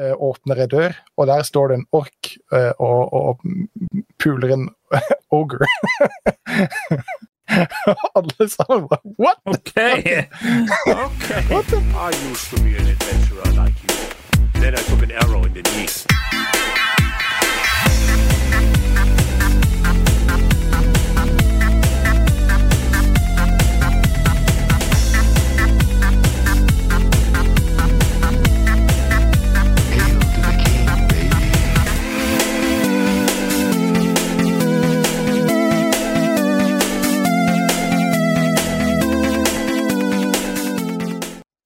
eh, 0.00 0.14
åpner 0.16 0.62
ei 0.64 0.68
dør, 0.70 0.96
og 1.16 1.26
der 1.26 1.42
står 1.42 1.68
det 1.68 1.80
en 1.80 1.86
ork 1.92 2.32
eh, 2.52 2.72
og, 2.78 3.12
og 3.12 3.40
puler 4.22 4.54
en 4.56 4.70
ogre. 5.40 5.66
Alle 8.16 8.48
sammen 8.48 8.88
bare 8.88 9.02
What? 9.18 9.38
Ok! 9.44 9.76
okay. 9.76 11.42
What 11.52 11.66
the 11.66 11.80
I 11.94 12.10
used 12.30 12.48
to 12.50 12.62
be 12.62 12.76
an 12.76 12.86
adventurer 12.88 13.50
like 13.62 13.76
you. 13.84 13.96
Then 14.60 14.74
I 14.74 14.82
took 14.88 15.02
an 15.02 15.10
arrow 15.10 15.44
in 15.44 15.52
the 15.52 15.62
knee. 15.62 16.51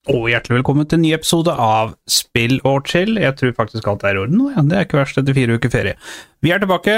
Og 0.07 0.29
hjertelig 0.31 0.61
velkommen 0.61 0.87
til 0.87 1.01
en 1.01 1.03
ny 1.03 1.09
episode 1.17 1.51
av 1.51 1.89
Spill 2.07 2.61
og 2.67 2.87
chill. 2.87 3.17
Jeg 3.19 3.35
tror 3.35 3.49
faktisk 3.57 3.89
alt 3.91 4.05
er 4.07 4.15
i 4.15 4.21
orden 4.21 4.37
nå. 4.39 4.45
Ja. 4.53 4.61
Det 4.63 4.77
er 4.77 4.85
ikke 4.85 5.01
verst 5.01 5.19
etter 5.19 5.35
fire 5.35 5.57
uker 5.59 5.73
ferie. 5.73 5.97
Vi 6.45 6.53
er 6.55 6.61
tilbake. 6.63 6.95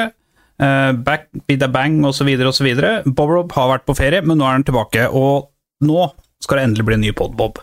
Uh, 0.62 0.92
back 0.94 1.26
with 1.50 1.66
a 1.66 1.70
bang 1.74 1.98
osv. 2.06 2.30
osv. 2.52 2.68
Bob 3.08 3.34
Rob 3.34 3.56
har 3.58 3.72
vært 3.72 3.88
på 3.90 3.96
ferie, 3.98 4.22
men 4.22 4.38
nå 4.38 4.46
er 4.46 4.60
han 4.60 4.68
tilbake. 4.68 5.08
Og 5.10 5.50
nå 5.90 6.06
skal 6.46 6.60
det 6.60 6.68
endelig 6.68 6.86
bli 6.86 7.00
en 7.00 7.04
ny 7.08 7.16
pod, 7.18 7.34
Bob. 7.40 7.58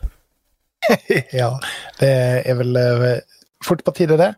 Ja, 1.42 1.52
det 2.00 2.10
er 2.42 2.58
vel 2.58 2.76
eh, 2.82 3.38
fort 3.64 3.86
på 3.86 3.94
tide, 3.94 4.18
det. 4.18 4.32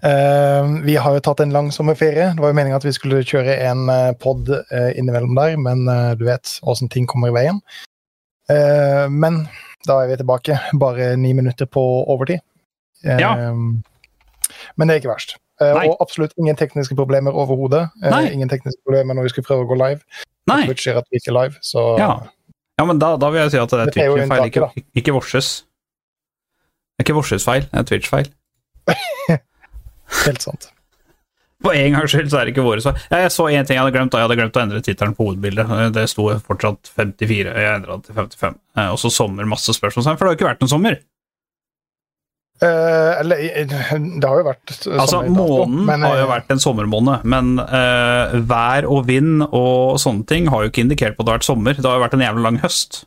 Uh, 0.00 0.80
vi 0.86 0.96
har 0.96 1.12
jo 1.12 1.26
tatt 1.28 1.44
en 1.44 1.52
lang 1.52 1.68
sommerferie. 1.76 2.32
Det 2.32 2.40
var 2.40 2.54
jo 2.54 2.60
meningen 2.62 2.80
at 2.80 2.88
vi 2.88 2.96
skulle 2.96 3.20
kjøre 3.20 3.60
en 3.68 3.84
pod 4.16 4.48
innimellom 4.72 5.36
der, 5.36 5.60
men 5.60 5.84
uh, 5.92 6.16
du 6.16 6.24
vet 6.32 6.56
åssen 6.64 6.88
ting 6.88 7.04
kommer 7.04 7.28
i 7.28 7.36
veien. 7.36 7.60
Men 8.48 9.42
da 9.86 10.00
er 10.02 10.08
vi 10.10 10.16
tilbake, 10.20 10.56
bare 10.78 11.16
ni 11.16 11.32
minutter 11.32 11.66
på 11.66 11.82
overtid. 12.08 12.40
Eh, 13.04 13.18
Ja. 13.20 13.34
Men 14.76 14.88
det 14.88 14.94
er 14.96 15.00
ikke 15.02 15.12
verst. 15.14 15.36
Eh, 15.60 15.74
Nei. 15.74 15.86
og 15.88 15.96
absolutt 16.00 16.32
ingen 16.38 16.56
tekniske 16.56 16.94
problemer 16.96 17.32
overhodet. 17.34 17.90
Eh, 18.02 18.32
ingen 18.32 18.48
tekniske 18.48 18.80
problemer 18.86 19.14
når 19.14 19.22
vi 19.28 19.28
skulle 19.28 19.46
prøve 19.46 19.66
å 19.66 19.68
gå 19.68 19.76
live. 19.78 20.00
Nei. 20.48 20.64
Twitch 20.66 20.86
skjer 20.86 20.98
at 20.98 21.06
vi 21.10 21.18
ikke 21.20 21.30
er 21.34 21.38
live, 21.42 21.58
så 21.62 21.98
Ja. 21.98 22.12
Ja, 22.78 22.84
men 22.84 22.98
da, 22.98 23.16
da 23.18 23.28
vil 23.30 23.40
jeg 23.42 23.50
si 23.50 23.58
at 23.58 23.70
det 23.70 23.78
er 23.80 23.90
Twitch-feil, 23.90 24.44
ikke, 24.46 24.84
ikke 24.94 25.12
Vorses. 25.12 25.64
Det 26.94 27.02
er 27.02 27.04
ikke 27.08 27.16
Vorses 27.18 27.44
feil, 27.44 27.62
det 27.66 27.80
er 27.80 27.86
Twitch-feil. 27.90 28.28
helt 30.26 30.42
sant. 30.42 30.70
For 31.64 31.74
en 31.74 31.96
gangs 31.96 32.12
skyld 32.14 32.30
så 32.30 32.38
er 32.38 32.46
det 32.46 32.54
ikke 32.54 32.66
våre 32.66 32.82
svar. 32.82 32.98
Ja, 33.10 33.24
jeg 33.24 33.34
så 33.34 33.48
én 33.50 33.66
ting 33.66 33.74
jeg 33.74 33.82
hadde 33.82 33.94
glemt, 33.96 34.12
da. 34.14 34.20
Jeg 34.20 34.28
hadde 34.28 34.38
glemt 34.38 34.58
å 34.58 34.62
endre 34.62 34.82
tittelen 34.84 35.14
på 35.18 35.26
hovedbildet. 35.26 35.72
Det 35.96 36.04
sto 36.10 36.28
fortsatt 36.46 36.90
54, 36.94 37.54
jeg 37.58 37.78
endra 37.80 37.98
det 37.98 38.06
til 38.06 38.18
55. 38.20 38.58
Eh, 38.78 38.90
Og 38.94 39.00
så 39.02 39.10
sommer, 39.10 39.48
masse 39.50 39.74
spørsmålstegn, 39.74 40.20
for 40.20 40.26
det 40.26 40.30
har 40.30 40.36
jo 40.36 40.38
ikke 40.38 40.50
vært 40.52 40.62
noen 40.62 40.74
sommer. 40.76 41.00
Uh, 42.58 43.20
eller 43.20 43.38
eh, 43.38 43.66
det 43.70 44.26
har 44.26 44.40
jo 44.40 44.46
vært 44.48 44.72
Altså, 44.90 45.20
månen 45.30 45.84
men, 45.86 46.02
har 46.02 46.16
jo 46.18 46.24
eh, 46.24 46.30
vært 46.32 46.48
en 46.50 46.58
sommermåned, 46.58 47.22
men 47.30 47.52
uh, 47.62 48.34
vær 48.50 48.88
og 48.90 49.04
vind 49.06 49.44
og 49.46 49.94
sånne 50.02 50.26
ting 50.26 50.48
har 50.50 50.64
jo 50.64 50.72
ikke 50.72 50.82
indikert 50.82 51.14
på 51.14 51.22
at 51.22 51.28
det 51.28 51.32
har 51.32 51.38
vært 51.38 51.46
sommer. 51.46 51.78
Det 51.78 51.86
har 51.86 52.00
jo 52.00 52.02
vært 52.02 52.16
en 52.18 52.24
jævlig 52.26 52.46
lang 52.48 52.58
høst. 52.64 53.04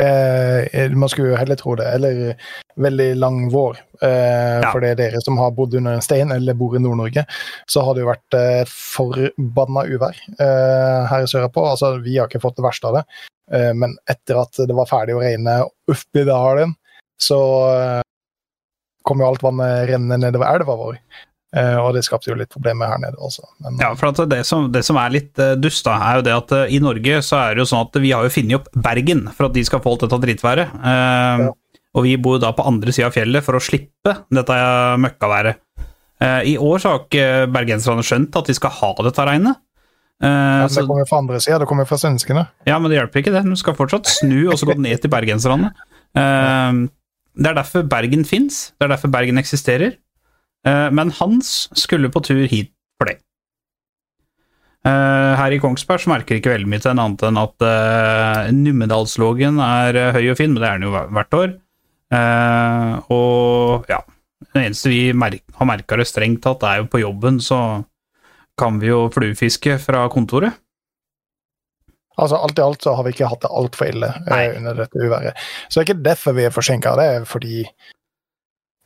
Eh, 0.00 0.88
man 0.96 1.08
skulle 1.12 1.34
jo 1.34 1.36
heller 1.40 1.58
tro 1.60 1.74
det. 1.76 1.86
Eller 1.94 2.36
veldig 2.80 3.08
lang 3.16 3.50
vår. 3.52 3.76
Eh, 4.02 4.60
Ja. 4.62 4.70
For 4.72 4.80
det 4.80 4.90
er 4.92 4.96
dere 5.00 5.20
som 5.20 5.36
har 5.38 5.50
bodd 5.52 5.74
under 5.74 5.92
en 5.98 6.04
stein 6.04 6.32
eller 6.32 6.54
bor 6.54 6.76
i 6.76 6.80
Nord-Norge, 6.80 7.24
så 7.68 7.82
har 7.84 7.94
det 7.94 8.02
jo 8.04 8.08
vært 8.12 8.36
eh, 8.38 8.64
forbanna 8.68 9.84
uvær 9.90 10.16
eh, 10.40 11.06
her 11.10 11.26
sørpå. 11.26 11.64
Altså, 11.72 11.96
vi 12.02 12.16
har 12.18 12.28
ikke 12.30 12.40
fått 12.42 12.56
det 12.56 12.64
verste 12.64 12.88
av 12.88 13.00
det, 13.00 13.04
eh, 13.52 13.72
men 13.74 13.96
etter 14.08 14.40
at 14.40 14.56
det 14.68 14.74
var 14.76 14.86
ferdig 14.90 15.16
å 15.16 15.22
regne 15.24 15.58
oppi 15.90 16.24
dalen, 16.28 16.74
så 17.20 17.40
eh, 17.74 18.00
kom 19.04 19.20
jo 19.20 19.28
alt 19.28 19.42
vannet 19.42 19.88
rennende 19.90 20.20
nedover 20.28 20.46
elva 20.54 20.76
vår. 20.78 20.98
Eh, 21.52 21.76
og 21.76 21.92
det 21.92 22.00
skapte 22.06 22.30
jo 22.30 22.36
litt 22.38 22.48
problemer 22.52 22.88
her 22.88 23.00
nede 23.02 23.18
også. 23.20 23.42
Men, 23.60 23.76
Ja, 23.82 23.90
for 23.98 24.24
det 24.26 24.38
som, 24.48 24.70
det 24.72 24.80
som 24.86 24.96
er 24.96 25.10
litt 25.12 25.36
uh, 25.42 25.52
dust, 25.60 25.84
da, 25.84 25.98
er 26.00 26.20
jo 26.20 26.22
det 26.24 26.32
at 26.36 26.54
eh, 26.56 26.76
i 26.76 26.78
Norge 26.80 27.18
så 27.26 27.42
er 27.42 27.54
det 27.54 27.60
jo 27.64 27.68
sånn 27.68 27.84
at 27.84 27.98
vi 28.00 28.12
har 28.14 28.24
jo 28.24 28.32
funnet 28.32 28.56
opp 28.56 28.70
Bergen 28.86 29.26
for 29.36 29.50
at 29.50 29.56
de 29.58 29.64
skal 29.68 29.82
få 29.84 29.92
alt 29.92 30.06
dette 30.06 30.20
drittværet. 30.24 30.72
Eh, 30.80 31.44
Ja. 31.48 31.50
Og 31.92 32.06
vi 32.06 32.14
bor 32.16 32.38
da 32.40 32.54
på 32.56 32.64
andre 32.64 32.88
sida 32.88 33.10
av 33.10 33.12
fjellet 33.12 33.44
for 33.44 33.52
å 33.52 33.60
slippe 33.60 34.14
dette 34.32 34.54
møkkaværet. 34.96 35.58
Eh, 36.24 36.54
I 36.54 36.56
år 36.56 36.80
så 36.80 36.88
har 36.94 37.02
ikke 37.02 37.26
bergenserne 37.52 38.00
skjønt 38.00 38.38
at 38.40 38.48
de 38.48 38.54
skal 38.56 38.72
ha 38.78 38.92
dette 39.04 39.26
regnet. 39.28 39.60
Ja, 40.22 40.64
men 40.64 40.72
det 40.72 40.86
kommer 40.88 41.08
fra 41.10 41.18
andre 41.20 41.40
sida, 41.42 41.58
det 41.60 41.66
kommer 41.68 41.84
fra 41.84 41.98
svenskene. 42.00 42.46
ja, 42.64 42.78
men 42.78 42.88
det 42.88 42.96
hjelper 42.96 43.20
ikke 43.20 43.34
det. 43.34 43.42
De 43.44 43.56
skal 43.60 43.76
fortsatt 43.76 44.08
snu 44.08 44.48
og 44.48 44.56
så 44.56 44.70
gå 44.70 44.78
ned 44.80 45.02
til 45.02 45.12
bergenserne. 45.12 45.72
Eh, 46.16 46.80
det 47.36 47.50
er 47.52 47.60
derfor 47.60 47.84
Bergen 47.88 48.24
fins, 48.24 48.70
det 48.78 48.86
er 48.86 48.94
derfor 48.94 49.12
Bergen 49.12 49.36
eksisterer. 49.40 49.98
Eh, 50.68 50.88
men 50.94 51.10
Hans 51.18 51.68
skulle 51.78 52.10
på 52.12 52.22
tur 52.24 52.44
hit 52.50 52.72
for 53.00 53.10
det. 53.10 53.18
Eh, 54.86 55.32
her 55.38 55.54
i 55.54 55.60
Kongsberg 55.62 56.02
så 56.02 56.10
merker 56.10 56.38
ikke 56.38 56.54
veldig 56.54 56.70
mye 56.70 56.82
til 56.82 56.92
en 56.94 57.02
annet 57.04 57.22
enn 57.28 57.38
at 57.38 57.66
uh, 57.66 58.48
Numedalslågen 58.54 59.60
er 59.62 59.98
eh, 59.98 60.16
høy 60.16 60.32
og 60.32 60.40
fin, 60.40 60.54
men 60.54 60.62
det 60.62 60.70
er 60.70 60.80
den 60.80 60.88
jo 60.88 60.94
hvert 61.18 61.38
år. 61.38 61.54
Eh, 62.12 63.12
og 63.14 63.86
ja, 63.90 64.00
det 64.52 64.66
eneste 64.66 64.90
vi 64.92 65.04
har 65.12 65.68
merka 65.70 65.98
det 66.00 66.08
strengt 66.10 66.42
tatt, 66.44 66.66
er 66.66 66.82
jo 66.82 66.90
på 66.92 67.00
jobben, 67.02 67.38
så 67.40 67.82
kan 68.58 68.82
vi 68.82 68.90
jo 68.90 69.06
fluefiske 69.14 69.78
fra 69.80 70.04
kontoret. 70.12 70.58
Altså, 72.20 72.36
Alt 72.36 72.58
i 72.58 72.62
alt 72.62 72.84
så 72.84 72.92
har 72.98 73.06
vi 73.06 73.14
ikke 73.14 73.30
hatt 73.30 73.40
det 73.46 73.50
altfor 73.56 73.88
ille 73.88 74.10
Nei. 74.26 74.42
eh, 74.44 74.58
under 74.58 74.82
dette 74.82 75.00
uværet. 75.00 75.46
Så 75.68 75.78
det 75.78 75.82
er 75.82 75.88
ikke 75.88 76.08
derfor 76.10 76.36
vi 76.36 76.44
er 76.44 76.54
forsinka, 76.54 76.92
det 76.98 77.06
er 77.14 77.24
fordi 77.28 77.62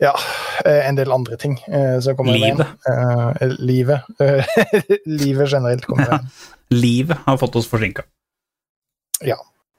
ja, 0.02 0.12
eh, 0.64 0.88
en 0.88 0.98
del 0.98 1.12
andre 1.12 1.38
ting 1.40 1.56
eh, 1.68 1.96
som. 2.04 2.26
Livet. 2.26 2.66
Eh, 2.88 3.48
livet. 3.58 4.00
Livet 5.06 5.52
generelt 5.52 5.86
kommer 5.86 6.10
ja. 6.10 6.20
Livet 6.68 7.18
har 7.24 7.38
fått 7.40 7.56
oss 7.56 7.68
forsinka. 7.70 8.02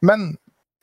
Men 0.02 0.38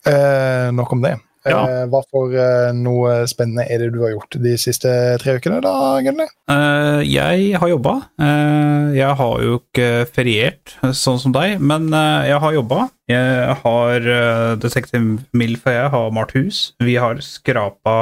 eh, 0.07 0.73
nok 0.75 0.93
om 0.93 1.03
det. 1.05 1.17
Ja. 1.45 1.59
Eh, 1.69 1.83
hva 1.93 2.01
for 2.09 2.33
noe 2.73 3.17
spennende 3.29 3.67
er 3.69 3.83
det 3.83 3.91
du 3.93 4.01
har 4.01 4.15
gjort 4.15 4.37
de 4.41 4.55
siste 4.61 4.91
tre 5.21 5.37
ukene, 5.37 5.61
da, 5.65 5.75
Gunnli? 6.05 6.27
Eh, 6.51 7.01
jeg 7.05 7.59
har 7.61 7.71
jobba. 7.71 7.95
Eh, 8.17 8.95
jeg 8.97 9.19
har 9.21 9.45
jo 9.45 9.59
ikke 9.61 9.91
feriert, 10.09 10.77
sånn 10.97 11.21
som 11.21 11.35
deg, 11.37 11.61
men 11.61 11.91
jeg 11.93 12.41
har 12.41 12.57
jobba. 12.57 12.89
Jeg 13.11 13.57
har 13.61 14.07
uh, 14.09 14.55
Detektiv 14.57 15.03
Milf 15.37 15.67
og 15.69 15.75
jeg 15.75 15.89
har 15.93 16.13
malt 16.17 16.31
hus. 16.33 16.61
Vi 16.81 16.95
har 16.97 17.21
skrapa 17.21 17.97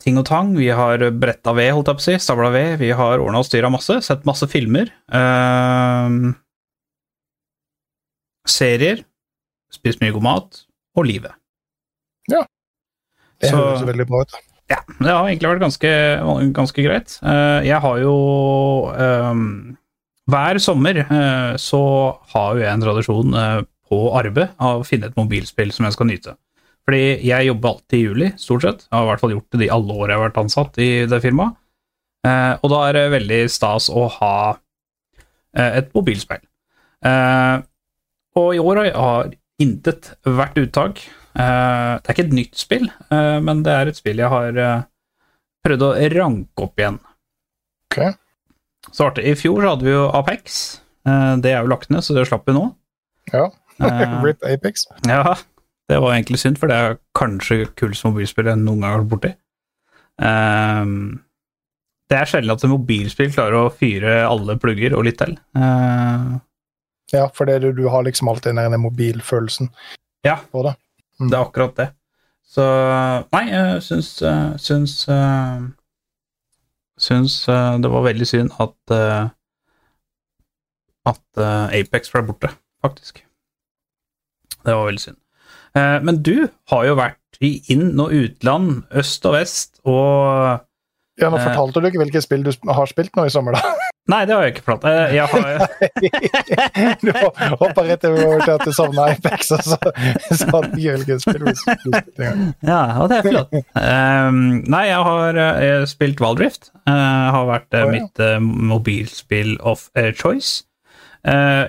ting 0.00 0.18
og 0.20 0.26
tang. 0.28 0.54
Vi 0.56 0.68
har 0.74 1.02
bretta 1.12 1.52
ved, 1.56 1.72
holdt 1.76 1.90
jeg 1.92 1.98
på 1.98 2.04
å 2.04 2.06
si. 2.08 2.16
Stabla 2.24 2.50
ved. 2.54 2.78
Vi 2.80 2.90
har 2.96 3.20
ordna 3.20 3.42
og 3.42 3.48
styra 3.48 3.70
masse. 3.72 3.98
Sett 4.06 4.24
masse 4.28 4.48
filmer. 4.50 4.88
Uh, 5.12 6.32
serier. 8.48 9.04
Spist 9.72 10.00
mye 10.02 10.14
god 10.16 10.26
mat. 10.26 10.62
Og 10.98 11.06
livet. 11.06 11.32
Ja. 12.30 12.42
Det 13.40 13.50
Så- 13.50 13.56
høres 13.56 13.84
veldig 13.86 14.06
bra 14.08 14.22
ut. 14.22 14.32
Ja, 14.70 14.76
det 15.00 15.10
har 15.10 15.26
egentlig 15.26 15.48
vært 15.50 15.62
ganske, 15.64 16.52
ganske 16.54 16.82
greit. 16.84 17.18
Uh, 17.22 17.60
Jeg 17.66 17.80
har 17.80 17.98
jo 17.98 18.12
um, 18.94 19.76
Hver 20.30 20.58
sommer 20.62 20.94
eh, 21.00 21.56
så 21.58 21.80
har 22.30 22.54
jo 22.54 22.60
jeg 22.62 22.70
en 22.72 22.80
tradisjon 22.84 23.34
eh, 23.34 23.62
på 23.90 23.98
arbeid 24.14 24.52
av 24.62 24.80
å 24.80 24.86
finne 24.86 25.08
et 25.10 25.16
mobilspill 25.16 25.72
som 25.74 25.84
jeg 25.88 25.96
skal 25.96 26.06
nyte. 26.06 26.36
Fordi 26.88 27.02
jeg 27.28 27.46
jobber 27.50 27.68
alltid 27.74 27.98
i 27.98 28.02
juli, 28.06 28.28
stort 28.40 28.62
sett. 28.64 28.84
Jeg 28.88 28.96
har 28.96 29.04
i 29.04 29.10
hvert 29.10 29.20
fall 29.22 29.34
gjort 29.36 29.50
det 29.54 29.60
de 29.62 29.70
alle 29.74 29.94
år 29.96 30.08
jeg 30.10 30.18
har 30.18 30.24
vært 30.28 30.40
ansatt 30.42 30.78
i 30.82 30.88
det 31.10 31.20
firmaet. 31.22 31.56
Eh, 32.26 32.54
Og 32.62 32.70
da 32.72 32.80
er 32.88 32.96
det 32.98 33.04
veldig 33.14 33.40
stas 33.52 33.88
å 33.92 34.06
ha 34.18 34.32
eh, 35.56 35.78
et 35.80 35.92
mobilspill. 35.96 36.42
Eh, 37.04 37.56
Og 38.40 38.54
i 38.56 38.62
år 38.62 38.82
har 38.96 39.30
intet 39.60 40.12
vært 40.24 40.58
uttak. 40.62 41.02
Det 41.34 41.44
er 41.44 42.10
ikke 42.14 42.24
et 42.26 42.32
nytt 42.34 42.56
spill, 42.58 42.88
men 43.10 43.60
det 43.62 43.70
er 43.70 43.86
et 43.90 43.96
spill 43.98 44.18
jeg 44.18 44.30
har 44.32 44.56
prøvd 45.62 45.82
å 45.86 45.90
ranke 46.16 46.64
opp 46.64 46.80
igjen. 46.80 46.96
Ok. 47.90 47.98
Så 48.90 49.06
artig. 49.06 49.26
I 49.30 49.34
fjor 49.38 49.60
så 49.62 49.74
hadde 49.74 49.86
vi 49.86 49.92
jo 49.92 50.08
Apex. 50.16 50.56
Det 51.04 51.52
er 51.52 51.60
jo 51.60 51.70
lagt 51.70 51.90
ned, 51.92 52.02
så 52.02 52.16
det 52.16 52.24
slapp 52.26 52.48
vi 52.50 52.56
nå. 52.56 52.64
Ja. 53.34 53.44
Rip 54.24 54.42
Apex. 54.42 54.86
ja, 55.06 55.36
det 55.90 55.98
var 56.00 56.14
egentlig 56.14 56.38
synd, 56.38 56.58
for 56.60 56.70
det 56.70 56.76
er 56.78 56.98
kanskje 57.18 57.64
kuleste 57.78 58.06
mobilspillet 58.12 58.54
jeg 58.54 58.62
noen 58.62 58.84
gang 58.84 58.92
har 58.94 59.02
vært 59.02 59.10
borti. 59.16 59.32
Um, 60.20 60.94
det 62.10 62.18
er 62.18 62.28
sjelden 62.30 62.52
at 62.54 62.62
et 62.66 62.70
mobilspill 62.70 63.32
klarer 63.34 63.56
å 63.64 63.72
fyre 63.74 64.20
alle 64.28 64.54
plugger 64.60 64.94
og 64.98 65.06
litt 65.08 65.18
til. 65.22 65.34
Uh, 65.58 66.38
Ja, 67.10 67.24
for 67.34 67.48
det, 67.50 67.56
du, 67.64 67.72
du 67.74 67.88
har 67.90 68.04
liksom 68.06 68.28
alltid 68.30 68.52
den 68.54 68.70
der 68.70 68.78
mobilfølelsen 68.78 69.72
Ja. 70.22 70.36
på 70.52 70.62
det. 70.62 70.76
Det 71.18 71.34
er 71.34 71.40
akkurat 71.42 71.74
det. 71.76 71.88
Så 72.46 72.62
Nei, 73.34 73.42
jeg 73.50 73.82
syns 73.86 74.10
eh, 74.26 74.54
Syns 74.58 74.94
eh, 75.10 75.58
Syns 76.98 77.34
eh, 77.48 77.74
det 77.82 77.90
var 77.92 78.02
veldig 78.06 78.26
synd 78.30 78.54
at 78.62 78.94
At 81.10 81.42
Apex 81.74 82.10
ble 82.14 82.22
borte, 82.30 82.50
faktisk. 82.82 83.22
Det 84.62 84.74
var 84.74 84.86
veldig 84.86 85.02
synd. 85.02 85.18
Eh, 85.76 86.00
Men 86.02 86.22
du 86.22 86.48
har 86.72 86.84
jo 86.88 86.96
vært 86.98 87.16
i 87.40 87.60
inn- 87.72 88.00
og 88.00 88.10
utland, 88.12 88.82
øst 88.92 89.24
og 89.26 89.32
vest, 89.38 89.80
og 89.84 90.60
Ja, 91.20 91.28
Nå 91.28 91.36
Eh. 91.36 91.44
fortalte 91.44 91.80
du 91.82 91.86
ikke 91.90 92.00
hvilket 92.00 92.22
spill 92.24 92.42
du 92.46 92.50
har 92.72 92.86
spilt 92.88 93.12
nå 93.16 93.26
i 93.26 93.30
sommer, 93.32 93.52
da. 93.52 93.60
Nei, 94.10 94.24
det 94.26 94.32
har 94.34 94.42
jeg 94.46 94.54
ikke 94.54 94.64
fortalt. 94.64 94.84
Eh, 94.88 95.14
Jeg 95.14 95.26
har 95.28 95.68
Du 97.04 97.10
hoppa 97.60 97.84
rett 97.84 98.04
over 98.08 98.40
til 98.40 98.54
at 98.54 98.64
du 98.64 98.72
savna 98.72 99.04
Apex, 99.12 99.50
og 99.52 99.60
så 99.62 99.76
sa 100.40 100.60
du 100.64 100.72
ikke 100.80 100.94
hvilket 100.96 101.20
spill 101.22 101.44
du 101.44 101.52
spilte. 101.60 102.30
Ja, 102.66 102.80
og 103.02 103.10
det 103.12 103.18
er 103.20 103.28
flott. 103.28 103.52
Um, 103.76 104.40
nei, 104.72 104.86
jeg 104.88 105.04
har 105.10 105.40
eh, 105.44 105.84
spilt 105.92 106.18
Valdrift. 106.24 106.70
Uh, 106.88 107.28
har 107.36 107.46
vært 107.52 107.78
ja. 107.78 107.84
mitt 107.92 108.18
uh, 108.24 108.40
mobilspill 108.40 109.58
of 109.60 109.90
choice. 110.18 110.64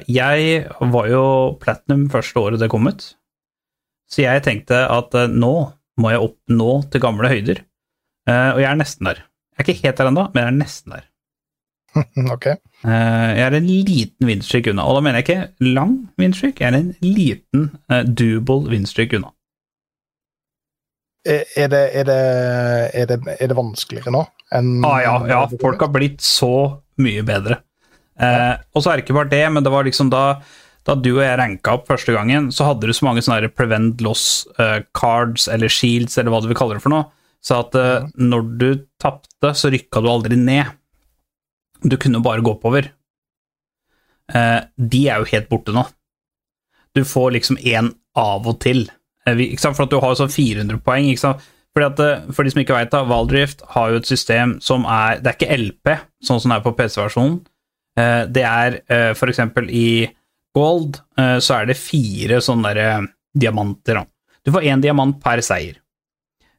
Jeg 0.07 0.65
var 0.95 1.07
jo 1.11 1.23
platinum 1.59 2.07
første 2.09 2.39
året 2.39 2.61
det 2.63 2.69
kom 2.71 2.87
ut, 2.87 3.03
så 4.11 4.25
jeg 4.25 4.43
tenkte 4.45 4.83
at 4.91 5.15
eh, 5.17 5.31
nå 5.31 5.53
må 6.01 6.11
jeg 6.13 6.23
opp 6.25 6.37
nå 6.51 6.71
til 6.91 7.03
gamle 7.03 7.31
høyder. 7.31 7.63
Eh, 8.29 8.49
og 8.55 8.61
jeg 8.63 8.69
er 8.71 8.79
nesten 8.79 9.09
der. 9.09 9.23
Jeg 9.55 9.63
er 9.63 9.67
ikke 9.67 9.87
helt 9.87 10.01
der 10.01 10.11
ennå, 10.11 10.27
men 10.33 10.43
jeg 10.43 10.51
er 10.51 10.59
nesten 10.59 10.97
der. 10.97 11.07
Ok. 12.35 12.47
Eh, 12.47 13.29
jeg 13.37 13.45
er 13.45 13.57
en 13.57 13.69
liten 13.69 14.29
vindstreak 14.29 14.71
unna, 14.71 14.87
og 14.87 14.97
da 14.97 15.05
mener 15.05 15.21
jeg 15.21 15.27
ikke 15.27 15.71
lang 15.75 15.95
vindstreak, 16.21 16.61
jeg 16.63 16.71
er 16.71 16.77
en 16.79 16.93
liten 17.03 17.67
uh, 17.91 18.01
doable 18.07 18.71
vindstreak 18.71 19.15
unna. 19.19 19.33
Er 21.21 21.67
det, 21.69 21.81
er, 21.93 22.07
det, 22.07 22.21
er, 22.97 23.09
det, 23.11 23.17
er 23.35 23.51
det 23.51 23.57
vanskeligere 23.57 24.09
nå 24.15 24.23
enn 24.57 24.79
Ah, 24.87 25.01
ja, 25.03 25.11
ja, 25.29 25.41
folk 25.61 25.83
har 25.83 25.91
blitt 25.93 26.23
så 26.25 26.81
mye 27.01 27.21
bedre. 27.27 27.59
Eh, 28.21 28.53
og 28.75 28.83
så 28.83 28.91
er 28.91 28.99
det 28.99 29.05
ikke 29.05 29.17
bare 29.17 29.31
det, 29.31 29.43
men 29.53 29.65
det 29.65 29.71
var 29.73 29.85
liksom 29.87 30.11
da 30.11 30.23
da 30.87 30.95
du 30.97 31.11
og 31.13 31.21
jeg 31.21 31.37
ranka 31.37 31.75
opp 31.77 31.89
første 31.91 32.13
gangen, 32.15 32.49
så 32.53 32.71
hadde 32.71 32.89
du 32.89 32.95
så 32.95 33.05
mange 33.05 33.21
sånne 33.21 33.51
prevent 33.53 34.01
loss 34.01 34.47
uh, 34.57 34.81
cards 34.97 35.47
eller 35.51 35.69
shields, 35.69 36.17
eller 36.17 36.33
hva 36.33 36.41
du 36.41 36.49
vil 36.49 36.57
kalle 36.57 36.77
det 36.77 36.83
for 36.83 36.93
noe, 36.93 37.09
så 37.41 37.61
at 37.61 37.77
uh, 37.77 38.07
når 38.17 38.47
du 38.61 38.69
tapte, 39.01 39.53
så 39.57 39.69
rykka 39.73 40.01
du 40.01 40.09
aldri 40.09 40.39
ned. 40.39 40.73
Du 41.85 41.97
kunne 42.01 42.21
bare 42.25 42.41
gå 42.45 42.55
oppover. 42.55 42.89
Uh, 44.33 44.65
de 44.77 45.05
er 45.09 45.21
jo 45.21 45.29
helt 45.29 45.49
borte 45.51 45.75
nå. 45.75 45.85
Du 46.97 47.03
får 47.07 47.35
liksom 47.37 47.61
én 47.61 47.93
av 48.17 48.49
og 48.49 48.57
til. 48.63 48.87
For 49.21 49.85
at 49.85 49.91
du 49.91 49.99
har 50.01 50.17
sånn 50.17 50.33
400 50.33 50.81
poeng. 50.83 51.11
ikke 51.11 51.21
sant? 51.21 51.49
Fordi 51.71 51.87
at, 51.87 52.31
For 52.35 52.43
de 52.43 52.51
som 52.51 52.59
ikke 52.63 52.79
da, 52.91 53.03
Valdrift 53.07 53.61
har 53.77 53.93
jo 53.93 54.01
et 54.01 54.09
system 54.09 54.57
som 54.59 54.83
er 54.83 55.21
Det 55.21 55.29
er 55.29 55.37
ikke 55.37 55.57
LP, 55.61 55.91
sånn 56.25 56.41
som 56.41 56.51
det 56.51 56.57
er 56.57 56.65
på 56.65 56.73
PC-versjonen. 56.75 57.37
Det 58.33 58.43
er 58.43 58.75
for 59.15 59.31
eksempel 59.31 59.69
i 59.71 60.09
Gold 60.57 60.99
eh, 61.17 61.37
så 61.43 61.61
er 61.61 61.69
det 61.69 61.79
fire 61.79 62.41
sånne 62.43 62.73
der, 62.73 62.81
eh, 62.83 63.11
diamanter. 63.37 64.01
Du 64.43 64.51
får 64.51 64.67
én 64.67 64.81
diamant 64.83 65.19
per 65.23 65.41
seier. 65.45 65.77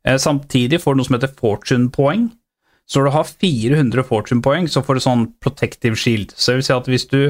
Eh, 0.05 0.17
Samtidig 0.19 0.81
får 0.83 0.95
du 0.95 1.03
noe 1.03 1.09
som 1.11 1.19
heter 1.19 1.35
fortune-poeng. 1.39 2.31
Så 2.89 3.01
når 3.01 3.09
du 3.09 3.15
har 3.15 3.29
400 3.31 4.05
fortune-poeng, 4.09 4.69
så 4.69 4.83
får 4.85 4.99
du 4.99 5.05
sånn 5.05 5.27
protective 5.41 5.97
shield. 5.97 6.33
Så 6.37 6.53
det 6.53 6.61
vil 6.61 6.67
si 6.69 6.77
at 6.77 6.89
hvis 6.91 7.09
du 7.11 7.21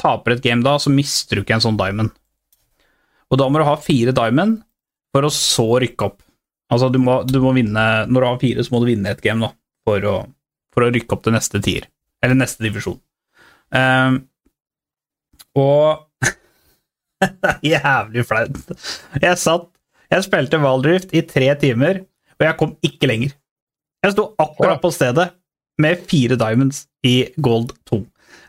taper 0.00 0.36
et 0.36 0.44
game 0.44 0.64
da, 0.64 0.76
så 0.80 0.92
mister 0.92 1.36
du 1.36 1.42
ikke 1.42 1.56
en 1.58 1.64
sånn 1.64 1.80
diamond. 1.80 2.12
Og 3.32 3.40
da 3.40 3.48
må 3.48 3.60
du 3.60 3.66
ha 3.66 3.78
fire 3.80 4.12
diamond 4.16 4.60
for 5.12 5.26
å 5.26 5.32
så 5.32 5.66
rykke 5.82 6.06
opp. 6.06 6.20
Altså, 6.72 6.88
du 6.92 6.98
må, 7.02 7.18
du 7.28 7.36
må 7.42 7.50
vinne 7.52 7.82
Når 8.08 8.24
du 8.24 8.26
har 8.26 8.38
fire, 8.40 8.64
så 8.64 8.72
må 8.72 8.80
du 8.80 8.88
vinne 8.88 9.10
et 9.12 9.20
game, 9.24 9.44
da, 9.44 9.50
for 9.84 10.04
å, 10.08 10.14
for 10.72 10.86
å 10.86 10.92
rykke 10.92 11.16
opp 11.16 11.24
til 11.26 11.34
neste 11.36 11.60
tier. 11.64 11.88
Eller 12.24 12.38
neste 12.38 12.64
divisjon. 12.64 13.00
Ehm, 13.76 14.22
og 15.58 16.08
Det 17.22 17.30
er 17.50 17.60
jævlig 17.62 18.24
flaut. 18.26 18.56
Jeg 19.22 19.38
satt 19.38 19.68
Jeg 20.12 20.24
spilte 20.26 20.60
Valdrift 20.60 21.12
i 21.16 21.22
tre 21.24 21.52
timer, 21.60 22.02
og 22.38 22.44
jeg 22.44 22.58
kom 22.60 22.74
ikke 22.84 23.08
lenger. 23.08 23.36
Jeg 24.02 24.12
sto 24.12 24.32
akkurat 24.42 24.82
på 24.82 24.90
stedet 24.92 25.30
med 25.80 26.02
fire 26.10 26.36
diamonds 26.36 26.82
i 27.06 27.30
gold 27.40 27.70
2. 27.88 28.00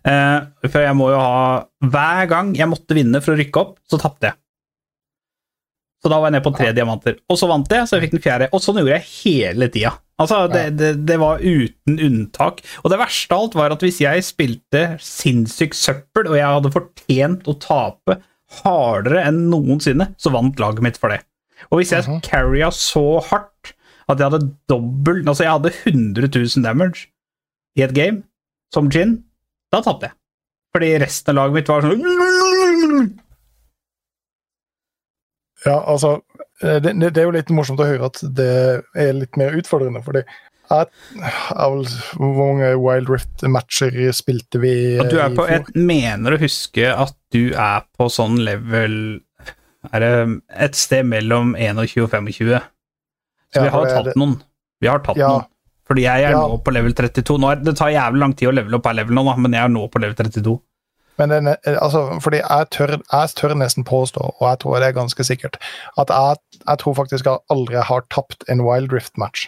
Eh, 0.03 0.39
for 0.67 0.83
jeg 0.83 0.95
må 0.99 1.07
jo 1.13 1.19
ha 1.21 1.61
Hver 1.93 2.25
gang 2.27 2.49
jeg 2.57 2.67
måtte 2.67 2.97
vinne 2.97 3.21
for 3.23 3.31
å 3.31 3.39
rykke 3.39 3.61
opp, 3.61 3.77
så 3.87 3.99
tapte 4.01 4.31
jeg. 4.31 4.39
Så 6.03 6.11
da 6.11 6.17
var 6.19 6.27
jeg 6.27 6.35
nede 6.35 6.43
på 6.49 6.51
tre 6.57 6.73
diamanter. 6.75 7.15
Og 7.31 7.39
så 7.39 7.47
vant 7.47 7.69
jeg, 7.71 7.87
så 7.87 7.95
jeg 7.95 8.09
fikk 8.09 8.17
den 8.17 8.23
fjerde. 8.25 8.49
Og 8.51 8.59
sånn 8.59 8.81
gjorde 8.81 8.97
jeg 8.97 9.07
hele 9.13 9.69
tida. 9.71 9.93
Altså, 10.21 10.43
det, 10.51 10.77
det, 10.77 10.91
det 11.09 11.17
var 11.19 11.41
uten 11.41 11.97
unntak. 11.97 12.61
Og 12.83 12.91
det 12.93 12.99
verste 13.01 13.33
av 13.33 13.47
alt 13.47 13.57
var 13.57 13.73
at 13.73 13.83
hvis 13.83 14.01
jeg 14.03 14.25
spilte 14.25 14.83
sinnssykt 15.01 15.77
søppel, 15.77 16.29
og 16.29 16.37
jeg 16.37 16.57
hadde 16.57 16.73
fortjent 16.75 17.49
å 17.49 17.57
tape 17.61 18.19
hardere 18.61 19.23
enn 19.25 19.47
noensinne, 19.49 20.11
så 20.21 20.33
vant 20.33 20.61
laget 20.61 20.85
mitt 20.85 20.99
for 21.01 21.13
det. 21.13 21.23
Og 21.71 21.79
hvis 21.79 21.93
jeg 21.95 22.21
carria 22.25 22.69
så 22.75 23.21
hardt 23.31 23.73
at 24.11 24.19
jeg 24.19 24.27
hadde 24.27 24.49
dobbel 24.67 25.21
Altså, 25.23 25.45
jeg 25.45 25.53
hadde 25.53 25.71
100 25.71 26.27
000 26.27 26.65
damage 26.65 27.07
i 27.79 27.85
et 27.85 27.93
game, 27.95 28.25
som 28.73 28.89
gin, 28.91 29.21
da 29.73 29.79
tapte 29.81 30.09
jeg. 30.09 30.17
Fordi 30.75 30.89
resten 31.01 31.31
av 31.33 31.39
laget 31.39 31.57
mitt 31.57 31.71
var 31.71 31.85
sånn 31.85 33.13
Ja, 35.63 35.77
altså 35.79 36.17
det, 36.61 36.79
det, 36.83 37.09
det 37.13 37.21
er 37.21 37.27
jo 37.27 37.35
litt 37.35 37.49
morsomt 37.49 37.79
å 37.81 37.87
høre 37.87 38.05
at 38.11 38.19
det 38.37 38.49
er 38.95 39.13
litt 39.17 39.37
mer 39.39 39.55
utfordrende, 39.57 40.03
fordi 40.05 40.21
jeg, 40.71 40.87
jeg 41.19 41.81
Hvor 42.15 42.37
mange 42.39 42.69
Wild 42.79 43.09
Rift-matcher 43.11 43.97
spilte 44.15 44.61
vi 44.63 44.71
Og 45.01 45.09
du 45.11 45.17
er 45.19 45.33
på, 45.35 45.43
jeg 45.49 45.65
mener 45.75 46.33
å 46.33 46.39
huske 46.41 46.87
at 46.87 47.13
du 47.35 47.51
er 47.51 47.83
på 47.99 48.07
sånn 48.09 48.39
level 48.45 48.95
Er 49.91 50.05
det 50.05 50.13
et 50.69 50.79
sted 50.79 51.05
mellom 51.05 51.51
21 51.59 51.83
og 51.83 52.13
25? 52.15 52.61
Så 53.53 53.59
Ja, 53.59 53.63
vi 53.67 53.73
har 53.75 53.89
tatt 53.91 54.05
det- 54.05 54.15
noen. 54.17 54.37
Vi 54.81 54.87
har 54.89 54.99
tatt 55.03 55.17
Ja. 55.19 55.27
noen. 55.29 55.45
Fordi 55.85 56.01
jeg 56.07 56.23
er 56.23 56.31
Ja. 56.31 56.39
nå 56.47 56.63
på 56.63 56.71
level 56.73 56.93
32. 56.93 57.37
Nå 57.37 57.51
er, 57.51 57.55
det 57.61 57.75
tar 57.77 57.91
jævlig 57.91 58.19
lang 58.23 58.33
tid 58.33 58.47
å 58.49 58.53
levele 58.55 58.75
opp 58.79 58.85
her 58.87 58.93
level 58.93 59.13
nå, 59.19 59.37
men 59.37 59.51
jeg 59.51 59.61
er 59.65 59.69
nå 59.69 59.83
på 59.91 59.99
level 60.01 60.15
32. 60.15 60.55
Men 61.17 61.29
den, 61.29 61.47
er- 61.47 61.77
altså, 61.79 62.19
fordi 62.23 62.37
jeg 62.41 62.67
tør, 62.71 62.95
jeg 63.11 63.29
tør 63.37 63.53
nesten 63.53 63.83
påstå, 63.85 64.19
og 64.39 64.45
jeg 64.49 64.59
tror 64.59 64.79
det 64.79 64.87
er 64.87 64.95
ganske 64.97 65.23
sikkert, 65.23 65.57
at 65.97 66.09
jeg, 66.09 66.37
jeg 66.67 66.79
tror 66.79 66.93
faktisk 66.93 67.25
jeg 67.29 67.37
aldri 67.53 67.75
har 67.85 68.05
tapt 68.09 68.43
en 68.49 68.61
Wild 68.65 68.93
Rift-match. 68.93 69.47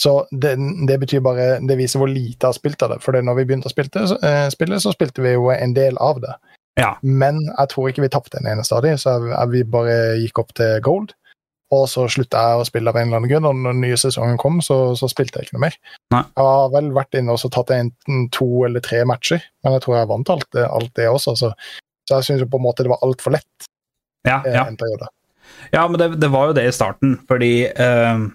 Så 0.00 0.24
det, 0.32 0.54
det 0.88 0.96
betyr 1.00 1.20
bare 1.20 1.58
Det 1.68 1.76
viser 1.76 1.98
hvor 2.00 2.08
lite 2.08 2.38
jeg 2.40 2.48
har 2.48 2.56
spilt 2.56 2.82
av 2.82 2.88
det. 2.94 3.02
For 3.04 3.12
når 3.20 3.34
vi 3.36 3.44
begynte 3.44 3.68
å 3.68 3.72
spille, 3.74 4.06
så- 4.08 4.18
eh, 4.24 4.48
spille, 4.50 4.80
så 4.80 4.92
spilte 4.94 5.22
vi 5.22 5.34
jo 5.34 5.50
en 5.50 5.74
del 5.76 5.98
av 6.00 6.20
det. 6.22 6.34
Ja. 6.78 6.94
Men 7.02 7.40
jeg 7.58 7.68
tror 7.68 7.88
ikke 7.90 8.02
vi 8.02 8.08
tapte 8.08 8.38
en 8.40 8.46
eneste 8.48 8.74
av 8.76 8.82
dem, 8.82 8.96
så 8.96 9.10
jeg, 9.18 9.30
jeg, 9.34 9.50
vi 9.50 9.62
bare 9.64 9.96
gikk 10.22 10.38
opp 10.38 10.54
til 10.56 10.80
gold. 10.80 11.12
Og 11.70 11.84
så 11.86 12.06
slutta 12.10 12.40
jeg 12.42 12.60
å 12.60 12.66
spille 12.66 12.90
av 12.90 12.96
en 12.98 13.06
eller 13.06 13.20
annen 13.20 13.30
grunn, 13.30 13.46
og 13.46 13.58
når 13.62 13.76
den 13.76 13.84
nye 13.84 13.98
sesongen 14.00 14.40
kom, 14.42 14.58
så, 14.64 14.78
så 14.98 15.06
spilte 15.10 15.38
jeg 15.38 15.46
ikke 15.46 15.58
noe 15.58 15.68
mer. 15.68 15.76
Nei. 16.10 16.24
Jeg 16.26 16.48
har 16.48 16.72
vel 16.72 16.90
vært 16.96 17.18
inne 17.20 17.36
og 17.36 17.38
så 17.42 17.50
tatt 17.54 17.70
enten 17.76 18.26
to 18.34 18.48
eller 18.66 18.82
tre 18.82 19.04
matcher, 19.06 19.44
men 19.62 19.76
jeg 19.76 19.84
tror 19.84 20.00
jeg 20.00 20.10
vant 20.10 20.34
alt 20.34 20.48
det, 20.56 20.66
alt 20.66 20.90
det 20.98 21.06
også. 21.12 21.36
Så, 21.38 21.52
så 22.08 22.18
jeg 22.18 22.26
syns 22.26 22.50
på 22.50 22.58
en 22.58 22.66
måte 22.66 22.86
det 22.86 22.90
var 22.90 23.06
altfor 23.06 23.36
lett 23.36 23.70
Ja, 24.26 24.40
eh, 24.42 24.56
ja. 24.56 24.66
en 24.66 24.76
periode. 24.80 25.12
ja 25.70 25.86
men 25.86 26.02
det, 26.02 26.10
det 26.20 26.34
var 26.34 26.50
jo 26.50 26.58
det 26.58 26.66
i 26.66 26.74
starten, 26.74 27.14
fordi 27.30 27.54
uh, 27.70 28.26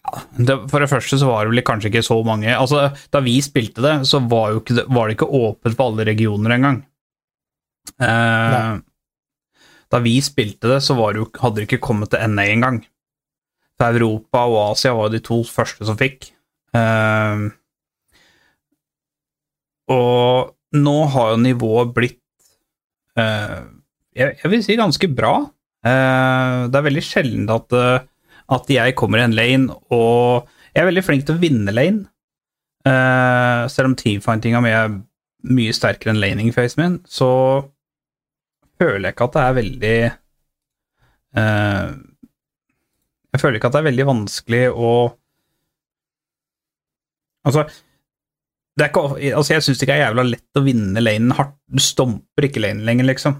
ja, 0.00 0.26
det, 0.40 0.60
For 0.72 0.80
det 0.80 0.88
første 0.96 1.20
så 1.20 1.28
var 1.28 1.44
det 1.44 1.52
vel 1.52 1.66
kanskje 1.66 1.92
ikke 1.92 2.06
så 2.06 2.16
mange 2.24 2.48
Altså, 2.56 2.86
Da 3.12 3.20
vi 3.20 3.36
spilte 3.44 3.84
det, 3.84 3.98
så 4.08 4.24
var, 4.24 4.54
jo 4.54 4.64
ikke, 4.64 4.88
var 4.88 5.10
det 5.10 5.20
ikke 5.20 5.28
åpent 5.28 5.76
for 5.76 5.92
alle 5.92 6.08
regioner 6.08 6.56
engang. 6.56 6.86
Uh, 8.00 8.06
Nei. 8.08 8.78
Da 9.90 10.00
vi 10.02 10.16
spilte 10.22 10.70
det, 10.70 10.80
så 10.84 10.94
det 10.98 11.20
jo, 11.20 11.28
hadde 11.42 11.58
det 11.58 11.66
ikke 11.68 11.84
kommet 11.88 12.12
til 12.12 12.22
NA 12.30 12.46
engang. 12.52 12.82
For 13.80 13.96
Europa 13.96 14.44
og 14.46 14.60
Asia 14.70 14.92
var 14.94 15.08
jo 15.08 15.16
de 15.16 15.22
to 15.24 15.40
første 15.48 15.86
som 15.88 15.98
fikk. 15.98 16.30
Uh, 16.76 17.50
og 19.90 20.52
nå 20.78 20.98
har 21.10 21.32
jo 21.32 21.40
nivået 21.42 21.90
blitt 21.96 22.20
uh, 23.18 23.66
jeg, 24.14 24.36
jeg 24.38 24.52
vil 24.52 24.62
si 24.62 24.78
ganske 24.78 25.10
bra. 25.16 25.34
Uh, 25.82 26.68
det 26.70 26.78
er 26.78 26.86
veldig 26.86 27.02
sjelden 27.02 27.50
at, 27.50 27.72
eh, 27.72 28.06
at 28.52 28.70
jeg 28.70 28.94
kommer 28.98 29.20
i 29.20 29.24
en 29.24 29.34
lane, 29.34 29.74
og 29.94 30.48
jeg 30.74 30.82
er 30.82 30.88
veldig 30.90 31.04
flink 31.06 31.26
til 31.26 31.38
å 31.38 31.42
vinne 31.42 31.74
lane. 31.74 32.06
Selv 33.70 33.90
om 33.90 33.94
teamfightinga 33.98 34.60
mi 34.64 34.70
er 34.72 34.94
mye 35.52 35.72
sterkere 35.76 36.14
enn 36.14 36.20
laning-facen 36.20 36.80
min, 36.80 36.94
så 37.04 37.28
føler 38.80 39.08
jeg 39.08 39.16
ikke 39.16 39.28
at 39.28 39.36
det 39.36 39.44
er 39.44 39.56
veldig 39.60 39.94
eh, 41.42 41.92
Jeg 43.30 43.42
føler 43.42 43.60
ikke 43.60 43.70
at 43.70 43.76
det 43.76 43.82
er 43.82 43.90
veldig 43.90 44.06
vanskelig 44.14 44.64
å 44.72 44.90
Altså, 47.48 47.62
det 48.76 48.84
er 48.84 48.90
ikke, 48.90 49.32
altså 49.38 49.54
jeg 49.54 49.64
syns 49.64 49.78
det 49.80 49.86
ikke 49.86 49.94
er 49.96 50.02
jævla 50.02 50.24
lett 50.28 50.58
å 50.60 50.62
vinne 50.64 51.00
lanen 51.00 51.32
hardt. 51.38 51.54
Du 51.72 51.80
stomper 51.80 52.46
ikke 52.50 52.60
lanen 52.60 52.84
lenger, 52.84 53.06
liksom. 53.08 53.38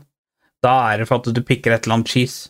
Da 0.65 0.73
er 0.89 1.03
det 1.03 1.09
for 1.11 1.21
at 1.21 1.29
du 1.37 1.43
pikker 1.45 1.75
et 1.75 1.85
eller 1.85 1.99
annet 1.99 2.09
cheese. 2.09 2.49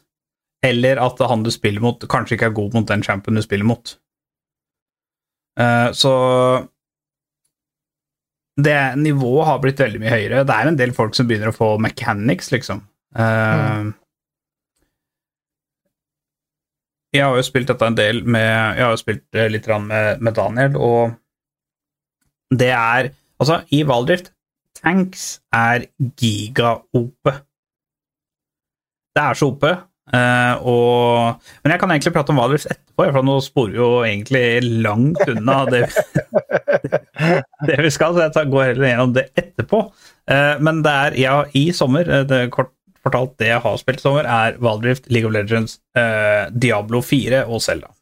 eller 0.62 0.98
at 1.00 1.18
han 1.24 1.42
du 1.42 1.50
spiller 1.50 1.80
mot, 1.80 2.02
kanskje 2.06 2.36
ikke 2.36 2.50
er 2.50 2.54
god 2.54 2.74
mot 2.76 2.86
den 2.86 3.02
champion 3.02 3.38
du 3.38 3.42
spiller 3.42 3.64
mot. 3.64 3.94
Eh, 5.58 5.88
så 5.96 6.12
det 8.66 8.76
Nivået 8.98 9.46
har 9.46 9.58
blitt 9.62 9.80
veldig 9.82 10.00
mye 10.02 10.12
høyere. 10.12 10.44
Det 10.46 10.56
er 10.56 10.70
en 10.70 10.78
del 10.78 10.92
folk 10.96 11.14
som 11.16 11.28
begynner 11.28 11.52
å 11.52 11.56
få 11.56 11.74
mechanics, 11.82 12.50
liksom. 12.54 12.82
Eh, 13.16 13.90
Jeg 17.10 17.26
har 17.26 17.34
jo 17.34 17.42
spilt 17.42 17.66
dette 17.66 17.86
en 17.90 17.96
del 17.98 18.20
med 18.22 18.46
Jeg 18.78 18.84
har 18.84 18.92
jo 18.94 19.00
spilt 19.00 19.34
eh, 19.34 19.48
litt 19.50 19.66
med, 19.82 20.20
med 20.22 20.36
Daniel, 20.36 20.76
og 20.78 21.16
det 22.54 22.70
er 22.70 23.10
Altså, 23.40 23.62
i 23.72 23.82
Valdrift 23.88 24.32
Tanks 24.76 25.40
er 25.52 25.86
giga-OP. 26.20 27.30
Det 29.16 29.22
er 29.22 29.34
så 29.38 29.48
OP. 29.48 29.64
uh, 29.64 30.54
og, 30.66 31.40
men 31.62 31.72
jeg 31.72 31.80
kan 31.80 31.90
egentlig 31.94 32.12
prate 32.12 32.32
om 32.34 32.40
Valdrift 32.40 32.68
etterpå, 32.68 32.89
for 33.08 33.24
nå 33.24 33.36
sporer 33.44 33.78
jo 33.78 33.88
egentlig 34.04 34.82
langt 34.84 35.22
unna 35.24 35.62
det, 35.70 35.86
det 37.68 37.78
vi 37.86 37.92
skal, 37.94 38.18
så 38.18 38.42
jeg 38.42 38.52
går 38.52 38.66
heller 38.72 38.90
gjennom 38.90 39.14
det 39.16 39.24
etterpå. 39.32 39.80
Eh, 40.30 40.58
men 40.60 40.82
det 40.84 40.92
er, 41.04 41.16
ja, 41.20 41.38
i 41.56 41.70
sommer, 41.76 42.08
eh, 42.08 42.26
det 42.28 42.42
kort 42.54 42.74
fortalt 43.00 43.38
det 43.40 43.48
jeg 43.48 43.62
har 43.64 43.78
spilt 43.80 44.02
i 44.02 44.04
sommer, 44.04 44.28
er 44.28 44.58
Valdrift, 44.60 45.08
League 45.08 45.28
of 45.28 45.34
Legends, 45.34 45.78
eh, 45.96 46.50
Diablo 46.52 47.00
4 47.04 47.46
og 47.48 47.62
Zelda. 47.64 47.94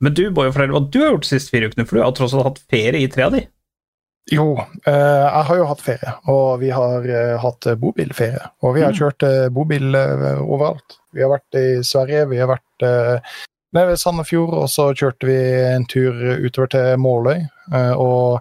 Men 0.00 0.16
du, 0.16 0.26
Boy, 0.32 0.48
fortell 0.52 0.72
hva 0.72 0.84
du 0.88 1.00
har 1.02 1.14
gjort 1.14 1.26
de 1.26 1.32
siste 1.34 1.52
fire 1.52 1.68
ukene, 1.68 1.86
for 1.88 1.98
du 1.98 2.04
har 2.04 2.12
tross 2.16 2.34
alt 2.36 2.46
hatt 2.48 2.62
ferie 2.72 3.04
i 3.04 3.10
tre 3.12 3.26
av 3.28 3.36
de. 3.36 3.44
Jo, 4.30 4.54
eh, 4.86 4.94
jeg 5.26 5.44
har 5.48 5.56
jo 5.58 5.66
hatt 5.66 5.80
ferie, 5.82 6.12
og 6.30 6.60
vi 6.62 6.70
har 6.70 7.06
eh, 7.10 7.36
hatt 7.42 7.66
eh, 7.66 7.74
bobilferie. 7.78 8.42
Og 8.62 8.76
vi 8.76 8.84
har 8.84 8.92
Mm. 8.94 8.98
kjørt 9.00 9.52
bobil 9.52 9.96
overalt. 9.96 10.98
Vi 11.12 11.22
har 11.24 11.30
vært 11.32 11.58
i 11.58 11.82
Sverige, 11.82 12.28
vi 12.30 12.38
har 12.38 12.46
vært 12.46 12.84
nede 13.74 13.86
ved 13.88 13.98
Sandefjord, 13.98 14.54
og 14.54 14.68
så 14.70 14.92
kjørte 14.94 15.26
vi 15.26 15.38
en 15.74 15.84
tur 15.86 16.12
utover 16.46 16.68
til 16.70 16.96
Måløy. 16.98 17.48
og 17.96 18.40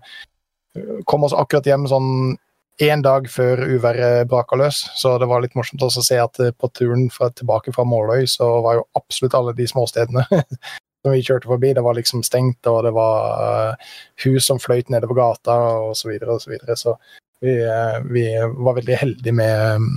kom 1.05 1.24
oss 1.24 1.34
akkurat 1.34 1.65
hjem 1.65 1.88
sånn 1.89 2.38
én 2.81 3.01
dag 3.01 3.27
før 3.27 3.58
uværet 3.67 4.27
braka 4.29 4.55
løs, 4.55 4.89
så 4.96 5.17
det 5.19 5.27
var 5.27 5.41
litt 5.41 5.55
morsomt 5.55 5.81
å 5.81 5.89
se 5.91 6.15
at 6.17 6.38
på 6.58 6.69
turen 6.74 7.10
fra, 7.10 7.29
tilbake 7.29 7.74
fra 7.74 7.84
Måløy, 7.84 8.25
så 8.27 8.62
var 8.63 8.75
jo 8.75 8.86
absolutt 8.96 9.34
alle 9.34 9.53
de 9.53 9.65
småstedene 9.67 10.24
som 11.01 11.15
vi 11.15 11.24
kjørte 11.24 11.48
forbi, 11.48 11.74
det 11.75 11.84
var 11.86 11.96
liksom 11.98 12.24
stengt, 12.25 12.68
og 12.68 12.84
det 12.84 12.91
var 12.96 13.44
eh, 13.46 13.89
hus 14.25 14.50
som 14.50 14.60
fløyt 14.60 14.91
nedover 14.91 15.20
gata, 15.22 15.56
og 15.86 15.96
så 15.98 16.12
videre 16.12 16.36
og 16.36 16.44
så 16.44 16.51
videre. 16.51 16.75
Så 16.79 16.96
vi, 17.44 17.56
eh, 17.63 18.00
vi 18.12 18.25
var 18.39 18.77
veldig 18.79 18.98
heldige 19.00 19.36
med, 19.36 19.88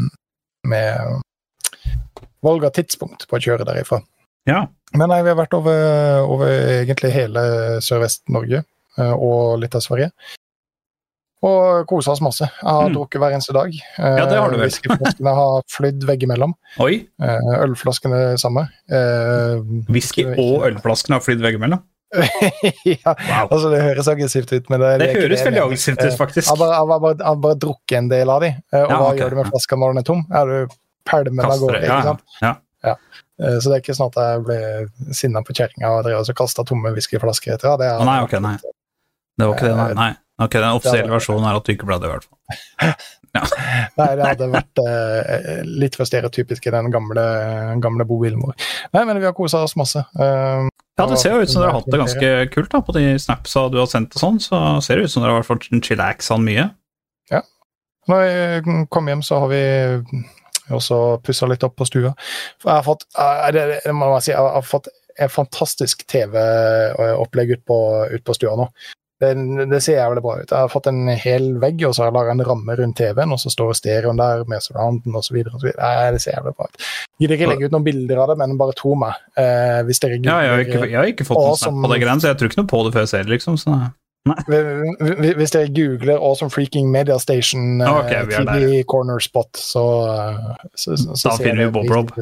med 0.69 1.23
valg 2.43 2.67
av 2.67 2.75
tidspunkt 2.77 3.27
på 3.29 3.39
å 3.39 3.43
kjøre 3.43 3.67
derifra. 3.67 4.03
Ja. 4.49 4.67
Men 4.99 5.11
nei, 5.11 5.23
vi 5.25 5.33
har 5.33 5.39
vært 5.39 5.55
over, 5.57 6.23
over 6.29 6.51
egentlig 6.83 7.13
hele 7.15 7.43
Sørvest-Norge 7.85 8.63
eh, 8.63 9.15
og 9.15 9.59
litt 9.63 9.75
av 9.79 9.85
Sverige. 9.85 10.11
Og 11.43 11.87
kosa 11.91 12.13
oss 12.13 12.21
masse. 12.23 12.47
Jeg 12.47 12.71
har 12.71 12.89
Mm. 12.89 12.95
drukket 12.95 13.19
hver 13.19 13.33
eneste 13.35 13.53
dag. 13.57 13.73
Ja, 13.99 14.27
det 14.31 14.39
har 14.39 14.51
du 14.51 14.57
vel. 14.59 14.69
Whiskyflaskene 14.69 15.33
har 15.35 15.63
flydd 15.69 16.05
veggimellom. 16.07 16.53
Oi. 16.79 17.09
Eh, 17.21 17.49
Ølflaskene 17.65 18.39
samme. 18.39 18.69
Eh, 18.89 19.59
Whisky 19.91 20.25
og 20.39 20.63
ølflaskene 20.69 21.19
har 21.19 21.25
flydd 21.25 21.43
veggimellom. 21.43 21.83
ja, 22.85 23.15
Wow. 23.17 23.49
altså 23.51 23.71
det 23.73 23.81
høres 23.83 24.09
aggressivt 24.13 24.51
ut, 24.53 24.67
men 24.71 24.81
det, 24.85 24.91
Det 25.01 25.15
høres 25.17 25.43
veldig 25.47 25.63
aggressivt 25.65 25.99
ut, 26.03 26.11
Eh, 26.13 26.17
faktisk. 26.19 26.47
Jeg 26.47 26.53
har 26.53 26.61
bare, 26.61 26.77
jeg 26.77 27.01
bare, 27.01 27.17
jeg 27.33 27.41
bare 27.41 27.59
drukket 27.65 27.97
en 27.99 28.09
del 28.13 28.31
av 28.31 28.41
de, 28.45 28.51
eh, 28.53 28.83
og 28.83 28.91
Ja, 28.91 28.99
hva 29.01 29.07
okay. 29.09 29.19
gjør 29.23 29.31
du 29.31 29.37
med 29.37 29.47
flaska 29.51 29.77
når 29.81 29.95
den 29.95 29.99
er 30.03 30.07
tom? 30.11 30.23
Er 30.31 30.45
du 30.45 30.75
pælmer 31.09 31.45
av 31.49 31.59
gårde, 31.59 31.81
det. 31.81 31.89
Ja, 31.89 31.97
ikke 31.99 32.11
sant? 32.13 32.23
ja. 32.43 32.55
Eh, 33.41 33.59
Så 33.59 33.65
det 33.73 33.75
er 33.79 33.81
ikke 33.83 33.97
sånn 33.97 34.13
at 34.13 34.19
jeg 34.21 34.45
ble 34.45 34.59
sinna 35.17 35.41
på 35.43 35.55
kjerringa 35.57 35.89
og 35.99 36.05
drev 36.05 36.21
og 36.21 36.37
kasta 36.37 36.63
tomme 36.69 36.93
whiskyflasker 36.95 37.55
etter 37.57 37.73
henne. 37.73 37.79
Det 37.81 37.91
Å, 37.99 38.05
nei, 38.05 38.19
ok, 38.23 38.37
nei. 38.45 38.57
Det 39.39 39.47
var 39.49 39.55
ikke 39.57 39.69
det, 39.73 39.77
nei. 39.77 39.95
nei. 39.95 40.13
Ok, 40.41 40.55
Den 40.57 40.79
offisielle 40.79 41.11
Ja, 41.11 41.17
versjonen 41.17 41.49
er 41.49 41.59
at 41.59 41.67
du 41.67 41.75
ikke 41.75 41.89
ble 41.89 41.99
det, 42.01 42.09
i 42.09 42.15
hvert 42.15 42.29
fall. 42.29 42.95
Nei, 43.97 44.09
det 44.17 44.27
hadde 44.27 44.49
vært 44.53 44.81
eh, 44.83 45.61
litt 45.65 45.97
for 45.97 46.09
stereotypisk 46.09 46.67
i 46.69 46.73
den 46.75 46.91
gamle, 46.93 47.25
gamle 47.81 48.05
bobilen 48.09 48.43
vår. 48.45 48.57
Nei, 48.93 49.05
men 49.09 49.21
vi 49.21 49.29
har 49.29 49.37
kosa 49.37 49.63
oss 49.65 49.77
masse. 49.81 50.05
Uh, 50.19 50.69
Ja, 51.01 51.07
Det 51.09 51.19
ser 51.19 51.33
jo 51.33 51.41
ut 51.41 51.51
som 51.51 51.63
dere 51.63 51.73
har 51.73 51.81
hatt 51.81 51.89
det 51.89 52.01
ganske 52.03 52.31
kult 52.53 52.71
da, 52.75 52.83
på 52.85 52.93
de 52.93 53.07
snapsa 53.21 53.65
du 53.73 53.79
har 53.81 53.89
sendt. 53.89 54.13
og 54.17 54.21
sånn, 54.21 54.39
Så 54.45 54.59
ser 54.85 55.01
det 55.01 55.09
ut 55.09 55.15
som 55.15 55.25
dere 55.25 55.39
har 55.39 55.47
fått 55.47 55.71
chillaxa 55.73 56.37
mye. 56.37 56.69
Ja. 57.33 57.41
Når 58.09 58.25
jeg 58.27 58.87
kom 58.93 59.09
hjem, 59.09 59.23
så 59.25 59.41
har 59.41 59.49
vi 59.49 59.63
også 60.73 60.99
pussa 61.25 61.49
litt 61.49 61.65
opp 61.65 61.77
på 61.81 61.89
stua. 61.89 62.13
Jeg 62.65 62.73
har 62.73 62.85
fått, 62.85 63.07
eh, 63.19 63.49
det 63.57 63.95
må 63.97 64.13
jeg 64.15 64.29
si, 64.29 64.33
jeg 64.33 64.39
har 64.39 64.67
fått 64.69 64.89
et 65.19 65.33
fantastisk 65.33 66.05
TV-opplegg 66.09 67.57
ut, 67.57 67.65
ut 68.13 68.25
på 68.25 68.37
stua 68.37 68.57
nå. 68.57 68.69
Det, 69.23 69.31
det 69.71 69.79
ser 69.85 70.01
jævlig 70.01 70.23
bra 70.25 70.35
ut. 70.41 70.51
Jeg 70.51 70.59
har 70.59 70.71
fått 70.73 70.89
en 70.91 71.07
hel 71.15 71.49
vegg, 71.63 71.85
og 71.87 71.95
så 71.95 72.03
har 72.03 72.11
jeg 72.11 72.17
laga 72.17 72.35
en 72.35 72.45
ramme 72.49 72.77
rundt 72.81 72.99
TV-en, 72.99 73.35
og 73.37 73.39
så 73.39 73.53
står 73.55 73.77
stereoen 73.79 74.19
der 74.19 74.43
med 74.51 74.65
surrounden 74.65 75.19
osv. 75.19 75.39
Det 75.47 76.23
ser 76.23 76.35
jævlig 76.35 76.55
bra 76.59 76.67
ut. 76.67 76.79
Jeg 76.83 77.23
Gidder 77.23 77.39
ikke 77.39 77.51
legge 77.53 77.69
ut 77.71 77.77
noen 77.77 77.87
bilder 77.87 78.23
av 78.25 78.33
det, 78.33 78.39
men 78.43 78.59
bare 78.59 78.75
tro 78.79 78.97
meg. 78.99 79.21
Eh, 79.39 79.81
hvis 79.87 80.03
dere 80.03 80.19
Ja, 80.19 80.41
jeg 80.43 80.55
har 80.55 80.65
ikke, 80.67 80.85
jeg 80.89 80.99
har 80.99 81.11
ikke 81.13 81.29
fått 81.29 81.39
noen 81.39 81.61
snap 81.61 81.83
på 81.87 81.93
det 81.95 82.01
greiene, 82.03 82.25
så 82.25 82.33
jeg 82.33 82.41
tror 82.41 82.51
ikke 82.51 82.63
noe 82.65 82.73
på 82.73 82.85
det 82.87 82.95
før 82.97 83.07
jeg 83.07 83.13
ser 83.13 83.29
det, 83.29 83.35
liksom. 83.37 83.61
Så. 83.63 83.77
Hvis 84.23 85.55
dere 85.55 85.71
googler 85.75 86.19
Awesome 86.19 86.51
Freaking 86.51 86.91
Media 86.91 87.19
Station 87.19 87.81
eh, 87.83 87.89
Ok, 87.91 88.13
vi 88.29 88.37
er 88.39 88.51
TV 88.51 88.83
Corner 88.91 89.19
Spot, 89.23 89.51
så, 89.59 89.87
eh, 90.13 90.67
så, 90.75 90.97
så, 90.97 91.17
så 91.19 91.33
Da 91.33 91.37
finner 91.43 91.65
vi 91.65 91.71
Bob 91.75 91.91
Rob. 91.91 92.13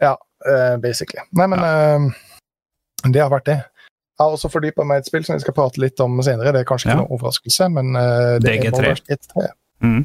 Ja, 0.00 0.16
eh, 0.48 0.76
basically. 0.80 1.24
Nei, 1.38 1.48
men 1.52 1.64
eh, 1.64 2.12
det 3.12 3.22
har 3.22 3.32
vært 3.32 3.48
det. 3.48 3.60
Jeg 4.18 4.26
har 4.26 4.34
også 4.36 4.48
fordypa 4.52 4.84
meg 4.84 5.00
i 5.00 5.02
et 5.02 5.06
spill 5.08 5.24
som 5.24 5.34
vi 5.38 5.40
skal 5.44 5.54
prate 5.56 5.80
litt 5.80 6.00
om 6.04 6.18
senere. 6.22 6.52
Det 6.52 6.60
er 6.60 6.68
kanskje 6.68 6.90
ikke 6.90 6.96
Ja. 6.98 7.02
noen 7.02 7.16
overraskelse, 7.16 7.68
men 7.72 7.96
uh, 7.96 8.38
det 8.42 8.50
BG3. 8.50 8.66
er 8.66 8.74
Baldur's 8.76 9.04
Gate 9.08 9.28
3. 9.32 9.46
Mm. 9.82 10.02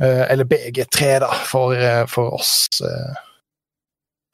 Uh, 0.00 0.24
eller 0.32 0.44
BG3, 0.44 1.08
da, 1.24 1.30
for, 1.48 1.74
uh, 1.74 2.04
for 2.06 2.34
oss 2.36 2.82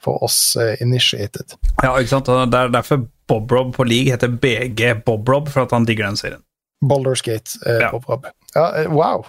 For 0.06 0.22
oss 0.22 0.56
initiated. 0.80 1.56
Ja, 1.82 1.94
ikke 1.98 2.08
sant. 2.12 2.28
og 2.28 2.50
Det 2.52 2.58
er 2.60 2.68
derfor 2.74 3.00
Bob 3.28 3.50
Rob 3.52 3.72
på 3.74 3.84
league 3.88 4.12
heter 4.12 4.28
BG 4.28 4.92
Bob 5.06 5.28
Rob, 5.28 5.48
for 5.48 5.62
at 5.66 5.72
han 5.74 5.84
digger 5.88 6.06
den 6.06 6.16
serien. 6.16 6.42
Baldur's 6.84 7.22
Gate, 7.24 7.56
Ja. 7.66 7.90
Bob 7.90 8.04
Rob. 8.08 8.26
Ja, 8.54 8.86
wow! 8.88 9.24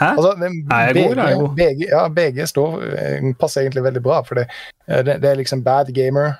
Hæ? 0.00 0.12
Altså, 0.14 0.30
Er 0.70 0.92
jeg 0.92 0.94
god, 1.08 1.18
er? 1.18 1.54
BG, 1.56 1.88
ja, 1.90 2.08
BG 2.08 2.46
står, 2.48 2.80
passer 3.40 3.60
egentlig 3.66 3.82
veldig 3.84 4.02
bra, 4.04 4.22
for 4.22 4.34
det, 4.40 4.46
det, 4.88 5.18
det 5.22 5.30
er 5.30 5.34
liksom 5.40 5.62
Bad 5.64 5.92
Gamer, 5.94 6.32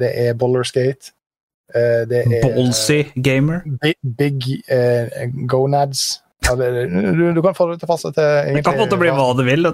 det 0.00 0.10
er 0.26 0.34
Baldur's 0.34 0.72
Gate, 0.74 1.12
det 1.72 2.20
er 2.20 2.44
Ballsy 2.44 3.00
gamer. 3.16 3.64
Big, 3.82 3.96
big 4.18 4.44
uh, 4.68 5.24
Gonads. 5.48 6.20
Ja, 6.44 6.54
det, 6.60 6.70
du, 6.92 7.32
du 7.32 7.42
kan 7.42 7.56
få 7.56 7.70
det 7.70 7.80
til 7.80 7.88
passe 7.88 8.10
til 8.12 8.56
Det 8.58 8.64
kan 8.66 8.76
måtte 8.76 8.98
bli 9.00 9.12
hva 9.14 9.30
det 9.38 9.46
vil. 9.48 9.70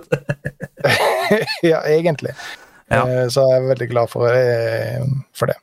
ja, 1.72 1.80
egentlig. 1.90 2.34
Ja. 2.90 3.04
Uh, 3.06 3.26
så 3.30 3.44
jeg 3.46 3.58
er 3.58 3.68
veldig 3.70 3.88
glad 3.90 4.10
for, 4.10 4.26
uh, 4.26 5.06
for 5.36 5.50
det. 5.50 5.58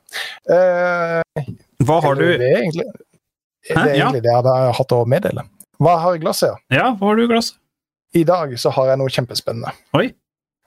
Eh, 0.48 1.48
Hva 1.84 2.00
har 2.04 2.16
du 2.16 2.24
Det 2.24 2.48
er 2.48 2.62
egentlig 2.62 2.86
det, 2.88 3.76
er 3.76 3.90
egentlig 3.92 4.22
det 4.24 4.30
jeg 4.30 4.40
hadde 4.40 4.54
hatt 4.78 4.94
å 4.96 5.02
meddele. 5.04 5.44
Hva 5.82 5.98
har 6.00 6.14
jeg 6.14 6.22
i 6.22 6.24
glasset? 6.24 6.56
Ja? 6.72 6.78
Ja, 6.78 6.86
hva 6.96 7.10
har 7.10 7.18
du 7.18 7.26
i 7.26 7.30
glasset? 7.30 7.58
I 8.16 8.22
dag 8.24 8.54
så 8.56 8.72
har 8.72 8.88
jeg 8.88 9.00
noe 9.02 9.12
kjempespennende. 9.12 9.74
Oi. 9.98 10.06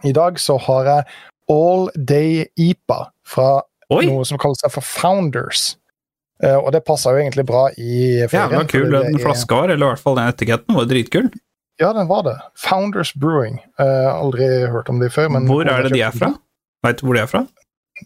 I 0.06 0.12
dag 0.14 0.38
så 0.40 0.60
har 0.62 0.90
jeg 0.90 1.08
All 1.50 1.90
Day 1.98 2.46
IPA 2.62 3.00
fra 3.26 3.48
Oi! 3.92 4.06
noe 4.08 4.26
som 4.28 4.40
kaller 4.42 4.56
seg 4.62 4.72
for 4.74 4.86
Founders. 4.88 5.76
Uh, 6.44 6.58
og 6.58 6.72
det 6.74 6.82
passer 6.88 7.14
jo 7.14 7.22
egentlig 7.22 7.44
bra 7.46 7.68
i 7.78 8.24
ferien. 8.32 8.56
Ja, 8.56 8.64
kul 8.66 8.88
var 8.88 9.02
kul, 9.04 9.10
den 9.12 9.16
er- 9.20 9.24
flaska 9.26 9.56
var, 9.62 9.70
eller 9.76 9.86
i 9.86 9.90
hvert 9.94 10.02
fall 10.06 10.16
den 10.18 10.30
etiketten 10.32 10.78
var 10.78 10.88
dritkul. 10.90 11.28
Ja, 11.82 11.92
den 11.98 12.08
var 12.10 12.24
det. 12.28 12.36
Founders 12.62 13.12
Brewing. 13.14 13.60
Uh, 13.80 14.10
aldri 14.16 14.48
hørt 14.72 14.90
om 14.90 15.00
de 15.02 15.10
før. 15.10 15.30
Men 15.34 15.46
Hvor 15.50 15.66
er 15.70 15.84
det 15.88 15.94
de 15.96 16.02
er 16.06 16.12
fra? 16.16 16.32
Veit 16.86 16.98
du 17.02 17.06
hvor 17.08 17.18
de 17.18 17.22
er 17.24 17.30
fra? 17.30 17.44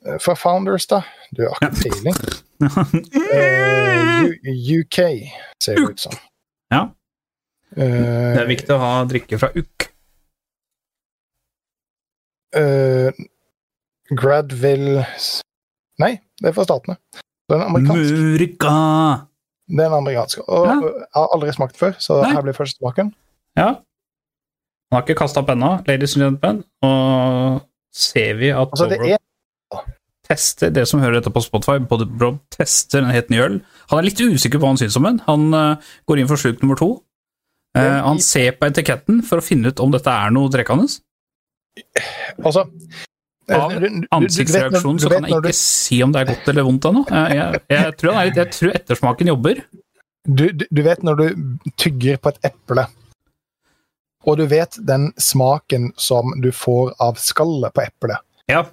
Uh, 0.05 0.17
Fra 0.19 0.33
Founders, 0.35 0.85
da? 0.91 1.01
Du 1.35 1.45
har 1.47 1.55
ikke 1.61 1.83
peiling. 1.85 2.19
Eh, 3.35 4.31
UK 4.79 4.95
ser 5.61 5.75
det 5.75 5.89
ut 5.91 5.99
som. 5.99 6.13
Ja. 6.71 6.85
Eh, 7.75 7.83
Det 7.83 8.41
er 8.41 8.47
viktig 8.47 8.71
å 8.71 8.79
ha 8.79 8.91
drikke 9.09 9.37
fra 9.41 9.49
UK. 9.55 9.89
Uh, 12.55 13.11
Gradville 14.15 15.03
Nei, 16.01 16.11
det 16.41 16.51
er 16.51 16.55
fra 16.55 16.65
Statene. 16.67 16.97
Den 17.49 17.61
er 17.61 17.69
amerikansk. 17.69 18.15
Den 18.15 19.79
amerikanske. 19.79 19.97
amerikansk. 19.97 20.39
Og 20.47 20.65
Ja. 20.67 20.73
jeg 20.81 21.15
har 21.15 21.27
aldri 21.33 21.53
smakt 21.53 21.77
før, 21.77 21.93
så 21.99 22.21
Nei. 22.21 22.33
her 22.33 22.41
blir 22.41 22.53
første 22.53 22.77
smaken. 22.77 23.13
Ja. 23.57 23.67
Han 24.91 25.01
har 25.01 25.01
ikke 25.05 25.17
kasta 25.17 25.41
opp 25.41 25.49
ennå, 25.49 25.85
ladies 25.87 26.15
and 26.15 26.23
gentlemen. 26.23 26.63
Og 26.83 27.61
ser 27.93 28.33
vi 28.35 28.49
at 28.49 28.67
Altså, 28.71 28.89
det 28.89 28.99
er 29.11 29.17
tester 30.25 30.69
det 30.73 30.87
som 30.87 30.99
hører 30.99 31.19
dette 31.19 31.31
på 31.33 31.43
Spotify, 31.43 31.77
både 31.79 32.07
Brob 32.09 32.39
tester 32.53 33.03
en 33.03 33.13
helt 33.13 33.29
ny 33.29 33.41
øl. 33.43 33.61
Han 33.89 33.99
er 33.99 34.07
litt 34.09 34.21
usikker 34.21 34.59
på 34.59 34.65
hva 34.65 34.73
han 34.73 34.81
syns 34.81 34.97
om 34.97 35.03
den. 35.03 35.19
Han 35.27 35.53
uh, 35.53 35.75
går 36.09 36.21
inn 36.21 36.27
for 36.27 36.41
sluk 36.41 36.61
nummer 36.63 36.79
to. 36.79 37.03
Uh, 37.77 38.01
han 38.07 38.21
ser 38.23 38.55
på 38.57 38.69
etiketten 38.69 39.21
for 39.27 39.41
å 39.41 39.45
finne 39.45 39.67
ut 39.67 39.81
om 39.83 39.91
dette 39.91 40.09
er 40.09 40.33
noe 40.33 40.49
drikkende. 40.49 40.87
Altså 42.43 42.65
Av 43.53 43.69
du- 43.71 43.79
du- 43.79 43.89
du- 43.89 43.89
du 43.89 43.99
vet 43.99 44.09
når- 44.09 44.17
ansiktsreaksjon 44.23 44.97
du 44.97 45.03
så 45.03 45.09
kan 45.11 45.23
jeg 45.23 45.31
ikke 45.43 45.53
si 45.53 46.01
om 46.03 46.11
det 46.11 46.21
er 46.21 46.25
godt 46.33 46.47
eller 46.49 46.63
vondt 46.63 46.85
ennå. 46.89 47.03
Jeg, 47.09 47.61
jeg, 47.69 47.97
tror 47.97 48.13
litt- 48.25 48.35
jeg 48.35 48.51
tror 48.51 48.71
ettersmaken 48.79 49.27
jobber. 49.27 49.63
Du, 50.27 50.47
du, 50.51 50.65
du 50.73 50.81
vet 50.81 51.03
når 51.03 51.15
du 51.15 51.59
tygger 51.77 52.17
på 52.17 52.29
et 52.33 52.39
eple, 52.49 52.87
og 54.25 54.37
du 54.37 54.45
vet 54.47 54.77
den 54.83 55.11
smaken 55.21 55.91
som 55.97 56.31
du 56.41 56.49
får 56.51 56.95
av 56.99 57.15
skallet 57.21 57.73
på 57.73 57.81
eplet. 57.85 58.17
Ja, 58.49 58.65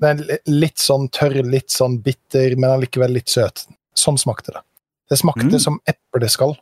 Den 0.00 0.20
er 0.30 0.38
litt 0.46 0.76
sånn 0.78 1.08
tørr, 1.10 1.42
litt 1.42 1.70
sånn 1.70 1.96
bitter, 2.00 2.54
men 2.56 2.70
allikevel 2.70 3.10
litt 3.16 3.26
søt. 3.26 3.64
Sånn 3.96 4.16
smakte 4.16 4.52
det. 4.52 4.60
Det 5.10 5.18
smakte 5.18 5.48
Mm. 5.56 5.58
som 5.60 5.80
epleskall. 5.88 6.54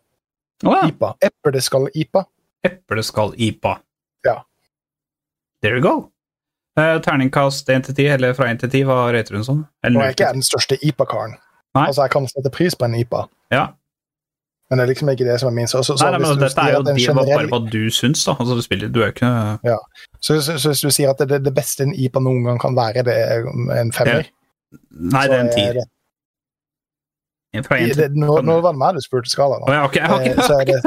Oh, 0.64 0.72
ja. 0.72 0.86
IPA. 0.88 1.16
Epleskall-IPA. 1.20 2.24
Epleskall-IPA. 2.64 3.78
Ja. 4.24 4.42
There 5.60 5.74
you 5.76 5.82
go. 5.82 6.10
Eh, 6.76 6.98
terningkast 7.00 7.70
1 7.72 7.84
til 7.88 7.94
10, 7.94 8.06
eller 8.18 8.34
fra 8.36 8.50
1 8.52 8.60
til 8.60 8.70
10, 8.70 8.84
hva 8.84 8.98
rater 9.14 9.38
hun 9.38 9.44
sånn? 9.46 9.62
Nå 9.64 9.88
Eller 9.88 9.96
er 9.96 10.02
0 10.02 10.06
jeg 10.10 10.16
til 10.16 10.26
ikke 10.26 10.36
den 10.36 10.46
største 10.50 10.76
IPA-karen. 10.84 11.34
Altså, 11.76 12.02
jeg 12.04 12.12
kan 12.12 12.28
sette 12.28 12.52
pris 12.52 12.76
på 12.76 12.84
en 12.88 12.94
IPA, 12.96 13.26
Ja. 13.52 13.66
men 14.70 14.78
det 14.78 14.84
er 14.84 14.90
liksom 14.90 15.08
ikke 15.12 15.24
det 15.24 15.40
som 15.40 15.48
er 15.48 15.54
min. 15.56 15.68
Så, 15.68 15.82
så, 15.84 15.96
Nei, 16.00 16.10
nei, 16.10 16.20
men 16.20 16.38
dette 16.40 16.60
er 16.60 16.72
jo 16.74 16.82
det 16.82 16.96
generell... 17.00 17.48
bare 17.48 17.48
hva 17.52 17.70
du 17.72 17.90
syns, 17.90 18.24
da. 18.24 18.34
Altså, 18.40 18.56
du 18.56 18.62
spiller, 18.64 18.88
du 18.92 19.00
er 19.04 19.12
ikke 19.14 19.32
så, 20.20 20.40
så, 20.40 20.58
så 20.58 20.72
hvis 20.72 20.80
du 20.84 20.90
sier 20.90 21.12
at 21.12 21.20
det, 21.28 21.42
det 21.44 21.54
beste 21.54 21.84
en 21.84 21.94
IPA 21.94 22.20
noen 22.20 22.44
gang 22.48 22.60
kan 22.60 22.76
være, 22.76 23.04
det 23.06 23.14
er 23.14 23.46
en 23.80 23.92
femmer 23.92 24.26
Nei, 24.90 25.26
det 25.30 25.36
er 25.36 25.44
en 25.44 25.52
tier. 25.54 25.78
10. 25.80 25.88
det- 27.62 27.66
Fra 27.68 27.78
1 27.78 27.92
til 27.92 28.00
det, 28.02 28.08
nå, 28.20 28.40
nå 28.44 28.56
var 28.64 28.72
det 28.74 28.80
meg 28.80 28.94
du 28.96 29.00
spurte 29.04 29.30
skala, 29.30 29.58
da. 29.62 29.66
så 30.46 30.58
det- 30.66 30.76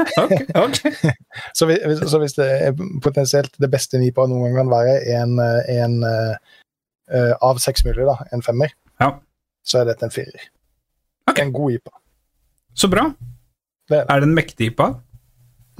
hvis, 1.66 1.80
hvis- 1.88 2.04
så 2.10 2.18
hvis 2.22 2.34
det 2.38 2.48
er 2.68 2.72
potensielt 3.02 3.52
det 3.60 3.70
beste 3.72 3.96
en 3.98 4.04
IPA 4.06 4.26
noen 4.30 4.46
gang 4.48 4.56
kan 4.62 4.72
være, 4.72 4.94
en, 5.16 5.38
eh, 5.38 5.82
en 5.84 5.98
eh, 6.04 7.32
av 7.42 7.58
seks 7.62 7.84
mulige, 7.84 8.06
da, 8.06 8.16
en 8.32 8.42
femmer, 8.42 8.70
Ja. 9.00 9.12
så 9.66 9.80
er 9.80 9.90
dette 9.92 10.04
en 10.06 10.10
firer. 10.14 10.48
En 11.38 11.52
god 11.54 11.72
IPA. 11.78 11.90
Så 12.74 12.88
bra. 12.90 13.08
Det 13.90 13.98
er. 14.00 14.06
Er 14.08 14.20
det 14.20 14.28
en 14.28 14.34
mektig 14.34 14.70
IPA? 14.72 14.88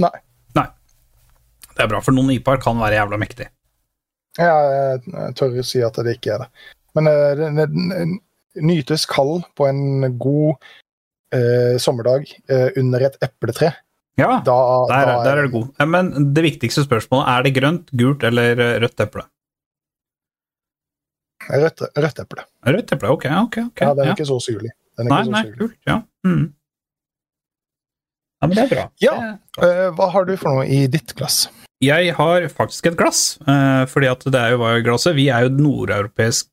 Nei. 0.02 0.11
Nei. 0.54 0.66
Det 1.76 1.85
er 1.85 1.88
bra, 1.90 2.00
for 2.02 2.12
noen 2.16 2.30
IPA-er 2.35 2.61
kan 2.62 2.78
være 2.78 2.99
jævla 2.99 3.18
mektig. 3.18 3.47
Ja, 4.38 4.54
jeg 4.94 5.35
tør 5.38 5.59
å 5.59 5.64
si 5.66 5.80
at 5.82 5.97
det 6.06 6.16
ikke 6.18 6.35
er 6.37 6.44
det. 6.44 6.49
Men 6.94 7.06
uh, 7.11 7.35
det, 7.38 7.49
det, 7.59 7.66
nytes 8.59 9.07
kald 9.07 9.45
på 9.57 9.69
en 9.69 10.16
god 10.19 10.57
eh, 11.35 11.76
sommerdag 11.78 12.26
eh, 12.50 12.71
under 12.80 13.07
et 13.07 13.16
epletre. 13.23 13.73
Ja, 14.19 14.40
Da, 14.45 14.57
der, 14.90 15.07
da 15.07 15.12
er- 15.21 15.25
der 15.25 15.38
er 15.38 15.47
du 15.49 15.52
god. 15.59 15.87
Men 15.88 16.33
det 16.35 16.42
viktigste 16.45 16.83
spørsmålet, 16.85 17.28
er 17.30 17.42
det 17.47 17.54
grønt, 17.57 17.90
gult 17.97 18.25
eller 18.26 18.59
eh, 18.59 18.78
rødt 18.83 19.00
eple? 19.07 19.23
Rødt, 21.50 21.80
rødt 21.97 22.19
eple. 22.23 22.45
Rødt 22.66 22.92
eple, 22.95 23.09
ok. 23.14 23.25
ok, 23.47 23.57
ok. 23.71 23.80
Ja, 23.80 23.95
den 23.95 24.04
er 24.04 24.11
ja. 24.11 24.16
ikke 24.19 24.26
så 24.28 24.37
syrlig. 24.45 24.71
Den 24.99 25.07
er 25.09 25.14
Nei, 25.14 25.23
nei, 25.33 25.42
syrlig. 25.47 25.59
kult. 25.62 25.76
Ja. 25.88 25.97
Mm. 26.26 26.42
ja, 28.42 28.47
men 28.50 28.54
det 28.59 28.64
er 28.66 28.75
bra. 28.75 28.85
Ja. 29.02 29.14
Eh, 29.64 29.87
hva 29.97 30.11
har 30.12 30.28
du 30.28 30.35
for 30.37 30.59
noe 30.59 30.66
i 30.69 30.83
ditt 30.92 31.14
glass? 31.19 31.47
Jeg 31.80 32.12
har 32.19 32.45
faktisk 32.52 32.90
et 32.90 32.99
glass, 33.00 33.38
eh, 33.49 33.87
fordi 33.88 34.11
at 34.11 34.26
det 34.28 34.37
er 34.42 34.52
jo 34.52 34.61
hva 34.61 34.75
glasset. 34.85 35.16
Vi 35.16 35.30
er 35.33 35.47
jo 35.47 35.54
nordeuropeisk 35.57 36.50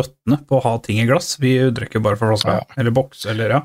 råtne 0.00 0.38
på 0.46 0.58
å 0.58 0.62
ha 0.64 0.74
ting 0.84 1.00
i 1.02 1.06
glass. 1.08 1.36
Vi 1.40 1.56
drikker 1.70 2.02
bare 2.04 2.16
fra 2.20 2.28
flaska, 2.32 2.58
Ja. 2.60 2.74
eller 2.76 2.90
boks, 2.94 3.26
eller 3.26 3.50
ja. 3.50 3.60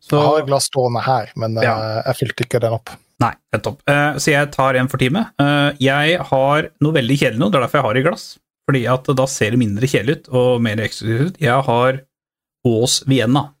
Så, 0.00 0.16
Jeg 0.20 0.26
har 0.28 0.38
et 0.38 0.46
glass 0.46 0.68
stående 0.70 1.02
her, 1.02 1.32
men 1.36 1.56
eh, 1.58 1.64
Ja. 1.64 2.02
jeg 2.06 2.16
fylte 2.20 2.44
ikke 2.46 2.60
den 2.60 2.72
opp. 2.72 2.90
Nei, 3.18 3.32
nettopp. 3.54 3.80
Eh, 3.88 4.14
så 4.20 4.30
jeg 4.30 4.50
tar 4.52 4.74
en 4.76 4.88
for 4.88 4.98
time. 4.98 5.24
Eh, 5.40 5.72
jeg 5.80 6.18
har 6.20 6.70
noe 6.80 6.92
veldig 6.92 7.16
kjedelig 7.18 7.38
nå, 7.40 7.50
det 7.50 7.56
er 7.58 7.64
derfor 7.66 7.78
jeg 7.80 7.86
har 7.88 7.96
i 7.96 8.02
glass. 8.02 8.38
Fordi 8.68 8.82
at 8.92 9.04
da 9.16 9.26
ser 9.26 9.50
det 9.54 9.58
mindre 9.58 9.86
kjedelig 9.88 10.16
ut, 10.18 10.28
og 10.34 10.60
mer 10.60 10.76
eksklusivt 10.76 11.26
ut. 11.30 11.40
Jeg 11.40 11.62
har 11.64 12.00
Ås 12.66 13.02
Vienna. 13.06 13.54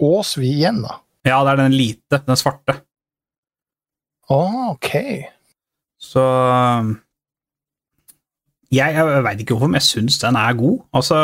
Ås 0.00 0.36
Vienna. 0.38 1.00
Ja, 1.24 1.42
det 1.44 1.52
er 1.52 1.56
den 1.64 1.72
lite, 1.76 2.20
den 2.26 2.36
svarte. 2.36 2.80
Å, 4.30 4.40
ok. 4.72 4.90
Så 6.00 6.24
Jeg, 8.74 8.94
jeg 8.96 9.24
veit 9.26 9.42
ikke 9.42 9.56
hvorfor, 9.56 9.70
men 9.72 9.80
jeg 9.80 9.88
syns 9.88 10.20
den 10.22 10.38
er 10.40 10.56
god. 10.58 10.78
Altså, 10.96 11.20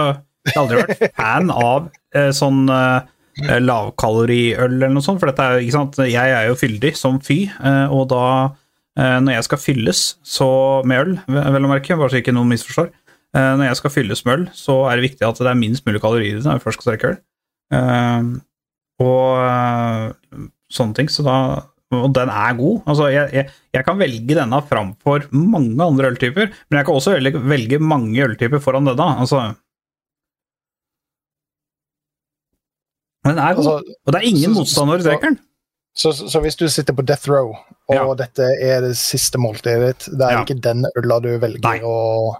jeg 0.46 0.54
har 0.54 0.62
aldri 0.62 0.82
vært 0.82 1.16
fan 1.20 1.52
av 1.54 1.88
eh, 2.16 2.30
sånn 2.36 2.62
eh, 2.74 3.58
lavkaloriøl 3.60 4.66
eller 4.68 4.92
noe 4.94 5.04
sånt, 5.04 5.20
for 5.22 5.30
dette 5.30 5.44
er 5.44 5.58
jo, 5.58 5.66
ikke 5.66 5.76
sant, 5.76 6.00
jeg 6.10 6.34
er 6.36 6.48
jo 6.48 6.58
fyldig 6.58 6.92
som 6.98 7.20
fy, 7.24 7.42
eh, 7.48 7.92
og 7.92 8.08
da 8.12 8.24
eh, 8.98 9.18
når 9.24 9.38
jeg 9.38 9.48
skal 9.48 9.62
fylles 9.62 10.02
så 10.26 10.50
med 10.88 11.04
øl, 11.04 11.14
vel 11.56 11.68
å 11.68 11.72
merke, 11.72 11.98
bare 11.98 12.12
så 12.12 12.20
ikke 12.20 12.34
noen 12.36 12.52
misforstår, 12.52 12.92
eh, 13.36 13.52
når 13.56 13.70
jeg 13.70 13.80
skal 13.80 13.94
fylles 13.96 14.24
med 14.26 14.36
øl, 14.36 14.46
så 14.56 14.78
er 14.90 14.98
det 14.98 15.08
viktig 15.10 15.28
at 15.28 15.42
det 15.42 15.52
er 15.52 15.60
minst 15.60 15.86
mulig 15.88 16.02
kalorier 16.02 16.34
i 16.34 16.38
det 16.38 16.46
når 16.46 16.58
jeg 16.58 16.66
først 16.66 16.82
skal 16.82 16.94
drikke 16.94 17.12
øl. 17.14 17.20
Eh, 17.78 18.30
og 19.00 20.16
sånne 20.70 20.96
ting, 20.98 21.08
så 21.08 21.24
da 21.24 21.36
og 21.92 22.12
den 22.14 22.29
er 22.31 22.53
god. 22.59 22.83
Altså, 22.87 23.09
jeg, 23.11 23.31
jeg, 23.35 23.50
jeg 23.74 23.85
kan 23.85 23.98
velge 23.98 24.37
denne 24.38 24.61
framfor 24.68 25.24
mange 25.33 25.83
andre 25.83 26.11
øltyper, 26.12 26.53
men 26.70 26.79
jeg 26.79 26.87
kan 26.87 26.94
også 26.94 27.16
velge, 27.16 27.40
velge 27.50 27.79
mange 27.83 28.22
øltyper 28.29 28.61
foran 28.62 28.87
denne. 28.87 29.09
Altså. 29.24 29.40
Men 33.24 33.37
den 33.37 33.42
er 33.44 33.55
god, 33.59 33.64
Altså, 33.64 33.94
og 34.07 34.12
det 34.14 34.20
er 34.22 34.29
ingen 34.31 34.55
motstandere 34.57 35.00
i 35.03 35.07
trekkeren. 35.09 35.38
så- 35.94 36.12
så, 36.16 36.29
så, 36.31 36.40
hvis 36.40 36.57
du 36.57 36.68
sitter 36.68 36.94
på 36.94 37.03
death 37.05 37.29
row, 37.29 37.50
og 37.88 37.94
Ja. 37.94 38.14
dette 38.14 38.46
er 38.62 38.81
det 38.81 38.96
siste 38.96 39.37
måltidet 39.38 39.98
ditt, 39.98 40.07
det 40.18 40.22
er 40.26 40.31
Ja. 40.38 40.44
ikke 40.44 40.61
den 40.61 40.87
øla 40.96 41.20
du 41.20 41.38
velger 41.38 41.61
Nei. 41.62 41.81
å 41.81 42.37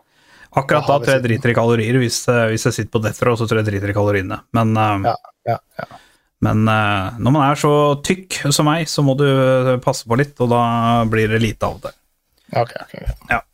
Akkurat 0.53 0.85
Da 0.87 0.99
da 0.99 1.05
tror 1.05 1.15
jeg 1.15 1.23
driter 1.23 1.51
i 1.51 1.55
kalorier. 1.55 1.95
Hvis, 2.01 2.27
eh, 2.29 2.49
hvis 2.51 2.65
jeg 2.65 2.73
sitter 2.73 2.91
på 2.99 3.03
death 3.05 3.23
row, 3.23 3.37
så 3.37 3.47
tror 3.47 3.63
jeg 3.63 3.67
driter 3.67 3.91
i 3.91 3.93
kaloriene. 3.93 4.41
Men, 4.53 4.77
eh, 4.77 5.11
Ja, 5.11 5.15
ja, 5.47 5.59
ja. 5.79 5.85
Men 6.45 6.65
eh, 6.73 7.21
når 7.21 7.35
man 7.37 7.45
er 7.51 7.61
så 7.61 7.75
tykk 8.07 8.41
som 8.55 8.69
meg, 8.69 8.89
så 8.89 9.05
må 9.05 9.17
du 9.19 9.27
eh, 9.29 9.77
passe 9.85 10.09
på 10.09 10.19
litt, 10.21 10.35
og 10.41 10.51
da 10.53 10.63
blir 11.11 11.31
det 11.33 11.43
lite 11.43 11.69
av 11.69 11.79
det. 11.85 11.95
Ok, 12.57 12.75
ok. 12.87 12.97
ok. 13.29 13.47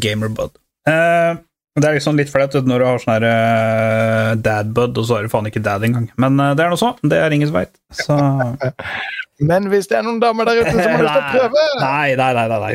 Gamerbud. 0.00 0.58
Eh, 0.88 1.38
det 1.80 1.86
er 1.86 1.96
liksom 1.96 2.18
litt 2.18 2.32
flaut 2.32 2.54
når 2.66 2.82
du 2.82 2.86
har 2.88 3.02
sånn 3.02 3.14
her 3.18 3.26
eh, 3.28 4.30
dadbud, 4.40 4.96
og 4.96 5.06
så 5.06 5.18
er 5.18 5.26
det 5.26 5.32
faen 5.32 5.50
ikke 5.50 5.62
dad 5.64 5.84
engang. 5.86 6.08
Men 6.20 6.40
det 6.40 6.64
er 6.64 6.72
noe 6.72 6.80
så. 6.80 6.94
Det 7.04 7.20
er 7.20 7.36
ingen 7.36 7.50
som 7.50 7.60
veit. 7.60 7.74
Så 7.94 8.16
Men 9.40 9.70
hvis 9.72 9.88
det 9.88 9.96
er 9.96 10.04
noen 10.04 10.18
damer 10.20 10.48
der 10.48 10.60
ute 10.60 10.72
som 10.74 10.80
har 10.84 11.04
lyst 11.04 11.14
til 11.16 11.22
å 11.22 11.28
prøve 11.32 11.66
Nei, 11.80 12.08
nei, 12.18 12.30
nei. 12.36 12.46
nei, 12.50 12.58
nei. 12.60 12.72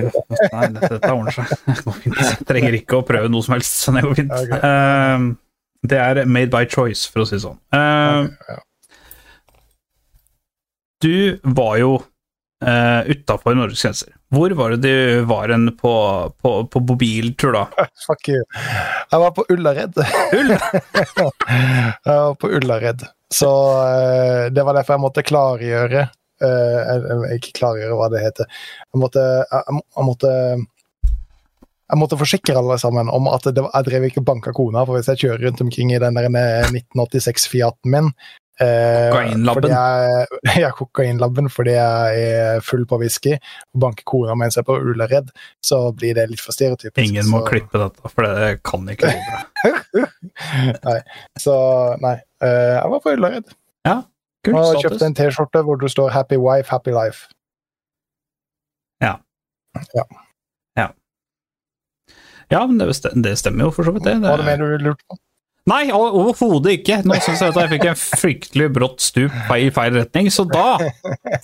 nei 0.55 0.69
dette, 0.73 1.11
ordner 1.11 1.35
seg. 1.35 1.51
Det 1.67 1.75
går 1.85 1.97
fint. 1.99 2.21
Jeg 2.21 2.47
trenger 2.49 2.77
ikke 2.79 3.01
å 3.01 3.05
prøve 3.05 3.29
noe 3.29 3.45
som 3.45 3.53
helst. 3.53 3.81
Så 3.83 3.93
det 3.93 4.01
går 4.05 4.15
fint. 4.17 4.33
Okay. 4.33 4.61
Uh, 4.65 5.27
det 5.85 5.99
er 6.01 6.23
made 6.25 6.49
by 6.53 6.65
choice, 6.65 7.05
for 7.11 7.21
å 7.21 7.27
si 7.29 7.37
det 7.37 7.43
sånn. 7.43 7.59
Eh, 7.75 8.25
ja. 8.49 8.57
Du 11.03 11.39
var 11.43 11.77
jo 11.81 11.95
uh, 12.63 13.01
utafor 13.11 13.55
Norges 13.57 13.81
grenser. 13.83 14.13
Hvor 14.33 14.51
var 14.57 14.73
det 14.75 14.81
du 14.83 15.25
var 15.29 15.49
en 15.53 15.69
på, 15.77 15.91
på, 16.41 16.51
på 16.71 16.79
mobiltur, 16.89 17.53
da? 17.55 17.65
Fuck 18.07 18.29
you. 18.31 18.41
Jeg 19.11 19.21
var 19.21 19.31
på 19.37 19.45
Ullared. 19.53 19.97
Ull? 20.33 20.53
jeg 20.55 22.05
var 22.05 22.35
på 22.41 22.49
Ullared. 22.57 23.05
Så 23.33 23.49
eh, 23.81 24.45
det 24.53 24.63
var 24.63 24.77
derfor 24.77 24.95
jeg 24.95 25.01
måtte 25.01 25.23
klargjøre 25.25 26.01
eh, 26.05 26.79
jeg- 26.85 27.37
Ikke 27.39 27.53
klargjøre 27.57 27.95
hva 27.97 28.09
det 28.13 28.21
heter. 28.21 28.45
Jeg 28.93 29.01
måtte, 29.01 29.23
jeg, 29.49 29.79
jeg 29.81 30.05
måtte 30.05 30.31
jeg 31.85 31.99
måtte 32.01 32.17
forsikre 32.17 32.57
alle 32.57 32.77
sammen 32.81 33.09
om 33.13 33.27
at 33.29 33.43
det, 33.53 33.61
var- 33.61 33.73
jeg 33.77 33.87
drev 33.89 34.07
ikke 34.07 34.23
banka 34.25 34.53
kona, 34.57 34.85
for 34.87 34.97
hvis 34.97 35.09
jeg 35.13 35.21
kjører 35.25 35.43
rundt 35.47 35.61
omkring 35.65 35.91
i 35.93 35.99
den 36.01 36.17
der 36.17 36.29
1986 36.29 37.45
Fiaten 37.51 37.91
min 37.93 38.07
eh, 38.09 38.13
Kokainlabben. 38.59 39.53
fordi 39.53 39.71
Jeg, 39.73 40.27
ja, 40.63 40.69
kokainlabben 40.77 41.49
fordi 41.51 41.73
jeg 41.75 42.21
er 42.29 42.61
full 42.63 42.85
på 42.87 42.99
whisky 43.01 43.33
og 43.35 43.81
banker 43.83 44.07
kona 44.07 44.35
mens 44.39 44.55
jeg 44.55 44.63
er 44.63 44.69
på 44.69 44.77
Ullared, 44.79 45.29
så 45.63 45.81
blir 45.97 46.15
det 46.15 46.29
litt 46.31 46.43
for 46.43 46.55
stereotypisk. 46.55 47.03
Ingen 47.09 47.27
må 47.31 47.43
så- 47.43 47.51
klippe 47.51 47.81
dette, 47.81 48.09
for 48.13 48.23
det 48.29 48.63
kan 48.63 48.87
ikke 48.89 49.11
bra. 49.11 50.05
nei. 50.87 50.99
Så 51.39 51.55
nei. 52.03 52.15
eh, 52.41 52.75
jeg 52.79 52.91
var 52.95 53.03
på 53.03 53.15
Ullared 53.17 53.55
Kult 54.45 54.59
og 54.61 54.75
kjøpte 54.83 55.05
en 55.09 55.15
T-skjorte 55.17 55.61
hvor 55.65 55.79
det 55.81 55.89
står 55.89 56.11
'Happy 56.13 56.37
wife, 56.37 56.69
happy 56.69 56.91
life'. 56.93 57.25
Ja, 62.51 62.67
men 62.67 62.77
det, 62.77 62.85
men 63.13 63.21
det 63.25 63.37
stemmer 63.41 63.65
jo 63.67 63.71
for 63.73 63.87
så 63.87 63.91
vidt, 63.95 64.05
det. 64.05 64.19
Var 64.21 64.37
det 64.37 64.45
det 64.45 64.57
du 64.61 64.83
lurte 64.85 65.03
på? 65.09 65.17
Nei, 65.65 65.87
overhodet 65.95 66.75
ikke. 66.79 66.99
Nå 67.09 67.15
syns 67.25 67.41
jeg 67.41 67.49
at 67.53 67.57
jeg 67.63 67.71
fikk 67.73 67.85
en 67.89 67.97
fryktelig 67.97 68.67
brått 68.75 69.01
stup 69.01 69.33
i 69.55 69.71
feil 69.73 69.95
retning, 69.97 70.29
så 70.33 70.45
da 70.45 70.77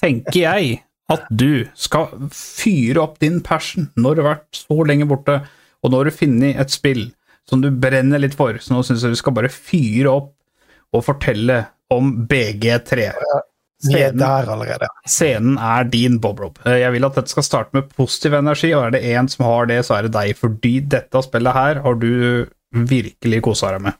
tenker 0.02 0.44
jeg 0.44 0.76
at 1.12 1.26
du 1.34 1.66
skal 1.76 2.12
fyre 2.32 3.02
opp 3.02 3.18
din 3.24 3.40
passion 3.44 3.90
når 4.00 4.16
du 4.16 4.22
har 4.24 4.30
vært 4.36 4.60
så 4.62 4.78
lenge 4.88 5.08
borte, 5.10 5.40
og 5.82 5.92
når 5.96 6.08
du 6.08 6.16
finner 6.16 6.60
et 6.62 6.72
spill 6.72 7.08
som 7.50 7.64
du 7.64 7.72
brenner 7.74 8.22
litt 8.22 8.38
for, 8.38 8.56
så 8.62 8.76
nå 8.78 8.84
syns 8.86 9.02
jeg 9.04 9.16
du 9.16 9.20
skal 9.20 9.34
bare 9.36 9.50
fyre 9.52 10.12
opp 10.14 10.30
og 10.96 11.04
fortelle 11.08 11.64
om 11.92 12.14
BG3. 12.30 13.10
Vi 13.82 13.96
er 13.98 14.12
Scenen, 14.14 14.22
allerede. 14.22 14.88
scenen 15.10 15.56
er 15.58 15.88
din, 15.90 16.20
Bob 16.22 16.40
Rob. 16.40 16.60
Eh, 16.70 16.78
Jeg 16.84 16.94
vil 16.94 17.08
at 17.08 17.16
dette 17.18 17.34
skal 17.34 17.44
starte 17.48 17.74
med 17.74 17.90
positiv 17.98 18.36
energi, 18.38 18.70
og 18.78 18.86
er 18.86 18.94
det 18.94 19.02
én 19.10 19.28
som 19.34 19.48
har 19.50 19.66
det, 19.72 19.80
så 19.88 19.98
er 19.98 20.06
det 20.06 20.14
deg. 20.14 20.36
Fordi 20.38 20.76
dette 20.94 21.24
spillet 21.26 21.58
her 21.58 21.82
har 21.82 21.98
du 21.98 22.12
virkelig 22.72 23.42
kosa 23.50 23.72
deg 23.74 23.82
med. 23.88 23.98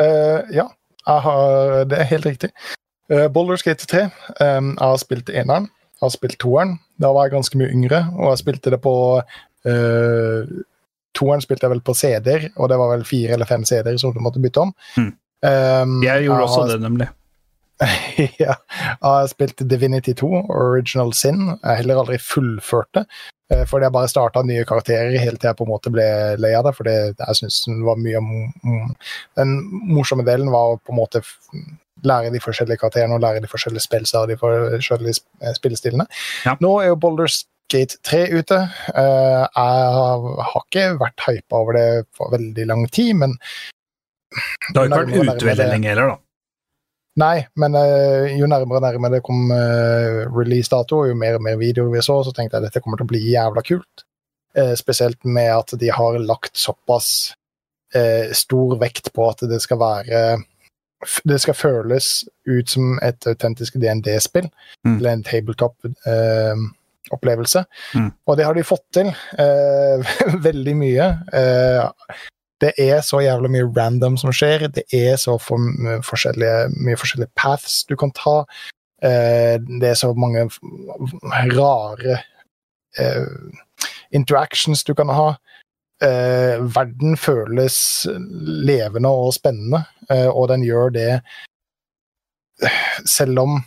Eh, 0.00 0.54
ja, 0.56 0.66
jeg 1.06 1.20
har, 1.26 1.84
det 1.90 1.98
er 1.98 2.08
helt 2.14 2.26
riktig. 2.26 2.50
Uh, 3.10 3.26
Boulders 3.32 3.62
Gate 3.66 3.86
3. 3.90 4.04
Um, 4.40 4.72
jeg 4.78 4.86
har 4.86 4.98
spilt 5.02 5.30
eneren, 5.34 5.66
jeg 5.98 6.04
har 6.06 6.12
spilt 6.14 6.38
toeren. 6.40 6.76
Da 7.02 7.10
var 7.12 7.26
jeg 7.26 7.34
ganske 7.34 7.58
mye 7.58 7.72
yngre, 7.74 8.04
og 8.16 8.30
jeg 8.32 8.42
spilte 8.44 8.70
det 8.74 8.80
på 8.84 8.92
uh, 9.20 10.58
Toeren 11.18 11.42
spilte 11.42 11.66
jeg 11.66 11.72
vel 11.74 11.80
på 11.82 11.94
CD-er, 11.98 12.44
og 12.54 12.68
det 12.70 12.76
var 12.78 12.92
vel 12.92 13.02
fire 13.04 13.34
eller 13.34 13.48
fem 13.48 13.64
CD-er 13.66 13.96
som 13.98 14.12
du 14.14 14.20
måtte 14.22 14.38
bytte 14.40 14.62
om. 14.62 14.70
Mm. 14.94 15.08
Um, 15.42 15.96
Jeg 16.04 16.22
gjorde 16.28 16.44
også 16.46 16.60
har- 16.62 16.70
det, 16.70 16.80
nemlig. 16.84 17.08
ja. 18.44 18.54
Jeg 18.54 19.02
har 19.02 19.26
spilt 19.32 19.62
Divinity 19.70 20.12
2, 20.20 20.28
Original 20.52 21.12
Sin. 21.16 21.46
Jeg 21.64 21.76
heller 21.80 21.98
aldri 22.02 22.18
fullført 22.22 22.90
det. 22.94 23.06
Eh, 23.50 23.64
Fordi 23.68 23.86
jeg 23.86 23.94
bare 23.96 24.10
starta 24.10 24.42
nye 24.46 24.64
karakterer 24.68 25.18
helt 25.18 25.40
til 25.42 25.50
jeg 25.50 25.58
på 25.58 25.66
en 25.66 25.72
måte 25.72 25.92
ble 25.92 26.06
lei 26.40 26.54
av 26.58 26.66
det. 26.68 26.74
For 26.78 26.88
jeg 26.90 27.38
syns 27.38 27.62
den 27.66 27.84
var 27.86 28.00
mye 28.00 28.22
Den 29.38 29.56
morsomme 29.90 30.26
delen 30.26 30.52
var 30.54 30.74
å 30.74 30.80
på 30.80 30.94
en 30.94 31.00
måte 31.00 31.22
lære 32.06 32.32
de 32.32 32.40
forskjellige 32.40 32.80
karakterene 32.80 33.16
og 33.16 33.24
lære 33.24 33.42
de 33.44 33.50
forskjellige 33.50 33.84
spillene 33.84 34.22
og 34.22 34.30
de 34.30 34.38
forskjellige 34.40 35.20
eh, 35.42 35.54
spillestilene. 35.56 36.06
Ja. 36.46 36.56
Nå 36.64 36.78
er 36.80 36.92
jo 36.92 37.00
Boulders 37.00 37.42
Gate 37.70 38.00
3 38.06 38.24
ute. 38.34 38.56
Eh, 38.94 39.42
Jeg 39.44 39.92
har 40.50 40.64
ikke 40.64 40.86
vært 41.00 41.26
hypa 41.28 41.60
over 41.60 41.78
det 41.78 41.86
for 42.16 42.32
veldig 42.34 42.66
lang 42.66 42.88
tid, 42.90 43.14
men 43.20 43.36
Det 44.72 44.78
har 44.78 44.86
ikke 44.86 44.98
vært 44.98 45.10
ute 45.10 45.22
lenger, 45.26 45.46
veldig 45.50 45.70
lenge 45.74 45.92
heller, 45.92 46.12
da. 46.14 46.18
Nei, 47.20 47.38
men 47.60 47.74
uh, 47.76 48.24
jo 48.32 48.46
nærmere 48.48 48.78
og 48.80 48.84
nærmere 48.86 49.14
det 49.18 49.24
kom 49.26 49.50
uh, 49.52 50.22
release-dato, 50.32 50.94
og 51.02 51.08
jo 51.10 51.14
mer 51.18 51.34
og 51.36 51.42
mer 51.44 51.56
videoer 51.60 51.90
vi 51.92 52.00
så, 52.06 52.14
så 52.24 52.32
tenkte 52.36 52.54
jeg 52.56 52.62
at 52.62 52.66
dette 52.70 52.80
kommer 52.84 52.96
til 53.00 53.06
å 53.08 53.12
bli 53.12 53.22
jævla 53.32 53.60
kult. 53.66 53.96
Uh, 54.56 54.74
spesielt 54.78 55.20
med 55.26 55.50
at 55.54 55.70
de 55.80 55.88
har 55.94 56.12
lagt 56.22 56.54
såpass 56.58 57.08
stor 58.38 58.76
vekt 58.78 59.08
på 59.16 59.22
at 59.26 59.40
det 59.50 59.58
skal 59.64 59.78
være 59.80 60.18
Det 61.26 61.38
skal 61.42 61.56
føles 61.58 62.06
ut 62.46 62.70
som 62.70 63.00
et 63.02 63.18
autentisk 63.26 63.74
DND-spill, 63.82 64.46
Mm. 64.86 64.96
eller 64.98 65.10
en 65.12 65.22
tabletop-opplevelse. 65.26 67.64
Mm. 67.94 68.10
Og 68.26 68.36
det 68.38 68.44
har 68.46 68.54
de 68.54 68.62
fått 68.64 68.84
til. 68.94 69.06
eh, 69.38 70.00
veldig 70.48 70.76
mye. 70.76 71.18
Det 72.60 72.74
er 72.78 73.00
så 73.04 73.22
jævla 73.24 73.48
mye 73.52 73.68
random 73.76 74.18
som 74.20 74.32
skjer. 74.34 74.68
Det 74.68 74.84
er 74.92 75.16
så 75.20 75.38
for, 75.40 75.60
mye 75.60 76.00
forskjellige, 76.04 76.70
mye 76.76 76.98
forskjellige 77.00 77.32
paths 77.38 77.84
du 77.88 77.96
kan 78.00 78.12
ta. 78.16 78.42
Eh, 79.02 79.56
det 79.80 79.92
er 79.92 79.96
så 79.96 80.12
mange 80.12 80.44
rare 81.56 82.18
eh, 82.98 83.24
interactions 84.12 84.84
du 84.84 84.94
kan 84.94 85.12
ha. 85.14 85.30
Eh, 86.04 86.60
verden 86.76 87.16
føles 87.16 88.06
levende 88.66 89.08
og 89.08 89.34
spennende, 89.36 89.84
og 90.10 90.48
den 90.48 90.64
gjør 90.64 90.92
det 90.96 91.10
selv 93.08 93.38
om 93.40 93.60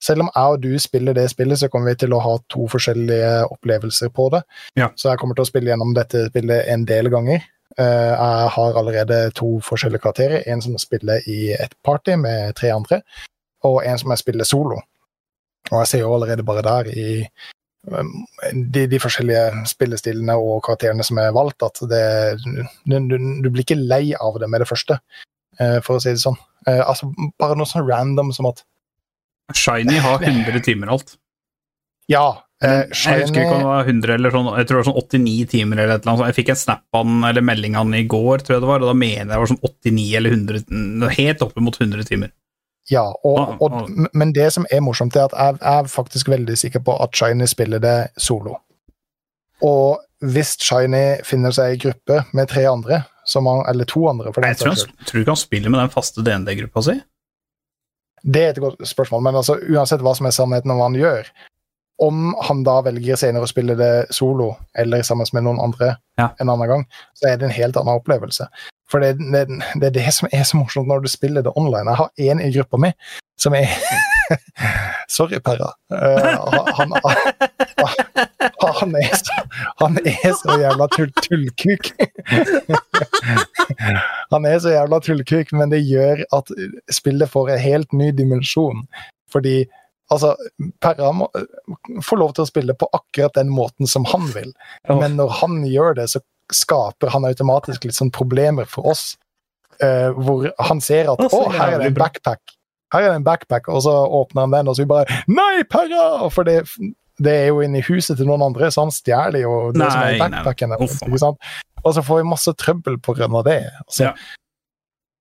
selv 0.00 0.24
om 0.24 0.30
jeg 0.32 0.54
og 0.54 0.62
du 0.62 0.78
spiller 0.80 1.12
det 1.12 1.26
spillet, 1.28 1.58
så 1.60 1.68
kommer 1.68 1.92
vi 1.92 2.00
til 2.00 2.14
å 2.16 2.22
ha 2.24 2.38
to 2.48 2.64
forskjellige 2.72 3.32
opplevelser 3.52 4.08
på 4.16 4.30
det. 4.32 4.40
Ja. 4.80 4.88
Så 4.96 5.10
jeg 5.10 5.20
kommer 5.20 5.36
til 5.36 5.44
å 5.44 5.50
spille 5.50 5.72
gjennom 5.72 5.92
dette 5.96 6.22
spillet 6.30 6.70
en 6.72 6.86
del 6.88 7.10
ganger. 7.12 7.44
Eh, 7.78 8.12
jeg 8.12 8.50
har 8.56 8.78
allerede 8.78 9.30
to 9.36 9.60
forskjellige 9.64 10.02
karakterer. 10.02 10.42
En 10.46 10.62
som 10.62 10.78
spiller 10.78 11.22
i 11.30 11.52
et 11.54 11.74
party 11.84 12.16
med 12.18 12.54
tre 12.58 12.72
andre, 12.74 13.00
og 13.64 13.84
en 13.86 13.98
som 13.98 14.10
jeg 14.10 14.22
spiller 14.22 14.48
solo. 14.48 14.80
Og 15.70 15.78
jeg 15.82 15.86
ser 15.86 16.04
jo 16.04 16.14
allerede 16.14 16.46
bare 16.46 16.64
der 16.66 16.90
i 16.90 17.06
um, 17.86 18.12
de, 18.74 18.86
de 18.90 19.00
forskjellige 19.00 19.66
spillestilene 19.70 20.34
og 20.36 20.62
karakterene 20.66 21.04
som 21.06 21.20
er 21.22 21.34
valgt, 21.36 21.62
at 21.62 21.82
det, 21.90 22.04
du, 22.88 22.96
du, 23.44 23.50
blir 23.50 23.64
ikke 23.64 23.78
lei 23.78 24.14
av 24.16 24.40
det 24.40 24.48
med 24.50 24.64
det 24.64 24.68
første, 24.70 24.98
eh, 25.60 25.78
for 25.84 25.98
å 25.98 26.02
si 26.02 26.14
det 26.16 26.24
sånn. 26.24 26.38
Eh, 26.66 26.80
altså, 26.80 27.12
bare 27.38 27.58
noe 27.58 27.68
sånn 27.68 27.86
random 27.86 28.34
som 28.36 28.50
at 28.50 28.64
Shiny 29.56 29.98
har 29.98 30.22
100 30.22 30.62
timer 30.62 30.92
alt. 30.94 31.16
Ja, 32.10 32.42
eh, 32.64 32.82
jeg 32.90 33.24
husker 33.24 33.42
ikke 33.44 33.54
om 33.54 33.62
det 33.62 33.70
var 33.70 33.88
100 33.88 34.14
eller 34.16 34.34
sånn, 34.34 34.50
jeg 34.58 34.68
tror 34.68 34.76
det 34.76 34.80
var 34.80 34.88
sånn 34.90 35.22
89 35.22 35.46
timer 35.54 35.80
eller 35.80 35.94
et 35.94 36.04
eller 36.04 36.12
annet. 36.14 36.30
Jeg 36.30 36.38
fikk 36.40 36.52
en 36.54 36.60
snap 36.60 36.84
den, 36.96 37.22
eller 37.30 37.46
melding 37.46 37.78
den 37.78 37.96
i 37.96 38.04
går, 38.10 38.44
tror 38.44 38.56
jeg 38.56 38.64
det 38.64 38.70
var, 38.70 38.84
og 38.84 38.92
da 38.92 38.98
mener 38.98 39.22
jeg 39.22 39.30
det 39.32 39.40
var 39.44 39.52
sånn 39.52 39.64
89 39.64 40.06
eller 40.20 40.36
100, 40.36 41.14
helt 41.16 41.44
oppimot 41.46 41.80
100 41.80 42.08
timer. 42.10 42.34
Ja, 42.90 43.04
og, 43.24 43.60
og, 43.62 43.90
men 44.18 44.32
det 44.34 44.48
som 44.56 44.66
er 44.72 44.82
morsomt, 44.82 45.14
er 45.14 45.28
at 45.28 45.36
jeg 45.36 45.60
jeg 45.60 45.84
er 45.84 45.90
faktisk 45.92 46.30
veldig 46.32 46.56
sikker 46.58 46.82
på 46.82 46.96
at 47.04 47.14
Shiny 47.14 47.46
spiller 47.46 47.82
det 47.82 47.98
solo. 48.18 48.56
Og 49.62 50.00
hvis 50.32 50.56
Shiny 50.60 51.20
finner 51.24 51.54
seg 51.54 51.76
i 51.76 51.80
gruppe 51.84 52.24
med 52.36 52.50
tre 52.50 52.64
andre, 52.68 53.04
han, 53.30 53.62
eller 53.70 53.86
to 53.86 54.02
andre 54.10 54.32
for 54.32 54.42
den 54.42 54.50
Jeg 54.50 54.58
tror, 54.58 54.74
han, 54.74 55.06
tror 55.06 55.18
du 55.18 55.22
ikke 55.22 55.36
han 55.36 55.44
spiller 55.44 55.70
med 55.70 55.80
den 55.84 55.92
faste 55.92 56.24
DND-gruppa 56.26 56.82
si? 56.82 56.96
Det 58.20 58.42
er 58.42 58.50
et 58.52 58.60
godt 58.60 58.82
spørsmål, 58.88 59.22
men 59.28 59.38
altså, 59.38 59.56
uansett 59.70 60.02
hva 60.04 60.16
som 60.16 60.26
er 60.28 60.34
sannheten 60.34 60.72
om 60.72 60.80
hva 60.80 60.90
han 60.90 60.98
gjør 60.98 61.30
Om 62.00 62.34
han 62.48 62.62
da 62.64 62.78
velger 62.86 63.18
senere 63.20 63.44
å 63.44 63.50
spille 63.50 63.76
det 63.76 63.92
solo 64.14 64.54
eller 64.78 65.04
sammen 65.06 65.28
med 65.36 65.44
noen 65.44 65.60
andre 65.60 65.96
Ja. 66.18 66.30
en 66.40 66.48
annen 66.48 66.68
gang, 66.68 66.84
så 67.14 67.28
er 67.28 67.36
det 67.36 67.48
en 67.48 67.56
helt 67.56 67.76
annen 67.76 68.00
opplevelse. 68.00 68.48
For 68.90 69.00
det, 69.00 69.18
det, 69.20 69.46
det 69.80 69.90
er 69.90 69.94
det 69.94 70.12
som 70.14 70.28
er 70.32 70.44
så 70.44 70.58
morsomt 70.58 70.88
når 70.88 71.04
du 71.04 71.08
spiller 71.12 71.44
det 71.46 71.52
online. 71.56 71.90
Jeg 71.92 72.00
har 72.00 72.10
én 72.18 72.42
i 72.42 72.50
gruppa 72.56 72.80
mi 72.80 72.90
som 73.40 73.54
er 73.56 73.68
Sorry, 75.08 75.40
Perra. 75.40 75.72
Uh, 75.90 76.62
han, 76.76 76.92
han, 78.78 78.94
er 78.94 79.14
så, 79.16 79.38
han 79.80 79.98
er 80.04 80.34
så 80.38 80.58
jævla 80.60 80.86
tull, 80.94 81.10
tullkuk. 81.24 81.90
han 84.34 84.46
er 84.46 84.60
så 84.62 84.74
jævla 84.76 85.00
tullkuk, 85.02 85.50
men 85.56 85.72
det 85.74 85.82
gjør 85.82 86.22
at 86.36 86.52
spillet 86.94 87.32
får 87.32 87.56
en 87.56 87.64
helt 87.64 87.96
ny 87.96 88.12
dimensjon. 88.14 88.84
Fordi 89.32 89.64
altså, 90.10 90.34
Perra 90.82 91.12
må 91.16 91.30
få 92.04 92.18
lov 92.20 92.34
til 92.36 92.44
å 92.44 92.50
spille 92.50 92.76
på 92.78 92.88
akkurat 92.96 93.36
den 93.38 93.50
måten 93.54 93.88
som 93.90 94.06
han 94.10 94.28
vil. 94.34 94.52
Men 94.88 95.16
når 95.20 95.34
han 95.40 95.60
gjør 95.66 95.98
det, 96.00 96.08
så 96.12 96.22
skaper 96.52 97.12
han 97.14 97.26
automatisk 97.28 97.86
litt 97.86 97.98
sånn 97.98 98.12
problemer 98.14 98.68
for 98.70 98.90
oss. 98.90 99.14
Uh, 99.80 100.10
hvor 100.12 100.50
han 100.60 100.80
ser 100.84 101.08
at 101.08 101.22
Å, 101.24 101.44
her 101.54 101.76
er 101.76 101.78
det 101.80 101.92
en 101.92 101.96
backpack'. 101.96 102.56
Her 102.92 103.06
er 103.06 103.12
det 103.12 103.20
en 103.22 103.24
backpack, 103.24 103.68
og 103.72 103.80
så 103.86 103.94
åpner 104.18 104.44
han 104.44 104.52
den, 104.52 104.68
og 104.68 104.76
så 104.76 104.82
vi 104.82 104.90
bare 104.90 105.22
'Nei, 105.30 105.62
Perra!' 105.64 106.28
For 106.34 106.44
det, 106.44 106.66
det 107.22 107.32
er 107.32 107.46
jo 107.48 107.62
inne 107.64 107.80
i 107.80 107.86
huset 107.86 108.18
til 108.18 108.28
noen 108.28 108.42
andre, 108.42 108.68
så 108.68 108.84
han 108.84 108.92
stjeler 108.92 109.44
jo 109.44 109.72
det 109.72 109.86
som 109.86 110.02
er 110.02 110.16
i 110.16 110.20
backpacken. 110.20 110.74
nei. 110.74 111.32
Og 111.80 111.94
så 111.96 112.02
får 112.04 112.20
vi 112.20 112.28
masse 112.28 112.52
trøbbel 112.60 112.98
av 113.00 113.44
det. 113.44 113.62
Altså, 113.86 114.10
Ja. 114.10 114.14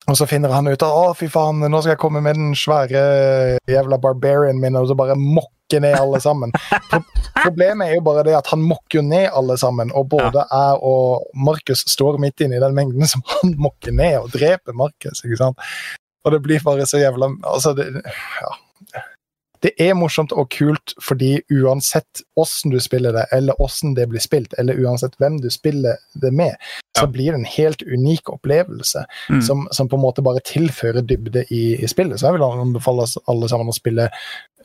Og 0.09 0.17
så 0.17 0.27
finner 0.29 0.53
han 0.53 0.67
ut 0.67 0.81
at 0.81 0.89
'Å, 0.89 1.13
fy 1.17 1.29
faen, 1.31 1.61
nå 1.61 1.81
skal 1.81 1.93
jeg 1.95 2.01
komme 2.01 2.21
med 2.25 2.35
den 2.35 2.51
svære 2.57 3.59
jævla 3.69 3.99
barbarian 4.01 4.59
min', 4.61 4.77
og 4.79 4.87
så 4.89 4.97
bare 4.97 5.17
mokke 5.19 5.79
ned 5.79 5.97
alle 5.99 6.19
sammen. 6.21 6.51
Pro 6.89 7.01
problemet 7.39 7.87
er 7.87 7.95
jo 7.95 8.01
bare 8.03 8.23
det 8.27 8.35
at 8.35 8.47
han 8.51 8.61
mokker 8.65 8.99
jo 8.99 9.05
ned 9.05 9.29
alle 9.31 9.57
sammen, 9.57 9.91
og 9.95 10.09
både 10.09 10.43
jeg 10.43 10.79
og 10.81 11.29
Markus 11.35 11.85
står 11.87 12.19
midt 12.19 12.41
inne 12.41 12.57
i 12.57 12.63
den 12.63 12.75
mengden 12.75 13.07
som 13.07 13.21
han 13.35 13.55
mokker 13.57 13.93
ned, 13.95 14.17
og 14.19 14.33
dreper 14.33 14.73
Markus, 14.73 15.23
ikke 15.23 15.37
sant. 15.37 15.69
Og 16.25 16.33
det 16.33 16.41
blir 16.43 16.59
bare 16.65 16.85
så 16.89 16.99
jævla 16.99 17.31
Altså, 17.47 17.73
det 17.73 18.03
Ja. 18.03 18.55
Det 19.61 19.73
er 19.81 19.93
morsomt 19.97 20.31
og 20.31 20.49
kult 20.53 20.93
fordi 21.03 21.41
uansett 21.51 22.21
åssen 22.39 22.71
du 22.71 22.79
spiller 22.79 23.13
det, 23.15 23.25
eller 23.35 23.59
åssen 23.61 23.95
det 23.97 24.07
blir 24.11 24.23
spilt, 24.23 24.53
eller 24.57 24.79
uansett 24.79 25.17
hvem 25.19 25.41
du 25.43 25.49
spiller 25.51 25.97
det 26.13 26.31
med, 26.31 26.55
så 26.99 27.07
blir 27.07 27.31
det 27.31 27.39
en 27.41 27.49
helt 27.57 27.81
unik 27.81 28.29
opplevelse 28.29 29.05
Mm. 29.29 29.41
som, 29.41 29.67
som 29.71 29.89
på 29.89 29.95
en 29.95 30.01
måte 30.01 30.21
bare 30.21 30.41
tilfører 30.45 31.01
dybde 31.05 31.43
i, 31.53 31.75
i 31.83 31.87
spillet. 31.87 32.19
Så 32.19 32.27
jeg 32.27 32.37
vil 32.37 32.43
anbefale 32.43 33.03
oss 33.05 33.17
alle 33.29 33.49
sammen 33.49 33.69
å 33.69 33.75
spille 33.75 34.07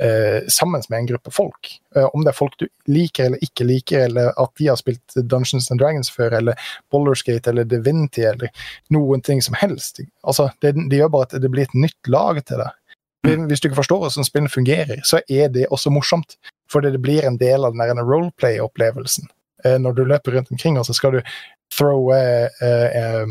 eh, 0.01 0.47
sammen 0.49 0.83
med 0.89 0.99
en 0.99 1.07
gruppe 1.07 1.31
folk. 1.35 1.71
Eh, 1.97 2.07
om 2.15 2.25
det 2.25 2.33
er 2.33 2.39
folk 2.39 2.57
du 2.59 2.67
liker 2.91 3.29
eller 3.29 3.45
ikke 3.45 3.67
liker, 3.69 4.07
eller 4.09 4.33
at 4.41 4.53
de 4.59 4.71
har 4.71 4.79
spilt 4.81 5.17
Dungeons 5.17 5.71
and 5.71 5.81
Dragons 5.83 6.11
før, 6.11 6.39
eller 6.41 6.71
Bollerskate 6.93 7.51
eller 7.53 7.69
Divinity, 7.69 8.25
eller 8.31 8.49
noen 8.95 9.23
ting 9.23 9.43
som 9.43 9.57
helst. 9.61 10.01
Altså, 10.25 10.49
det, 10.65 10.75
det 10.91 11.03
gjør 11.03 11.13
bare 11.15 11.29
at 11.31 11.37
det 11.43 11.51
blir 11.53 11.69
et 11.69 11.77
nytt 11.79 12.11
lag 12.11 12.41
til 12.45 12.63
det. 12.65 12.71
Hvis 13.25 13.61
du 13.61 13.69
ikke 13.69 13.81
forstår 13.81 14.03
hvordan 14.03 14.27
spillet 14.27 14.53
fungerer, 14.53 15.01
så 15.05 15.21
er 15.31 15.49
det 15.49 15.67
også 15.71 15.91
morsomt. 15.91 16.37
Fordi 16.71 16.91
det 16.93 17.01
blir 17.03 17.25
en 17.25 17.39
del 17.41 17.65
av 17.65 17.77
den 17.77 18.03
roleplay-opplevelsen. 18.05 19.29
Eh, 19.65 19.79
når 19.81 19.93
du 19.93 20.05
løper 20.05 20.37
rundt 20.37 20.51
omkring, 20.53 20.79
og 20.79 20.87
så 20.87 20.97
skal 20.97 21.19
du 21.19 21.21
throw 21.73 22.11
uh, 22.13 22.49
uh, 22.63 23.29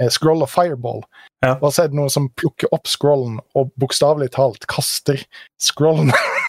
eh, 0.00 0.08
scroll 0.10 0.42
of 0.42 0.50
fireball. 0.50 1.02
Ja. 1.42 1.54
Og 1.60 1.72
så 1.72 1.84
er 1.84 1.92
det 1.92 1.98
noen 1.98 2.10
som 2.12 2.30
plukker 2.38 2.70
opp 2.74 2.90
scrollen 2.90 3.38
og 3.58 3.72
bokstavelig 3.80 4.32
talt 4.36 4.66
kaster 4.70 5.22
scrollen 5.62 6.12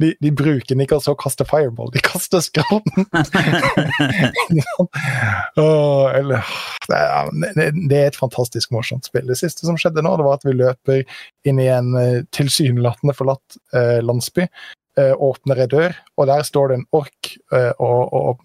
de, 0.00 0.12
de 0.24 0.30
bruker 0.32 0.72
den 0.74 0.80
ikke 0.84 0.96
altså 0.98 1.12
å 1.14 1.18
kaste 1.20 1.44
fireball, 1.48 1.90
de 1.94 2.00
kaster 2.04 2.40
skallen! 2.44 3.06
Åh, 5.60 6.06
eller, 6.16 6.44
det, 6.88 7.00
det- 7.56 7.70
det 7.90 7.98
er 8.00 8.06
et 8.10 8.16
fantastisk 8.18 8.70
morsomt 8.74 9.04
spill. 9.08 9.26
Det 9.28 9.36
siste 9.38 9.66
som 9.68 9.76
skjedde 9.80 10.02
nå, 10.06 10.12
det 10.20 10.26
var 10.26 10.38
at 10.38 10.46
vi 10.48 10.54
løper 10.56 11.02
inn 11.48 11.60
i 11.62 11.68
en 11.72 11.88
eh, 11.98 12.20
tilsynelatende 12.36 13.14
forlatt 13.16 13.58
eh, 13.76 13.98
landsby. 14.04 14.46
eh, 14.98 15.12
åpner 15.22 15.60
ei 15.62 15.68
dør, 15.70 15.92
og 16.18 16.26
der 16.28 16.42
står 16.44 16.68
det 16.72 16.76
en 16.80 16.86
ork 16.98 17.28
eh, 17.54 17.70
og, 17.78 18.12
og 18.12 18.38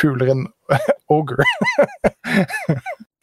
puler 0.00 0.28
en 0.32 0.46
ogre. 1.18 1.44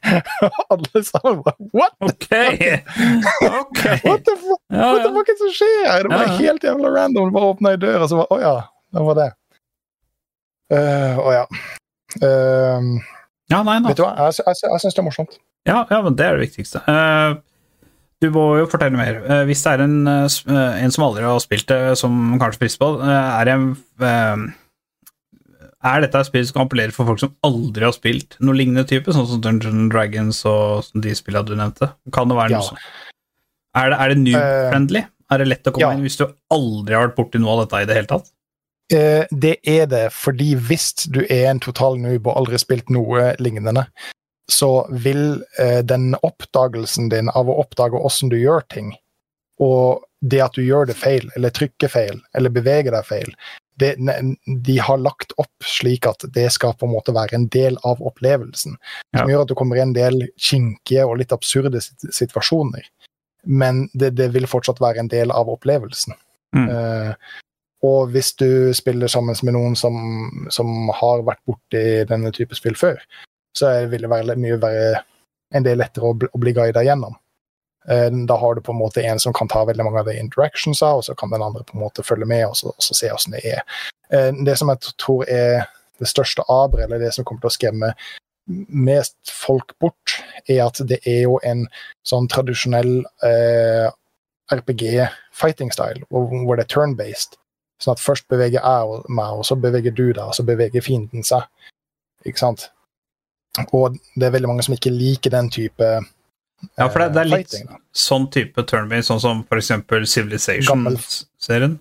Alle 0.74 1.02
sammen 1.08 1.42
bare 1.46 1.70
What? 1.74 1.96
Okay. 2.02 2.82
Okay. 3.62 3.98
What 4.04 4.26
the 4.28 4.36
fuck? 4.42 4.62
Ja, 4.70 4.92
What 4.92 5.04
the 5.06 5.12
fuck 5.16 5.32
er 5.32 5.34
det 5.34 5.42
som 5.42 5.54
skjer? 5.58 6.04
Det 6.06 6.12
var 6.14 6.28
Ja. 6.28 6.38
helt 6.42 6.64
jævla 6.64 6.94
random. 6.98 7.32
Du 7.32 7.36
bare 7.40 7.52
åpna 7.56 7.74
ei 7.76 7.82
dør, 7.82 8.00
og 8.06 8.12
så 8.12 8.22
var 8.22 8.30
Å 8.34 8.40
ja, 8.42 8.54
det 8.94 9.08
var 9.10 9.20
det. 9.22 9.32
Å 10.76 10.78
uh, 10.78 11.20
oh, 11.22 11.32
ja. 11.34 11.44
Uh, 12.22 12.94
ja, 13.54 13.60
nei, 13.62 13.80
vet 13.86 14.00
du 14.00 14.06
hva, 14.06 14.14
jeg, 14.26 14.40
jeg, 14.42 14.62
jeg 14.66 14.82
syns 14.82 14.96
det 14.96 15.04
er 15.04 15.06
morsomt. 15.10 15.36
Ja, 15.66 15.84
ja, 15.90 16.00
men 16.06 16.16
det 16.18 16.26
er 16.26 16.38
det 16.38 16.48
viktigste. 16.48 16.82
Uh, 16.90 17.38
du 18.24 18.30
må 18.34 18.44
jo 18.62 18.68
fortelle 18.70 18.98
mer. 18.98 19.18
Eh, 19.28 19.44
hvis 19.50 19.62
det 19.66 19.74
er 19.76 19.84
en, 19.86 19.96
eh, 20.08 20.26
eh, 20.50 20.84
en 20.86 20.94
som 20.94 21.04
aldri 21.08 21.26
har 21.28 21.42
spilt 21.44 21.68
det, 21.68 21.98
som 22.00 22.38
kanskje 22.40 22.62
frister 22.64 22.82
på 22.82 23.04
eh, 23.04 23.32
er 23.42 23.48
det 23.50 23.56
en 23.58 23.66
eh, 24.00 24.46
Er 25.86 26.02
dette 26.02 26.18
et 26.18 26.28
spill 26.28 26.46
som 26.48 26.58
kan 26.58 26.68
appellere 26.68 26.96
for 26.96 27.06
folk 27.06 27.22
som 27.22 27.36
aldri 27.46 27.86
har 27.86 27.94
spilt 27.94 28.40
noe 28.42 28.58
lignende 28.58 28.88
type, 28.90 29.14
sånn 29.14 29.28
som 29.30 29.42
Dungeons 29.44 29.92
Dragons 29.94 30.40
og 30.50 30.88
de 30.98 31.14
spillene 31.18 31.46
du 31.46 31.54
nevnte? 31.60 31.92
Kan 32.16 32.32
det 32.32 32.40
være 32.40 32.56
Ja. 32.56 32.62
noe 32.62 32.72
sånt? 32.72 32.88
Er 33.76 33.92
det, 33.92 34.00
er 34.00 34.10
det 34.10 34.18
new-friendly? 34.24 35.04
er 35.32 35.42
det 35.42 35.48
lett 35.50 35.70
å 35.70 35.74
komme 35.76 35.90
ja. 35.90 35.94
inn 35.98 36.06
hvis 36.06 36.20
du 36.20 36.26
aldri 36.54 36.96
har 36.96 37.08
vært 37.08 37.18
borti 37.18 37.42
noe 37.42 37.56
av 37.56 37.64
dette 37.64 37.82
i 37.82 37.88
det 37.90 37.98
hele 38.00 38.12
tatt? 38.12 38.32
Eh, 38.94 39.26
det 39.32 39.56
er 39.66 39.88
det, 39.90 40.04
fordi 40.14 40.52
hvis 40.68 40.92
du 41.10 41.24
er 41.24 41.50
en 41.50 41.62
total 41.64 41.98
noob 42.02 42.28
og 42.30 42.38
aldri 42.38 42.60
spilt 42.62 42.92
noe 42.94 43.32
lignende, 43.42 43.88
så 44.52 44.86
vil 44.92 45.42
eh, 45.62 45.82
den 45.82 46.14
oppdagelsen 46.22 47.10
din 47.10 47.32
av 47.34 47.50
å 47.50 47.58
oppdage 47.64 47.98
åssen 47.98 48.30
du 48.30 48.38
gjør 48.38 48.62
ting, 48.70 48.94
og 49.62 50.06
det 50.22 50.44
at 50.46 50.58
du 50.58 50.62
gjør 50.62 50.92
det 50.92 50.98
feil, 51.00 51.26
eller 51.38 51.54
trykker 51.54 51.90
feil, 51.90 52.22
eller 52.38 52.54
beveger 52.54 52.94
deg 52.94 53.10
feil, 53.10 53.34
det, 53.82 53.96
de 54.66 54.78
har 54.80 54.98
lagt 54.98 55.34
opp 55.42 55.66
slik 55.68 56.08
at 56.08 56.24
det 56.36 56.48
skal 56.56 56.76
på 56.80 56.88
en 56.88 56.94
måte 56.94 57.14
være 57.16 57.36
en 57.38 57.48
del 57.52 57.78
av 57.84 58.02
opplevelsen. 58.02 58.78
Som 58.78 59.24
Ja. 59.24 59.26
gjør 59.28 59.42
at 59.42 59.52
du 59.52 59.56
kommer 59.56 59.78
i 59.78 59.84
en 59.84 59.94
del 59.94 60.30
kinkige 60.38 61.06
og 61.06 61.18
litt 61.20 61.34
absurde 61.36 61.82
situasjoner. 61.82 62.88
Men 63.46 63.90
det, 63.94 64.16
det 64.16 64.32
vil 64.34 64.48
fortsatt 64.48 64.82
være 64.82 65.04
en 65.04 65.12
del 65.12 65.32
av 65.32 65.50
opplevelsen. 65.50 66.16
Mm. 66.56 66.70
Uh, 66.70 67.14
og 67.86 68.10
hvis 68.16 68.34
du 68.40 68.74
spiller 68.74 69.12
sammen 69.12 69.36
med 69.44 69.54
noen 69.54 69.76
som, 69.76 69.96
som 70.50 70.90
har 70.90 71.26
vært 71.28 71.44
borti 71.46 71.84
denne 72.10 72.32
type 72.34 72.56
spill 72.58 72.78
før, 72.80 73.02
så 73.58 73.72
vil 73.92 74.02
det 74.08 74.10
være 74.10 74.38
mye 74.40 74.58
være 74.62 75.04
en 75.56 75.64
del 75.66 75.78
lettere 75.78 76.10
å 76.10 76.16
bli, 76.18 76.30
å 76.34 76.42
bli 76.42 76.54
guida 76.56 76.84
gjennom. 76.84 77.16
Eh, 77.90 78.10
Da 78.28 78.36
har 78.38 78.56
du 78.56 78.62
på 78.62 78.72
en 78.72 78.80
måte 78.80 79.04
en 79.04 79.20
som 79.20 79.34
kan 79.34 79.48
ta 79.48 79.66
veldig 79.66 79.84
mange 79.84 80.00
av 80.00 80.06
de 80.06 80.20
interactionsa, 80.20 80.94
og 80.96 81.04
så 81.04 81.16
kan 81.16 81.30
den 81.30 81.42
andre 81.42 81.64
på 81.64 81.78
en 81.78 81.84
måte 81.84 82.04
følge 82.04 82.26
med 82.26 82.46
og 82.48 82.56
så, 82.56 82.68
og 82.68 82.84
så 82.84 82.94
se 82.98 83.10
hvordan 83.10 83.38
det 83.38 83.46
er. 83.46 83.62
Eh, 84.12 84.32
Det 84.46 84.58
som 84.58 84.70
jeg 84.70 84.80
tror 84.98 85.26
er 85.28 85.68
det 86.00 86.08
største 86.08 86.44
aberet, 86.50 86.84
eller 86.84 87.00
det 87.00 87.14
som 87.14 87.26
kommer 87.26 87.42
til 87.42 87.48
å 87.48 87.58
skremme 87.58 87.94
mest 88.48 89.16
folk 89.32 89.74
bort, 89.80 90.22
er 90.48 90.66
at 90.66 90.82
det 90.88 91.00
er 91.06 91.22
jo 91.24 91.40
en 91.44 91.68
sånn 92.06 92.28
tradisjonell 92.28 93.06
eh, 93.24 93.90
RPG 94.52 95.08
fighting 95.34 95.72
style, 95.72 96.04
hvor 96.10 96.56
det 96.56 96.66
er 96.66 96.74
turn-based. 96.76 97.40
Sånn 97.82 97.96
at 97.96 98.04
først 98.04 98.28
beveger 98.30 98.62
jeg 98.62 99.02
meg, 99.10 99.32
og 99.34 99.46
så 99.46 99.56
beveger 99.56 99.92
du 99.96 100.14
deg, 100.14 100.24
og 100.24 100.36
så 100.38 100.46
beveger 100.46 100.82
fienden 100.86 101.24
seg. 101.24 101.44
Ikke 102.26 102.40
sant? 102.40 102.70
Og 103.74 103.98
det 104.16 104.28
er 104.28 104.36
veldig 104.36 104.52
mange 104.52 104.64
som 104.64 104.76
ikke 104.76 104.94
liker 104.94 105.34
den 105.34 105.50
type 105.50 105.90
Ja, 106.76 106.88
for 106.90 107.00
det, 107.04 107.10
det 107.16 107.22
er 107.22 107.30
litt 107.30 107.52
fighting. 107.52 107.68
sånn 107.96 108.30
type 108.34 108.64
turn-based, 108.68 109.10
sånn 109.10 109.22
som 109.24 109.42
eksempel 109.54 110.06
Civilization-serien. 110.10 111.80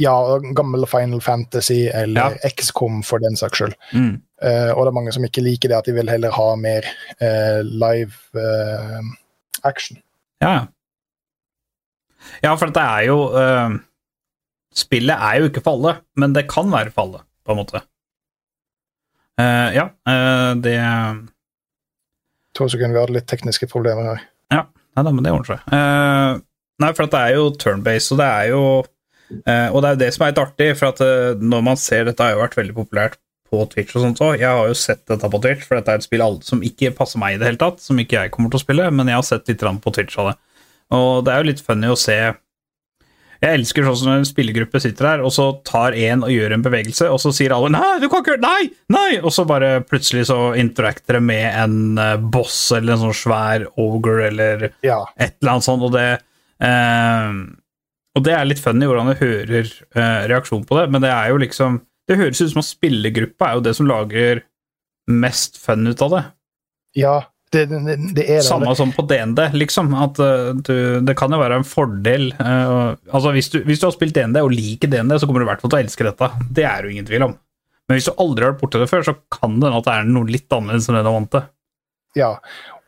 Ja, 0.00 0.14
gammel 0.56 0.86
Final 0.88 1.20
Fantasy 1.20 1.88
eller 1.92 2.38
Ja. 2.40 2.50
XCOM 2.56 3.02
for 3.04 3.20
den 3.20 3.36
saks 3.36 3.58
skyld. 3.60 3.74
Mm. 3.92 4.22
Uh, 4.40 4.70
og 4.72 4.86
det 4.86 4.88
er 4.88 4.96
mange 4.96 5.12
som 5.12 5.24
ikke 5.26 5.44
liker 5.44 5.68
det, 5.68 5.76
at 5.76 5.88
de 5.90 5.92
vil 5.92 6.08
heller 6.08 6.32
ha 6.32 6.46
mer 6.56 6.86
uh, 7.20 7.60
live 7.60 8.16
uh, 8.32 9.02
action. 9.68 10.00
Ja, 10.40 10.66
ja. 12.40 12.54
For 12.56 12.72
det 12.72 12.82
er 12.84 13.06
jo 13.10 13.20
Spillet 14.76 15.18
er 15.18 15.40
jo 15.40 15.48
ikke 15.50 15.62
for 15.66 15.76
alle, 15.76 15.92
men 16.16 16.32
det 16.32 16.46
kan 16.48 16.68
være 16.70 16.92
for 16.94 17.02
alle, 17.02 17.20
på 17.44 17.52
en 17.52 17.58
måte. 17.58 17.80
Ja, 19.40 19.88
eh, 20.06 20.52
det 22.60 22.68
To 22.68 22.74
sekunder, 22.76 22.98
vi 22.98 23.02
hadde 23.04 23.16
litt 23.16 23.30
tekniske 23.30 23.70
problemer 23.72 24.12
her. 24.12 24.28
Nei 24.96 25.06
da, 25.06 25.12
men 25.14 25.24
det 25.24 25.32
ordner 25.34 25.54
seg. 25.54 25.66
Uh, 25.72 26.42
nei, 26.82 26.92
for 26.96 27.10
det 27.10 27.22
er 27.22 27.36
jo 27.38 27.48
turn-based, 27.60 28.14
og 28.14 28.20
det 28.20 28.28
er 28.28 28.50
jo 28.50 28.62
uh, 28.82 29.68
Og 29.70 29.80
det 29.80 29.88
er 29.88 29.94
jo 29.94 30.00
det 30.02 30.12
som 30.16 30.24
er 30.24 30.32
litt 30.32 30.42
artig, 30.42 30.70
for 30.80 30.90
at 30.90 31.02
uh, 31.04 31.40
når 31.40 31.66
man 31.70 31.80
ser 31.80 32.06
Dette 32.08 32.26
har 32.26 32.34
jo 32.34 32.42
vært 32.42 32.58
veldig 32.58 32.76
populært 32.76 33.20
på 33.50 33.64
Twitch 33.66 33.96
og 33.98 34.04
sånt 34.04 34.20
òg. 34.22 34.36
Jeg 34.38 34.46
har 34.46 34.68
jo 34.70 34.76
sett 34.78 35.02
dette 35.10 35.26
på 35.26 35.40
Twitch, 35.42 35.64
for 35.66 35.78
dette 35.78 35.90
er 35.90 35.98
et 35.98 36.06
spill 36.06 36.22
som 36.46 36.60
ikke 36.62 36.92
passer 36.94 37.18
meg 37.18 37.34
i 37.34 37.40
det 37.40 37.48
hele 37.48 37.58
tatt, 37.58 37.80
som 37.82 37.98
ikke 37.98 38.20
jeg 38.20 38.30
kommer 38.34 38.52
til 38.52 38.60
å 38.60 38.62
spille, 38.62 38.84
men 38.94 39.10
jeg 39.10 39.18
har 39.18 39.26
sett 39.26 39.50
litt 39.50 39.64
på 39.82 39.92
Twitch 39.96 40.20
av 40.22 40.28
det. 40.30 40.36
Og 40.94 41.24
det 41.26 41.32
er 41.32 41.42
jo 41.42 41.48
litt 41.48 41.62
funny 41.66 41.90
å 41.90 41.98
se 41.98 42.14
Jeg 43.40 43.56
elsker 43.56 43.86
sånn 43.86 43.96
som 43.96 44.10
en 44.12 44.26
spillergruppe 44.28 44.80
sitter 44.84 45.06
der, 45.06 45.22
og 45.24 45.32
så 45.32 45.46
tar 45.64 45.94
en 45.96 46.24
og 46.26 46.32
gjør 46.34 46.52
en 46.58 46.64
bevegelse, 46.64 47.06
og 47.08 47.16
så 47.22 47.30
sier 47.32 47.54
alle 47.56 47.70
'nei, 47.72 47.98
du 48.02 48.08
kan 48.12 48.20
ikke 48.20 48.34
gjøre 48.34 48.44
Nei! 48.44 48.70
Nei!' 48.92 49.20
Og 49.24 49.32
så 49.32 49.46
bare 49.48 49.80
plutselig 49.80 50.26
så 50.28 50.52
interacter 50.60 51.16
det 51.16 51.22
med 51.24 51.46
en 51.56 51.98
eh, 51.98 52.16
boss 52.20 52.58
eller 52.76 52.92
en 52.98 53.04
sånn 53.06 53.16
svær 53.16 53.64
ogre 53.80 54.26
eller 54.28 54.66
Ja. 54.84 55.04
et 55.16 55.36
eller 55.40 55.52
annet 55.54 55.64
sånt, 55.64 55.82
og 55.82 55.92
det 55.96 56.20
eh, 56.60 57.32
Og 58.18 58.24
det 58.26 58.32
er 58.34 58.44
litt 58.44 58.58
funny 58.60 58.84
hvordan 58.86 59.06
du 59.14 59.24
hører 59.24 59.64
eh, 59.94 60.28
reaksjonen 60.28 60.66
på 60.66 60.76
det, 60.76 60.90
men 60.90 61.00
det 61.00 61.10
er 61.10 61.28
jo 61.30 61.38
liksom 61.38 61.80
Det 62.10 62.18
høres 62.18 62.40
ut 62.42 62.50
som 62.50 62.58
at 62.58 62.66
spillergruppa 62.68 63.48
er 63.48 63.54
jo 63.54 63.60
det 63.60 63.76
som 63.76 63.86
lager 63.86 64.42
mest 65.08 65.56
fun 65.58 65.86
ut 65.86 66.02
av 66.02 66.10
det. 66.10 66.24
ja 66.96 67.22
det, 67.52 67.64
det, 67.66 67.96
det 68.14 68.24
er. 68.36 68.40
Samme 68.46 68.72
som 68.78 68.92
på 68.94 69.02
DND, 69.10 69.40
liksom. 69.58 69.90
At 69.98 70.18
eh, 70.22 70.50
du, 70.54 70.74
det 71.02 71.16
kan 71.18 71.32
jo 71.34 71.40
være 71.40 71.60
en 71.60 71.66
fordel 71.66 72.28
uh, 72.38 72.94
Altså, 73.10 73.32
hvis 73.34 73.50
du, 73.50 73.60
hvis 73.66 73.82
du 73.82 73.88
har 73.88 73.94
spilt 73.96 74.14
DND 74.14 74.38
og 74.42 74.52
liker 74.54 74.90
DND, 74.90 75.16
så 75.18 75.26
kommer 75.26 75.42
du 75.42 75.48
i 75.48 75.50
hvert 75.50 75.64
fall 75.64 75.72
til 75.72 75.80
å 75.80 75.84
elske 75.84 76.06
dette. 76.06 76.30
Det 76.46 76.66
er 76.66 76.84
det 76.84 76.92
ingen 76.94 77.08
tvil 77.08 77.26
om. 77.26 77.34
Men 77.90 77.98
hvis 77.98 78.06
du 78.06 78.12
aldri 78.22 78.46
har 78.46 78.54
vært 78.54 78.62
borti 78.62 78.78
det 78.78 78.90
før, 78.90 79.02
så 79.08 79.16
kan 79.34 79.58
det 79.58 79.66
hende 79.66 79.80
at 79.82 79.88
det 79.88 79.96
er 79.96 80.12
noe 80.14 80.30
litt 80.30 80.54
annerledes 80.54 80.86
enn 80.86 81.00
det 81.00 81.02
du 81.02 81.10
er 81.10 81.16
vant 81.16 81.32
til. 81.34 81.48
Ja, 82.18 82.30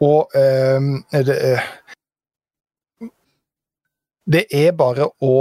og 0.03 0.37
um, 0.39 0.93
det, 1.11 1.37
eh, 1.47 3.11
det 4.31 4.45
er 4.55 4.73
bare 4.79 5.09
å, 5.11 5.35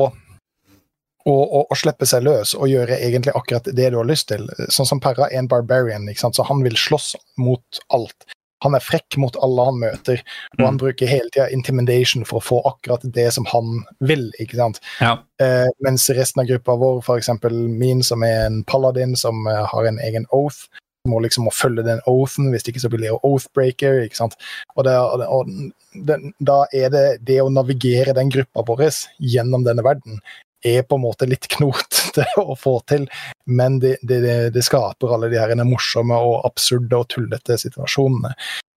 og, 1.29 1.55
å 1.61 1.77
slippe 1.77 2.09
seg 2.09 2.25
løs 2.25 2.55
og 2.57 2.69
gjøre 2.73 2.97
egentlig 2.97 3.33
akkurat 3.37 3.69
det 3.69 3.93
du 3.93 3.99
har 4.01 4.09
lyst 4.09 4.31
til. 4.33 4.49
Sånn 4.73 4.89
som 4.89 5.01
Perra 5.01 5.29
er 5.29 5.43
en 5.43 5.49
barbarian, 5.49 6.09
så 6.17 6.45
han 6.49 6.65
vil 6.65 6.77
slåss 6.77 7.13
mot 7.41 7.81
alt. 7.93 8.25
Han 8.63 8.75
er 8.77 8.83
frekk 8.85 9.17
mot 9.17 9.35
alle 9.41 9.65
han 9.65 9.79
møter, 9.81 10.21
og 10.59 10.65
han 10.65 10.75
Mm. 10.75 10.81
bruker 10.83 11.07
hele 11.09 11.29
tida 11.33 11.49
intimidation 11.51 12.25
for 12.25 12.39
å 12.39 12.43
få 12.45 12.61
akkurat 12.69 13.01
det 13.11 13.31
som 13.33 13.45
han 13.45 13.83
vil. 13.99 14.31
ikke 14.39 14.55
sant? 14.59 14.79
Ja. 14.99 15.17
Eh, 15.39 15.67
mens 15.81 16.09
resten 16.09 16.41
av 16.41 16.47
gruppa 16.47 16.77
vår, 16.77 17.01
f.eks. 17.01 17.29
min 17.67 18.03
som 18.03 18.23
er 18.23 18.45
en 18.45 18.63
paladin 18.63 19.15
som 19.15 19.47
eh, 19.47 19.65
har 19.65 19.85
en 19.85 19.99
egen 19.99 20.25
oath, 20.31 20.67
må 21.07 21.19
liksom 21.19 21.45
må 21.45 21.51
følge 21.51 21.83
den 21.83 22.01
oathen, 22.05 22.51
hvis 22.51 22.67
ikke 22.69 22.79
så 22.83 22.89
blir 22.89 22.99
det 23.07 23.15
oathbreaker. 23.23 24.03
ikke 24.05 24.15
sant? 24.19 24.35
Det, 24.77 24.93
og, 24.93 25.19
det, 25.19 25.27
og 25.27 26.05
den, 26.05 26.33
da 26.39 26.65
er 26.73 26.89
det 26.93 27.25
det 27.25 27.41
å 27.41 27.49
navigere 27.49 28.13
den 28.13 28.29
gruppa 28.29 28.61
vår 28.67 28.83
gjennom 29.19 29.65
denne 29.65 29.81
verden, 29.83 30.21
er 30.65 30.83
på 30.83 30.97
en 30.97 31.03
måte 31.05 31.27
litt 31.29 31.47
knotete 31.55 32.25
å 32.41 32.55
få 32.59 32.77
til, 32.89 33.07
men 33.49 33.79
det, 33.83 33.97
det, 34.01 34.21
det- 34.53 34.65
skaper 34.65 35.15
alle 35.15 35.29
de 35.31 35.39
her 35.41 35.55
morsomme 35.65 36.17
og 36.17 36.45
absurde 36.47 36.99
og 36.99 37.07
tullete 37.13 37.57
situasjonene. 37.61 38.33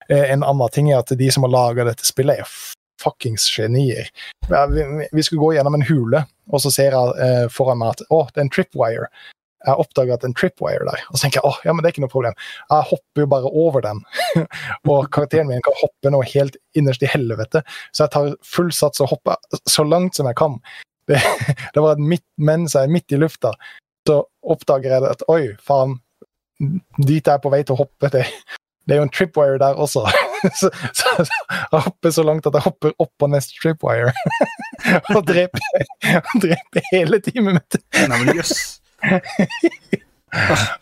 Eh, 0.09 0.31
En 0.33 0.43
annen 0.45 0.73
ting 0.73 0.91
er 0.93 1.03
at 1.03 1.13
de 1.17 1.31
som 1.33 1.45
har 1.47 1.53
laga 1.55 1.85
dette 1.91 2.07
spillet, 2.09 2.41
er 2.41 2.73
fuckings 3.03 3.45
genier. 3.53 4.09
Vi, 5.13 5.23
skulle 5.23 5.41
gå 5.43 5.53
gjennom 5.57 5.75
en 5.77 5.85
hule, 5.89 6.25
og 6.53 6.61
så 6.63 6.71
ser 6.73 6.95
jeg 6.95 7.15
eh, 7.21 7.47
foran 7.53 7.81
meg 7.83 7.97
at 7.97 8.05
å, 8.13 8.25
det 8.33 8.41
er 8.41 8.47
en 8.47 8.53
tripwire. 8.55 9.09
Jeg 9.65 9.81
oppdager 9.81 10.13
at 10.19 10.25
en 10.29 10.35
tripwire 10.37 10.85
der, 10.85 11.01
og 11.09 11.17
så 11.17 11.23
tenker 11.25 11.41
jeg 11.41 11.49
åh, 11.49 11.59
ja, 11.65 11.73
men 11.73 11.81
det 11.81 11.89
er 11.89 11.95
ikke 11.95 12.03
noe 12.05 12.13
problem. 12.13 12.35
Jeg 12.69 12.89
hopper 12.91 13.25
jo 13.25 13.29
bare 13.33 13.53
over 13.65 13.85
den, 13.85 14.03
og 14.93 15.07
karakteren 15.13 15.49
min 15.49 15.65
kan 15.65 15.77
hoppe 15.81 16.13
nå 16.13 16.21
helt 16.35 16.59
innerst 16.77 17.05
i 17.05 17.09
helvete. 17.09 17.63
Så 17.97 18.05
jeg 18.05 18.13
tar 18.13 18.35
full 18.45 18.69
sats 18.77 19.01
og 19.05 19.09
hopper 19.15 19.61
så 19.69 19.87
langt 19.89 20.17
som 20.21 20.29
jeg 20.29 20.37
kan. 20.41 20.59
Det, 21.11 21.21
det 21.75 21.83
var 21.85 21.97
et 21.97 22.05
midt, 22.13 22.25
er 22.39 22.93
midt 22.93 23.15
i 23.15 23.21
lufta, 23.21 23.55
så 24.09 24.21
oppdager 24.45 24.97
jeg 24.97 25.09
at 25.11 25.25
oi, 25.33 25.43
faen, 25.65 25.99
dit 27.01 27.25
jeg 27.25 27.33
er 27.33 27.43
på 27.43 27.53
vei 27.53 27.63
til 27.65 27.77
å 27.77 27.83
hoppe, 27.83 28.11
det, 28.13 28.27
det 28.85 28.97
er 28.97 29.01
jo 29.03 29.07
en 29.09 29.13
tripwire 29.15 29.59
der 29.63 29.81
også. 29.81 30.05
så, 30.61 30.71
så, 30.93 31.13
så 31.19 31.27
jeg 31.51 31.83
hopper 31.89 32.15
så 32.15 32.25
langt 32.27 32.47
at 32.49 32.57
jeg 32.59 32.67
hopper 32.67 32.95
opp 33.01 33.13
på 33.21 33.31
neste 33.33 33.57
tripwire. 33.61 34.13
og 35.17 35.23
dreper, 35.29 35.87
dreper 36.43 36.91
hele 36.93 37.21
teamet 37.25 37.61
mitt. 37.61 37.81
Nei, 38.05 38.21
men 38.21 38.41
jøss. 38.41 38.59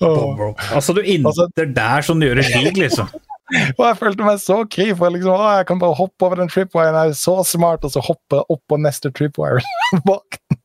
Og, 0.00 0.56
Altså, 0.72 0.94
du 0.96 1.02
Altså- 1.02 1.48
der 1.54 2.00
som 2.02 2.20
du 2.20 2.26
gjør 2.26 2.40
i 2.40 2.46
league, 2.64 2.82
liksom. 2.82 3.08
og 3.76 3.82
jeg 3.84 3.98
følte 4.00 4.26
meg 4.26 4.40
så 4.42 4.58
kry, 4.70 4.88
for 4.96 5.12
liksom, 5.12 5.36
å, 5.36 5.50
jeg 5.58 5.68
kan 5.68 5.80
bare 5.82 5.98
hoppe 5.98 6.26
over 6.26 6.40
den 6.40 6.50
tripwiren. 6.52 6.96
Jeg 6.96 7.12
er 7.12 7.18
så 7.18 7.36
smart, 7.46 7.84
og 7.86 7.94
så 7.94 8.00
hopper 8.04 8.40
jeg 8.40 8.56
opp 8.56 8.62
på 8.70 8.80
neste 8.80 9.12
tripwire 9.14 9.62
bak 10.08 10.38
den. 10.38 10.58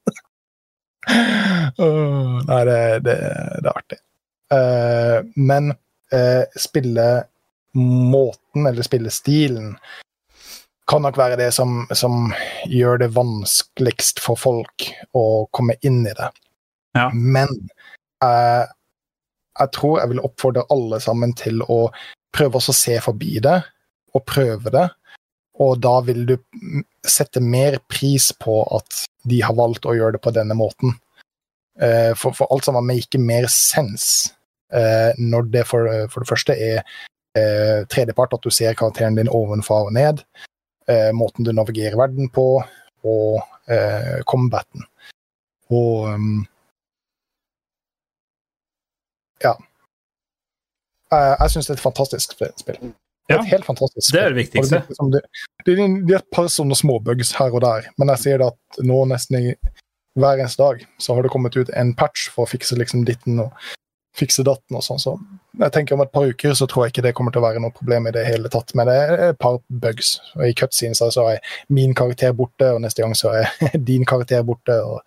oh, 1.84 2.38
nei, 2.48 2.62
det, 2.68 2.80
det, 3.08 3.18
det 3.20 3.68
er 3.68 3.74
artig. 3.74 4.00
Uh, 4.54 5.18
men 5.36 5.74
uh, 6.16 6.46
spillemåten, 6.60 8.68
eller 8.68 8.84
spillestilen, 8.88 9.74
kan 10.88 11.04
nok 11.04 11.18
være 11.20 11.40
det 11.40 11.52
som, 11.52 11.82
som 11.92 12.32
gjør 12.72 13.02
det 13.02 13.10
vanskeligst 13.16 14.22
for 14.24 14.40
folk 14.40 14.88
å 15.12 15.48
komme 15.56 15.76
inn 15.84 16.06
i 16.08 16.16
det. 16.16 16.30
Ja. 16.96 17.10
Men 17.12 17.52
uh, 18.24 18.64
jeg 19.58 19.74
tror 19.76 20.00
jeg 20.00 20.14
vil 20.14 20.24
oppfordre 20.24 20.64
alle 20.74 21.00
sammen 21.04 21.34
til 21.38 21.62
å 21.68 21.88
prøve 22.38 22.60
også 22.60 22.74
å 22.74 22.78
se 22.78 22.96
forbi 23.04 23.42
det, 23.44 23.58
og 24.16 24.26
prøve 24.30 24.74
det. 24.74 24.86
Og 25.64 25.82
da 25.82 25.96
vil 26.06 26.24
du 26.30 26.36
sette 27.08 27.42
mer 27.42 27.80
pris 27.90 28.30
på 28.38 28.62
at 28.78 29.04
de 29.28 29.42
har 29.44 29.58
valgt 29.58 29.88
å 29.90 29.96
gjøre 29.98 30.18
det 30.18 30.24
på 30.24 30.34
denne 30.36 30.58
måten. 30.58 30.94
Eh, 31.82 32.14
for, 32.18 32.38
for 32.38 32.50
alt 32.54 32.68
sammen 32.68 32.86
maker 32.88 33.22
mer 33.22 33.50
sens 33.54 34.32
eh, 34.74 35.14
når 35.18 35.50
det 35.54 35.66
for, 35.70 35.90
for 36.14 36.24
det 36.24 36.30
første 36.30 36.56
er 36.56 36.80
eh, 37.38 37.86
tredjepart, 37.90 38.38
at 38.38 38.46
du 38.46 38.54
ser 38.54 38.78
karakteren 38.78 39.18
din 39.18 39.30
ovenfra 39.34 39.84
og 39.88 39.96
ned, 39.98 40.24
måten 41.12 41.44
du 41.44 41.50
navigerer 41.52 41.98
verden 42.00 42.30
på, 42.32 42.62
og 43.04 43.42
eh, 43.68 44.24
combaten. 44.24 44.86
Og 45.70 46.08
um, 46.14 46.46
ja. 49.44 49.54
Eh, 51.14 51.34
jeg 51.42 51.54
syns 51.54 51.68
det 51.70 51.76
er 51.76 51.80
et 51.80 51.86
fantastisk 51.86 52.34
spill. 52.38 52.54
Det 52.62 52.76
er 52.76 53.38
Ja, 53.38 53.42
et 53.42 53.52
helt 53.52 53.66
fantastisk 53.68 54.12
det 54.14 54.20
det 54.20 54.28
spill. 54.28 54.36
viktigste. 54.42 54.82
Det, 54.88 55.22
er 55.22 55.28
det, 55.66 55.74
er, 55.80 55.98
det 56.08 56.16
er 56.16 56.22
et 56.22 56.32
par 56.32 56.48
sånne 56.52 56.76
små 56.80 57.00
bugs 57.04 57.34
her 57.40 57.52
og 57.56 57.62
der, 57.62 57.90
men 58.00 58.12
jeg 58.16 58.24
sier 58.24 58.38
det 58.44 58.48
at 58.54 58.80
nå 58.88 59.02
nesten 59.12 59.40
i 59.42 59.56
hver 60.18 60.40
eneste 60.40 60.64
dag 60.64 60.86
så 60.98 61.14
har 61.14 61.24
det 61.24 61.30
kommet 61.34 61.56
ut 61.60 61.70
en 61.78 61.92
patch 61.94 62.30
for 62.34 62.48
å 62.48 62.50
fikse 62.50 62.76
liksom 62.80 63.04
ditten 63.06 63.40
og 63.44 63.52
fikse 64.18 64.42
datten 64.48 64.80
og 64.80 64.82
sånn. 64.82 64.98
Så 64.98 65.12
jeg 65.60 65.74
tenker 65.76 65.94
om 65.94 66.02
et 66.02 66.12
par 66.12 66.26
uker 66.26 66.56
så 66.58 66.66
tror 66.66 66.86
jeg 66.88 66.96
ikke 66.96 67.04
det 67.06 67.14
kommer 67.20 67.32
til 67.36 67.44
å 67.44 67.46
være 67.46 67.62
noe 67.62 67.76
problem 67.76 68.08
i 68.10 68.14
det 68.16 68.24
hele 68.26 68.50
tatt. 68.50 68.74
Men 68.74 68.90
det 68.90 68.96
er 68.98 69.22
et 69.28 69.38
par 69.40 69.60
bugs. 69.70 70.16
Og 70.34 70.48
I 70.48 70.56
cutscenes 70.58 71.04
så 71.14 71.28
er 71.36 71.44
min 71.70 71.94
karakter 71.94 72.34
borte, 72.34 72.72
og 72.74 72.82
neste 72.82 73.04
gang 73.06 73.14
så 73.14 73.36
er 73.44 73.78
din 73.92 74.06
karakter 74.10 74.42
borte. 74.48 74.80
og 74.82 75.04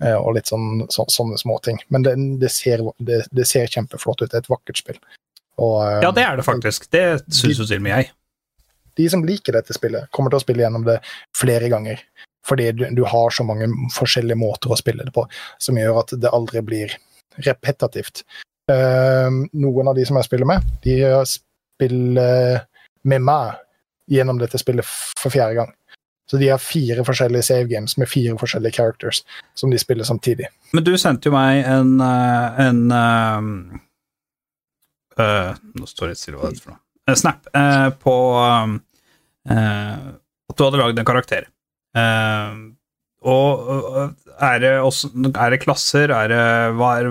eh, 0.00 0.14
og 0.16 0.32
litt 0.38 0.48
sånn, 0.48 0.86
så, 0.88 1.04
sånne 1.12 1.36
småting. 1.36 1.82
Men 1.92 2.06
det, 2.06 2.14
det, 2.40 2.50
ser, 2.54 2.86
det, 3.04 3.26
det 3.34 3.44
ser 3.50 3.66
kjempeflott 3.68 4.22
ut. 4.22 4.30
Det 4.30 4.38
er 4.40 4.46
et 4.46 4.52
vakkert 4.54 4.80
spill. 4.80 5.00
Og, 5.58 5.82
eh, 5.84 6.00
Ja, 6.04 6.12
det 6.14 6.24
er 6.24 6.38
det 6.38 6.46
faktisk. 6.46 6.88
Det 6.90 7.04
syns 7.26 7.58
jo 7.58 7.66
til 7.66 7.80
og 7.80 7.86
med 7.86 7.96
jeg. 7.96 8.12
de 8.98 9.08
som 9.08 9.22
liker 9.22 9.54
dette 9.54 9.74
spillet, 9.74 10.08
kommer 10.10 10.30
til 10.30 10.40
å 10.40 10.42
spille 10.42 10.64
gjennom 10.64 10.84
det 10.86 10.98
flere 11.36 11.68
ganger. 11.70 12.00
Fordi 12.48 12.72
du, 12.72 12.84
du 12.96 13.04
har 13.04 13.30
så 13.30 13.44
mange 13.44 13.68
forskjellige 13.94 14.38
måter 14.38 14.72
å 14.72 14.78
spille 14.78 15.04
det 15.04 15.12
på, 15.14 15.22
som 15.58 15.78
gjør 15.78 16.00
at 16.00 16.14
det 16.18 16.32
aldri 16.32 16.62
blir 16.66 16.96
repetitivt. 17.46 18.24
Uh, 18.68 19.30
noen 19.52 19.88
av 19.88 19.94
de 19.94 20.04
som 20.04 20.18
jeg 20.18 20.26
spiller 20.26 20.48
med, 20.48 20.66
de 20.82 20.98
spiller 21.28 22.64
med 23.06 23.22
meg 23.22 23.60
gjennom 24.10 24.40
dette 24.40 24.58
spillet 24.58 24.86
for 25.20 25.30
fjerde 25.30 25.60
gang. 25.60 25.70
Så 26.30 26.36
de 26.36 26.50
har 26.50 26.60
fire 26.60 27.04
forskjellige 27.04 27.46
save 27.46 27.68
games 27.70 27.96
med 27.96 28.08
fire 28.08 28.36
forskjellige 28.40 28.76
characters 28.76 29.22
som 29.56 29.70
de 29.70 29.78
spiller 29.80 30.04
samtidig. 30.04 30.50
Men 30.76 30.84
du 30.84 30.92
sendte 31.00 31.30
jo 31.30 31.32
meg 31.32 31.62
en, 31.64 31.94
eh, 32.04 32.60
en 32.66 32.82
Nå 35.18 35.88
står 35.90 36.14
stille 36.18 36.38
hva 36.38 36.50
det 36.52 36.58
er 36.58 36.64
for 36.64 36.74
noe. 36.74 36.82
En 37.08 37.16
snap 37.16 37.46
eh, 37.56 37.88
på 38.02 38.14
eh, 39.48 40.08
at 40.50 40.58
du 40.58 40.64
hadde 40.64 40.80
lagd 40.80 41.00
en 41.00 41.08
karakter. 41.08 41.46
Eh, 41.96 42.58
og 43.28 43.70
er 44.38 44.60
det, 44.62 44.72
også, 44.84 45.10
er 45.34 45.50
det 45.54 45.62
klasser? 45.64 46.12
Er 46.14 46.28
det 46.30 46.42
Hva 46.78 46.90
er, 47.00 47.08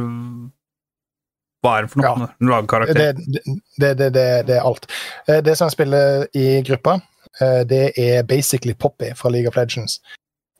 hva 1.65 1.73
er 1.77 1.87
det 1.87 1.91
for 1.91 1.99
noe? 2.03 2.13
Ja. 2.13 2.29
når 2.39 2.45
du 2.47 2.53
lager 2.53 2.69
karakter? 2.71 3.01
Det, 3.17 3.41
det, 3.81 3.91
det, 3.99 4.25
det, 4.47 4.55
er 4.55 4.63
alt. 4.63 4.87
Eh, 5.27 5.41
Det 5.43 5.57
som 5.57 5.67
jeg 5.67 5.75
spiller 5.75 6.27
i 6.37 6.47
gruppa, 6.67 6.99
eh, 7.41 7.63
det 7.67 7.83
er 7.99 8.23
basically 8.23 8.73
Poppy 8.77 9.11
fra 9.19 9.33
League 9.33 9.49
of 9.49 9.57
Legends. 9.59 9.99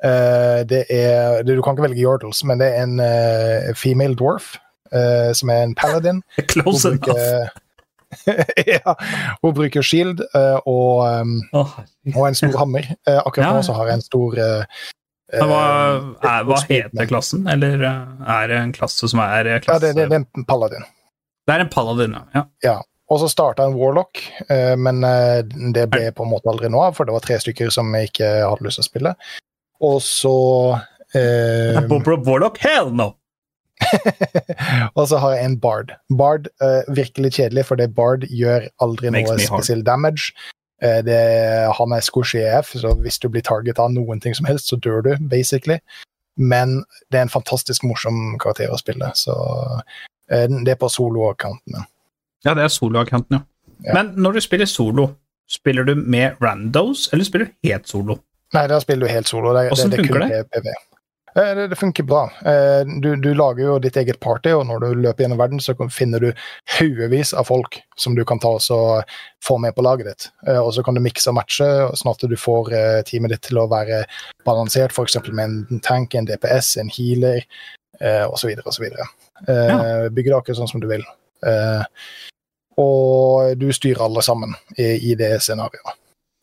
Eh, 0.04 0.66
Det 0.68 0.84
er, 0.90 1.44
du 1.48 1.56
kan 1.62 1.78
ikke 1.78 1.88
velge 1.88 2.04
Yordles, 2.04 2.44
men 2.44 2.60
det 2.60 2.74
er 2.74 2.84
en 2.84 3.00
eh, 3.00 3.74
female 3.76 4.18
dwarf 4.20 4.58
eh, 4.92 5.32
som 5.38 5.52
er 5.54 5.64
en 5.68 5.76
paladin. 5.78 6.22
Close 6.52 6.90
Hun 6.90 7.00
bruker, 7.00 7.50
ja, 8.78 8.94
hun 9.42 9.56
bruker 9.58 9.84
shield 9.84 10.22
uh, 10.32 10.60
og, 10.64 11.04
um, 11.04 11.34
oh, 11.58 11.74
og 12.16 12.28
en 12.30 12.38
stor 12.40 12.56
hammer. 12.62 12.88
Eh, 13.08 13.20
Akkurat 13.20 13.50
Ja. 13.50 13.56
nå 13.58 13.66
så 13.68 13.76
har 13.76 13.90
jeg 13.90 14.00
en 14.00 14.06
stor 14.06 14.38
Men 15.34 15.50
hva, 15.52 15.64
er, 16.24 16.46
hva 16.48 16.60
heter 16.70 17.10
klassen? 17.10 17.48
Eller 17.52 17.82
er 17.84 18.46
det 18.48 18.62
en 18.62 18.72
klasse 18.76 19.10
som 19.12 19.20
er 19.26 19.58
klasse? 19.60 19.90
Ja, 19.90 19.94
det, 19.94 19.96
det, 19.98 20.06
det 20.14 20.22
er 20.22 20.40
en 20.40 20.46
paladin. 20.48 20.86
Det 21.48 21.56
er 21.56 21.66
en 21.66 21.72
paladin, 21.72 22.16
ja. 22.36 22.46
ja. 22.64 22.78
Og 23.12 23.20
så 23.20 23.28
starta 23.32 23.66
en 23.68 23.76
warlock, 23.76 24.20
eh, 24.52 24.76
men 24.80 25.04
det 25.76 25.86
ble 25.92 26.10
på 26.16 26.24
en 26.24 26.32
måte 26.32 26.48
aldri 26.52 26.72
noe 26.72 26.90
av, 26.90 26.96
for 26.96 27.08
det 27.08 27.16
var 27.16 27.24
tre 27.24 27.38
stykker 27.44 27.72
som 27.72 27.92
ikke 27.96 28.28
hadde 28.44 28.68
lyst 28.68 28.80
til 28.80 28.88
å 28.88 28.90
spille. 28.90 29.14
Og 29.88 30.02
så 30.04 30.36
eh, 31.16 31.80
Bob 31.90 32.08
Rob 32.08 32.28
Warlock? 32.28 32.60
Hell 32.64 32.92
no! 32.96 33.14
Og 34.98 35.08
så 35.10 35.20
har 35.22 35.36
jeg 35.36 35.46
en 35.46 35.58
bard. 35.60 35.94
Bard 36.18 36.48
uh, 36.64 36.84
virkelig 36.96 37.34
kjedelig, 37.38 37.66
for 37.70 37.80
det 37.80 37.94
bard 37.96 38.28
gjør 38.30 38.68
aldri 38.84 39.12
Makes 39.14 39.32
noe 39.32 39.48
spesiell 39.48 39.84
damage. 39.86 40.34
Uh, 40.84 41.02
det, 41.06 41.18
han 41.78 41.96
er 41.96 42.06
squishy 42.06 42.42
EF, 42.44 42.74
så 42.82 42.94
hvis 43.02 43.20
du 43.24 43.30
blir 43.34 43.46
target 43.46 43.80
av 43.82 43.92
noen 43.94 44.22
ting 44.24 44.36
som 44.38 44.50
helst, 44.50 44.70
så 44.70 44.80
dør 44.82 45.04
du, 45.06 45.14
basically. 45.30 45.80
Men 46.38 46.82
det 47.12 47.22
er 47.22 47.28
en 47.28 47.34
fantastisk 47.34 47.86
morsom 47.88 48.38
karakter 48.42 48.74
å 48.74 48.80
spille, 48.82 49.12
så 49.18 49.36
uh, 49.82 50.48
det 50.58 50.76
er 50.76 50.82
på 50.82 50.92
solo-accounten 50.92 51.78
min. 51.78 51.88
Ja, 52.46 52.54
det 52.54 52.68
er 52.68 52.74
soloaccounten, 52.74 53.40
ja. 53.40 53.46
Ja. 53.86 53.94
Men 53.94 54.16
når 54.18 54.38
du 54.38 54.42
spiller 54.42 54.66
solo, 54.70 55.12
spiller 55.50 55.86
du 55.86 55.96
med 55.96 56.42
randos, 56.42 57.10
eller 57.14 57.28
spiller 57.28 57.50
du 57.50 57.70
helt 57.70 57.90
solo? 57.90 58.18
Nei, 58.56 58.64
da 58.72 58.80
spiller 58.82 59.08
du 59.08 59.12
helt 59.12 59.30
solo. 59.30 59.52
Det, 59.54 59.68
Hvordan 59.70 59.92
det, 59.92 59.98
det, 59.98 60.06
er 60.06 60.14
funker 60.14 60.44
PV. 60.54 60.70
Eh, 61.38 61.56
Det, 61.56 61.68
det 61.68 61.76
funker 61.76 62.04
bra. 62.04 62.24
Eh, 62.46 62.86
Du, 63.02 63.16
du 63.16 63.34
lager 63.34 63.64
jo 63.64 63.80
ditt 63.80 63.98
eget 63.98 64.20
party, 64.20 64.50
og 64.58 64.66
når 64.66 64.80
du 64.80 65.02
løper 65.04 65.24
gjennom 65.24 65.38
verden, 65.40 65.60
så 65.62 65.76
finner 65.94 66.20
du 66.20 66.32
haugevis 66.80 67.34
av 67.34 67.46
folk 67.50 67.80
som 67.96 68.16
du 68.16 68.24
kan 68.26 68.40
ta 68.40 68.56
og 68.58 69.04
få 69.46 69.58
med 69.62 69.76
på 69.76 69.86
laget 69.86 70.08
ditt. 70.10 70.30
Eh, 70.48 70.58
Og 70.58 70.74
så 70.74 70.84
kan 70.84 70.96
du 70.98 71.02
mikse 71.02 71.30
og 71.30 71.38
matche, 71.38 71.68
sånn 71.94 72.12
at 72.14 72.26
du 72.30 72.36
får 72.36 72.74
teamet 73.06 73.36
ditt 73.36 73.42
til 73.50 73.58
å 73.62 73.68
være 73.70 74.06
balansert, 74.46 74.92
f.eks. 74.92 75.20
med 75.32 75.46
en 75.46 75.80
tank, 75.80 76.16
en 76.16 76.26
DPS, 76.26 76.78
en 76.78 76.90
healer 76.90 77.46
osv. 78.30 78.52
osv. 78.66 78.84
Ja. 79.48 80.10
Bygge 80.14 80.30
det 80.30 80.38
akkurat 80.38 80.58
sånn 80.58 80.70
som 80.70 80.82
du 80.82 80.88
vil. 80.88 81.02
Og 82.78 83.58
du 83.58 83.72
styrer 83.74 84.04
alle 84.06 84.22
sammen 84.22 84.54
i, 84.78 85.12
i 85.12 85.16
det 85.18 85.40
scenarioet. 85.42 85.98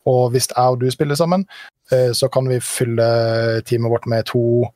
Og 0.05 0.31
hvis 0.33 0.49
jeg 0.51 0.73
og 0.73 0.81
du 0.81 0.89
spiller 0.91 1.15
sammen, 1.15 1.45
så 1.87 2.27
kan 2.27 2.49
vi 2.49 2.59
fylle 2.59 3.07
teamet 3.65 3.91
vårt 3.93 4.05
med 4.11 4.27
to 4.27 4.67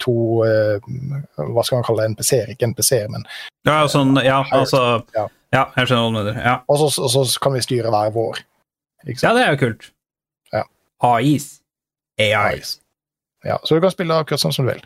To 0.00 0.14
eh, 0.46 0.86
Hva 1.36 1.64
skal 1.66 1.76
man 1.80 1.84
kalle 1.84 2.06
det? 2.06 2.12
NPC-er, 2.14 2.52
ikke 2.54 2.70
NPC-er, 2.70 3.10
men 3.12 3.26
Ja, 3.68 3.82
sånn, 3.90 4.14
ja, 4.24 4.38
altså 4.56 5.02
Ja. 5.16 5.26
Ja, 5.50 5.64
jeg 5.74 5.88
skjønner 5.90 6.04
hva 6.04 6.10
du 6.10 6.14
mener. 6.14 6.36
Ja. 6.46 6.52
Og 6.70 6.78
så, 6.78 7.02
og 7.02 7.10
så 7.10 7.40
kan 7.42 7.56
vi 7.56 7.62
styre 7.64 7.90
hver 7.90 8.12
vår. 8.14 8.38
Ja, 9.08 9.32
det 9.34 9.42
er 9.42 9.56
jo 9.56 9.58
kult. 9.64 9.88
Ja. 10.54 10.62
AIs. 11.08 11.48
AIs. 12.22 12.76
Ja, 13.42 13.56
så 13.64 13.74
du 13.74 13.82
kan 13.82 13.90
spille 13.90 14.14
akkurat 14.14 14.42
sånn 14.42 14.54
som 14.54 14.68
du 14.68 14.70
vil. 14.70 14.84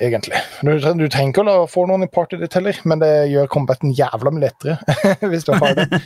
Egentlig. 0.00 0.38
Du, 0.64 0.70
du 0.80 1.04
trenger 1.12 1.28
ikke 1.34 1.52
å 1.52 1.66
få 1.68 1.82
noen 1.88 2.06
i 2.06 2.08
partyet 2.08 2.40
ditt 2.40 2.54
heller, 2.56 2.78
men 2.88 3.02
det 3.02 3.10
gjør 3.28 3.50
combaten 3.52 3.92
jævla 3.92 4.32
mye 4.32 4.46
lettere. 4.46 4.78
hvis 5.32 5.44
du 5.44 5.52
har 5.52 5.76
det. 5.76 5.88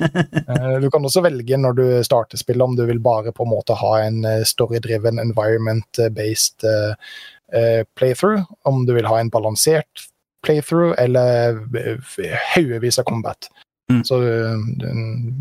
Eh, 0.47 0.79
Du 0.83 0.89
kan 0.91 1.07
også 1.07 1.23
velge 1.25 1.59
når 1.59 1.77
du 1.79 1.85
starter 2.07 2.39
spillet 2.41 2.65
om 2.65 2.75
du 2.79 2.85
vil 2.89 2.99
bare 3.03 3.33
på 3.35 3.47
en 3.47 3.53
måte 3.53 3.77
ha 3.79 3.93
en 4.03 4.25
eh, 4.27 4.43
story-driven, 4.47 5.21
environment-based 5.23 6.67
eh, 6.67 7.83
playthrough. 7.99 8.43
Om 8.67 8.85
du 8.89 8.95
vil 8.99 9.07
ha 9.07 9.21
en 9.21 9.31
balansert 9.31 10.09
playthrough 10.47 10.95
eller 11.03 11.63
haugevis 12.55 12.99
av 13.03 13.07
combat. 13.09 13.51
Mm. 13.93 14.01
Så 14.03 14.19
du, 14.19 14.31
du, 14.81 14.87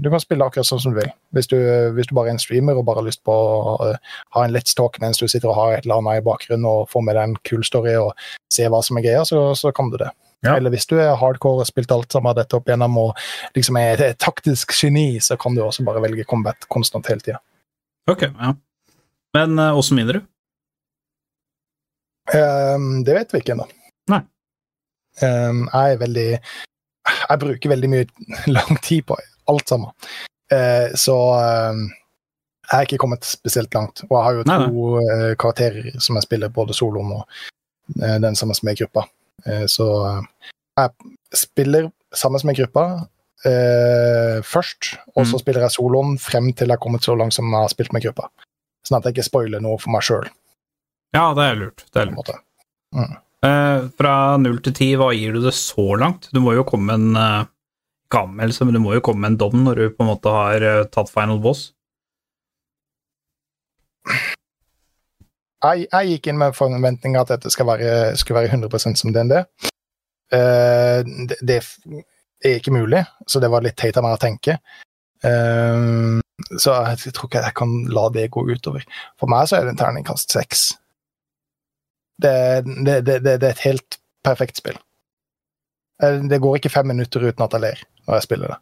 du 0.06 0.10
kan 0.14 0.22
spille 0.22 0.46
akkurat 0.46 0.68
sånn 0.70 0.82
som 0.84 0.93
du 0.93 1.00
vil. 1.00 1.10
Hvis 1.34 1.48
du, 1.50 1.58
hvis 1.96 2.10
du 2.10 2.14
bare 2.14 2.30
er 2.30 2.36
en 2.36 2.41
streamer 2.41 2.78
og 2.78 2.86
bare 2.86 3.02
har 3.02 3.08
lyst 3.08 3.24
på 3.26 3.34
å 3.34 3.74
uh, 3.82 4.20
ha 4.36 4.43
en 4.46 4.54
let's 4.54 4.78
talk 4.78 5.00
mens 5.02 5.18
du 5.18 5.26
sitter 5.26 5.50
og 5.50 5.58
har 5.58 5.74
et 5.74 5.88
eller 5.88 6.04
annet 6.04 6.22
i 6.22 6.26
bakgrunnen 6.28 6.68
og 6.70 6.91
får 6.91 7.08
med 7.08 7.18
deg 7.18 7.32
en 7.32 7.39
kul 7.50 7.66
story 7.66 7.96
og 7.98 8.14
se 8.54 8.68
hva 8.70 8.84
som 8.86 9.00
er 9.00 9.08
greia, 9.08 9.24
så, 9.26 9.48
så 9.58 9.74
kan 9.76 9.89
du 9.89 9.98
det. 10.02 10.12
Ja. 10.46 10.60
Eller 10.60 10.70
hvis 10.76 10.86
du 10.86 10.93
er 11.00 11.16
hardcore 11.18 11.64
og 11.64 11.70
spilt 11.70 11.89
alt 11.96 12.14
sammen 12.14 12.38
dette 12.38 12.58
opp 12.58 12.70
igjennom 12.70 13.00
og 13.02 13.26
liksom 13.58 13.80
er 13.82 14.04
et 14.12 14.22
taktisk 14.22 14.76
geni, 14.78 15.16
så 15.24 15.39
kan 15.41 15.58
du 15.58 15.64
også 15.66 15.86
bare 15.88 16.04
velge 16.04 16.28
combat 16.30 16.70
konstant 16.70 17.10
hele 17.10 17.26
tida. 17.26 17.41
Ok, 18.12 18.28
ja. 18.30 18.54
Men 19.36 19.58
uh, 19.58 19.74
åssen 19.74 19.98
vinner 19.98 20.20
du? 20.20 20.30
Um, 22.30 23.02
det 23.06 23.18
vet 23.18 23.34
vi 23.34 23.41
ikke 23.41 23.56
ennå. 23.58 23.66
Nei. 24.14 24.22
Um, 25.22 25.66
jeg 25.66 25.96
er 25.96 26.00
veldig 26.02 26.30
Jeg 27.30 27.39
bruker 27.41 27.69
veldig 27.73 27.89
mye 27.91 28.05
lang 28.57 28.78
tid 28.86 29.05
på 29.09 29.17
alt 29.51 29.69
sammen. 29.69 29.91
Eh, 30.51 30.93
så 30.97 31.15
eh, 31.39 31.84
jeg 32.71 32.78
er 32.80 32.88
ikke 32.88 33.01
kommet 33.01 33.26
spesielt 33.28 33.73
langt. 33.78 34.03
Og 34.09 34.15
jeg 34.17 34.23
har 34.28 34.38
jo 34.39 34.45
Nei, 34.49 34.57
to 34.65 34.86
eh, 35.03 35.34
karakterer 35.41 35.91
som 36.01 36.17
jeg 36.17 36.26
spiller, 36.28 36.49
både 36.53 36.73
soloen 36.78 37.11
og 37.19 37.26
eh, 38.01 38.17
den 38.23 38.36
sammen 38.38 38.57
med 38.65 38.78
gruppa. 38.82 39.05
Eh, 39.45 39.65
så 39.69 39.88
jeg 40.78 40.89
spiller 41.38 41.91
sammen 42.15 42.41
med 42.47 42.57
gruppa 42.57 42.86
eh, 43.45 44.39
først, 44.45 44.95
og 45.15 45.26
så 45.28 45.36
Mm. 45.38 45.41
spiller 45.43 45.61
jeg 45.67 45.76
soloen 45.76 46.17
frem 46.19 46.51
til 46.53 46.67
jeg 46.67 46.78
har 46.78 46.82
kommet 46.82 47.03
så 47.05 47.15
langt 47.17 47.34
som 47.34 47.45
jeg 47.51 47.61
har 47.61 47.69
spilt 47.73 47.93
med 47.93 48.03
gruppa. 48.05 48.30
Sånn 48.86 48.97
at 48.99 49.05
jeg 49.05 49.15
ikke 49.15 49.30
spoiler 49.30 49.61
noe 49.61 49.78
for 49.82 49.89
meg 49.93 50.01
sjøl. 50.05 50.28
Ja, 51.15 51.34
det 51.38 51.45
er 51.51 51.55
lurt. 51.55 51.86
Det 51.93 52.01
er 52.01 52.09
lurt. 52.11 52.30
Eh, 52.95 53.13
fra 53.43 54.13
null 54.41 54.57
til 54.63 54.73
ti, 54.73 54.88
hva 54.97 55.11
gir 55.13 55.36
du 55.36 55.43
det 55.43 55.53
så 55.57 55.95
langt? 55.99 56.29
Du 56.33 56.39
må 56.41 56.55
jo 56.55 56.65
komme 56.67 56.89
med 56.89 57.03
en 57.03 57.19
uh, 57.19 57.51
Ikke 58.07 58.23
anmeldelse, 58.25 58.65
men 58.65 58.77
du 58.77 58.81
må 58.81 58.95
jo 58.95 59.03
komme 59.05 59.25
med 59.25 59.33
en 59.33 59.39
dom 59.43 59.63
når 59.65 59.81
du 59.81 59.86
på 59.93 60.05
en 60.05 60.11
måte 60.11 60.31
har 60.33 60.63
eh, 60.65 60.88
tatt 60.93 61.09
final 61.09 61.39
boss. 61.43 61.71
jeg, 65.65 65.88
jeg 65.89 66.11
gikk 66.11 66.29
inn 66.29 66.39
med 66.41 66.55
forventninger 66.57 67.21
at 67.21 67.33
dette 67.33 67.65
være, 67.65 68.15
skulle 68.19 68.43
være 68.43 68.53
100% 68.53 69.01
som 69.01 69.13
DND. 69.15 69.39
Uh, 70.33 71.01
det, 71.29 71.39
det 71.41 71.59
er 72.45 72.59
ikke 72.59 72.73
mulig, 72.75 73.03
så 73.29 73.41
det 73.41 73.51
var 73.53 73.65
litt 73.65 73.77
teit 73.79 73.97
av 73.97 74.05
meg 74.05 74.17
å 74.17 74.21
tenke. 74.21 74.59
Uh, 75.25 76.21
så 76.61 76.75
jeg 76.91 77.13
tror 77.15 77.29
ikke 77.29 77.43
jeg 77.45 77.57
kan 77.57 77.75
la 77.93 78.07
det 78.13 78.29
gå 78.33 78.45
utover. 78.49 78.86
For 79.19 79.31
meg 79.31 79.49
så 79.49 79.59
er 79.59 79.65
det 79.65 79.75
en 79.75 79.81
terningkast 79.81 80.36
seks. 80.36 80.73
Det, 82.22 82.63
det, 82.86 83.01
det, 83.05 83.20
det, 83.24 83.43
er 83.43 83.53
et 83.53 83.66
helt 83.66 83.97
perfekt 84.24 84.61
spill. 84.61 84.78
Eh, 86.03 86.22
Det 86.30 86.41
går 86.41 86.59
ikke 86.59 86.74
fem 86.74 86.88
minutter 86.88 87.28
uten 87.28 87.45
at 87.45 87.55
jeg 87.55 87.66
ler 87.66 87.82
når 88.05 88.20
jeg 88.20 88.28
spiller 88.28 88.53
det. 88.53 88.59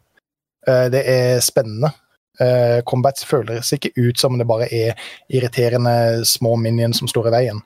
Eh, 0.68 0.86
Det 0.94 1.02
er 1.10 1.40
spennende. 1.44 1.92
Eh, 2.40 2.80
Combats 2.82 3.24
føles 3.24 3.72
ikke 3.72 3.94
ut 3.96 4.18
som 4.18 4.38
det 4.38 4.46
bare 4.46 4.66
er 4.74 4.98
irriterende 5.30 6.24
små 6.26 6.56
minions 6.56 6.98
som 6.98 7.10
står 7.10 7.30
i 7.30 7.36
veien. 7.38 7.62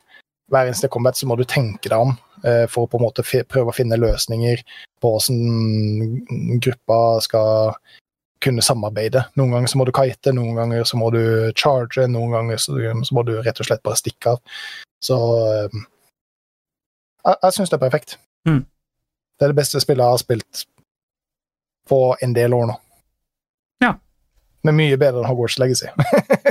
Hver 0.53 0.69
eneste 0.69 0.89
combat 0.89 1.17
så 1.17 1.27
må 1.29 1.37
du 1.37 1.45
tenke 1.45 1.91
deg 1.91 1.99
om 1.99 2.17
for 2.73 2.87
å 2.87 2.89
på 2.89 2.97
en 2.97 3.03
måte 3.03 3.25
prøve 3.51 3.69
å 3.69 3.75
finne 3.75 3.99
løsninger 3.99 4.61
på 5.03 5.11
hvordan 5.11 6.61
gruppa 6.63 6.99
skal 7.21 7.75
kunne 8.45 8.63
samarbeide. 8.65 9.25
Noen 9.39 9.55
ganger 9.57 9.71
så 9.73 9.81
må 9.81 9.87
du 9.89 9.93
kite, 9.97 10.33
noen 10.37 10.59
ganger 10.59 10.87
så 10.89 10.99
må 11.01 11.11
du 11.15 11.23
charge, 11.59 12.07
noen 12.11 12.35
ganger 12.37 12.61
så, 12.63 12.77
så 12.77 13.17
må 13.17 13.25
du 13.27 13.35
rett 13.43 13.61
og 13.61 13.69
slett 13.69 13.85
bare 13.87 13.99
stikke 13.99 14.35
av. 14.35 14.65
Så 15.05 15.19
eh, 15.45 15.79
jeg, 17.27 17.37
jeg 17.43 17.57
syns 17.57 17.73
det 17.73 17.79
er 17.79 17.85
perfekt. 17.85 18.19
Mm. 18.49 18.63
Det 19.39 19.47
er 19.47 19.55
det 19.55 19.61
beste 19.61 19.83
spillet 19.83 20.05
jeg 20.05 20.17
har 20.17 20.23
spilt 20.23 20.65
på 21.89 22.01
en 22.25 22.35
del 22.37 22.55
år 22.55 22.71
nå. 22.73 22.79
Ja. 23.85 23.95
Men 24.67 24.79
mye 24.79 24.99
bedre 25.01 25.23
enn 25.23 25.31
Hogwarts 25.31 25.59
Legacy. 25.63 25.91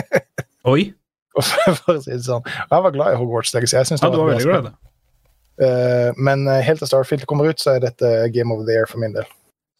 Oi! 0.73 0.91
for 1.38 1.93
å 1.93 2.01
si 2.01 2.15
det 2.15 2.23
sånn. 2.25 2.45
Jeg 2.47 2.83
var 2.83 2.93
glad 2.95 3.13
i 3.13 3.17
Hogwarts 3.19 3.53
Legacy. 3.53 3.75
Jeg 3.77 3.89
synes 3.91 4.01
det 4.01 4.09
Ja, 4.09 4.13
du 4.13 4.21
var 4.23 4.31
veldig 4.31 4.47
glad 4.47 4.63
i 4.63 4.69
det. 4.69 4.75
Eh, 5.57 6.09
men 6.17 6.47
eh, 6.47 6.63
helt 6.65 6.81
til 6.81 6.89
Starfield 6.89 7.27
kommer 7.29 7.49
ut, 7.49 7.61
så 7.61 7.75
er 7.75 7.83
dette 7.85 8.09
Game 8.33 8.53
of 8.53 8.65
the 8.65 8.73
Year 8.73 8.89
for 8.89 9.01
min 9.01 9.13
del. 9.15 9.27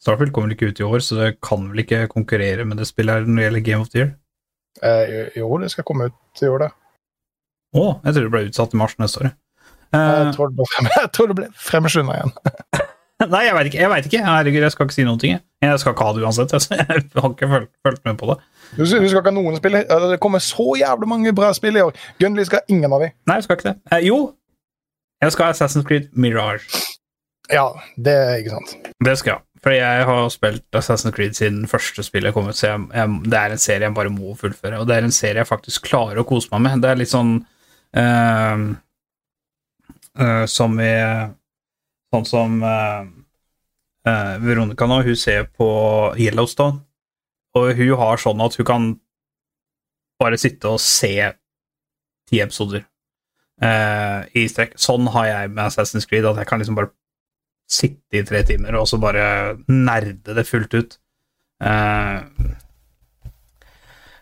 Starfield 0.04 0.32
kommer 0.36 0.54
ikke 0.54 0.70
ut 0.72 0.80
i 0.80 0.86
år, 0.86 1.02
så 1.02 1.18
det 1.20 1.30
kan 1.42 1.64
vel 1.72 1.82
ikke 1.84 2.04
konkurrere 2.12 2.66
med 2.70 2.78
det 2.82 2.86
spillet 2.90 3.16
her 3.18 3.26
når 3.28 3.40
det 3.40 3.46
gjelder 3.48 3.66
Game 3.66 3.82
of 3.86 3.90
the 3.94 4.00
Year? 4.04 4.12
Eh, 4.86 5.32
jo, 5.40 5.50
det 5.62 5.72
skal 5.74 5.88
komme 5.88 6.12
ut 6.12 6.44
i 6.44 6.50
år, 6.52 6.68
det. 6.68 6.72
Å, 7.78 7.86
jeg 8.06 8.14
tror 8.14 8.28
det 8.28 8.34
ble 8.36 8.44
utsatt 8.48 8.76
i 8.76 8.80
mars 8.80 8.94
neste 9.02 9.24
år. 9.24 9.32
Eh, 9.96 10.12
Jeg 10.28 10.36
tror 10.36 10.54
frem, 10.74 10.90
jeg 10.94 11.10
tror 11.16 11.32
det 11.32 11.38
ble 11.40 11.48
fremskynda 11.58 12.18
igjen. 12.20 12.34
nei, 13.34 13.42
jeg 13.48 13.56
veit 13.58 13.70
ikke. 13.72 13.80
Jeg 13.82 13.92
vet 13.96 14.10
ikke. 14.12 14.22
Herregud, 14.28 14.62
jeg 14.68 14.76
skal 14.76 14.88
ikke 14.88 14.98
si 15.00 15.06
noen 15.08 15.22
ting. 15.24 15.34
jeg. 15.38 15.44
Jeg 15.66 15.80
skal 15.82 15.96
ikke 15.96 16.06
ha 16.06 16.14
det 16.14 16.24
uansett. 16.28 16.54
Jeg, 16.54 16.78
jeg 16.78 16.88
har 17.18 17.32
ikke 17.34 17.50
fulgt, 17.56 17.72
fulgt 17.88 18.04
med 18.06 18.20
på 18.22 18.30
det. 18.30 18.38
Du, 18.78 18.84
skal 18.86 19.08
ikke 19.08 19.24
ha 19.32 19.34
noen 19.34 19.58
spill. 19.58 19.80
Eh, 19.82 20.06
Det 20.14 20.20
kommer 20.24 20.44
så 20.44 20.68
jævlig 20.78 21.10
mange 21.10 21.34
bra 21.36 21.50
spill 21.58 21.80
i 21.80 21.84
år. 21.88 21.98
Gunley 22.22 22.46
skal 22.46 22.62
ha 22.62 22.70
ingen 22.76 22.94
av 22.94 23.02
dem. 23.08 23.16
Nei, 23.28 23.40
jeg 23.42 23.48
skal 23.50 23.58
ikke 23.60 23.72
det. 23.72 23.78
Eh, 23.98 24.06
jo, 24.12 24.20
jeg 25.26 25.34
skal 25.34 25.50
ha 25.50 25.56
Assassin's 25.58 25.88
Creed 25.90 26.12
Mirage. 26.14 26.86
Ja, 27.50 27.70
det 27.98 28.14
er 28.14 28.34
ikke 28.44 28.54
sant. 28.58 28.76
Det 29.08 29.18
skal 29.18 29.38
jeg 29.38 29.42
ha. 29.58 29.64
For 29.64 29.74
jeg 29.74 30.06
har 30.06 30.30
spilt 30.30 30.78
Assassin's 30.78 31.16
Creed 31.16 31.36
siden 31.38 31.68
første 31.68 32.04
spillet 32.06 32.34
kom 32.34 32.48
ut, 32.48 32.58
så 32.58 32.68
jeg, 32.74 32.88
jeg, 32.94 33.22
det 33.26 33.40
er 33.40 33.54
en 33.54 33.62
serie 33.62 33.88
jeg 33.88 33.96
bare 33.98 34.14
må 34.14 34.36
fullføre. 34.38 34.80
Og 34.80 34.88
det 34.88 34.98
er 34.98 35.08
en 35.08 35.16
serie 35.16 35.42
jeg 35.42 35.50
faktisk 35.50 35.88
klarer 35.90 36.22
å 36.22 36.28
kose 36.28 36.50
meg 36.54 36.62
med. 36.66 36.84
Det 36.84 36.92
er 36.92 37.00
litt 37.02 37.14
sånn 37.14 37.34
uh, 37.98 38.68
uh, 40.20 40.46
som 40.46 40.80
i 40.80 40.94
Sånn 42.08 42.24
som 42.24 42.62
uh, 42.64 43.04
Veronica 44.40 44.86
nå, 44.88 45.02
hun 45.04 45.18
ser 45.20 45.50
på 45.52 45.66
Yellowstone, 46.16 46.80
og 47.60 47.74
hun 47.76 47.98
har 48.00 48.22
sånn 48.24 48.40
at 48.46 48.56
hun 48.56 48.68
kan 48.70 48.86
bare 50.24 50.40
sitte 50.40 50.72
og 50.72 50.80
se 50.80 51.12
ti 52.32 52.40
episoder 52.40 52.86
i 53.60 54.46
strekk. 54.48 54.78
Sånn 54.80 55.12
har 55.12 55.28
jeg 55.28 55.52
med 55.52 55.66
Assassin's 55.66 56.08
Creed, 56.08 56.24
at 56.32 56.40
jeg 56.40 56.48
kan 56.48 56.64
liksom 56.64 56.80
bare 56.80 56.94
sitte 57.68 58.20
i 58.20 58.24
tre 58.28 58.44
timer 58.48 58.78
og 58.80 58.88
så 58.88 59.00
bare 59.02 59.58
nerde 59.68 60.36
det 60.38 60.48
fullt 60.48 60.78
ut. 60.78 60.96
Uh, 61.64 62.24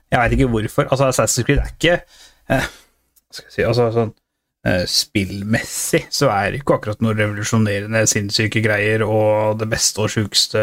jeg 0.10 0.22
veit 0.22 0.36
ikke 0.38 0.50
hvorfor. 0.54 0.90
Altså, 0.90 1.12
Assassin's 1.12 1.46
Creed 1.46 1.62
er 1.62 1.74
ikke 1.74 2.00
uh, 2.50 2.68
skal 3.36 3.50
jeg 3.50 3.56
si 3.56 3.66
altså, 3.68 3.88
sånn, 3.94 4.12
eh, 4.68 4.84
Spillmessig 4.90 6.06
så 6.14 6.30
er 6.34 6.52
det 6.52 6.62
ikke 6.62 6.78
akkurat 6.78 7.02
noe 7.04 7.16
revolusjonerende, 7.18 8.06
sinnssyke 8.10 8.64
greier 8.64 9.04
og 9.06 9.60
det 9.62 9.68
beste 9.72 10.06
og 10.06 10.14
sjukeste 10.14 10.62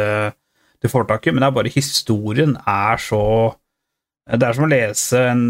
du 0.82 0.88
får 0.90 1.06
tak 1.10 1.28
i, 1.28 1.34
men 1.34 1.44
det 1.44 1.50
er 1.50 1.58
bare 1.58 1.70
historien 1.70 2.56
er 2.66 2.98
så 2.98 3.24
Det 4.22 4.46
er 4.46 4.54
som 4.54 4.64
å 4.64 4.70
lese 4.70 5.18
en 5.32 5.44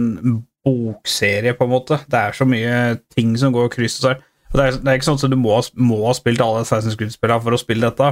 bokserie, 0.64 1.53
på 1.53 1.66
en 1.66 1.70
måte. 1.70 1.99
Det 2.09 2.18
er 2.18 2.33
så 2.33 2.47
mye 2.49 2.76
ting 3.12 3.35
som 3.37 3.53
går 3.53 3.68
kryss 3.74 3.99
og 4.01 4.07
tvers. 4.07 4.22
Og 4.53 4.59
Det 4.59 4.65
er, 4.67 4.79
det 4.79 4.91
er 4.91 4.99
ikke 4.99 5.09
sånn 5.09 5.21
at 5.21 5.33
du 5.33 5.41
må, 5.41 5.57
må 5.81 6.03
ha 6.07 6.13
spilt 6.17 6.43
alle 6.45 6.63
Assassin's 6.65 6.97
Creed-spillene 7.01 7.41
for 7.45 7.57
å 7.57 7.61
spille 7.61 7.89
dette, 7.89 8.11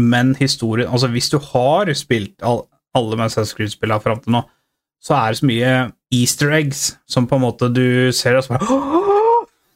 men 0.00 0.34
historien 0.36 0.90
Altså, 0.92 1.08
hvis 1.12 1.30
du 1.32 1.38
har 1.52 1.92
spilt 1.96 2.44
all, 2.44 2.66
alle 2.96 3.16
Assassin's 3.24 3.56
Creed-spillene 3.56 4.04
fram 4.04 4.20
til 4.20 4.36
nå, 4.36 4.42
så 5.02 5.16
er 5.18 5.32
det 5.32 5.40
så 5.40 5.48
mye 5.48 5.72
easter 6.14 6.52
eggs 6.54 6.92
som 7.10 7.26
på 7.26 7.38
en 7.38 7.46
måte 7.46 7.70
du 7.72 8.12
ser 8.14 8.36
og 8.38 8.44
så 8.44 8.54
bare 8.54 8.80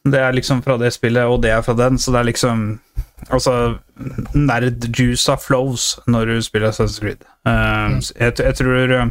Det 0.07 0.19
er 0.23 0.37
liksom 0.37 0.61
fra 0.63 0.77
det 0.79 0.93
spillet, 0.95 1.25
og 1.25 1.41
det 1.43 1.51
er 1.51 1.65
fra 1.65 1.75
den, 1.75 1.97
så 1.99 2.13
det 2.13 2.21
er 2.21 2.31
liksom 2.31 2.67
Altså, 3.33 3.79
nerd-juica 4.37 5.33
flows 5.41 5.95
når 6.05 6.29
du 6.29 6.41
spiller 6.45 6.69
Assassin's 6.69 6.99
Creed. 7.01 7.23
Uh, 7.49 7.97
jeg, 8.13 8.35
jeg 8.39 8.55
tror 8.59 8.93
uh, 8.93 9.07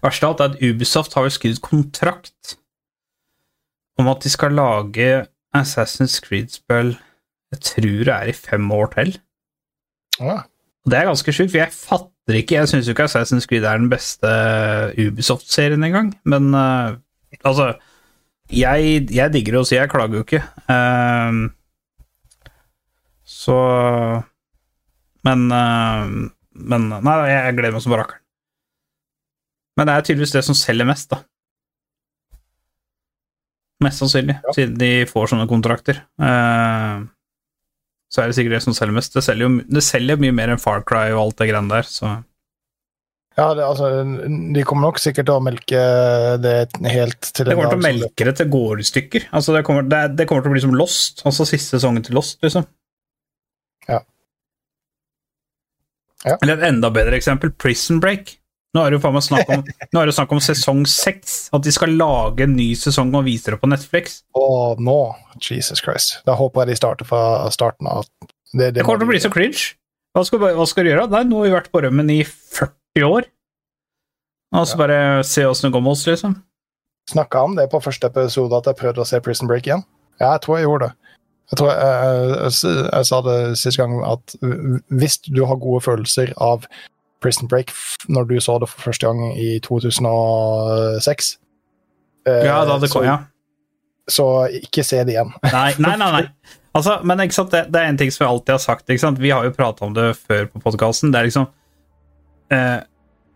Verst 0.00 0.24
av 0.24 0.32
alt 0.32 0.40
er 0.40 0.54
at 0.54 0.62
Ubisoft 0.64 1.14
har 1.14 1.26
jo 1.28 1.34
skrevet 1.34 1.60
kontrakt 1.60 2.56
om 4.00 4.08
at 4.08 4.24
de 4.24 4.32
skal 4.32 4.56
lage 4.56 5.10
Assassin's 5.56 6.20
Creed-spill 6.22 6.94
Jeg 7.50 7.60
tror 7.66 8.04
det 8.06 8.14
er 8.14 8.30
i 8.30 8.36
fem 8.36 8.70
år 8.72 8.92
til. 8.94 9.16
Ja. 10.20 10.42
Og 10.84 10.90
Det 10.92 10.98
er 10.98 11.08
ganske 11.08 11.32
sjukt, 11.32 11.50
for 11.50 11.60
jeg 11.60 11.74
fatter 11.74 12.38
ikke 12.38 12.54
Jeg 12.54 12.70
syns 12.70 12.88
jo 12.88 12.94
ikke 12.94 13.08
Assassin's 13.08 13.48
Creed 13.50 13.64
er 13.64 13.80
den 13.80 13.90
beste 13.90 14.30
Ubisoft-serien 14.98 15.84
engang, 15.84 16.14
men 16.24 16.54
uh, 16.54 16.96
altså 17.44 17.74
jeg, 18.50 19.06
jeg 19.14 19.32
digger 19.32 19.54
det 19.54 19.60
å 19.60 19.66
si, 19.66 19.76
jeg 19.76 19.90
klager 19.92 20.18
jo 20.18 20.24
ikke. 20.24 20.40
Uh, 20.66 21.50
så 23.30 23.58
Men 25.22 25.44
uh, 25.54 26.08
Men 26.50 26.88
Nei, 26.90 27.14
jeg 27.30 27.54
gleder 27.58 27.76
meg 27.76 27.84
som 27.84 27.94
bare 27.94 28.06
rakkeren. 28.06 28.24
Men 29.78 29.86
det 29.86 29.94
er 29.94 30.06
tydeligvis 30.08 30.34
det 30.34 30.42
som 30.44 30.56
selger 30.58 30.88
mest, 30.88 31.12
da. 31.12 31.22
Mest 33.80 34.02
sannsynlig, 34.02 34.36
Ja. 34.44 34.52
siden 34.56 34.76
de 34.78 34.90
får 35.08 35.30
sånne 35.32 35.48
kontrakter. 35.48 36.02
Uh, 36.20 37.06
så 38.10 38.22
er 38.22 38.26
det 38.28 38.36
sikkert 38.36 38.58
det 38.58 38.64
som 38.64 38.74
selger 38.76 38.96
mest. 38.96 39.14
Det 39.14 39.22
selger 39.24 39.46
jo 39.46 39.60
det 39.70 39.84
selger 39.86 40.18
mye 40.20 40.34
mer 40.34 40.52
enn 40.52 40.60
Far 40.60 40.82
Cry 40.82 41.12
og 41.14 41.22
alt 41.22 41.38
det 41.40 41.48
greiene 41.52 41.70
der, 41.72 41.88
så 41.88 42.24
Ja, 43.38 43.54
det, 43.54 43.62
altså, 43.62 43.86
de 44.52 44.62
kommer 44.66 44.88
nok 44.88 44.98
sikkert 44.98 45.28
til 45.28 45.38
å 45.38 45.40
melke 45.40 45.78
det 46.42 46.56
helt 46.90 47.20
til 47.30 47.46
Det 47.46 47.54
kommer 47.54 47.70
til 47.70 47.78
å 47.78 47.86
melke 47.86 48.26
det 48.26 48.34
til 48.36 48.50
gårdstykker. 48.50 49.28
Altså, 49.32 49.54
det, 49.54 49.62
kommer, 49.64 49.86
det, 49.86 50.00
det 50.18 50.26
kommer 50.28 50.42
til 50.42 50.50
å 50.50 50.56
bli 50.56 50.64
som 50.66 50.74
Lost, 50.74 51.22
altså 51.24 51.46
siste 51.48 51.78
sesongen 51.78 52.04
til 52.04 52.18
Lost, 52.18 52.40
liksom. 52.42 52.66
Ja. 53.88 54.02
Ja. 56.26 56.36
Eller 56.42 56.58
et 56.58 56.66
enda 56.68 56.90
bedre 56.92 57.16
eksempel, 57.16 57.54
Prison 57.56 58.02
Break. 58.02 58.39
Nå 58.74 58.84
er 58.84 58.92
det 58.92 59.00
jo 59.00 59.02
faen 59.02 59.16
meg 59.16 59.24
snakk 59.26 59.48
om, 59.50 59.62
nå 59.66 60.00
er 60.02 60.06
det 60.06 60.14
snakk 60.14 60.30
om 60.36 60.40
sesong 60.44 60.84
seks. 60.86 61.48
At 61.56 61.64
de 61.66 61.72
skal 61.74 61.90
lage 61.98 62.44
en 62.46 62.52
ny 62.54 62.68
sesong 62.78 63.10
og 63.18 63.24
vise 63.26 63.50
det 63.50 63.58
på 63.58 63.66
Netflix. 63.70 64.20
Og 64.38 64.78
nå, 64.78 64.94
Jesus 65.42 65.82
Christ. 65.82 66.20
Da 66.28 66.36
håper 66.38 66.62
jeg 66.62 66.70
de 66.70 66.76
starter 66.78 67.08
fra 67.08 67.22
starten 67.50 67.88
av. 67.90 68.06
Det, 68.54 68.70
Det 68.76 68.84
kommer 68.86 69.02
til 69.02 69.08
å 69.08 69.10
bli 69.10 69.22
så 69.22 69.30
cringe. 69.34 69.72
Hva 70.14 70.22
skal, 70.26 70.38
hva 70.54 70.66
skal 70.70 70.86
du 70.86 70.90
gjøre? 70.92 71.08
Nei, 71.10 71.24
nå 71.26 71.40
har 71.42 71.48
vi 71.48 71.54
vært 71.56 71.70
på 71.74 71.82
rømmen 71.82 72.12
i 72.14 72.20
40 72.26 73.04
år. 73.06 73.26
Og 74.54 74.66
så 74.66 74.74
Ja. 74.74 74.78
bare 74.84 75.00
se 75.26 75.42
åssen 75.46 75.68
det 75.70 75.74
går 75.74 75.82
med 75.82 75.92
oss, 75.92 76.06
liksom. 76.06 76.36
Snakka 77.10 77.42
om 77.44 77.54
det 77.56 77.68
på 77.70 77.82
første 77.82 78.06
episode 78.06 78.54
at 78.56 78.66
jeg 78.70 78.76
prøvde 78.78 79.02
å 79.02 79.06
se 79.06 79.20
Prison 79.22 79.48
Break 79.50 79.66
igjen. 79.66 79.84
Ja, 80.20 80.32
jeg 80.36 80.42
tror 80.42 80.58
jeg 80.58 80.66
gjorde 80.66 80.88
det. 80.88 80.94
Jeg 81.50 81.58
tror 81.58 81.68
jeg, 81.70 81.78
jeg, 81.82 82.52
jeg, 82.62 82.90
jeg 82.92 83.06
sa 83.10 83.20
det 83.26 83.36
sist 83.58 83.78
gang 83.80 83.96
at 84.06 84.34
hvis 84.94 85.18
du 85.26 85.44
har 85.46 85.56
gode 85.58 85.82
følelser 85.82 86.30
av 86.38 86.66
Prison 87.20 87.48
Break 87.50 87.72
når 88.08 88.28
du 88.30 88.36
så 88.40 88.58
det 88.60 88.70
for 88.70 88.90
første 88.90 89.08
gang 89.08 89.34
i 89.36 89.58
2006 89.64 91.30
eh, 92.26 92.46
Ja, 92.46 92.62
da 92.68 92.78
det 92.80 92.90
kom, 92.92 93.02
så, 93.02 93.06
ja. 93.06 93.18
så 94.08 94.26
ikke 94.60 94.84
se 94.86 95.02
det 95.04 95.16
igjen. 95.16 95.32
Nei, 95.46 95.70
nei, 95.78 95.96
nei. 96.00 96.10
nei. 96.18 96.56
Altså, 96.76 97.00
men 97.02 97.24
ikke 97.24 97.34
sant, 97.34 97.50
det, 97.54 97.64
det 97.74 97.80
er 97.80 97.90
en 97.90 97.98
ting 97.98 98.12
som 98.14 98.24
jeg 98.24 98.30
alltid 98.30 98.54
har 98.54 98.62
sagt. 98.62 98.86
Ikke 98.86 99.02
sant? 99.02 99.18
Vi 99.22 99.32
har 99.34 99.46
jo 99.46 99.56
prata 99.56 99.86
om 99.86 99.96
det 99.96 100.12
før 100.20 100.46
på 100.52 100.62
podkasten. 100.62 101.10
Det 101.10 101.18
er 101.18 101.28
liksom 101.30 101.48
eh, 102.54 102.78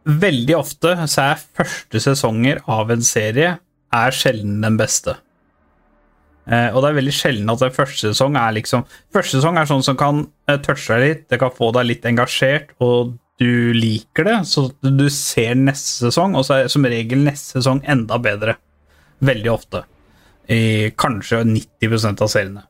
Veldig 0.05 0.57
ofte 0.59 0.93
så 1.09 1.30
er 1.30 1.45
første 1.57 2.01
sesonger 2.05 2.61
av 2.70 2.93
en 2.93 3.05
serie 3.05 3.55
er 3.95 4.14
sjelden 4.14 4.59
den 4.62 4.76
beste. 4.76 5.16
Eh, 6.45 6.68
og 6.74 6.82
det 6.85 6.91
er 6.91 6.99
veldig 6.99 7.14
sjelden 7.16 7.53
at 7.55 7.62
første 7.72 8.11
sesong 8.11 8.35
er 8.37 8.51
liksom 8.53 8.82
Første 9.14 9.39
sesong 9.39 9.57
er 9.57 9.68
sånn 9.70 9.85
som 9.87 9.97
kan 9.97 10.26
eh, 10.51 10.59
touche 10.61 10.93
deg 10.93 11.01
litt, 11.01 11.22
det 11.32 11.39
kan 11.41 11.55
få 11.55 11.70
deg 11.72 11.89
litt 11.89 12.05
engasjert, 12.11 12.74
og 12.85 13.14
du 13.41 13.74
liker 13.74 14.28
det, 14.28 14.37
så 14.47 14.68
du 14.82 15.07
ser 15.11 15.57
neste 15.59 16.07
sesong, 16.07 16.37
og 16.39 16.47
så 16.47 16.61
er 16.61 16.70
som 16.72 16.87
regel 16.87 17.24
neste 17.26 17.59
sesong 17.59 17.82
enda 17.91 18.18
bedre. 18.22 18.57
Veldig 19.24 19.51
ofte. 19.51 19.82
I 20.51 20.93
kanskje 21.01 21.43
90% 21.49 22.22
av 22.22 22.30
seriene. 22.30 22.64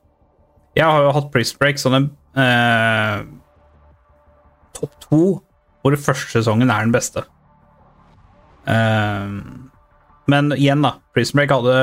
Jeg 0.75 0.87
har 0.89 1.05
jo 1.05 1.13
hatt 1.15 1.29
Prison 1.31 1.59
Break 1.61 1.79
som 1.79 1.95
en 1.95 2.07
eh, 2.39 3.21
topp 4.75 4.97
to, 5.05 5.21
hvor 5.83 5.99
første 6.01 6.39
sesongen 6.39 6.73
er 6.73 6.87
den 6.87 6.95
beste. 6.95 7.23
Eh, 8.67 9.37
men 10.31 10.51
igjen, 10.57 10.83
da. 10.83 10.97
Prison 11.15 11.39
Break 11.39 11.53
hadde 11.53 11.77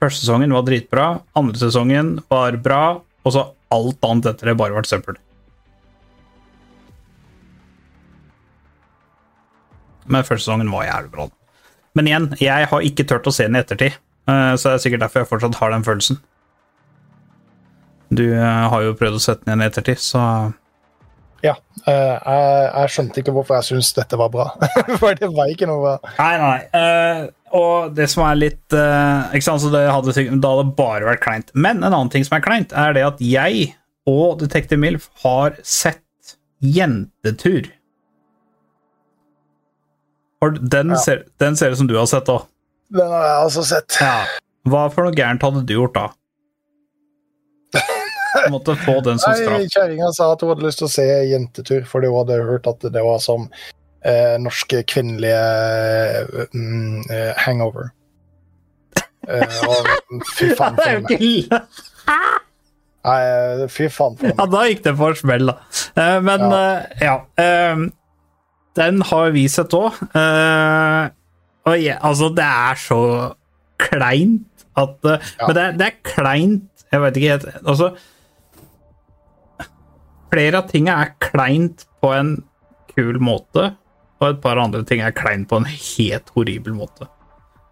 Første 0.00 0.22
sesongen 0.22 0.54
var 0.56 0.62
dritbra, 0.64 1.06
andre 1.36 1.58
sesongen 1.60 2.14
var 2.32 2.54
bra, 2.64 2.84
og 3.20 3.34
så 3.34 3.42
alt 3.68 4.06
annet 4.08 4.30
etter 4.30 4.48
det 4.48 4.54
bare 4.56 4.72
vært 4.72 4.88
søppel. 4.88 5.18
Men 10.10 10.26
første 10.26 10.44
sesongen 10.44 10.72
var 10.72 10.88
jævlig 10.88 11.12
bra. 11.14 11.28
Men 11.98 12.10
igjen, 12.10 12.28
jeg 12.38 12.68
har 12.70 12.86
ikke 12.86 13.06
turt 13.08 13.26
å 13.26 13.34
se 13.34 13.46
den 13.48 13.58
i 13.58 13.62
ettertid, 13.64 13.96
eh, 14.30 14.52
så 14.54 14.70
det 14.70 14.76
er 14.76 14.84
sikkert 14.84 15.04
derfor 15.06 15.24
jeg 15.24 15.30
fortsatt 15.32 15.58
har 15.58 15.74
den 15.74 15.86
følelsen. 15.86 16.20
Du 18.10 18.24
eh, 18.26 18.64
har 18.72 18.84
jo 18.84 18.96
prøvd 18.98 19.18
å 19.18 19.22
sette 19.22 19.46
den 19.46 19.54
igjen 19.54 19.64
i 19.66 19.70
ettertid, 19.70 20.02
så 20.02 20.22
Ja. 21.40 21.54
Uh, 21.86 22.18
jeg, 22.20 22.64
jeg 22.68 22.92
skjønte 22.92 23.20
ikke 23.22 23.32
hvorfor 23.32 23.56
jeg 23.56 23.70
syntes 23.70 23.94
dette 23.96 24.18
var 24.20 24.28
bra. 24.34 24.50
For 25.00 25.16
det 25.16 25.30
var 25.32 25.48
ikke 25.48 25.70
noe 25.70 25.80
bra. 25.80 26.14
Nei, 26.18 26.34
nei. 26.42 26.58
Uh, 26.74 27.22
og 27.56 27.94
det 27.96 28.10
som 28.12 28.26
er 28.28 28.36
litt 28.36 28.76
uh, 28.76 29.32
Ikke 29.32 29.46
sant, 29.46 29.62
så 29.64 29.70
det 29.72 29.80
hadde, 29.88 30.12
Da 30.12 30.50
hadde 30.52 30.66
det 30.68 30.76
bare 30.76 31.08
vært 31.08 31.22
kleint. 31.24 31.48
Men 31.56 31.80
en 31.80 31.94
annen 31.94 32.12
ting 32.12 32.26
som 32.28 32.36
er 32.36 32.44
kleint, 32.44 32.74
er 32.76 32.92
det 32.94 33.06
at 33.08 33.22
jeg 33.24 33.70
og 34.10 34.38
Detective 34.42 34.78
Milf 34.80 35.08
har 35.24 35.56
sett 35.64 36.36
Jentetur. 36.60 37.70
Den, 40.40 40.90
Ja. 40.94 40.96
ser, 40.96 41.24
den 41.38 41.56
ser 41.56 41.70
ut 41.70 41.78
som 41.78 41.86
du 41.90 41.96
har 41.98 42.06
sett 42.08 42.28
òg. 42.32 42.46
Den 42.90 43.06
har 43.12 43.24
jeg 43.26 43.46
også 43.46 43.64
sett. 43.68 43.96
Ja. 44.00 44.24
Hva 44.68 44.86
for 44.92 45.04
noe 45.04 45.12
gærent 45.16 45.42
hadde 45.44 45.62
du 45.68 45.74
gjort 45.76 45.94
da? 45.94 46.06
Du 47.74 48.50
måtte 48.54 48.74
få 48.86 49.00
den 49.04 49.18
som 49.20 49.34
straff. 49.38 49.62
Kjerringa 49.74 50.08
sa 50.16 50.32
at 50.32 50.40
hun 50.44 50.52
hadde 50.54 50.64
lyst 50.66 50.78
til 50.80 50.88
å 50.88 50.92
se 50.92 51.06
Jentetur, 51.30 51.84
fordi 51.88 52.10
hun 52.10 52.22
hadde 52.22 52.40
hørt 52.48 52.66
at 52.70 52.80
det 52.94 53.02
var 53.04 53.18
som 53.22 53.48
eh, 54.06 54.36
norske 54.40 54.82
kvinnelige 54.88 56.48
mm, 56.54 57.04
eh, 57.10 57.32
hangover. 57.44 57.90
Eh, 59.28 59.56
og 59.68 60.24
fy 60.34 60.50
faen 60.56 60.78
for 60.80 61.02
meg. 61.06 61.52
Nei, 63.04 63.68
fy 63.72 63.88
faen 63.92 64.16
for 64.18 64.28
meg. 64.30 64.36
Ja, 64.40 64.46
da 64.56 64.64
gikk 64.68 64.82
det 64.88 64.96
for 64.98 65.16
smell, 65.18 65.52
da. 65.52 65.58
Eh, 66.00 66.18
men 66.24 66.46
Ja. 66.48 66.60
eh, 66.64 67.04
ja. 67.04 67.16
Eh, 68.80 68.86
den 68.86 69.04
har 69.10 69.34
vi 69.36 69.44
sett 69.52 69.76
òg. 69.76 70.00
og 71.68 71.76
ja, 71.78 71.98
altså, 72.00 72.30
det 72.34 72.46
er 72.46 72.80
så 72.80 73.02
kleint 73.80 74.64
at 74.78 74.96
uh, 75.04 75.16
Ja. 75.38 75.46
Men 75.48 75.56
det 75.56 75.62
er, 75.62 75.76
det 75.78 75.86
er 75.86 76.00
kleint 76.06 76.86
Jeg 76.92 77.02
vet 77.04 77.18
ikke 77.18 77.34
helt 77.34 77.46
Altså 77.64 77.90
Flere 80.30 80.60
av 80.60 80.68
tingene 80.70 80.94
er 81.02 81.14
kleint 81.18 81.86
på 82.00 82.12
en 82.14 82.36
kul 82.94 83.16
måte, 83.22 83.64
og 84.20 84.26
et 84.28 84.38
par 84.42 84.60
andre 84.62 84.84
ting 84.86 85.00
er 85.02 85.14
kleint 85.14 85.48
på 85.50 85.58
en 85.58 85.66
helt 85.66 86.28
horribel 86.36 86.74
måte. 86.76 87.08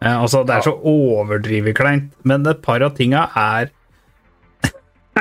Uh, 0.03 0.25
altså, 0.25 0.41
det 0.47 0.57
er 0.57 0.65
så 0.67 0.73
overdrivet 0.75 1.77
kleint, 1.79 2.09
men 2.27 2.47
et 2.51 2.59
par 2.65 2.83
av 2.83 2.97
tinga 2.99 3.29
er 3.39 3.71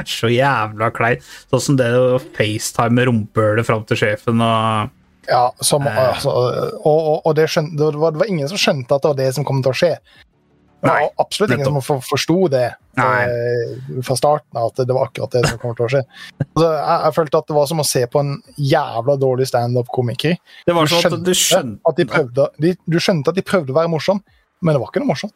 er 0.01 0.09
så 0.09 0.31
jævla 0.33 0.89
kleint. 0.97 1.29
Sånn 1.53 1.65
som 1.67 1.77
det 1.77 1.91
å 1.93 2.17
facetime 2.39 3.05
rumpehullet 3.05 3.69
fram 3.69 3.85
til 3.85 4.01
sjefen 4.01 4.41
og 4.41 4.96
Ja, 5.27 5.51
som, 5.59 5.83
Eh. 5.87 5.97
altså, 6.13 6.31
og 6.31 6.97
og, 7.11 7.25
og 7.25 7.35
det, 7.35 7.49
skjønte, 7.51 7.75
det, 7.77 7.99
var, 7.99 8.15
det 8.15 8.21
var 8.23 8.31
ingen 8.31 8.49
som 8.49 8.59
skjønte 8.61 8.95
at 8.95 9.03
det 9.03 9.11
var 9.11 9.19
det 9.19 9.29
som 9.35 9.45
kom 9.47 9.61
til 9.63 9.73
å 9.73 9.77
skje. 9.77 9.93
Det 10.77 10.91
var 10.91 10.99
Nei, 11.01 11.07
absolutt 11.17 11.51
ingen 11.55 11.65
som 11.65 11.79
for, 11.81 12.03
forsto 12.05 12.35
det 12.53 12.65
eh, 13.01 14.01
fra 14.05 14.15
starten 14.19 14.59
av, 14.59 14.69
at 14.69 14.83
det 14.85 14.93
var 14.93 15.09
akkurat 15.09 15.33
det 15.33 15.41
som 15.49 15.57
kom 15.61 15.73
til 15.75 15.87
å 15.87 15.89
skje. 15.89 16.03
Altså, 16.45 16.67
jeg, 16.67 16.99
jeg 17.07 17.15
følte 17.15 17.41
at 17.41 17.47
det 17.49 17.55
var 17.57 17.69
som 17.71 17.81
å 17.81 17.87
se 17.87 18.03
på 18.13 18.21
en 18.21 18.35
jævla 18.61 19.15
dårlig 19.17 19.47
standup-komiker. 19.49 20.37
Du 20.69 20.73
sånn 20.77 21.09
at 21.09 21.25
du 21.25 21.33
skjønte 21.33 21.91
at 21.91 21.97
de 21.97 22.05
prøvde, 22.11 22.47
de, 22.61 22.75
du 22.85 22.99
skjønte 23.01 23.33
at 23.33 23.39
de 23.39 23.45
prøvde 23.47 23.73
å 23.73 23.79
være 23.79 23.91
morsom, 23.95 24.21
men 24.61 24.77
det 24.77 24.83
var 24.83 24.93
ikke 24.93 25.01
noe 25.01 25.15
morsomt. 25.15 25.35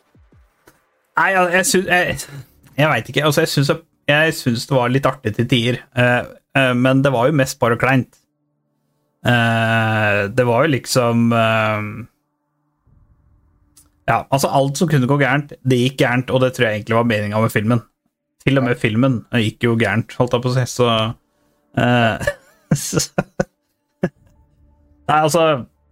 Nei, 1.19 1.31
jeg, 1.33 1.49
jeg 1.57 1.67
syns 1.71 1.89
Jeg, 1.91 2.43
jeg 2.77 2.93
veit 2.93 3.09
ikke. 3.11 3.25
Altså, 3.27 3.43
jeg 4.11 4.37
syns, 4.37 4.69
det 4.69 4.77
var 4.77 4.93
litt 4.93 5.09
artig 5.09 5.35
til 5.39 5.49
tider, 5.49 5.81
Uh, 5.97 6.21
uh, 6.57 6.73
men 6.77 7.01
det 7.01 7.11
var 7.13 7.29
jo 7.29 7.35
mest 7.41 7.57
bare 7.61 7.81
kleint. 7.81 8.20
Eh, 9.21 10.19
det 10.33 10.45
var 10.49 10.65
jo 10.65 10.71
liksom 10.73 11.27
uh, 11.29 11.81
Ja, 14.09 14.23
altså, 14.33 14.49
alt 14.49 14.79
som 14.81 14.89
kunne 14.89 15.09
gå 15.09 15.19
gærent, 15.21 15.53
det 15.61 15.77
gikk 15.77 15.99
gærent, 16.01 16.31
og 16.33 16.41
det 16.41 16.55
tror 16.55 16.67
jeg 16.67 16.79
egentlig 16.81 16.97
var 16.97 17.09
meninga 17.09 17.41
med 17.43 17.53
filmen. 17.53 17.83
Til 18.41 18.57
og 18.57 18.65
med 18.65 18.79
filmen 18.81 19.19
gikk 19.37 19.67
jo 19.67 19.75
gærent, 19.79 20.15
holdt 20.17 20.33
jeg 20.33 20.43
på 20.43 20.49
å 20.51 20.55
si, 20.55 20.65
så 20.71 20.87
eh, 21.77 22.31
Nei, 25.11 25.19
altså 25.19 25.43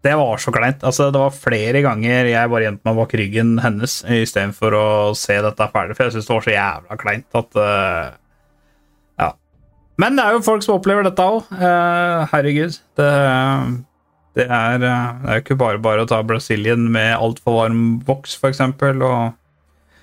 det 0.05 0.13
var 0.15 0.39
så 0.39 0.51
kleint. 0.55 0.83
Altså, 0.87 1.09
det 1.11 1.19
var 1.19 1.35
flere 1.35 1.81
ganger 1.83 2.29
jeg 2.31 2.51
bare 2.51 2.65
gjemte 2.65 2.87
meg 2.87 2.97
bak 3.01 3.13
ryggen 3.19 3.49
hennes 3.59 3.97
istedenfor 4.15 4.77
å 4.77 4.85
se 5.19 5.35
dette 5.43 5.67
ferdig, 5.73 5.97
for 5.97 6.07
jeg 6.07 6.15
syntes 6.15 6.29
det 6.29 6.35
var 6.37 6.45
så 6.47 6.55
jævla 6.55 6.99
kleint 7.03 7.39
at 7.43 7.61
Ja. 7.61 8.09
Men 9.99 10.15
det 10.15 10.23
er 10.23 10.35
jo 10.37 10.43
folk 10.45 10.63
som 10.63 10.77
opplever 10.77 11.03
dette 11.03 11.23
òg. 11.27 11.49
herregud. 12.31 12.77
Det, 12.95 13.07
det, 14.37 14.45
er, 14.45 14.75
eh, 14.79 15.09
det 15.23 15.31
er 15.33 15.39
jo 15.39 15.43
ikke 15.43 15.57
bare 15.59 15.81
bare 15.83 16.05
å 16.05 16.09
ta 16.09 16.21
Brasilien 16.23 16.85
med 16.93 17.15
altfor 17.17 17.57
varm 17.57 17.81
voks, 18.07 18.37
eksempel, 18.53 19.01
og 19.03 19.33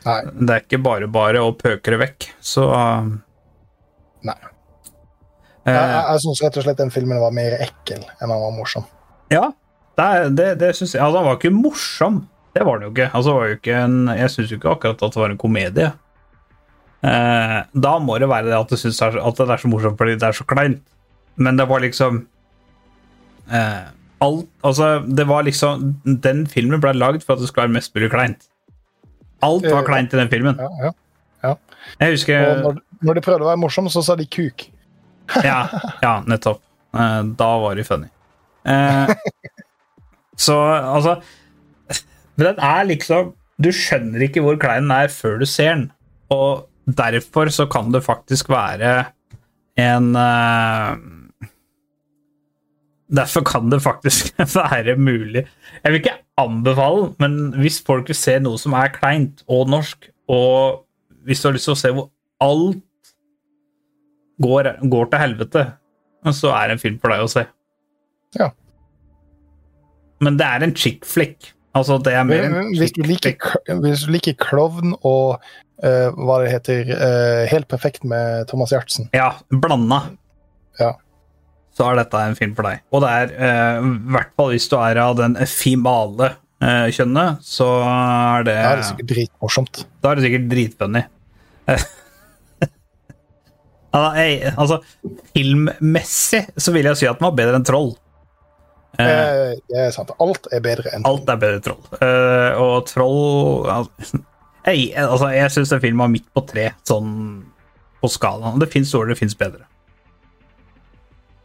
Nei. 0.07 0.18
det 0.36 0.53
er 0.59 0.66
ikke 0.66 0.82
bare 0.84 1.09
bare 1.11 1.40
å 1.42 1.55
pøke 1.57 1.94
det 1.94 2.01
vekk, 2.03 2.28
så 2.44 2.66
eh, 2.76 3.09
Nei. 4.28 4.36
eh, 5.64 5.72
Jeg, 5.72 5.80
jeg, 5.80 6.05
jeg 6.12 6.24
syns 6.26 6.44
rett 6.44 6.61
og 6.61 6.66
slett 6.68 6.82
den 6.84 6.92
filmen 6.94 7.22
var 7.22 7.34
mer 7.34 7.57
ekkel 7.64 8.03
enn 8.05 8.28
han 8.30 8.42
var 8.44 8.55
morsom. 8.55 8.84
Ja, 9.32 9.49
det, 9.97 10.11
det, 10.36 10.51
det 10.61 10.74
syns 10.76 10.92
jeg. 10.94 11.03
Altså, 11.03 11.22
han 11.22 11.30
var 11.30 11.38
ikke 11.40 11.55
morsom. 11.57 12.24
Det 12.57 12.64
var 12.64 12.78
den 12.78 12.88
jo 12.90 12.92
ikke. 12.94 13.09
Altså, 13.16 13.32
jo 13.49 13.57
ikke 13.59 13.78
en, 13.86 13.97
jeg 14.16 14.32
syns 14.32 14.53
jo 14.53 14.59
ikke 14.61 14.74
akkurat 14.76 15.03
at 15.03 15.16
det 15.16 15.20
var 15.22 15.32
en 15.32 15.40
komedie. 15.40 15.88
Eh, 17.07 17.59
da 17.86 17.92
må 18.02 18.16
det 18.18 18.28
være 18.30 18.48
det 18.48 18.57
at, 18.57 18.72
du 18.72 18.80
synes 18.80 18.98
det 18.98 19.20
det 19.38 19.50
er 19.54 19.62
så 19.62 19.70
morsomt 19.70 19.98
fordi 20.00 20.16
det 20.18 20.26
er 20.26 20.36
så 20.36 20.46
kleint. 20.48 20.82
Men 21.36 21.59
det 21.59 21.68
var 21.68 21.84
liksom 21.84 22.26
eh, 23.52 23.84
Alt 24.24 24.46
Altså, 24.64 25.02
det 25.04 25.26
var 25.28 25.42
liksom 25.44 25.82
Den 26.24 26.46
filmen 26.48 26.80
ble 26.80 26.94
lagd 26.96 27.26
for 27.26 27.36
at 27.36 27.42
det 27.42 27.50
skulle 27.50 27.66
være 27.66 27.76
mest 27.76 27.94
mulig 27.94 28.11
kleint. 28.11 28.48
Alt 29.44 29.68
var 29.68 29.84
kleint 29.84 30.14
i 30.14 30.18
den 30.18 30.32
filmen. 30.32 30.57
Ja, 30.59 30.92
ja. 31.44 31.54
Jeg 32.00 32.16
husker 32.16 32.46
Og 32.46 32.62
når, 32.64 32.80
når 33.02 33.18
de 33.18 33.24
prøvde 33.28 33.44
å 33.44 33.50
være 33.50 33.61
morsom, 33.61 33.90
så 33.92 34.02
sa 34.02 34.16
de 34.16 34.26
kuk. 34.26 34.70
ja, 35.44 35.66
ja, 36.02 36.14
nettopp. 36.26 36.62
Eh, 36.96 37.22
da 37.38 37.50
var 37.62 37.76
de 37.76 37.84
funny. 37.86 38.09
Eh, 38.66 39.12
så 40.46 40.57
altså 40.64 41.20
Men 42.36 42.48
den 42.48 42.59
er 42.59 42.88
liksom 42.88 43.28
Du 43.62 43.68
skjønner 43.72 44.24
ikke 44.26 44.42
hvor 44.44 44.59
klein 44.61 44.88
den 44.88 44.96
er 44.96 45.12
før 45.12 45.38
du 45.40 45.46
ser 45.48 45.70
den, 45.74 45.84
og 46.34 46.66
derfor 46.87 47.51
så 47.51 47.66
kan 47.66 47.93
det 47.93 48.05
faktisk 48.07 48.51
være 48.53 49.05
en 49.76 50.16
eh, 50.16 50.97
Derfor 53.07 53.45
kan 53.47 53.70
det 53.70 53.78
faktisk 53.82 54.32
være 54.57 54.97
mulig. 54.99 55.45
Jeg 55.84 55.93
vil 55.93 56.01
ikke 56.01 56.16
anbefale, 56.43 57.12
men 57.22 57.55
hvis 57.55 57.78
folk 57.87 58.09
vil 58.11 58.18
se 58.18 58.34
noe 58.43 58.59
som 58.59 58.74
er 58.74 58.91
kleint 58.91 59.45
og 59.47 59.70
norsk, 59.70 60.09
og 60.26 60.82
hvis 61.22 61.41
du 61.41 61.49
har 61.49 61.55
lyst 61.55 61.68
til 61.70 61.76
å 61.76 61.78
se 61.78 61.93
hvor 61.95 62.09
alt 62.43 63.12
går, 64.43 64.72
går 64.91 65.07
til 65.12 65.22
helvete, 65.22 65.64
så 66.34 66.51
er 66.57 66.66
det 66.66 66.76
en 66.76 66.82
film 66.82 66.99
for 66.99 67.14
deg 67.14 67.22
å 67.22 67.30
se. 67.30 67.45
Ja. 68.41 68.51
Men 70.26 70.41
det 70.41 70.49
er 70.51 70.66
en 70.66 70.74
chick 70.74 71.07
flick. 71.07 71.53
Altså, 71.76 71.99
det 72.03 72.14
er 72.16 72.24
mer 72.24 72.47
en 72.49 72.74
Hvis 72.74 72.95
du 72.97 73.05
chick 73.05 73.24
liker, 73.24 73.78
hvis 73.84 74.07
du 74.07 74.12
liker 74.14 74.37
klovn 74.41 74.97
og 75.05 75.39
eh, 75.83 76.09
hva 76.14 76.39
det 76.43 76.53
heter 76.55 76.93
uh, 76.93 77.43
Helt 77.51 77.68
perfekt 77.68 78.07
med 78.09 78.47
Thomas 78.51 78.72
Giertsen. 78.74 79.11
Ja, 79.16 79.35
blanda. 79.51 80.03
Ja. 80.81 80.95
Så 81.77 81.91
er 81.91 82.01
dette 82.01 82.22
en 82.24 82.39
film 82.39 82.55
for 82.57 82.68
deg. 82.68 82.85
Og 82.95 83.05
det 83.05 83.12
er, 83.12 83.35
i 83.37 83.51
uh, 83.83 83.91
hvert 84.16 84.33
fall 84.39 84.55
hvis 84.55 84.68
du 84.72 84.79
er 84.81 85.03
av 85.03 85.18
den 85.18 85.37
fimale 85.51 86.33
uh, 86.64 86.89
kjønnet, 86.95 87.45
så 87.45 87.68
er 87.85 88.49
det, 88.49 88.57
Da 88.57 88.72
er 88.72 88.83
det 88.83 88.89
sikkert 88.93 89.12
dritmorsomt. 89.12 89.85
Da 90.01 90.12
er 90.12 90.18
det 90.18 90.27
sikkert 90.29 90.51
dritfunny. 90.55 91.07
Altså, 93.97 94.83
filmmessig 95.33 96.43
så 96.61 96.72
vil 96.74 96.85
jeg 96.91 96.99
si 97.01 97.07
at 97.09 97.16
den 97.16 97.24
var 97.31 97.37
bedre 97.39 97.57
enn 97.57 97.64
Troll. 97.64 97.95
Eh, 98.99 99.07
Eh, 99.07 99.53
det 99.68 99.83
er 99.87 99.91
sant. 99.95 100.12
Alt 100.22 100.49
er 100.55 100.62
bedre 100.64 100.93
enn 100.97 101.05
alt 101.09 101.29
er 101.29 101.41
bedre 101.41 101.59
enn 101.59 101.66
Troll. 101.66 101.99
Eh, 102.01 102.61
og 102.62 102.87
Troll 102.89 103.68
altså, 103.72 104.20
Jeg, 104.66 104.92
altså, 104.98 105.28
jeg 105.30 105.50
syns 105.54 105.70
den 105.70 105.80
filmen 105.80 106.02
var 106.02 106.10
midt 106.10 106.26
på 106.34 106.42
tre, 106.48 106.70
sånn 106.88 107.10
på 108.02 108.10
skalaen. 108.10 108.58
Det 108.60 108.68
fins 108.72 108.90
dårligere, 108.92 109.14
det 109.14 109.20
fins 109.20 109.36
bedre. 109.38 109.66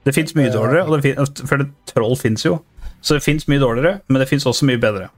Det 0.05 0.13
fins 0.15 0.33
mye 0.33 0.49
dårligere, 0.49 0.87
og 0.87 0.97
det 0.97 1.03
finnes, 1.05 1.43
for 1.45 1.61
det, 1.61 1.67
Troll 1.91 2.15
fins 2.17 2.45
jo. 2.45 2.55
Så 3.01 3.17
det 3.17 3.23
fins 3.25 3.45
mye 3.49 3.61
dårligere, 3.61 3.99
men 4.09 4.21
det 4.23 4.27
fins 4.29 4.45
også 4.49 4.65
mye 4.65 4.81
bedre. 4.81 5.11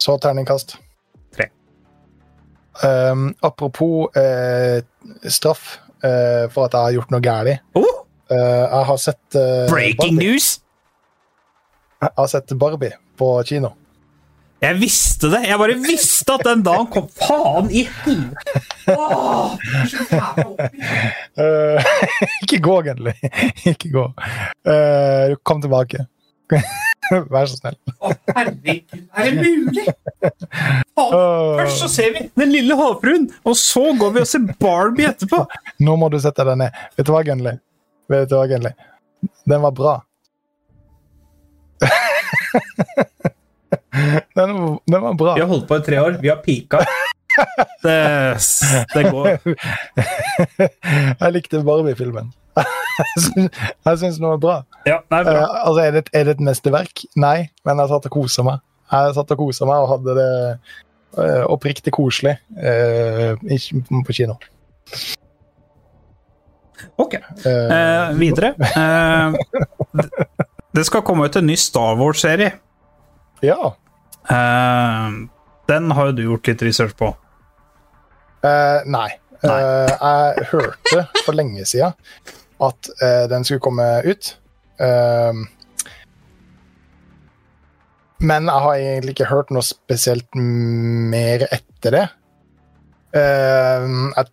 Så 0.00 0.16
terningkast. 0.16 0.78
Tre. 1.36 1.50
Um, 2.80 3.34
apropos 3.44 4.08
uh, 4.16 4.80
straff 5.28 5.76
uh, 6.04 6.48
for 6.52 6.64
at 6.64 6.72
jeg 6.72 6.80
har 6.80 6.96
gjort 6.96 7.16
noe 7.16 7.24
galt. 7.24 7.66
Oh, 7.76 7.96
Uh, 8.30 8.36
jeg 8.38 8.86
har 8.86 8.98
sett 9.02 9.36
breaking 9.66 10.14
Barbie. 10.14 10.26
news! 10.30 10.60
Jeg 11.98 12.12
har 12.14 12.28
sett 12.30 12.52
Barbie 12.54 12.92
på 13.18 13.42
kino. 13.42 13.72
Jeg 14.60 14.76
visste 14.76 15.30
det! 15.32 15.38
Jeg 15.48 15.56
bare 15.60 15.74
visste 15.80 16.34
at 16.36 16.42
den 16.44 16.62
dagen 16.64 16.88
kom. 16.92 17.06
Faen 17.16 17.70
i 17.72 17.86
helvete! 18.02 18.60
Oh. 18.92 19.54
Eh, 21.40 21.90
ikke 22.44 22.58
gå, 22.66 22.74
Gunley. 22.90 23.30
ikke 23.70 23.88
gå. 23.94 24.04
Uh, 24.68 25.36
kom 25.48 25.62
tilbake. 25.64 26.04
Vær 27.32 27.48
så 27.48 27.56
snill. 27.56 27.78
Å, 28.04 28.12
herregud, 28.36 29.00
er 29.16 29.30
det 29.30 29.32
mulig? 29.40 29.86
Oh, 31.00 31.56
Først 31.58 31.80
så 31.80 31.88
ser 31.90 32.12
vi 32.14 32.26
Den 32.38 32.52
lille 32.52 32.76
havfruen, 32.78 33.30
og 33.46 33.56
så 33.58 33.86
går 33.98 34.12
vi 34.14 34.22
og 34.26 34.28
ser 34.28 34.44
Barbie 34.60 35.08
etterpå. 35.08 35.40
nå 35.86 35.96
må 35.98 36.10
du 36.12 36.18
sette 36.22 36.44
deg 36.46 36.60
ned. 36.60 36.84
Vet 36.98 37.08
du 37.08 37.14
hva, 37.16 37.24
Gunley? 37.26 37.56
Vet 38.12 38.28
du 38.30 38.36
hva, 38.36 38.46
Gunley? 38.50 38.74
Den 39.48 39.64
var 39.64 39.74
bra. 39.80 39.96
den, 44.38 44.78
den 44.90 45.02
var 45.02 45.14
bra. 45.18 45.34
Vi 45.36 45.40
har 45.44 45.48
holdt 45.50 45.66
på 45.68 45.76
i 45.78 45.84
tre 45.86 45.98
år. 46.02 46.18
Vi 46.22 46.28
har 46.32 46.42
pika. 46.44 46.82
Det, 47.80 47.94
det 48.90 49.02
går 49.06 49.28
Jeg 51.22 51.30
likte 51.32 51.60
Barbie-filmen. 51.64 52.32
jeg 52.58 54.00
syns 54.02 54.18
den 54.18 54.26
var 54.26 54.40
bra. 54.42 54.56
Ja, 54.84 54.96
nei, 55.14 55.20
bra. 55.24 55.36
Eh, 55.38 55.54
altså, 55.62 55.80
er 55.86 55.94
det, 55.94 56.02
er 56.12 56.26
det 56.26 56.34
et 56.34 56.42
mesterverk? 56.44 57.04
Nei, 57.22 57.46
men 57.64 57.80
jeg 57.80 57.92
satt 57.92 58.08
og 58.10 58.14
kosa 58.18 58.44
meg. 58.44 58.58
Jeg 58.90 59.14
satt 59.16 59.30
og 59.36 59.40
kosa 59.44 59.68
meg 59.70 59.84
og 59.86 59.92
hadde 59.94 60.16
det 60.18 60.28
eh, 61.22 61.44
oppriktig 61.54 61.94
koselig 61.96 62.34
eh, 62.58 63.38
på 63.38 64.16
kino. 64.18 64.36
Ok. 67.00 67.14
Eh, 67.14 68.10
videre. 68.20 68.52
Eh, 68.74 69.38
det- 70.02 70.28
det 70.74 70.84
skal 70.86 71.02
komme 71.06 71.24
ut 71.30 71.36
en 71.40 71.46
ny 71.46 71.56
Star 71.58 71.96
Wars-serie. 71.98 72.52
Ja. 73.44 73.74
Uh, 74.30 75.28
den 75.70 75.90
har 75.96 76.10
jo 76.10 76.16
du 76.16 76.22
gjort 76.26 76.50
litt 76.50 76.62
research 76.66 76.96
på. 76.98 77.12
Uh, 78.44 78.80
nei. 78.88 79.08
Uh, 79.40 79.88
jeg 79.88 80.48
hørte 80.50 81.06
for 81.24 81.36
lenge 81.36 81.64
siden 81.68 81.96
at 82.60 82.90
den 83.32 83.44
skulle 83.46 83.62
komme 83.64 83.84
ut. 84.04 84.34
Men 88.20 88.50
jeg 88.50 88.64
har 88.66 88.74
egentlig 88.76 89.14
ikke 89.14 89.28
hørt 89.30 89.52
noe 89.56 89.64
spesielt 89.64 90.28
mer 90.36 91.46
etter 91.48 91.96
det. 91.96 92.02
Jeg 93.16 94.26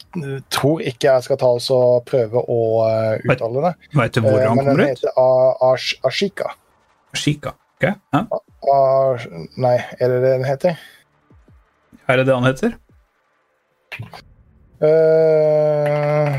tror 0.52 0.84
ikke 0.84 1.08
jeg 1.08 1.24
skal 1.30 1.40
ta 1.40 1.54
oss 1.56 1.70
og 1.72 2.04
prøve 2.12 2.44
å 2.44 2.60
uttale 3.24 3.64
det. 3.70 3.74
Veit 3.96 4.20
du 4.20 4.28
hvor 4.28 4.44
han 4.44 4.60
men 4.60 4.68
kommer 4.74 4.84
ut? 4.84 4.92
heter 4.92 5.08
den 5.08 5.16
heter 5.72 6.04
Ashika. 6.12 6.52
Ashika, 7.16 7.56
Ok, 7.78 7.86
ja. 8.12 8.26
Nei, 8.68 9.78
er 10.00 10.12
det 10.12 10.18
det 10.24 10.32
den 10.38 10.46
heter? 10.48 10.80
Er 12.08 12.18
det 12.20 12.26
det 12.28 12.36
han 12.36 12.48
heter? 12.48 12.74
Uh, 14.78 16.36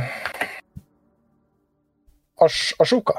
Ash, 2.45 2.73
Ashoka. 2.81 3.15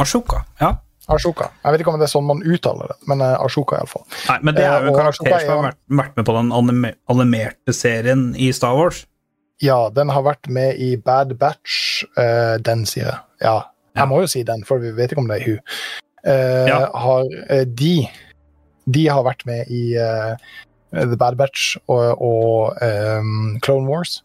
Ashoka. 0.00 0.44
Ja. 0.60 0.70
Ashoka. 1.12 1.50
Jeg 1.64 1.74
vet 1.74 1.82
ikke 1.84 1.92
om 1.92 1.98
det 2.00 2.06
er 2.06 2.12
sånn 2.14 2.24
man 2.28 2.40
uttaler 2.48 2.94
det, 2.94 2.96
men 3.10 3.20
uh, 3.20 3.34
Ashoka 3.44 3.76
iallfall. 3.76 4.06
Nei, 4.30 4.38
men 4.46 4.56
det 4.56 4.64
er 4.64 4.86
jo 4.86 4.88
en 4.88 4.94
Eh, 4.94 4.98
karakter 5.02 5.26
Ashoka 5.28 5.34
er 5.36 5.44
som 5.44 5.58
har 5.58 5.74
vært, 5.98 6.14
med 6.16 6.24
på 6.30 6.36
den 6.38 6.54
animerte 7.12 7.74
serien 7.76 8.22
i 8.40 8.48
Star 8.56 8.78
Wars. 8.78 9.02
Ja, 9.62 9.82
den 9.94 10.08
har 10.10 10.24
vært 10.26 10.48
med 10.50 10.80
i 10.82 10.94
Bad 10.96 11.36
Batch. 11.38 12.04
Uh, 12.16 12.56
den, 12.64 12.86
sier 12.88 13.10
jeg. 13.10 13.18
Ja, 13.44 13.58
jeg 13.94 14.00
Ja. 14.02 14.06
må 14.10 14.22
jo 14.24 14.30
si 14.32 14.42
den, 14.42 14.64
for 14.64 14.78
vi 14.82 14.90
vet 14.96 15.12
ikke 15.12 15.22
om 15.22 15.28
det 15.28 15.42
er 15.42 15.46
hun. 15.50 15.60
Uh, 16.24 16.66
Ja. 16.72 16.80
Har 16.96 17.28
eh, 17.52 17.64
de 17.68 18.08
De 18.86 19.06
har 19.08 19.24
vært 19.26 19.44
med 19.48 19.70
i 19.72 19.94
eh, 20.00 20.34
The 20.94 21.16
Bad 21.18 21.38
Batch 21.40 21.76
og, 21.88 22.20
og 22.22 22.82
um, 22.84 23.58
Clone 23.64 23.88
Wars. 23.90 24.20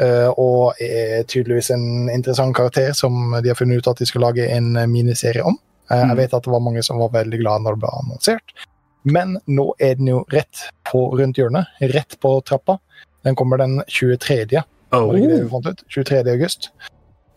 Uh, 0.00 0.32
og 0.40 0.80
er 0.80 1.26
tydeligvis 1.28 1.68
en 1.74 2.08
interessant 2.10 2.56
karakter 2.56 2.94
som 2.96 3.36
de 3.44 3.50
har 3.52 3.58
funnet 3.58 3.82
ut 3.82 3.90
at 3.90 4.00
de 4.00 4.08
skal 4.08 4.24
lage 4.24 4.48
en 4.48 4.72
miniserie 4.90 5.44
om. 5.44 5.58
Uh, 5.90 5.98
Mm. 6.02 6.12
Jeg 6.12 6.18
vet 6.22 6.36
at 6.38 6.46
det 6.46 6.52
var 6.52 6.62
mange 6.64 6.82
som 6.84 7.00
var 7.02 7.12
veldig 7.12 7.38
glad 7.42 7.64
når 7.64 7.76
det 7.76 7.82
ble 7.84 7.90
annonsert. 8.00 8.54
Men 9.02 9.36
nå 9.50 9.72
er 9.82 9.98
den 9.98 10.08
jo 10.12 10.22
rett 10.32 10.66
på 10.88 11.04
rundt 11.18 11.38
hjørnet. 11.38 11.70
Rett 11.92 12.16
på 12.22 12.36
trappa. 12.46 12.78
Den 13.26 13.36
kommer 13.38 13.60
den 13.60 13.80
23. 13.88 14.62
Oh. 14.92 15.12
Det 15.12 15.28
det 15.28 15.48
fant 15.50 15.68
ut? 15.68 15.84
23. 15.90 16.22
august. 16.32 16.70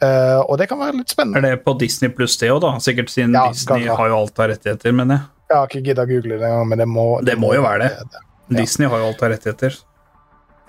Uh, 0.04 0.44
og 0.44 0.58
det 0.60 0.68
kan 0.70 0.80
være 0.82 1.00
litt 1.00 1.14
spennende. 1.14 1.40
Er 1.40 1.56
det 1.56 1.64
på 1.66 1.74
Disney 1.80 2.12
pluss 2.14 2.36
det 2.38 2.52
òg, 2.54 2.60
da? 2.64 2.76
Sikkert 2.84 3.10
siden 3.14 3.36
Ja, 3.36 3.48
Disney 3.54 3.88
har 3.88 4.12
jo 4.12 4.18
alt 4.20 4.42
av 4.44 4.52
rettigheter, 4.52 4.94
mener 4.96 5.20
jeg. 5.20 5.32
Jeg 5.50 5.58
har 5.58 5.68
ikke 5.70 5.84
gidda 5.86 6.06
å 6.06 6.10
google 6.10 6.38
det 6.42 6.48
engang, 6.48 6.70
men 6.72 6.82
det 6.82 6.88
må, 6.90 7.04
Det 7.26 7.36
må 7.38 7.52
jo 7.54 7.62
være 7.66 7.84
det. 7.86 7.90
Ja. 8.16 8.24
Disney 8.62 8.90
har 8.90 9.02
jo 9.02 9.10
alt 9.12 9.22
av 9.26 9.32
rettigheter. 9.34 9.76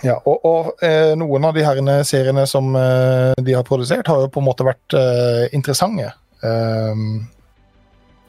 Ja, 0.05 0.19
og, 0.29 0.43
og 0.45 0.85
eh, 0.85 1.15
noen 1.17 1.45
av 1.49 1.55
de 1.57 1.63
her 1.65 1.79
seriene 2.05 2.43
som 2.49 2.75
eh, 2.77 3.33
de 3.41 3.55
har 3.57 3.65
produsert, 3.65 4.09
har 4.13 4.21
jo 4.27 4.29
på 4.33 4.43
en 4.43 4.49
måte 4.51 4.67
vært 4.69 4.97
eh, 4.99 5.47
interessante, 5.57 6.11
eh, 6.45 7.01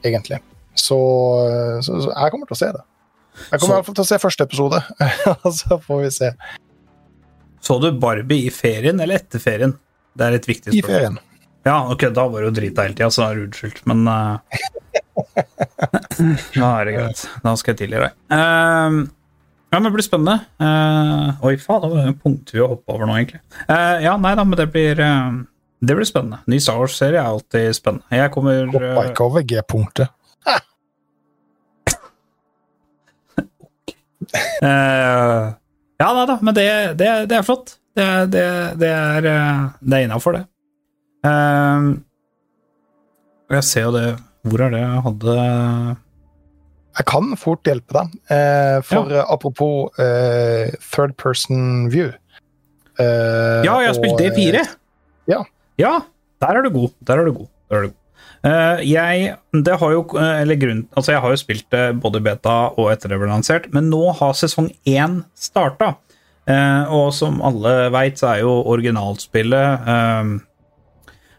egentlig. 0.08 0.40
Så, 0.78 0.96
eh, 1.50 1.76
så, 1.84 1.98
så 2.06 2.14
jeg 2.14 2.32
kommer 2.32 2.48
til 2.48 2.56
å 2.56 2.60
se 2.62 2.70
det. 2.78 2.84
Jeg 3.38 3.60
kommer 3.60 3.60
Så- 3.60 3.68
i 3.68 3.76
hvert 3.76 3.86
fall 3.90 3.98
til 4.00 4.06
å 4.06 4.08
se 4.08 4.18
første 4.24 4.48
episode, 4.48 4.80
så 5.60 5.78
får 5.84 6.02
vi 6.06 6.10
se. 6.16 6.32
Så 7.68 7.76
du 7.82 7.90
Barbie 8.00 8.46
i 8.48 8.50
ferien 8.54 9.00
eller 9.04 9.20
etter 9.20 9.42
ferien? 9.42 9.76
Det 10.18 10.24
er 10.26 10.36
et 10.38 10.46
viktig 10.48 10.72
spørsmål. 10.72 10.78
I 10.80 10.88
ferien. 10.88 11.18
Ja, 11.68 11.76
ok, 11.92 12.06
da 12.16 12.24
var 12.30 12.40
det 12.40 12.48
jo 12.48 12.54
drita 12.62 12.84
hele 12.86 12.96
tida, 12.96 13.10
så 13.12 13.26
er 13.28 13.36
det 13.36 13.48
unnskyldt, 13.50 13.82
men 13.90 14.06
eh, 14.08 14.68
Da 16.58 16.68
er 16.80 16.88
det 16.88 16.94
greit. 16.96 17.22
Da 17.44 17.54
skal 17.58 17.74
jeg 17.74 17.80
tilgi 17.84 18.00
deg. 18.02 18.16
Uh, 18.32 19.06
ja, 19.68 19.76
men 19.76 19.88
det 19.88 19.94
blir 19.98 20.06
spennende. 20.06 20.38
Uh, 20.62 21.44
oi, 21.44 21.54
faen, 21.60 21.82
det 21.84 21.90
var 21.92 22.08
en 22.08 22.18
punkt 22.18 22.52
vi 22.54 22.62
har 22.62 22.70
hoppa 22.72 22.96
over 22.96 23.08
nå, 23.08 23.16
egentlig. 23.18 23.42
Uh, 23.68 23.96
ja, 24.04 24.16
nei 24.20 24.34
da, 24.38 24.44
men 24.48 24.58
det 24.60 24.68
blir 24.72 25.02
eh, 25.04 25.32
Det 25.78 25.94
blir 25.98 26.08
spennende. 26.08 26.40
Ny 26.48 26.58
Star 26.62 26.80
Wars-serie 26.80 27.20
er 27.20 27.28
alltid 27.28 27.76
spennende. 27.76 28.08
Jeg 28.10 28.32
kommer 28.34 28.64
Hoppa 28.72 29.02
eh, 29.04 29.10
ikke 29.12 29.26
over 29.28 29.44
G-punktet. 29.46 30.14
uh, 34.64 35.54
ja 35.98 36.08
nei 36.14 36.24
da, 36.28 36.38
men 36.42 36.54
det, 36.56 36.68
det, 36.98 37.10
det 37.30 37.38
er 37.38 37.46
flott. 37.46 37.76
Det, 37.98 38.06
det, 38.30 38.46
det 38.78 38.88
er, 38.94 39.26
eh, 39.26 39.62
det 39.80 39.98
er 39.98 40.06
innafor, 40.06 40.38
det. 40.38 40.44
Uh, 41.26 41.98
jeg 43.50 43.64
ser 43.66 43.88
jo 43.88 43.94
det 43.96 44.06
Hvor 44.46 44.62
er 44.66 44.70
det 44.74 44.80
jeg 44.80 45.02
hadde 45.06 45.34
Jeg 46.98 47.06
kan 47.10 47.30
fort 47.38 47.66
hjelpe 47.68 47.94
deg, 47.94 48.14
eh, 48.34 48.78
for 48.86 49.10
ja. 49.12 49.24
apropos 49.30 49.90
eh, 50.02 50.72
third 50.90 51.14
person 51.20 51.88
view. 51.92 52.10
Eh, 52.98 53.62
Ja, 53.66 53.78
jeg 53.82 53.92
har 53.92 53.98
spilt 53.98 54.18
D4! 54.20 54.64
ja. 55.30 55.44
Ja, 55.78 55.92
der 56.42 56.58
er 56.58 56.62
du 56.66 56.70
god. 56.74 56.90
Der 57.06 57.20
er 57.20 57.24
du 57.28 57.32
god. 57.36 57.46
Der 57.70 57.76
er 57.76 57.82
du 57.86 57.88
god. 57.92 57.98
Uh, 58.38 58.78
jeg 58.86 59.32
det 59.66 59.74
har 59.80 59.90
jo 59.90 60.04
eh, 60.14 60.42
Eller 60.44 60.54
grunn 60.54 60.84
Altså, 60.94 61.10
jeg 61.10 61.20
har 61.24 61.32
jo 61.32 61.38
spilt 61.40 61.64
det 61.74 61.96
både 61.98 62.20
beta 62.22 62.68
og 62.78 62.92
etter 62.92 63.10
det 63.10 63.16
ble 63.18 63.26
lansert, 63.26 63.64
men 63.74 63.88
nå 63.90 64.12
har 64.14 64.36
sesong 64.38 64.68
én 64.86 65.24
starta. 65.34 65.96
Uh, 66.48 66.86
og 66.94 67.08
som 67.14 67.42
alle 67.44 67.88
veit, 67.94 68.18
så 68.18 68.30
er 68.36 68.44
jo 68.44 68.52
originalspillet 68.72 69.88
eh, 69.94 70.30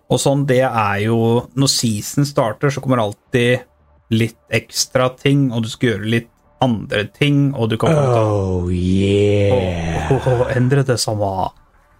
Og 0.09 0.17
sånn, 0.21 0.45
det 0.49 0.63
er 0.65 1.03
jo 1.05 1.19
Når 1.53 1.69
season 1.69 2.25
starter, 2.25 2.73
så 2.73 2.81
kommer 2.81 3.03
alltid 3.03 3.65
litt 4.09 4.39
ekstra 4.49 5.11
ting, 5.13 5.51
og 5.53 5.63
du 5.65 5.69
skal 5.69 5.91
gjøre 5.93 6.09
litt 6.15 6.29
andre 6.65 7.03
ting, 7.13 7.51
og 7.53 7.69
du 7.69 7.77
kan 7.79 7.93
Oh 7.93 8.71
yeah. 8.73 10.09
Åh, 10.09 10.27
åh, 10.33 10.43
endre 10.57 10.81
det 10.83 10.97
samme. 10.99 11.29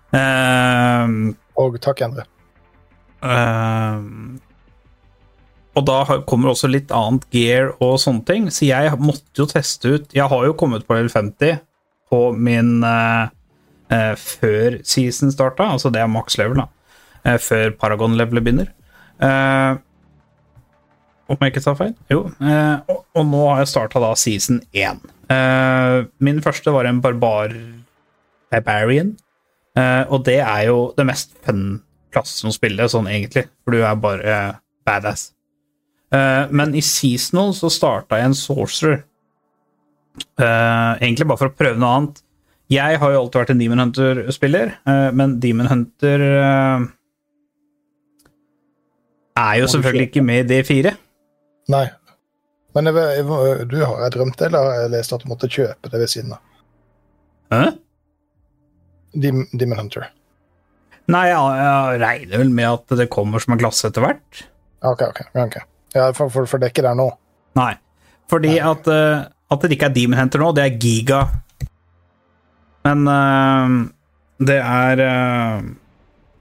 Uh, 0.09 1.37
Og 1.59 1.77
takk, 1.83 2.01
Endre. 2.07 2.25
Uh, 3.21 4.39
og 5.77 5.85
da 5.85 5.99
kommer 6.27 6.51
også 6.51 6.69
litt 6.71 6.91
annet 6.95 7.27
gear 7.33 7.73
og 7.77 7.99
sånne 8.01 8.25
ting, 8.27 8.49
så 8.51 8.67
jeg 8.67 8.99
måtte 8.99 9.43
jo 9.43 9.45
teste 9.47 9.91
ut 9.91 10.15
Jeg 10.15 10.27
har 10.31 10.45
jo 10.47 10.55
kommet 10.57 10.87
på 10.87 10.95
level 10.95 11.11
50 11.13 11.59
på 12.09 12.21
min 12.33 12.79
uh, 12.81 13.29
eh, 13.93 14.15
før 14.17 14.79
season 14.81 15.29
starta, 15.29 15.67
altså 15.75 15.91
det 15.93 16.01
er 16.01 16.09
maks 16.09 16.39
level, 16.41 16.63
da. 16.63 16.65
Eh, 17.25 17.37
før 17.43 17.73
Paragon-levelet 17.79 18.45
begynner. 18.45 18.69
Eh, 19.19 19.79
om 21.29 21.43
jeg 21.43 21.53
ikke 21.53 21.63
tar 21.65 21.77
feil? 21.77 21.95
Jo. 22.09 22.23
Eh, 22.41 22.77
og, 22.89 23.03
og 23.13 23.27
nå 23.29 23.41
har 23.51 23.63
jeg 23.63 23.73
starta 23.73 24.01
da 24.01 24.13
season 24.17 24.61
1. 24.73 25.03
Eh, 25.29 25.97
min 26.25 26.39
første 26.45 26.73
var 26.73 26.89
en 26.89 27.01
barbar 27.03 27.53
Barbarian. 28.49 29.15
Og 29.79 30.23
det 30.25 30.39
er 30.41 30.63
jo 30.67 30.89
det 30.97 31.05
mest 31.07 31.35
fun 31.45 31.77
plassen 32.11 32.49
å 32.49 32.51
spille, 32.51 32.87
sånn 32.91 33.07
egentlig, 33.07 33.45
for 33.63 33.77
du 33.77 33.83
er 33.85 33.99
bare 34.01 34.39
badass. 34.83 35.29
Eh, 36.13 36.49
men 36.49 36.73
i 36.75 36.81
seasonal 36.85 37.53
så 37.57 37.69
starta 37.73 38.17
jeg 38.19 38.31
en 38.31 38.37
sorcerer. 38.37 39.03
Eh, 40.39 40.93
egentlig 41.05 41.27
bare 41.29 41.41
for 41.41 41.51
å 41.51 41.55
prøve 41.55 41.79
noe 41.79 41.91
annet. 41.99 42.23
Jeg 42.69 42.99
har 43.01 43.13
jo 43.13 43.21
alltid 43.23 43.39
vært 43.41 43.51
en 43.53 43.61
Demon 43.61 43.81
Hunter-spiller, 43.81 44.73
eh, 44.85 45.09
men 45.15 45.39
Demon 45.41 45.69
Hunter 45.69 46.25
er 49.39 49.61
jo 49.61 49.71
selvfølgelig 49.71 50.09
ikke 50.09 50.25
med 50.25 50.51
i 50.51 50.59
D4. 50.59 50.93
Nei. 51.73 51.87
Men 52.77 52.89
jeg, 52.89 52.95
jeg, 53.17 53.65
du 53.71 53.79
har 53.81 54.05
jeg 54.05 54.13
drømt 54.15 54.37
det, 54.37 54.47
eller 54.49 54.67
har 54.67 54.83
jeg 54.83 54.93
lest 54.93 55.15
at 55.15 55.25
du 55.25 55.31
måtte 55.31 55.49
kjøpe 55.49 55.89
det 55.89 56.01
ved 56.01 56.11
siden 56.11 56.35
av? 56.35 56.41
Hæ? 57.53 57.63
Demon, 59.17 59.47
Demon 59.57 59.81
Hunter. 59.81 60.09
Nei, 61.09 61.25
jeg, 61.31 61.57
jeg 61.57 62.01
regner 62.03 62.41
vel 62.43 62.53
med 62.53 62.69
at 62.69 62.97
det 62.99 63.09
kommer 63.13 63.41
som 63.41 63.55
en 63.55 63.61
klasse 63.61 63.89
etter 63.89 64.05
hvert. 64.05 64.43
Ok, 64.85 65.01
ok. 65.09 65.21
okay. 65.33 65.65
Ja, 65.95 66.11
for, 66.13 66.29
for, 66.29 66.45
for 66.49 66.61
det 66.61 66.69
er 66.69 66.75
ikke 66.75 66.85
der 66.85 66.97
nå. 66.97 67.09
Nei. 67.57 67.73
Fordi 68.29 68.59
at, 68.61 68.85
eh, 68.93 69.23
at 69.25 69.63
det 69.65 69.73
ikke 69.73 69.89
er 69.89 69.95
Demon 69.95 70.19
Hunter 70.21 70.43
nå, 70.43 70.51
det 70.57 70.67
er 70.67 70.77
Giga. 70.77 71.23
Men 72.85 73.09
uh, 73.09 73.79
det 74.39 74.59
er 74.61 75.01
eh, 75.03 75.63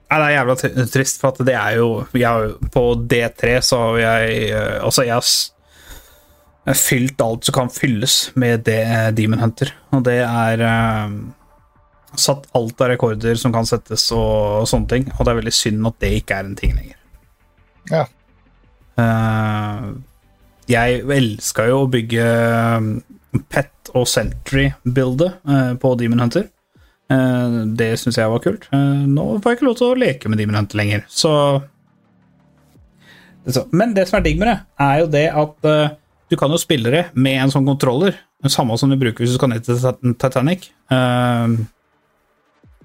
Nei, 0.09 0.19
det 0.19 0.27
er 0.27 0.35
jævla 0.39 0.87
trist, 0.89 1.21
for 1.21 1.35
at 1.35 1.41
det 1.45 1.55
er 1.59 1.75
jo 1.77 1.89
jeg 2.17 2.53
På 2.73 2.83
D3 2.97 3.59
så 3.65 3.81
har 3.83 3.99
jeg 4.01 4.39
eh, 4.49 4.77
Altså, 4.81 5.05
jeg 5.05 5.19
har 5.19 6.79
fylt 6.79 7.21
alt 7.25 7.49
som 7.49 7.57
kan 7.57 7.71
fylles 7.73 8.17
med 8.37 8.67
det, 8.67 8.83
Demon 9.17 9.41
Hunter, 9.41 9.71
og 9.93 10.03
det 10.05 10.19
er 10.25 10.65
eh, 10.65 11.15
Satt 12.19 12.49
alt 12.57 12.81
av 12.81 12.93
rekorder 12.93 13.37
som 13.41 13.53
kan 13.53 13.69
settes 13.69 14.07
og, 14.17 14.63
og 14.63 14.69
sånne 14.69 14.91
ting, 14.91 15.09
og 15.15 15.25
det 15.25 15.33
er 15.33 15.41
veldig 15.43 15.55
synd 15.55 15.89
at 15.89 15.99
det 16.01 16.13
ikke 16.19 16.39
er 16.39 16.49
en 16.49 16.57
ting 16.57 16.73
lenger. 16.77 16.97
Ja. 17.93 18.05
Eh, 18.99 19.89
jeg 20.69 21.03
elska 21.19 21.69
jo 21.71 21.83
å 21.85 21.91
bygge 21.93 22.25
um, 22.77 22.89
Pet 23.49 23.93
og 23.97 24.09
Sentry-bildet 24.09 25.49
eh, 25.49 25.73
på 25.81 25.93
Demon 26.01 26.25
Hunter. 26.25 26.49
Eh, 27.09 27.59
det 27.79 27.95
syns 28.01 28.19
jeg 28.21 28.29
var 28.29 28.43
kult. 28.45 28.69
Eh, 28.75 29.05
nå 29.09 29.25
får 29.39 29.53
jeg 29.53 29.59
ikke 29.59 29.69
lov 29.71 29.77
til 29.81 29.89
å 29.89 29.99
leke 29.99 30.29
med 30.29 30.41
Demon 30.41 30.59
Hunter 30.61 30.81
lenger, 30.81 31.05
så 31.09 31.33
Men 33.73 33.95
det 33.97 34.05
som 34.09 34.19
er 34.19 34.25
digg 34.27 34.37
med 34.37 34.51
det, 34.51 34.59
er 34.77 34.99
jo 35.01 35.07
det 35.09 35.29
at 35.33 35.65
eh, 35.65 35.95
du 36.29 36.37
kan 36.37 36.53
jo 36.53 36.59
spille 36.61 36.91
det 36.93 37.05
med 37.15 37.39
en 37.41 37.51
sånn 37.51 37.65
kontroller, 37.65 38.19
Den 38.43 38.53
samme 38.53 38.77
som 38.77 38.91
du 38.91 38.97
bruker 39.01 39.25
hvis 39.25 39.33
du 39.33 39.39
skal 39.39 39.49
ned 39.49 39.65
til 39.65 39.79
Titanic. 40.21 40.69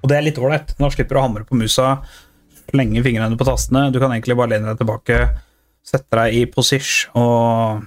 Og 0.01 0.07
det 0.09 0.15
er 0.17 0.23
litt 0.25 0.39
ålreit. 0.39 0.71
Da 0.79 0.89
slipper 0.89 1.13
du 1.13 1.19
å 1.19 1.25
hamre 1.27 1.45
på 1.45 1.59
musa, 1.59 1.99
slenge 2.71 3.03
fingrene 3.05 3.37
på 3.37 3.45
tastene. 3.45 3.91
Du 3.93 3.99
kan 4.01 4.09
egentlig 4.15 4.37
bare 4.39 4.55
lene 4.55 4.71
deg 4.71 4.79
tilbake, 4.81 5.19
sette 5.85 6.09
deg 6.17 6.39
i 6.39 6.47
posish 6.49 7.11
og, 7.19 7.83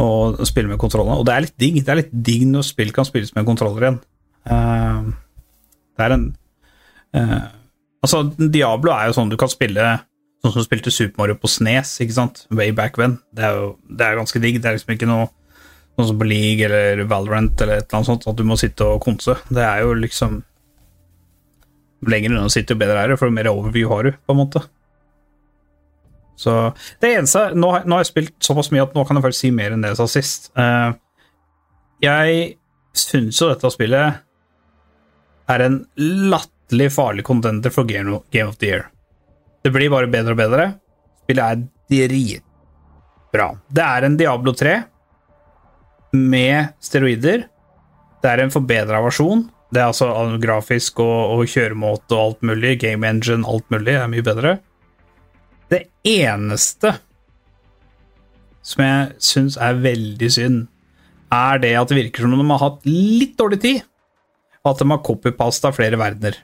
og 0.00 0.40
spille 0.48 0.70
med 0.70 0.80
kontrollene. 0.80 1.18
Og 1.20 1.26
det 1.28 1.34
er 1.34 1.44
litt 1.44 1.58
digg. 1.60 1.82
Det 1.82 1.92
er 1.92 2.00
litt 2.00 2.14
digg 2.30 2.46
når 2.48 2.64
spill 2.70 2.94
kan 2.96 3.04
spilles 3.04 3.34
med 3.36 3.44
kontroller 3.50 3.84
igjen. 3.84 4.00
Eh, 4.48 4.87
det 5.98 6.06
er 6.06 6.16
en 6.16 6.28
eh, 7.16 7.38
Altså, 7.98 8.20
Diablo 8.38 8.92
er 8.94 9.08
jo 9.08 9.16
sånn 9.16 9.30
du 9.32 9.34
kan 9.40 9.50
spille 9.50 9.84
sånn 10.38 10.52
som 10.54 10.62
du 10.62 10.66
spilte 10.68 10.92
Super 10.94 11.24
Mario 11.24 11.34
på 11.42 11.50
Snes, 11.50 11.96
ikke 12.04 12.14
sant? 12.14 12.44
Way 12.54 12.70
back 12.76 12.98
when. 13.00 13.16
Det 13.34 13.42
er 13.42 13.56
jo 13.56 13.72
det 13.90 14.06
er 14.06 14.20
ganske 14.20 14.42
digg. 14.42 14.60
Det 14.62 14.70
er 14.70 14.76
liksom 14.76 14.94
ikke 14.94 15.08
noe 15.10 15.26
sånn 15.98 16.12
som 16.12 16.20
på 16.20 16.28
League 16.30 16.62
eller 16.62 17.02
Valorant 17.10 17.58
eller 17.64 17.80
et 17.80 17.88
eller 17.88 17.98
annet 17.98 18.10
sånt, 18.12 18.28
at 18.30 18.38
du 18.38 18.44
må 18.46 18.58
sitte 18.60 18.86
og 18.86 19.02
konse. 19.02 19.34
Det 19.50 19.64
er 19.64 19.82
jo 19.82 19.96
liksom 19.98 20.44
Lenger 22.06 22.30
unna 22.30 22.46
sitter 22.46 22.76
jo 22.76 22.78
bedre 22.78 23.00
er 23.02 23.10
det, 23.10 23.18
for 23.18 23.34
mer 23.34 23.48
overview 23.50 23.88
har 23.90 24.06
du, 24.06 24.12
på 24.14 24.34
en 24.34 24.38
måte. 24.38 24.60
Så 26.38 26.52
det 27.02 27.10
eneste 27.16 27.48
Nå, 27.58 27.72
nå 27.82 27.96
har 27.96 28.04
jeg 28.04 28.12
spilt 28.12 28.36
såpass 28.46 28.70
mye 28.70 28.84
at 28.84 28.94
nå 28.94 29.02
kan 29.02 29.18
jeg 29.18 29.24
faktisk 29.24 29.42
si 29.42 29.50
mer 29.50 29.74
enn 29.74 29.82
det 29.82 29.90
jeg 29.90 29.98
sa 29.98 30.06
sist. 30.12 30.46
Uh, 30.54 30.94
jeg 31.98 32.54
syns 32.94 33.42
jo 33.42 33.50
dette 33.50 33.72
spillet 33.74 34.22
er 35.48 35.64
en 35.64 35.80
latterlig 35.96 36.90
farlig 36.94 37.24
contender 37.26 37.72
for 37.74 37.88
Game 37.88 38.12
of 38.14 38.58
the 38.60 38.70
Year. 38.70 38.88
Det 39.64 39.72
blir 39.74 39.90
bare 39.92 40.10
bedre 40.10 40.36
og 40.36 40.40
bedre. 40.40 40.66
Spillet 41.24 41.44
er 41.44 42.08
dritbra. 42.08 43.50
Det 43.68 43.84
er 43.84 44.06
en 44.06 44.16
Diablo 44.20 44.54
3 44.56 44.74
med 46.16 46.74
steroider. 46.80 47.46
Det 48.22 48.30
er 48.30 48.44
en 48.44 48.52
forbedra 48.52 49.02
versjon. 49.04 49.48
Det 49.68 49.82
er 49.82 49.90
altså 49.90 50.38
grafisk 50.40 51.02
og, 51.04 51.34
og 51.36 51.50
kjøremåte 51.50 52.16
og 52.16 52.22
alt 52.22 52.48
mulig. 52.50 52.78
Game 52.80 53.06
engine, 53.08 53.44
alt 53.44 53.68
mulig 53.72 53.98
er 53.98 54.08
mye 54.10 54.24
bedre. 54.24 54.56
Det 55.68 55.84
eneste 56.08 56.94
som 58.64 58.84
jeg 58.84 59.12
syns 59.24 59.56
er 59.60 59.80
veldig 59.80 60.28
synd, 60.32 60.64
er 61.32 61.60
det 61.60 61.74
at 61.76 61.90
det 61.90 61.98
virker 61.98 62.24
som 62.24 62.34
om 62.34 62.40
de 62.40 62.48
har 62.50 62.62
hatt 62.62 62.88
litt 62.88 63.36
dårlig 63.38 63.60
tid, 63.62 63.84
og 64.64 64.72
at 64.72 64.82
de 64.82 64.88
har 64.90 65.02
copypasta 65.06 65.72
flere 65.74 65.98
verdener. 66.00 66.38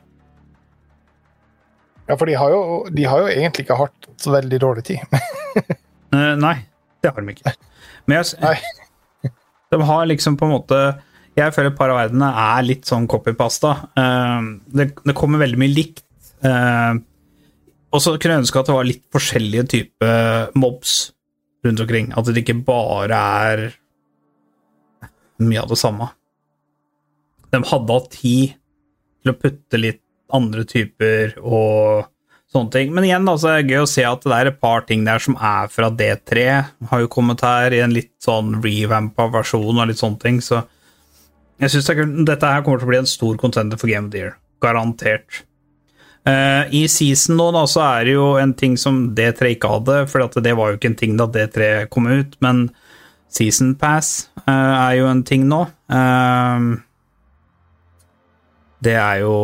Ja, 2.04 2.16
for 2.20 2.28
de 2.28 2.36
har, 2.36 2.52
jo, 2.52 2.84
de 2.92 3.06
har 3.08 3.22
jo 3.22 3.30
egentlig 3.32 3.64
ikke 3.64 3.78
hatt 3.80 4.08
så 4.20 4.34
veldig 4.36 4.60
dårlig 4.66 4.86
tid. 4.92 5.04
Eh, 6.14 6.36
nei, 6.38 6.52
det 7.02 7.10
har 7.10 7.24
de 7.24 7.32
ikke. 7.32 7.50
Men 8.06 8.20
jeg, 8.20 8.58
de 9.74 9.78
har 9.88 10.04
liksom 10.06 10.36
på 10.38 10.46
en 10.46 10.52
måte 10.52 10.78
Jeg 11.34 11.50
føler 11.56 11.72
et 11.72 11.78
par 11.80 11.90
av 11.90 11.96
verdenene 11.98 12.28
er 12.38 12.60
litt 12.62 12.86
sånn 12.86 13.08
copypasta. 13.10 13.72
Eh, 13.98 14.46
det, 14.78 14.86
det 15.02 15.16
kommer 15.18 15.42
veldig 15.42 15.58
mye 15.58 15.72
likt. 15.74 16.04
Eh, 16.46 17.00
og 17.90 18.04
så 18.04 18.14
kunne 18.14 18.36
jeg 18.36 18.44
ønske 18.44 18.62
at 18.62 18.70
det 18.70 18.76
var 18.76 18.86
litt 18.86 19.02
forskjellige 19.10 19.66
typer 19.74 20.54
mobs 20.54 20.94
rundt 21.66 21.82
omkring. 21.82 22.12
At 22.14 22.30
det 22.30 22.44
ikke 22.44 22.60
bare 22.62 23.18
er 23.18 23.64
mye 25.42 25.66
av 25.66 25.74
det 25.74 25.80
samme. 25.82 26.12
De 27.54 27.62
hadde 27.70 27.96
hatt 27.96 28.10
tid 28.12 28.56
til 29.22 29.32
å 29.32 29.38
putte 29.38 29.80
litt 29.80 30.02
andre 30.34 30.64
typer 30.66 31.36
og 31.38 32.10
sånne 32.54 32.74
ting. 32.74 32.92
Men 32.94 33.06
igjen, 33.06 33.26
altså, 33.30 33.50
det 33.50 33.56
er 33.62 33.72
gøy 33.72 33.84
å 33.84 33.90
se 33.90 34.04
at 34.06 34.26
det 34.26 34.36
er 34.36 34.50
et 34.50 34.60
par 34.62 34.84
ting 34.88 35.06
der 35.06 35.22
som 35.22 35.38
er 35.38 35.70
fra 35.72 35.90
D3. 35.90 36.46
Har 36.90 37.02
jo 37.02 37.10
kommet 37.12 37.44
her 37.46 37.74
i 37.74 37.82
en 37.84 37.94
litt 37.94 38.14
sånn 38.22 38.58
revampa 38.64 39.28
versjon 39.32 39.74
og 39.74 39.90
litt 39.90 40.02
sånne 40.02 40.22
ting, 40.22 40.40
så 40.44 40.64
jeg 41.62 41.70
er. 41.70 42.06
Dette 42.26 42.50
her 42.50 42.62
kommer 42.66 42.80
til 42.82 42.88
å 42.88 42.90
bli 42.90 42.98
en 42.98 43.08
stor 43.08 43.36
contender 43.38 43.78
for 43.78 43.90
Game 43.90 44.08
of 44.08 44.14
the 44.14 44.24
Year. 44.24 44.38
Garantert. 44.62 45.44
Uh, 46.24 46.64
I 46.72 46.86
season 46.88 47.36
nå 47.36 47.50
da, 47.54 47.66
så 47.68 47.82
er 47.84 48.08
det 48.08 48.14
jo 48.16 48.30
en 48.40 48.54
ting 48.56 48.78
som 48.80 49.10
D3 49.16 49.54
ikke 49.54 49.70
hadde, 49.74 49.98
for 50.10 50.24
det 50.40 50.54
var 50.56 50.72
jo 50.72 50.78
ikke 50.78 50.90
en 50.94 50.98
ting 50.98 51.18
da 51.20 51.28
D3 51.28 51.68
kom 51.92 52.08
ut, 52.08 52.38
men 52.44 52.70
Season 53.34 53.74
Pass 53.76 54.30
uh, 54.46 54.50
er 54.50 54.96
jo 55.02 55.10
en 55.10 55.20
ting 55.26 55.44
nå. 55.50 55.60
Eh, 55.90 56.66
det 58.84 58.96
er 59.00 59.22
jo 59.24 59.34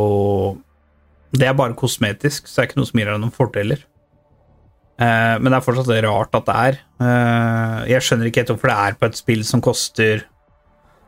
Det 1.33 1.47
er 1.47 1.55
bare 1.57 1.77
kosmetisk, 1.79 2.49
så 2.49 2.59
det 2.59 2.63
er 2.63 2.69
ikke 2.71 2.81
noe 2.81 2.89
som 2.91 3.01
gir 3.01 3.09
deg 3.11 3.21
noen 3.23 3.35
fordeler. 3.35 3.85
Eh, 5.01 5.37
men 5.41 5.47
det 5.49 5.57
er 5.61 5.65
fortsatt 5.65 5.93
rart 6.05 6.35
at 6.37 6.49
det 6.49 6.57
er. 6.69 6.79
Eh, 7.07 7.77
jeg 7.93 8.03
skjønner 8.05 8.29
ikke 8.29 8.43
helt 8.43 8.51
hvorfor 8.57 8.73
det 8.73 8.79
er 8.89 8.97
på 8.99 9.09
et 9.09 9.21
spill 9.21 9.45
som 9.47 9.63
koster 9.65 10.25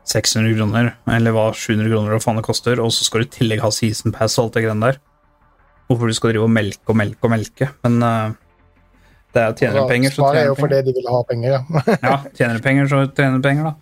600 0.09 0.55
kroner, 0.57 0.93
eller 1.15 1.35
hva 1.35 1.49
700 1.55 1.91
kroner, 1.91 2.15
hva 2.15 2.23
faen 2.23 2.39
det 2.39 2.45
koster, 2.47 2.79
og 2.83 2.91
så 2.95 3.05
skal 3.07 3.23
du 3.23 3.27
i 3.27 3.33
tillegg 3.37 3.61
ha 3.63 3.69
season 3.71 4.15
pass 4.15 4.37
og 4.39 4.47
alt 4.47 4.57
det 4.57 4.63
greiene 4.65 4.89
der. 4.89 5.01
Hvorfor 5.91 6.07
du 6.09 6.15
skal 6.17 6.33
drive 6.33 6.47
og 6.47 6.55
melke 6.55 6.91
og 6.91 6.97
melke 6.99 7.27
og 7.27 7.33
melke. 7.35 7.69
Men 7.85 7.99
eh, 8.07 8.33
Det 9.33 9.41
er 9.43 9.55
tjener 9.59 9.87
penger, 9.89 10.13
så 10.13 10.21
Svaret 10.23 10.39
er 10.41 10.45
jo 10.47 10.55
tjener 10.55 10.55
penger. 10.55 10.61
fordi 10.63 10.81
de 10.87 10.93
vil 10.97 11.11
ha 11.11 11.23
penger, 11.29 11.49
ja. 11.51 11.61
Ja, 12.07 12.15
tjener 12.37 12.55
du 12.59 12.63
penger, 12.63 12.87
så 12.87 13.03
tjener 13.11 13.39
du 13.39 13.47
penger, 13.49 13.69
da. 13.71 13.75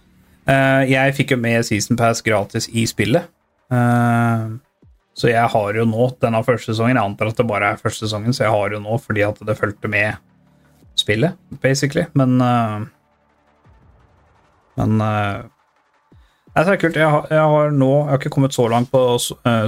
Eh, 0.52 0.92
jeg 0.92 1.16
fikk 1.22 1.36
jo 1.36 1.38
med 1.38 1.66
Season 1.70 1.98
Pass 2.00 2.22
gratis 2.26 2.68
i 2.74 2.86
spillet. 2.90 3.30
Eh, 3.72 4.50
så 5.22 5.30
jeg 5.30 5.54
har 5.54 5.78
jo 5.78 5.86
nå 5.88 6.10
denne 6.24 6.42
første 6.48 6.72
sesongen. 6.72 6.98
Jeg 6.98 7.12
antar 7.12 7.32
at 7.32 7.40
det 7.40 7.48
bare 7.50 7.74
er 7.74 7.82
første 7.82 8.08
sesongen, 8.08 8.36
så 8.36 8.46
jeg 8.46 8.56
har 8.56 8.76
jo 8.76 8.84
nå 8.84 8.98
fordi 9.04 9.26
at 9.28 9.40
det 9.48 9.58
fulgte 9.60 9.92
med 9.92 10.20
spillet, 11.00 11.40
basically. 11.64 12.08
Men 12.14 12.42
eh, 12.42 12.80
Men 14.80 15.02
eh, 15.04 15.42
Nei, 16.52 16.64
det 16.68 16.72
er 16.74 16.80
kult. 16.82 16.98
Jeg 17.00 17.08
har, 17.08 17.28
jeg 17.32 17.52
har 17.54 17.70
nå 17.72 17.90
Jeg 17.92 18.10
har 18.10 18.20
ikke 18.20 18.34
kommet 18.36 18.56
så 18.56 18.66
langt 18.68 18.90
på 18.92 19.00
uh, 19.00 19.68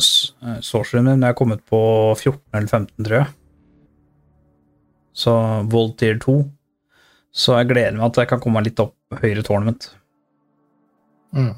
sorceryen 0.59 1.05
min, 1.05 1.13
men 1.13 1.23
jeg 1.23 1.31
har 1.31 1.37
kommet 1.39 1.61
på 1.63 1.79
14 2.17 2.41
eller 2.51 2.67
15, 2.67 3.05
tror 3.05 3.17
jeg. 3.21 3.27
Så 5.15 5.35
Voltier 5.71 6.19
2. 6.19 6.35
Så 7.31 7.55
jeg 7.55 7.69
gleder 7.71 7.95
meg 7.95 8.09
at 8.09 8.19
jeg 8.19 8.29
kan 8.33 8.41
komme 8.43 8.59
meg 8.59 8.67
litt 8.67 8.83
opp 8.83 8.97
høyere 9.21 9.45
tournament. 9.47 9.87
Mm. 11.31 11.53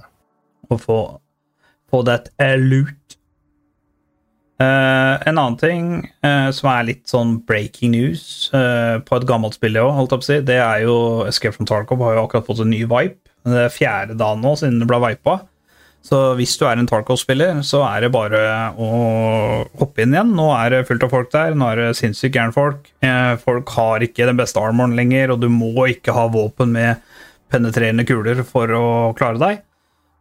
Og 0.70 0.82
få, 0.84 1.00
få 1.92 2.02
det 2.08 2.22
er 2.42 2.60
loot. 2.62 3.16
Uh, 4.56 5.20
en 5.28 5.36
annen 5.36 5.58
ting 5.60 5.88
uh, 6.24 6.48
som 6.56 6.70
er 6.72 6.86
litt 6.88 7.10
sånn 7.12 7.34
breaking 7.44 7.92
news 7.92 8.48
uh, 8.56 9.02
på 9.04 9.18
et 9.18 9.26
gammelt 9.28 9.58
spill, 9.58 9.76
også, 9.82 10.16
på 10.22 10.28
si, 10.30 10.38
det 10.48 10.62
er 10.64 10.86
jo 10.86 11.26
Escape 11.28 11.58
from 11.58 11.68
Tarkov 11.68 12.00
har 12.06 12.16
jo 12.16 12.22
akkurat 12.24 12.48
fått 12.48 12.62
en 12.64 12.72
ny 12.72 12.86
vipe. 12.88 13.20
Det 13.44 13.66
er 13.66 13.74
fjerde 13.74 14.16
dagen 14.16 14.40
nå 14.46 14.56
siden 14.56 14.80
det 14.80 14.88
ble 14.88 15.02
vipa. 15.04 15.42
Så 16.06 16.22
hvis 16.38 16.54
du 16.62 16.64
er 16.70 16.80
en 16.80 16.88
Tarkov-spiller, 16.88 17.60
så 17.66 17.82
er 17.88 18.06
det 18.06 18.14
bare 18.14 18.40
å 18.78 18.90
hoppe 19.82 20.04
inn 20.06 20.14
igjen. 20.14 20.36
Nå 20.38 20.48
er 20.54 20.72
det 20.72 20.84
fullt 20.88 21.04
av 21.08 21.14
folk 21.14 21.32
der. 21.34 21.58
Nå 21.58 21.68
er 21.72 21.82
det 21.82 21.88
sinnssykt 21.98 22.38
gærne 22.38 22.54
folk. 22.54 22.92
Folk 23.42 23.74
har 23.74 24.06
ikke 24.06 24.28
den 24.30 24.38
beste 24.38 24.62
armoren 24.62 24.94
lenger, 24.98 25.34
og 25.34 25.42
du 25.42 25.50
må 25.50 25.88
ikke 25.90 26.14
ha 26.14 26.28
våpen 26.30 26.76
med 26.78 27.02
penetrerende 27.54 28.06
kuler 28.06 28.44
for 28.46 28.70
å 28.78 28.86
klare 29.18 29.42
deg. 29.42 29.64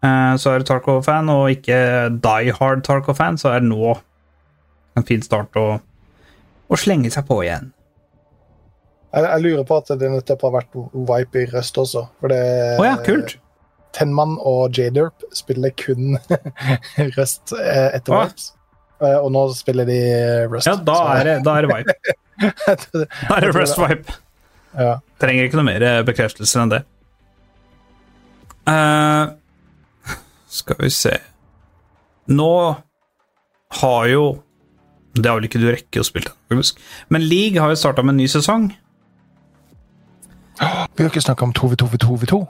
Eh, 0.05 0.35
så 0.41 0.53
er 0.53 0.61
du 0.61 0.69
Tarkov-fan, 0.69 1.31
og 1.33 1.47
ikke 1.55 1.79
die 2.25 2.53
hard 2.59 2.83
Tarkov-fan, 2.87 3.39
så 3.41 3.55
er 3.55 3.63
det 3.65 3.71
nå 3.71 3.95
en 4.99 5.07
fin 5.09 5.23
start 5.25 5.57
å, 5.59 5.69
å 6.69 6.79
slenge 6.79 7.11
seg 7.15 7.27
på 7.29 7.41
igjen. 7.47 7.71
Jeg, 9.15 9.25
jeg 9.31 9.45
lurer 9.45 9.65
på 9.69 9.79
at 9.79 9.93
det 10.01 10.11
nettopp 10.11 10.43
har 10.49 10.53
vært 10.59 10.77
Vipe 11.09 11.45
i 11.45 11.47
Røst 11.53 11.79
også. 11.79 12.03
For 12.21 12.33
det 12.35 12.43
oh 12.81 12.87
ja, 12.87 12.97
kult. 13.07 13.37
Tenman 13.95 14.35
og 14.43 14.75
J-Derp 14.75 15.23
spiller 15.39 15.71
kun 15.79 16.17
Røst 17.17 17.55
eh, 17.55 17.95
etter 17.95 18.11
Å. 18.17 18.25
Vipes. 18.25 18.49
Eh, 19.05 19.17
Og 19.23 19.31
nå 19.35 19.45
spiller 19.55 19.87
de 19.87 20.01
Rust. 20.51 20.67
Ja, 20.67 20.75
da 20.83 20.99
er 21.15 21.29
det, 21.31 21.37
da 21.47 21.55
er 21.61 21.69
det 21.69 21.79
Vipe. 21.79 22.19
Da 23.31 23.37
er 23.39 23.45
det 23.47 23.53
Rust 23.55 23.79
Vipe. 23.79 24.19
ja. 24.75 24.97
Trenger 25.23 25.47
ikke 25.47 25.61
noe 25.61 25.69
mer 25.69 25.87
bekreftelser 26.11 26.65
enn 26.65 26.73
det. 26.75 26.83
Eh, 28.67 29.23
skal 30.65 30.81
vi 30.81 30.91
se 30.93 31.13
Nå 32.33 32.53
har 33.81 34.07
jo 34.09 34.25
Det 35.15 35.29
har 35.29 35.37
vel 35.39 35.47
ikke 35.47 35.61
du 35.63 35.69
rekke 35.71 36.01
å 36.03 36.07
spille, 36.07 36.33
faktisk. 36.51 36.81
Men 37.13 37.23
League 37.23 37.61
har 37.61 37.71
jo 37.71 37.79
starta 37.79 38.03
med 38.03 38.17
en 38.17 38.25
ny 38.25 38.27
sesong. 38.27 38.65
Vi 40.59 41.05
har 41.05 41.07
ikke 41.07 41.23
snakka 41.23 41.47
om 41.47 41.53
2v2v2v2. 41.55 42.41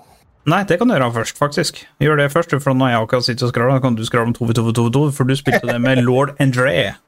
Nei, 0.49 0.63
det 0.69 0.79
kan 0.81 0.89
du 0.89 0.95
gjøre 0.95 1.11
først, 1.13 1.37
faktisk. 1.37 1.83
Gjør 2.01 2.23
det 2.23 2.31
først, 2.33 2.55
for 2.65 2.73
når 2.73 2.95
jeg 2.95 3.03
akkurat 3.03 3.27
sitter 3.27 3.47
og 3.47 3.53
skravler, 3.53 3.83
kan 3.85 3.99
du 3.99 4.05
skravle 4.09 4.33
om 4.33 4.37
2v2v2v2, 4.39 5.05
for 5.13 5.29
du 5.29 5.37
spilte 5.37 5.69
det 5.69 5.77
med 5.85 6.01
lord 6.05 6.33
André. 6.41 6.95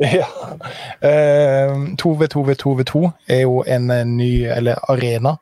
Ja. 0.00 0.24
Uh, 1.04 1.90
2v2v2v2 2.00 3.02
er 3.28 3.42
jo 3.42 3.58
en 3.68 3.90
eh, 3.92 4.06
ny, 4.08 4.30
eller 4.48 4.78
arena, 4.88 5.34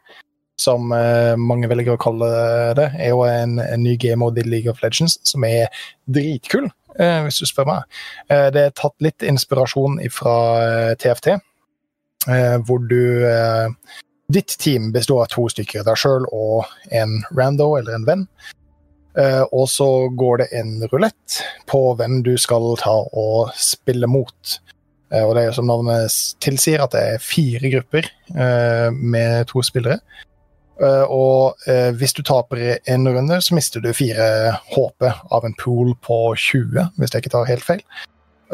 som 0.61 0.93
eh, 0.93 1.35
mange 1.39 1.69
velger 1.71 1.95
å 1.95 2.01
kalle 2.01 2.29
det. 2.79 2.91
Er 2.99 3.15
jo 3.15 3.23
en, 3.29 3.59
en 3.63 3.85
ny 3.85 3.95
game-mode 4.01 4.43
i 4.43 4.49
League 4.49 4.71
of 4.71 4.83
Legends 4.83 5.19
som 5.27 5.47
er 5.47 5.71
dritkul, 6.11 6.69
eh, 6.99 7.21
hvis 7.27 7.41
du 7.43 7.47
spør 7.49 7.71
meg. 7.71 8.01
Eh, 8.29 8.49
det 8.55 8.65
er 8.65 8.77
tatt 8.79 8.97
litt 9.05 9.25
inspirasjon 9.27 10.01
fra 10.15 10.37
TFT, 10.99 11.39
hvor 12.67 12.83
du 12.91 13.03
Ditt 14.29 14.59
team 14.61 14.91
består 14.93 15.23
av 15.23 15.31
to 15.33 15.47
stykker, 15.49 15.81
deg 15.87 15.97
sjøl 15.97 16.27
og 16.37 16.67
en 16.93 17.15
rando 17.33 17.71
eller 17.79 17.95
en 17.97 18.05
venn. 18.05 18.25
Og 19.57 19.65
så 19.73 19.87
går 20.21 20.43
det 20.43 20.49
en 20.59 20.75
rulett 20.93 21.39
på 21.71 21.81
hvem 21.97 22.19
du 22.27 22.35
skal 22.37 22.75
ta 22.83 22.93
og 23.09 23.55
spille 23.57 24.11
mot. 24.11 24.59
Og 25.23 25.33
det 25.33 25.41
er 25.41 25.49
jo 25.49 25.57
som 25.57 25.71
navnet 25.71 26.19
tilsier, 26.45 26.85
at 26.85 26.93
det 26.93 27.07
er 27.15 27.25
fire 27.25 27.73
grupper 27.73 28.11
med 28.93 29.49
to 29.49 29.65
spillere. 29.65 29.97
Eh, 30.79 31.05
og 31.11 31.59
eh, 31.67 31.91
hvis 31.99 32.15
du 32.15 32.23
taper 32.23 32.79
en 32.87 33.09
runde, 33.11 33.41
så 33.43 33.57
mister 33.57 33.83
du 33.83 33.91
fire 33.97 34.53
HP 34.71 35.09
av 35.09 35.47
en 35.47 35.57
pool 35.59 35.95
på 36.07 36.21
20, 36.39 36.93
hvis 36.99 37.15
jeg 37.15 37.25
ikke 37.25 37.35
tar 37.35 37.51
helt 37.51 37.67
feil. 37.67 37.83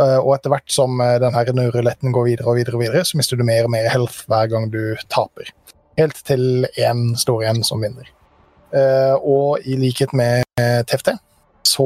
Eh, 0.00 0.16
og 0.16 0.32
etter 0.36 0.54
hvert 0.54 0.72
som 0.72 0.96
denne 0.98 1.44
den 1.50 1.68
ruletten 1.74 2.14
går 2.14 2.30
videre 2.30 2.48
og 2.48 2.58
videre, 2.60 2.78
og 2.78 2.84
videre, 2.86 3.04
så 3.04 3.20
mister 3.20 3.38
du 3.38 3.44
mer 3.46 3.68
og 3.68 3.74
mer 3.74 3.90
health 3.92 4.24
hver 4.30 4.48
gang 4.52 4.70
du 4.72 4.96
taper. 5.12 5.52
Helt 6.00 6.24
til 6.26 6.66
én 6.80 7.12
står 7.20 7.44
igjen 7.44 7.62
som 7.66 7.84
vinner. 7.84 8.08
Og 9.22 9.62
i 9.62 9.76
likhet 9.78 10.10
med 10.18 10.42
TFT, 10.58 11.12
så 11.70 11.84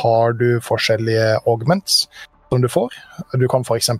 har 0.00 0.32
du 0.34 0.58
forskjellige 0.66 1.36
augments 1.46 2.08
som 2.50 2.64
du 2.64 2.66
får. 2.66 2.96
Du 3.38 3.46
kan 3.46 3.62
f.eks. 3.62 3.92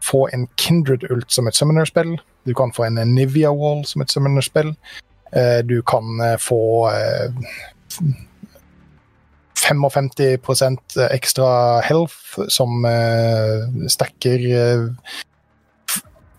Få 0.00 0.22
en 0.32 0.46
Kindred 0.56 1.04
Ult 1.10 1.28
som 1.36 1.50
et 1.50 1.58
summoner-spill. 1.58 2.14
Du 2.46 2.54
kan 2.54 2.72
få 2.72 2.86
en 2.86 3.00
Nivea 3.14 3.50
Wall 3.52 3.84
som 3.84 4.02
et 4.02 4.12
summoner-spill. 4.12 4.72
Eh, 5.34 5.58
du 5.66 5.80
kan 5.82 6.20
eh, 6.22 6.36
få 6.38 6.90
eh, 6.94 7.30
55% 9.66 11.00
ekstra 11.10 11.80
health 11.80 12.46
som 12.48 12.84
eh, 12.84 13.88
stacker 13.88 14.46
eh, 14.56 14.84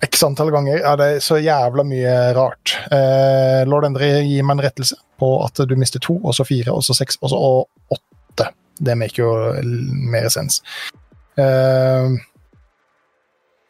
x 0.02 0.24
antall 0.24 0.52
ganger. 0.52 0.80
Ja, 0.80 0.96
det 0.96 1.08
er 1.10 1.20
så 1.26 1.40
jævla 1.42 1.84
mye 1.88 2.16
rart. 2.38 2.78
Eh, 2.94 3.66
Lord 3.68 3.90
Endre 3.90 4.12
gir 4.22 4.46
meg 4.46 4.58
en 4.58 4.66
rettelse 4.68 5.00
på 5.20 5.32
at 5.44 5.60
du 5.68 5.76
mister 5.76 6.00
to, 6.04 6.20
og 6.22 6.38
så 6.38 6.46
fire, 6.48 6.72
og 6.72 6.86
så 6.86 6.96
seks, 6.98 7.18
og 7.22 7.34
så 7.34 7.42
og 7.42 7.98
åtte. 7.98 8.52
Det 8.78 8.98
maker 8.98 9.24
jo 9.24 9.32
mer 10.14 10.30
sens. 10.30 10.62
Eh, 11.42 12.14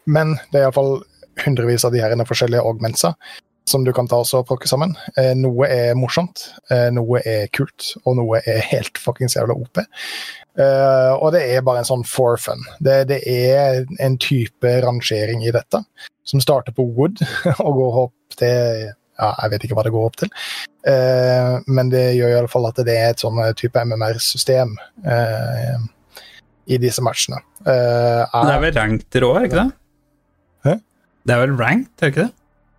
men 0.07 0.35
det 0.51 0.59
er 0.59 0.67
iallfall 0.67 0.99
hundrevis 1.45 1.85
av 1.87 1.93
de 1.93 2.01
her 2.03 2.15
forskjellige 2.25 2.63
augmentsa 2.65 3.15
som 3.67 3.83
du 3.83 3.91
kan 3.93 4.07
ta 4.07 4.19
og 4.21 4.45
plukke 4.47 4.69
sammen. 4.69 4.93
Eh, 5.19 5.33
noe 5.35 5.67
er 5.67 5.95
morsomt, 5.99 6.45
eh, 6.71 6.87
noe 6.93 7.19
er 7.27 7.49
kult, 7.51 7.93
og 8.05 8.15
noe 8.19 8.39
er 8.47 8.61
helt 8.71 8.99
fuckings 9.01 9.35
jævla 9.35 9.57
OP. 9.57 9.81
Eh, 10.57 11.13
og 11.19 11.33
det 11.35 11.43
er 11.51 11.65
bare 11.65 11.83
en 11.83 11.89
sånn 11.89 12.05
for 12.07 12.39
fun. 12.41 12.63
Det, 12.79 13.01
det 13.11 13.19
er 13.27 13.83
en 14.03 14.15
type 14.17 14.71
rangering 14.85 15.43
i 15.45 15.51
dette 15.51 15.83
som 16.27 16.43
starter 16.43 16.75
på 16.75 16.85
Wood 16.95 17.19
og 17.65 17.81
går 17.81 17.99
opp 18.05 18.39
til 18.39 18.87
ja, 19.17 19.31
Jeg 19.41 19.51
vet 19.51 19.63
ikke 19.65 19.77
hva 19.77 19.83
det 19.87 19.91
går 19.95 20.07
opp 20.11 20.17
til, 20.21 20.31
eh, 20.85 21.53
men 21.67 21.89
det 21.89 22.05
gjør 22.19 22.35
i 22.35 22.39
alle 22.39 22.51
fall 22.51 22.67
at 22.69 22.81
det 22.85 22.93
er 22.93 23.11
et 23.11 23.23
sånn 23.23 23.39
type 23.57 23.81
MMR-system 23.81 24.75
eh, 25.09 25.77
i 26.69 26.77
disse 26.77 27.01
matchene. 27.01 27.39
Eh, 27.65 28.21
Det 28.21 28.53
er 28.53 28.61
vel 28.61 28.75
ranked 28.77 29.17
er 29.17 29.47
ikke 29.47 29.63
det? 29.63 29.71
Det 31.27 31.35
er 31.35 31.41
vel 31.43 31.57
ranked, 31.59 31.91
er 31.99 32.05
det 32.07 32.13
ikke 32.13 32.25
det? 32.27 32.33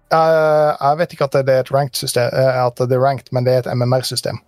Uh, 0.09 0.72
jeg 0.80 0.99
vet 1.03 1.12
ikke 1.12 1.26
at 1.28 1.34
det 1.44 1.53
er 1.53 1.66
et 1.66 1.72
ranked 1.74 1.99
system, 2.01 2.30
eh, 2.32 2.59
at 2.64 2.80
det 2.80 2.96
er 2.96 3.03
ranked, 3.03 3.28
men 3.36 3.44
det 3.44 3.53
er 3.55 3.59
et 3.66 3.74
MMR-system 3.76 4.38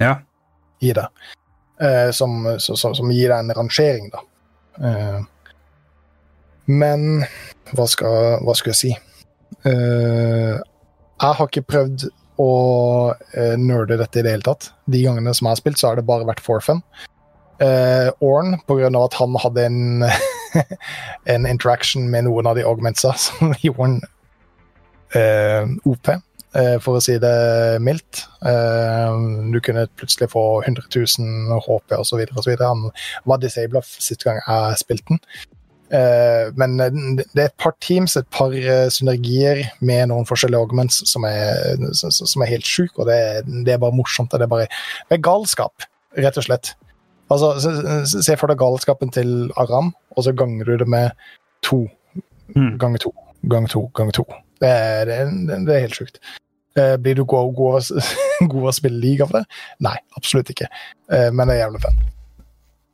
Ja. 0.00 0.14
i 0.80 0.94
det. 0.96 1.04
Uh, 1.82 2.08
som, 2.16 2.46
så, 2.58 2.76
så, 2.80 2.94
som 2.96 3.10
gir 3.12 3.28
deg 3.28 3.42
en 3.44 3.52
rangering, 3.58 4.08
da. 4.14 4.22
Uh, 4.80 5.20
men 6.72 7.26
hva 7.76 7.84
skal, 7.90 8.38
hva 8.46 8.54
skal 8.56 8.72
jeg 8.72 8.80
si? 8.80 8.92
Jeg 9.62 10.60
har 11.20 11.42
ikke 11.44 11.66
prøvd 11.68 12.06
å 12.40 12.46
nerde 13.60 13.98
dette 14.00 14.20
i 14.20 14.24
det 14.24 14.32
hele 14.32 14.46
tatt. 14.46 14.70
De 14.90 15.02
gangene 15.04 15.34
som 15.36 15.46
jeg 15.46 15.52
har 15.52 15.60
spilt, 15.60 15.78
så 15.78 15.90
har 15.90 15.98
det 16.00 16.06
bare 16.08 16.26
vært 16.26 16.40
for 16.42 16.64
fun. 16.64 16.80
Uh, 17.60 18.08
Orn, 18.24 18.56
på 18.66 18.78
grunn 18.78 18.96
av 18.98 19.10
at 19.10 19.18
han 19.20 19.36
hadde 19.42 19.66
en, 19.68 20.06
en 21.32 21.46
interaction 21.46 22.08
med 22.10 22.24
noen 22.28 22.46
av 22.50 22.58
de 22.58 22.64
augmentsa 22.68 23.14
som 23.18 23.54
gjorde 23.64 23.88
en 23.88 23.96
eh, 25.14 25.68
OP, 25.88 26.08
eh, 26.08 26.76
for 26.82 26.98
å 26.98 27.02
si 27.04 27.16
det 27.22 27.34
mildt. 27.84 28.24
Eh, 28.46 29.16
du 29.52 29.58
kunne 29.64 29.86
plutselig 29.98 30.30
få 30.32 30.44
100 30.66 30.84
000 30.94 31.62
HP 31.66 31.96
osv. 31.98 32.24
Han 32.62 32.86
var 33.28 33.42
disabla 33.42 33.82
siste 33.86 34.24
gang 34.28 34.40
jeg 34.46 34.80
spilte 34.82 35.14
den. 35.14 35.22
Eh, 35.92 36.46
men 36.56 36.78
eh, 36.80 36.94
det 37.34 37.42
er 37.42 37.50
et 37.50 37.58
par 37.60 37.74
teams, 37.84 38.14
et 38.16 38.28
par 38.32 38.54
eh, 38.56 38.86
synergier 38.92 39.66
med 39.84 40.08
noen 40.12 40.24
forskjellige 40.28 40.62
augments 40.64 41.02
som 41.10 41.26
er, 41.28 41.76
som 41.92 42.44
er 42.46 42.52
helt 42.54 42.64
sjuke, 42.68 42.96
og 43.02 43.10
det, 43.10 43.18
er- 43.18 43.50
det 43.66 43.74
er 43.76 43.82
bare 43.82 43.96
morsomt. 43.98 44.32
Det 44.32 44.46
er 44.46 44.52
bare 44.54 44.70
det 44.70 45.18
er 45.18 45.26
galskap, 45.26 45.84
rett 46.16 46.40
og 46.40 46.48
slett. 46.48 46.72
Altså, 47.32 47.48
se- 47.64 48.22
Se 48.26 48.36
for 48.36 48.50
deg 48.52 48.58
galskapen 48.60 49.10
til 49.14 49.50
Aram, 49.56 49.92
og 50.16 50.24
så 50.26 50.34
ganger 50.36 50.64
du 50.68 50.76
det 50.84 50.88
med 50.88 51.12
to 51.64 51.86
Mm. 52.54 52.76
ganger 52.78 52.98
to. 53.00 53.12
gang 53.48 53.66
to, 53.66 53.86
gang 53.96 54.10
to. 54.12 54.22
Det 54.60 54.68
er, 54.68 55.04
det 55.08 55.14
er, 55.18 55.30
det 55.66 55.74
er 55.74 55.80
helt 55.86 55.96
sjukt. 55.96 56.18
Eh, 56.76 56.96
blir 57.02 57.16
du 57.18 57.24
god, 57.24 57.54
god, 57.56 57.88
god 58.52 58.68
å 58.70 58.74
spille 58.76 59.00
league 59.00 59.24
av 59.24 59.32
det? 59.32 59.40
Nei, 59.80 59.96
absolutt 60.16 60.50
ikke. 60.52 60.68
Eh, 61.10 61.30
men 61.34 61.48
det 61.48 61.56
er 61.56 61.64
jævlig 61.66 61.80
fun. 61.82 61.96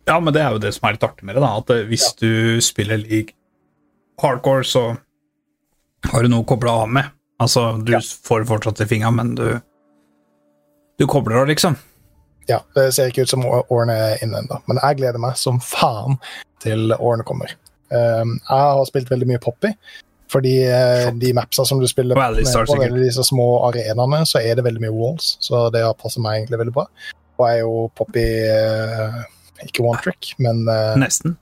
Ja, 0.09 0.16
men 0.24 0.32
det 0.32 0.41
er 0.43 0.55
jo 0.57 0.62
det 0.62 0.70
som 0.74 0.89
er 0.89 0.95
litt 0.97 1.05
artig 1.05 1.26
med 1.28 1.36
det, 1.36 1.43
da. 1.45 1.51
At 1.59 1.66
Hvis 1.89 1.89
hvis 1.91 2.14
du 2.22 2.61
spiller 2.64 2.97
league 3.03 3.34
hardcore, 4.22 4.64
så 4.64 4.97
har 6.09 6.22
du 6.22 6.28
noe 6.32 6.47
å 6.47 6.49
koble 6.49 6.70
av 6.72 6.89
med. 6.89 7.11
Altså, 7.41 7.76
du 7.84 7.93
Ja. 7.93 7.99
får 8.01 8.47
fortsatt 8.49 8.80
i 8.80 8.89
fingra, 8.89 9.11
men 9.14 9.34
du 9.34 9.61
Du 10.99 11.07
kobler 11.07 11.36
av, 11.43 11.47
liksom. 11.47 11.76
Ja, 12.49 12.62
Det 12.74 12.88
ser 12.96 13.11
ikke 13.11 13.26
ut 13.26 13.32
som 13.32 13.44
årene 13.44 13.94
er 13.94 14.22
inne 14.24 14.40
ennå, 14.42 14.61
men 14.70 14.80
jeg 14.80 15.01
gleder 15.03 15.20
meg 15.20 15.36
som 15.36 15.61
faen 15.61 16.16
til 16.64 16.94
årene 16.96 17.26
kommer. 17.28 17.53
Um, 17.92 18.38
jeg 18.40 18.64
har 18.72 18.84
spilt 18.88 19.11
veldig 19.12 19.28
mye 19.28 19.40
Poppy, 19.42 19.70
fordi 20.32 20.55
uh, 20.68 21.11
de 21.20 21.32
mapsa 21.36 21.64
som 21.68 21.80
du 21.80 21.86
spiller 21.88 22.16
Og 22.16 22.24
Alistar, 22.24 22.66
på 22.68 22.78
veldig 22.80 23.05
disse 23.05 23.24
små 23.28 23.46
arenaene, 23.68 24.22
så 24.28 24.40
er 24.40 24.57
det 24.59 24.64
veldig 24.64 24.82
mye 24.86 24.96
walls, 24.96 25.36
så 25.44 25.66
det 25.72 25.84
har 25.84 25.96
passet 26.01 26.24
meg 26.24 26.42
egentlig 26.42 26.62
veldig 26.64 26.76
bra. 26.80 26.86
Og 27.38 27.46
jeg 27.46 27.61
er 27.61 27.64
jo 27.64 27.86
Poppy 28.01 28.26
uh, 28.49 29.22
ikke 29.68 29.84
one 29.84 30.01
trick, 30.05 30.32
men 30.40 30.64
uh, 30.68 30.96
Nesten. 31.01 31.36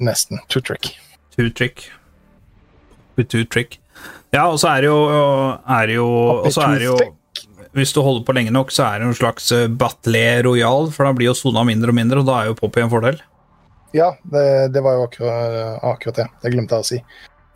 nesten 0.00 0.40
two 0.48 0.64
trick. 0.64 0.94
Two 1.36 1.48
trick. 1.50 1.90
With 3.16 3.28
two 3.28 3.44
trick. 3.44 3.78
Ja, 4.32 4.48
og 4.48 4.58
så 4.60 4.72
er 4.72 4.80
det 4.80 4.88
jo, 4.88 5.00
er 5.68 5.86
det 5.86 5.96
jo, 6.00 6.08
Poppy, 6.32 6.52
så 6.56 6.70
er 6.70 6.80
det 6.80 6.88
jo 6.88 6.96
Hvis 7.72 7.94
du 7.96 8.02
holder 8.04 8.24
på 8.28 8.34
lenge 8.36 8.52
nok, 8.52 8.72
så 8.74 8.84
er 8.90 9.00
det 9.00 9.08
en 9.08 9.16
slags 9.16 9.50
eh, 9.54 9.68
battle 9.68 10.24
royal, 10.44 10.90
for 10.92 11.08
da 11.08 11.14
blir 11.16 11.30
jo 11.30 11.36
sona 11.38 11.64
mindre 11.64 11.92
og 11.92 11.96
mindre, 11.96 12.20
og 12.20 12.28
da 12.28 12.40
er 12.40 12.50
jo 12.50 12.58
Poppy 12.58 12.82
en 12.84 12.92
fordel. 12.92 13.20
Ja, 13.96 14.14
det, 14.22 14.72
det 14.72 14.80
var 14.84 14.96
jo 14.96 15.06
akkurat, 15.06 15.78
akkurat 15.84 16.20
det. 16.20 16.26
Det 16.42 16.52
glemte 16.52 16.78
jeg 16.78 16.84
å 16.84 16.88
si. 16.88 17.00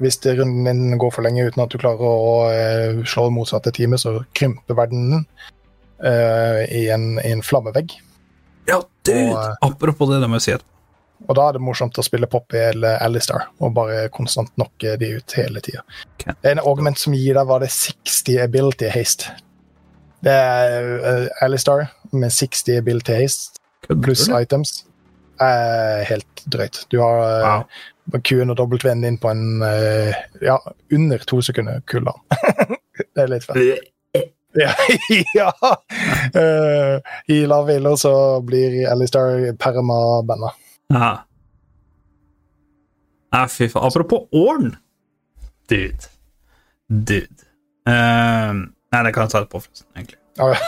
Hvis 0.04 0.20
runden 0.26 0.64
din 0.68 0.98
går 1.00 1.12
for 1.14 1.24
lenge 1.24 1.46
uten 1.48 1.62
at 1.64 1.72
du 1.72 1.80
klarer 1.80 2.04
å 2.04 2.32
eh, 2.52 3.02
slå 3.08 3.30
motsatte 3.32 3.72
teamet, 3.72 4.02
så 4.02 4.18
krymper 4.36 4.76
verdenen 4.76 5.24
eh, 6.04 6.64
i, 6.68 6.86
en, 6.92 7.14
i 7.24 7.32
en 7.32 7.44
flammevegg. 7.44 7.96
Ja, 8.68 8.82
dude! 9.08 9.30
Og, 9.30 9.38
eh, 9.40 9.54
Apropos 9.64 10.10
det, 10.12 10.20
det 10.20 10.28
må 10.28 10.40
jeg 10.40 10.46
si 10.48 10.56
etterpå. 10.56 10.72
Og 11.26 11.32
da 11.38 11.46
er 11.48 11.56
det 11.56 11.64
morsomt 11.64 11.96
å 11.96 12.04
spille 12.04 12.28
Poppy 12.28 12.58
eller 12.60 13.00
Alistar 13.00 13.46
og 13.64 13.72
bare 13.74 14.02
konstant 14.12 14.50
knocke 14.52 14.98
de 15.00 15.14
ut 15.16 15.36
hele 15.38 15.62
tida. 15.64 15.80
Okay. 16.18 16.36
En 16.52 16.60
augment 16.60 17.00
som 17.00 17.16
gir 17.16 17.38
deg 17.38 17.48
var 17.48 17.64
det 17.64 17.70
60 17.72 18.42
ability 18.44 18.90
haste. 18.92 19.32
Det 20.24 20.32
er 20.32 20.86
uh, 21.02 21.44
Alistar 21.44 21.86
med 22.12 22.30
60 22.32 22.82
bill 22.86 23.00
taste 23.04 23.60
pluss 24.02 24.28
items. 24.28 24.84
Er 25.40 26.04
helt 26.08 26.44
drøyt. 26.52 26.86
Du 26.90 27.00
har 27.00 27.20
Wow. 27.44 27.66
uh, 28.14 28.20
Q-en 28.22 28.50
og 28.50 28.56
W-en 28.58 29.02
din 29.02 29.18
på 29.18 29.30
en 29.30 29.62
eh, 29.66 30.14
ja, 30.42 30.56
under 30.94 31.18
to 31.26 31.40
sekunder 31.42 31.80
kulda. 31.90 32.12
det 33.14 33.22
er 33.26 33.30
litt 33.34 33.44
fett. 33.44 33.84
Ja, 34.56 34.70
ja. 35.36 35.50
Eh, 36.40 37.00
I 37.28 37.42
lave 37.44 37.66
hviler 37.74 37.96
så 38.00 38.40
blir 38.40 38.86
Alistar 38.88 39.42
perma-banda. 39.60 40.48
Ja. 40.94 41.10
Fy 43.52 43.68
faen. 43.68 43.84
Apropos 43.90 44.30
Orn. 44.32 44.76
Dude. 45.68 46.08
Dude. 46.88 47.44
Ehm, 47.84 48.62
nei, 48.92 49.00
det 49.06 49.14
kan 49.14 49.26
jeg 49.26 49.34
ta 49.34 49.44
på 49.44 49.62
forresten. 49.62 49.88
egentlig. 49.96 50.18
Oh, 50.40 50.52
ja. 50.52 50.58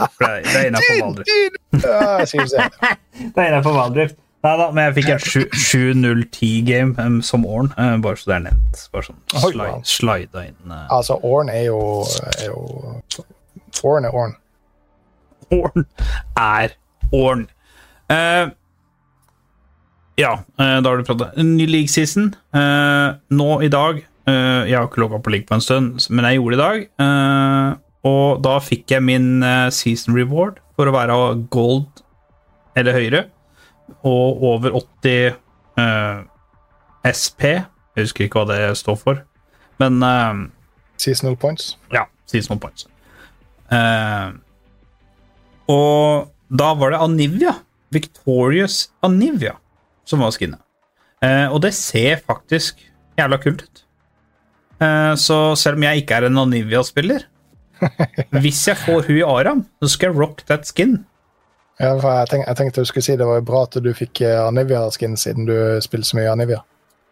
For 0.00 0.24
det, 0.24 0.44
det 0.48 0.58
er 0.58 0.66
innafor 0.70 1.00
Valdrift. 1.04 1.30
Det. 3.32 3.42
Er 3.42 3.48
innafor 3.48 3.76
Valdrift. 3.76 4.16
Nei 4.42 4.52
da, 4.58 4.64
men 4.74 4.88
jeg 4.88 4.94
fikk 4.96 5.10
et 5.14 5.26
7-0-10-game 5.54 6.96
um, 6.98 7.20
som 7.22 7.44
Orn, 7.46 7.68
eh, 7.78 7.92
bare 8.02 8.18
så 8.18 8.32
det 8.32 8.34
er 8.34 8.46
nevnt. 8.48 8.80
Bare 8.90 9.06
sånn 9.06 9.20
slide, 9.30 9.76
slida 9.86 10.46
inn 10.48 10.72
Uh. 10.72 10.80
Altså, 10.96 11.18
Orn 11.22 11.52
er 11.52 11.68
jo, 11.68 11.78
er 12.40 12.48
jo 12.48 12.64
Orn 13.86 14.08
er 14.08 14.16
Orn. 14.18 14.34
Orn 15.54 15.86
er 16.40 16.74
Orn. 17.12 17.46
Uh, 18.10 18.50
ja, 20.18 20.32
eh, 20.58 20.78
da 20.82 20.90
har 20.90 20.96
du. 20.96 21.24
En 21.36 21.56
ny 21.56 21.66
league 21.66 21.88
season. 21.88 22.34
Eh, 22.54 23.14
nå 23.32 23.48
i 23.62 23.68
dag 23.72 24.02
eh, 24.26 24.68
Jeg 24.68 24.76
har 24.78 24.86
ikke 24.88 25.02
logga 25.02 25.18
på 25.22 25.30
league 25.34 25.46
på 25.48 25.54
en 25.54 25.64
stund, 25.64 26.06
men 26.10 26.24
jeg 26.28 26.38
gjorde 26.40 26.56
det 26.56 26.58
i 26.58 26.62
dag. 26.62 26.88
eh, 27.06 27.78
og 28.02 28.40
da 28.42 28.56
fikk 28.58 28.90
jeg 28.90 29.02
min 29.06 29.42
eh, 29.46 29.68
season 29.70 30.14
reward 30.16 30.56
for 30.76 30.86
å 30.90 30.94
være 30.94 31.16
gold 31.54 32.02
eller 32.76 32.92
høyere. 32.96 33.20
Og 34.02 34.42
over 34.42 34.74
80 34.74 35.36
eh, 35.78 36.22
SP. 37.06 37.42
Jeg 37.94 38.06
husker 38.08 38.24
ikke 38.26 38.42
hva 38.42 38.48
det 38.56 38.76
står 38.80 38.96
for. 38.98 39.22
Men 39.78 40.00
Seasonal 40.96 41.36
points. 41.36 41.76
ja, 41.92 42.04
seasonal 42.30 42.58
points. 42.62 42.86
Og 45.72 46.28
da 46.52 46.72
var 46.78 46.92
det 46.94 47.00
Anivia, 47.02 47.54
Victorious 47.94 48.90
Anivia, 49.04 49.54
som 50.08 50.22
var 50.24 50.32
skinnet. 50.34 50.60
Eh, 51.22 51.46
og 51.52 51.60
det 51.62 51.72
ser 51.76 52.18
faktisk 52.26 52.80
jævla 53.18 53.38
kult 53.42 53.62
ut. 53.66 53.84
Eh, 54.82 55.14
så 55.20 55.38
selv 55.58 55.78
om 55.78 55.86
jeg 55.86 56.02
ikke 56.02 56.18
er 56.18 56.28
en 56.28 56.42
Anivia-spiller 56.42 57.28
Hvis 58.42 58.60
jeg 58.68 58.78
får 58.78 59.08
hun 59.08 59.16
i 59.18 59.24
Aram, 59.26 59.64
så 59.82 59.90
skal 59.90 60.12
jeg 60.12 60.18
rock 60.20 60.44
that 60.46 60.68
skin. 60.68 61.00
Ja, 61.80 61.96
jeg, 61.96 62.28
tenk, 62.30 62.44
jeg 62.46 62.58
tenkte 62.58 62.84
du 62.84 62.86
skulle 62.86 63.06
si 63.06 63.16
det 63.18 63.26
var 63.26 63.42
bra 63.46 63.64
at 63.66 63.78
du 63.82 63.88
fikk 63.96 64.22
eh, 64.26 64.38
Anivia-skin 64.44 65.16
siden 65.18 65.48
du 65.48 65.56
spiller 65.82 66.06
så 66.06 66.18
mye 66.20 66.34
Anivia. 66.34 66.60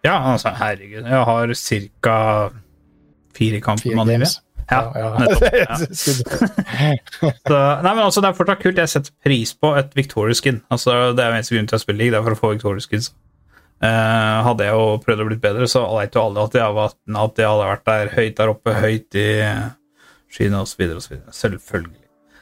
Ja, 0.07 0.15
altså, 0.33 0.53
herregud. 0.57 1.03
Jeg 1.05 1.25
har 1.31 1.55
ca. 2.01 2.15
fire 3.37 3.61
kamper 3.61 3.91
med 3.91 4.05
Anivia. 4.05 4.19
games. 4.19 4.39
Ja, 4.71 4.93
ja. 4.95 5.09
nettopp. 5.19 5.43
Ja. 5.63 5.77
Så, 7.51 7.57
nei, 7.83 7.95
men 7.95 8.05
altså, 8.05 8.21
Det 8.23 8.29
er 8.31 8.37
fortsatt 8.39 8.63
kult. 8.63 8.79
Jeg 8.79 8.89
setter 8.89 9.13
pris 9.25 9.53
på 9.55 9.73
et 9.77 9.91
Victoria-skin. 9.99 10.63
Altså, 10.71 10.95
det 11.17 11.25
er 11.25 11.33
jo 11.33 11.41
eneste 11.41 11.57
grunn 11.57 11.69
til 11.73 11.81
å 11.81 11.83
spille 11.83 11.99
league, 11.99 12.15
det 12.15 12.21
er 12.21 12.29
for 12.29 12.37
å 12.37 12.41
få 12.41 12.53
Victoria-skins. 12.55 13.11
Eh, 13.81 14.39
hadde 14.45 14.67
jeg 14.67 14.77
jo 14.77 14.97
prøvd 15.01 15.23
å 15.25 15.27
bli 15.31 15.39
bedre, 15.41 15.69
så 15.71 15.87
vet 15.97 16.17
jo 16.17 16.27
alle 16.27 16.43
at 16.45 16.57
jeg, 16.59 16.77
var, 16.77 16.93
at 16.93 17.39
jeg 17.41 17.49
hadde 17.49 17.69
vært 17.71 17.87
der 17.87 18.11
høyt 18.13 18.37
der 18.37 18.53
oppe, 18.53 18.75
høyt 18.77 19.17
i 19.17 19.29
skyene 20.31 20.63
osv. 20.65 20.85
osv. 20.99 21.17
Selvfølgelig. 21.35 22.01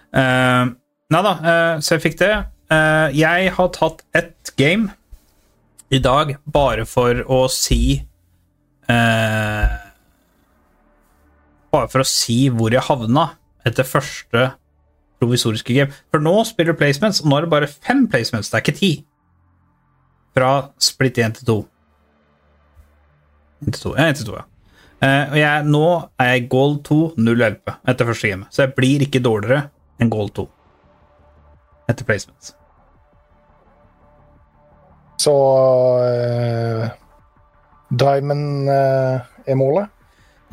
Uh, 0.09 0.75
nei 1.13 1.21
da, 1.25 1.35
eh, 1.37 1.75
så 1.85 1.97
jeg 1.97 2.05
fikk 2.07 2.19
det. 2.23 2.33
Eh, 2.73 3.17
jeg 3.17 3.53
har 3.57 3.69
tatt 3.77 4.03
ett 4.17 4.53
game 4.61 4.93
i 5.93 6.01
dag 6.03 6.35
bare 6.45 6.85
for 6.89 7.23
å 7.25 7.47
si 7.53 8.05
Bare 11.69 11.91
for 11.93 12.01
å 12.01 12.07
si 12.09 12.49
hvor 12.49 12.73
jeg 12.73 12.87
havna 12.87 13.27
etter 13.69 13.85
første 13.85 14.47
provisoriske 15.21 15.75
game. 15.77 15.93
For 16.09 16.25
nå 16.25 16.33
spiller 16.49 16.73
placements, 16.79 17.21
og 17.21 17.29
nå 17.29 17.37
er 17.37 17.45
det 17.45 17.53
bare 17.53 17.69
fem 17.69 18.07
placements, 18.09 18.49
det 18.49 18.57
er 18.57 18.65
ikke 18.65 18.79
ti. 18.79 18.91
Fra 20.39 20.53
split 20.79 21.19
1 21.19 21.41
til 21.41 21.49
2. 21.49 21.57
1 23.67 23.75
til 23.75 23.83
2, 23.89 23.95
ja, 23.99 24.05
1 24.13 24.21
til 24.21 24.29
2, 24.29 24.37
ja. 24.39 24.45
Uh, 24.99 25.33
og 25.33 25.37
jeg, 25.39 25.65
nå 25.71 25.89
er 26.19 26.31
jeg 26.33 26.47
goal 26.51 26.77
2, 26.87 26.99
0 27.23 27.43
hjelpe 27.43 27.75
etter 27.91 28.07
første 28.07 28.31
game. 28.31 28.47
Så 28.55 28.65
jeg 28.65 28.75
blir 28.77 29.03
ikke 29.07 29.23
dårligere 29.23 29.69
enn 29.99 30.11
goal 30.11 30.31
2 30.35 30.47
etter 31.91 32.07
placements. 32.07 32.53
Så 35.19 35.35
uh, 35.35 36.87
Diamond 37.91 38.71
uh, 38.71 39.19
er 39.43 39.59
målet. 39.59 39.91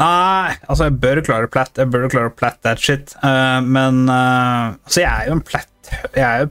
Nei, 0.02 0.58
altså, 0.66 0.90
jeg 0.90 0.98
bør 1.02 1.22
klare 1.30 1.50
platt. 1.52 1.78
Jeg 1.78 1.94
bør 1.94 2.10
klare 2.10 2.34
platt 2.34 2.58
that 2.66 2.82
shit. 2.82 3.14
Men 3.64 4.10
Altså, 4.10 5.06
jeg 5.06 5.08
er 5.08 5.30
jo 5.30 5.38
en 5.38 5.44
platt 5.46 5.92
Jeg 6.18 6.26
er 6.26 6.42
jo 6.44 6.50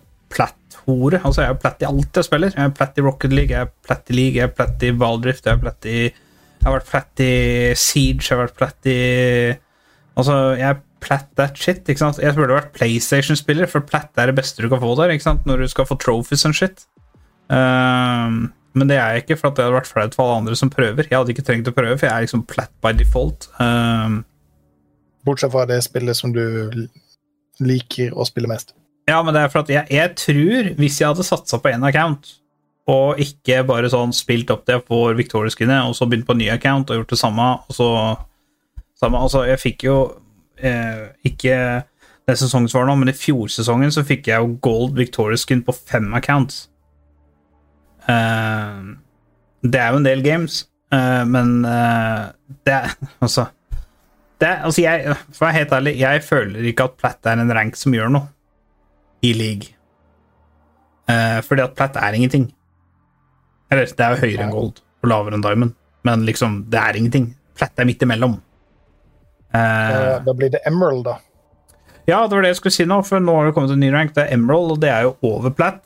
platt-hore. 0.84 1.20
Altså, 1.24 1.42
jeg 1.42 1.50
er 1.50 1.60
platt 1.60 1.82
i 1.82 1.88
alt 1.88 2.16
jeg 2.16 2.24
spiller. 2.24 2.54
Jeg 2.54 2.64
er 2.64 2.74
platt 2.74 2.98
i 2.98 3.04
Rocket 3.04 3.32
League, 3.32 3.50
jeg 3.50 3.60
er 3.60 3.70
platt 3.86 4.10
i 4.10 4.14
League, 4.14 4.36
jeg 4.36 4.48
er 4.48 4.54
platt 4.54 4.82
i 4.82 4.90
Valdrift, 4.90 5.44
jeg 5.46 5.54
er 5.54 5.60
platt 5.60 5.86
i 5.86 5.98
Jeg 6.04 6.70
har 6.70 6.78
vært 6.78 6.90
platt 6.90 7.20
i 7.20 7.74
Siege, 7.76 8.24
jeg 8.24 8.36
har 8.36 8.46
vært 8.46 8.56
platt 8.56 8.86
i 8.86 9.54
Altså, 10.16 10.54
jeg 10.56 10.68
er 10.68 10.82
platt 11.04 11.28
that 11.36 11.56
shit, 11.58 11.82
ikke 11.88 12.00
sant? 12.00 12.20
Jeg 12.22 12.34
burde 12.34 12.54
vært 12.54 12.72
PlayStation-spiller, 12.72 13.66
for 13.66 13.84
platt 13.84 14.16
er 14.16 14.30
det 14.30 14.36
beste 14.38 14.62
du 14.62 14.68
kan 14.70 14.80
få 14.80 14.94
der, 14.96 15.10
ikke 15.12 15.26
sant? 15.26 15.44
Når 15.44 15.64
du 15.64 15.68
skal 15.68 15.88
få 15.88 15.96
trophies 16.00 16.44
and 16.46 16.54
shit. 16.54 16.86
Um, 17.50 18.54
men 18.74 18.88
det 18.88 18.96
er 18.96 19.10
jeg 19.12 19.24
ikke, 19.24 19.36
for 19.36 19.50
det 19.50 19.66
hadde 19.66 19.74
vært 19.74 19.90
flaut 19.90 20.14
for 20.14 20.24
alle 20.24 20.38
andre 20.44 20.56
som 20.56 20.70
prøver. 20.70 21.08
Jeg 21.10 21.18
hadde 21.18 21.34
ikke 21.34 21.44
trengt 21.44 21.68
å 21.68 21.74
prøve, 21.74 21.98
for 21.98 22.06
jeg 22.06 22.14
er 22.14 22.24
liksom 22.24 22.46
platt 22.48 22.72
by 22.80 22.94
default. 22.96 23.50
Um, 23.58 24.22
Bortsett 25.26 25.52
fra 25.52 25.66
det 25.68 25.82
spillet 25.84 26.16
som 26.16 26.32
du 26.32 26.86
liker 27.60 28.14
å 28.14 28.24
spille 28.28 28.48
mest. 28.48 28.72
Ja, 29.08 29.18
men 29.22 29.34
det 29.36 29.42
er 29.44 29.52
for 29.52 29.64
at 29.64 29.72
jeg, 29.72 29.86
jeg 29.92 30.12
tror, 30.16 30.70
hvis 30.78 31.00
jeg 31.00 31.10
hadde 31.10 31.26
satsa 31.26 31.60
på 31.60 31.72
én 31.74 31.86
account, 31.86 32.34
og 32.90 33.20
ikke 33.20 33.62
bare 33.64 33.88
sånn 33.92 34.12
spilt 34.16 34.50
opp 34.52 34.66
det 34.68 34.82
for 34.88 35.16
Victoria-skinnet, 35.16 35.88
og 35.88 35.96
så 35.96 36.08
begynt 36.08 36.26
på 36.28 36.36
en 36.36 36.42
ny 36.42 36.50
account 36.52 36.90
og 36.92 37.00
gjort 37.00 37.14
det 37.14 37.20
samme, 37.20 37.48
og 37.64 37.76
så 37.76 37.88
samme, 39.00 39.20
Altså, 39.20 39.44
jeg 39.48 39.60
fikk 39.60 39.86
jo 39.88 39.96
eh, 40.60 41.08
ikke 41.24 41.56
det 42.24 42.36
sesongen 42.40 42.72
var 42.72 42.86
nå, 42.88 42.96
men 43.00 43.12
i 43.12 43.16
fjorsesongen 43.16 43.92
så 43.92 44.04
fikk 44.06 44.30
jeg 44.30 44.40
jo 44.40 44.56
gold 44.64 44.94
Victoria-skin 44.96 45.64
på 45.64 45.74
fem 45.76 46.06
accounts. 46.16 46.68
Eh, 48.08 48.78
det 49.64 49.80
er 49.80 49.92
jo 49.92 50.00
en 50.00 50.08
del 50.08 50.24
games, 50.24 50.62
eh, 50.92 51.24
men 51.28 51.58
eh, 51.68 52.22
det 52.64 52.78
er 52.78 52.96
altså 53.24 53.48
det 54.42 54.50
altså 54.66 54.82
jeg, 54.82 55.14
For 55.30 55.44
å 55.44 55.46
være 55.46 55.58
helt 55.60 55.74
ærlig, 55.76 55.92
jeg 56.00 56.22
føler 56.26 56.66
ikke 56.68 56.88
at 56.88 56.96
Platt 57.00 57.28
er 57.30 57.40
en 57.40 57.52
rank 57.54 57.76
som 57.78 57.94
gjør 57.94 58.10
noe 58.12 58.33
i 59.24 59.32
league. 59.36 59.70
Eh, 61.10 61.38
fordi 61.44 61.64
at 61.64 61.74
Platt 61.78 61.96
er 62.00 62.16
ingenting. 62.16 62.46
Eller, 63.72 63.88
det 63.88 64.04
er 64.04 64.14
jo 64.14 64.22
høyere 64.24 64.46
enn 64.46 64.52
gold 64.54 64.80
og 65.04 65.10
lavere 65.10 65.36
enn 65.36 65.44
diamond, 65.44 65.74
men 66.06 66.22
liksom, 66.28 66.62
det 66.72 66.80
er 66.80 66.96
ingenting. 67.00 67.30
Platt 67.58 67.80
er 67.80 67.88
midt 67.88 68.02
imellom. 68.04 68.38
Eh, 69.54 70.20
Da 70.24 70.34
blir 70.36 70.50
det 70.54 70.60
Emerald, 70.66 71.04
da. 71.06 71.18
ja, 72.08 72.22
det 72.26 72.34
var 72.36 72.42
det 72.44 72.52
jeg 72.54 72.60
skulle 72.60 72.76
si 72.76 72.86
nå, 72.88 73.00
for 73.06 73.20
nå 73.22 73.34
har 73.36 73.48
det 73.48 73.54
kommet 73.56 73.74
en 73.74 73.80
ny 73.84 73.90
rank. 73.94 74.14
Det 74.16 74.24
er 74.26 74.34
Emerald, 74.36 74.74
og 74.76 74.80
det 74.82 74.90
er 74.92 75.06
jo 75.08 75.14
over 75.28 75.52
plat. 75.54 75.80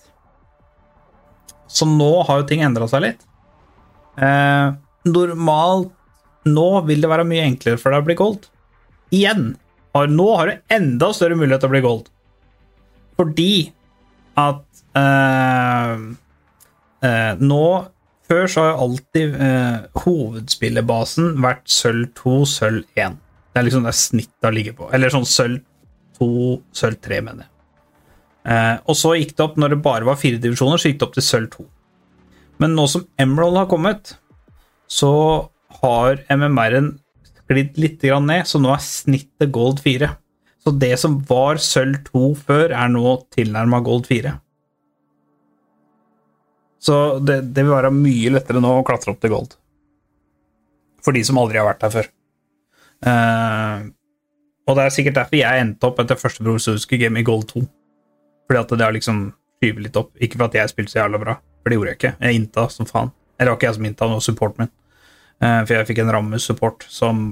Så 1.69 1.85
nå 1.89 2.11
har 2.29 2.41
jo 2.43 2.47
ting 2.49 2.63
endra 2.65 2.87
seg 2.89 3.03
litt. 3.05 3.25
Eh, 4.19 4.71
normalt 5.09 5.93
nå 6.49 6.69
vil 6.89 7.03
det 7.05 7.11
være 7.11 7.27
mye 7.29 7.45
enklere 7.45 7.79
for 7.79 7.93
deg 7.93 8.03
å 8.03 8.07
bli 8.09 8.17
gold. 8.19 8.47
Igjen. 9.15 9.51
Nå 9.99 10.27
har 10.39 10.47
du 10.47 10.75
enda 10.77 11.09
større 11.17 11.35
mulighet 11.37 11.61
til 11.65 11.69
å 11.69 11.75
bli 11.75 11.81
gold. 11.85 12.07
Fordi 13.19 13.53
at 14.39 14.83
eh, 14.99 16.03
eh, 17.05 17.33
Nå 17.43 17.65
Før 18.29 18.51
så 18.51 18.61
har 18.61 18.75
jo 18.75 18.83
alltid 18.85 19.37
eh, 19.41 19.77
hovedspillebasen 20.05 21.39
vært 21.41 21.63
sølv 21.73 22.11
2, 22.19 22.35
sølv 22.45 22.83
1. 22.93 23.15
Det 23.49 23.61
er 23.61 23.65
liksom 23.65 23.87
det 23.89 23.95
snittet 23.97 24.53
ligger 24.53 24.75
på. 24.77 24.89
Eller 24.93 25.15
sånn 25.15 25.25
sølv 25.25 25.63
2, 26.19 26.29
sølv 26.77 26.99
3, 27.07 27.23
mener 27.25 27.47
jeg. 27.47 27.55
Eh, 28.53 28.77
og 28.85 28.99
så 29.01 29.15
gikk 29.17 29.33
det 29.33 29.47
opp, 29.47 29.57
når 29.57 29.73
det 29.73 29.81
bare 29.87 30.05
var 30.11 30.21
fire 30.21 30.41
divisjoner, 30.45 30.77
så 30.77 30.93
gikk 30.93 31.01
det 31.01 31.09
opp 31.09 31.17
til 31.17 31.25
sølv 31.25 31.49
2. 31.57 31.67
Men 32.61 32.77
nå 32.77 32.85
som 32.93 33.07
Emerald 33.21 33.63
har 33.63 33.71
kommet, 33.73 34.13
så 34.93 35.13
har 35.81 36.21
MMR-en 36.29 36.95
sklidd 37.25 37.81
litt 37.81 38.05
ned, 38.05 38.45
så 38.45 38.61
nå 38.61 38.73
er 38.75 38.85
snittet 38.85 39.53
gold 39.57 39.81
4. 39.85 40.11
Så 40.69 40.75
det 40.77 40.99
som 41.01 41.15
var 41.25 41.57
sølv 41.65 42.03
2 42.11 42.27
før, 42.45 42.75
er 42.77 42.91
nå 42.93 43.15
tilnærma 43.33 43.79
gold 43.81 44.05
4. 44.05 44.35
Så 46.85 46.97
det, 47.25 47.39
det 47.57 47.65
vil 47.65 47.73
være 47.73 47.93
mye 47.95 48.35
lettere 48.35 48.61
nå 48.61 48.75
å 48.77 48.83
klatre 48.85 49.15
opp 49.15 49.23
til 49.23 49.33
gold. 49.33 49.55
For 51.01 51.17
de 51.17 51.23
som 51.25 51.41
aldri 51.41 51.57
har 51.57 51.65
vært 51.71 51.81
der 51.87 51.95
før. 51.95 52.11
Uh, 53.01 53.89
og 54.69 54.77
det 54.77 54.85
er 54.85 54.93
sikkert 54.93 55.17
derfor 55.23 55.41
jeg 55.41 55.65
endte 55.65 55.89
opp 55.89 56.05
etter 56.05 56.21
første 56.21 56.45
provisoriske 56.45 57.01
game 57.01 57.23
i 57.23 57.25
gold 57.25 57.49
2. 57.55 57.65
Fordi 58.45 58.61
at 58.61 58.77
det 58.77 58.85
har 58.85 58.97
liksom 58.99 59.25
skyvet 59.57 59.87
litt 59.87 59.97
opp. 59.97 60.13
Ikke 60.21 60.37
for 60.37 60.51
at 60.51 60.61
jeg 60.61 60.75
spilte 60.75 60.93
så 60.93 61.01
jævla 61.01 61.25
bra, 61.25 61.41
for 61.63 61.73
det 61.73 61.81
gjorde 61.81 61.95
jeg 61.95 62.03
ikke. 62.03 62.15
Jeg 62.29 62.43
innta 62.43 62.69
som 62.77 62.93
faen. 62.93 63.15
Eller 63.39 63.49
det 63.49 63.55
var 63.55 63.63
ikke 63.63 63.71
jeg 63.71 63.81
som 63.81 63.89
innta, 63.89 64.05
det 64.05 64.21
var 64.21 64.29
supporten 64.29 64.67
min. 64.67 64.75
Eh, 65.39 65.61
for 65.63 65.79
jeg 65.79 65.89
fikk 65.95 66.05
en 66.05 66.13
rammesupport 66.19 66.85
som 66.93 67.31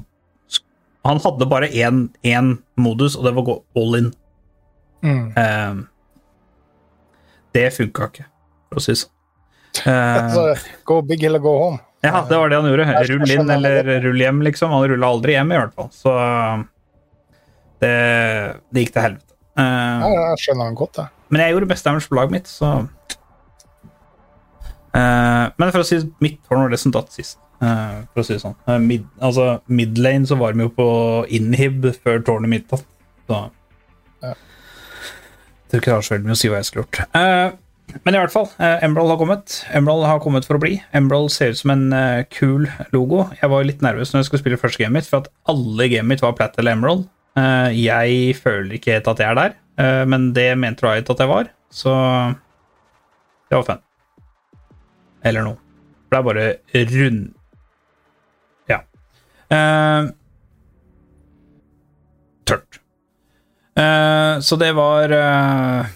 Han 1.06 1.20
hadde 1.22 1.46
bare 1.50 1.68
én, 1.70 2.54
modus, 2.76 3.16
og 3.16 3.26
det 3.26 3.34
var 3.36 3.44
å 3.44 3.48
gå 3.50 3.56
all 3.80 3.98
in. 4.00 4.08
Mm. 5.06 5.26
Eh, 5.38 5.74
det 7.56 7.66
funka 7.76 8.08
ikke, 8.10 8.26
for 8.68 8.80
å 8.80 8.84
si 8.84 8.92
det 8.94 9.00
sånn. 9.04 9.12
Uh, 9.76 9.92
altså, 9.92 10.42
go 10.88 11.02
big 11.04 11.20
eller 11.28 11.42
go 11.44 11.52
home. 11.60 11.78
ja, 12.00 12.22
det 12.24 12.36
var 12.40 12.48
det 12.48 12.56
han 12.56 12.68
gjorde. 12.70 12.86
Rull 13.10 13.32
inn 13.34 13.50
eller 13.52 13.90
rull 14.06 14.22
hjem, 14.24 14.38
liksom. 14.46 14.72
Han 14.72 14.86
rulla 14.88 15.10
aldri 15.12 15.34
hjem, 15.36 15.52
i 15.52 15.58
hvert 15.60 15.74
fall. 15.76 15.90
Så 15.92 16.14
det, 17.84 17.92
det 18.72 18.86
gikk 18.86 18.94
til 18.94 19.04
helvete. 19.04 19.34
Uh, 19.56 19.64
Ja, 20.00 20.08
jeg 20.30 20.42
skjønner 20.44 20.70
han 20.70 20.78
godt, 20.80 21.00
jeg. 21.00 21.12
men 21.28 21.42
jeg 21.42 21.54
gjorde 21.54 21.68
best 21.70 21.86
damage 21.88 22.08
på 22.08 22.16
laget 22.18 22.34
mitt, 22.34 22.48
så 22.50 22.70
uh, 24.96 25.44
Men 25.56 25.70
for 25.70 25.80
å 25.80 25.86
si 25.88 26.00
mitt 26.24 26.40
tårn 26.44 26.64
var 26.64 26.72
det 26.72 26.80
som 26.82 26.92
datt 26.92 27.12
sist. 27.14 27.38
Eh, 27.62 27.98
for 28.12 28.22
å 28.22 28.26
si 28.26 28.34
det 28.34 28.42
sånn. 28.42 28.56
Eh, 28.68 28.80
mid, 28.82 29.04
altså, 29.24 29.60
midlane 29.68 30.28
så 30.28 30.38
var 30.40 30.54
de 30.54 30.66
jo 30.66 30.72
på 30.76 30.88
inhib 31.38 31.86
før 32.02 32.24
tårnet 32.26 32.52
mitt 32.52 32.66
datt. 32.72 32.86
Så 33.26 33.44
Ja. 34.22 34.34
Tror 35.66 35.80
ikke 35.80 35.90
det 35.90 35.94
har 35.96 36.04
så 36.06 36.14
veldig 36.14 36.28
mye 36.28 36.36
å 36.36 36.40
si 36.40 36.50
hva 36.50 36.60
jeg 36.60 36.68
skulle 36.68 36.84
gjort. 36.86 37.00
Uh, 37.16 37.96
men 38.04 38.14
i 38.14 38.20
hvert 38.20 38.32
fall, 38.34 38.46
uh, 38.60 38.78
Emerald 38.86 39.10
har 39.10 39.18
kommet. 39.18 39.56
Emerald 39.74 40.06
har 40.06 40.22
kommet 40.22 40.46
for 40.46 40.58
å 40.58 40.62
bli. 40.62 40.76
Emerald 40.94 41.32
ser 41.34 41.54
ut 41.54 41.58
som 41.58 41.72
en 41.74 41.86
uh, 41.92 42.22
kul 42.30 42.68
logo. 42.94 43.24
Jeg 43.40 43.50
var 43.50 43.66
litt 43.66 43.82
nervøs 43.82 44.12
når 44.12 44.22
jeg 44.22 44.30
skulle 44.30 44.44
spille 44.44 44.60
første 44.62 44.82
gamet 44.82 45.00
mitt, 45.00 45.10
for 45.10 45.24
at 45.24 45.30
alle 45.50 45.88
gamet 45.90 46.14
mitt 46.14 46.22
var 46.22 46.36
Platt 46.38 46.58
eller 46.58 46.76
Emerald. 46.76 47.06
Uh, 47.36 47.68
jeg 47.74 48.36
føler 48.38 48.78
ikke 48.78 48.96
helt 48.96 49.10
at 49.10 49.22
jeg 49.22 49.28
er 49.30 49.40
der, 49.40 49.56
men 50.08 50.30
det 50.32 50.54
mente 50.56 50.86
Riot 50.86 51.10
at 51.12 51.18
jeg 51.20 51.28
var, 51.28 51.50
så 51.68 51.92
det 53.50 53.58
var 53.58 53.66
fun. 53.66 53.82
Eller 55.26 55.44
noe. 55.44 55.58
For 56.06 56.16
det 56.16 56.20
er 56.20 56.26
bare 56.30 56.86
rund... 56.94 57.35
Eh, 59.52 60.08
tørt. 62.46 62.80
Uh, 63.76 64.40
så 64.40 64.56
det 64.56 64.70
var 64.72 65.12
uh, 65.12 65.88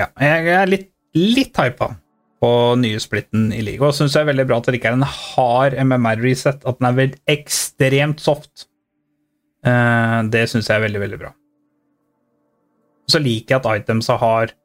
Ja, 0.00 0.08
jeg 0.18 0.48
er 0.50 0.70
litt, 0.70 0.88
litt 1.14 1.54
hypa 1.60 1.92
på 2.40 2.50
nye 2.80 2.98
splitten 3.02 3.50
i 3.54 3.60
liga. 3.62 3.86
Og 3.86 3.94
syns 3.94 4.16
jeg 4.16 4.24
er 4.24 4.30
veldig 4.32 4.46
bra 4.48 4.58
at 4.58 4.70
det 4.70 4.80
ikke 4.80 4.94
er 4.94 4.98
en 4.98 5.06
hard 5.06 5.76
MMR-reset, 5.78 6.64
at 6.64 6.80
den 6.80 6.88
er 6.88 6.96
vel 6.96 7.14
ekstremt 7.30 8.22
soft. 8.24 8.66
Uh, 9.66 10.26
det 10.32 10.48
syns 10.50 10.70
jeg 10.70 10.80
er 10.80 10.86
veldig, 10.88 11.02
veldig 11.04 11.20
bra. 11.20 11.34
Og 13.06 13.14
så 13.14 13.20
liker 13.22 13.56
jeg 13.56 13.60
at 13.60 13.84
itemsa 13.84 14.16
har 14.20 14.56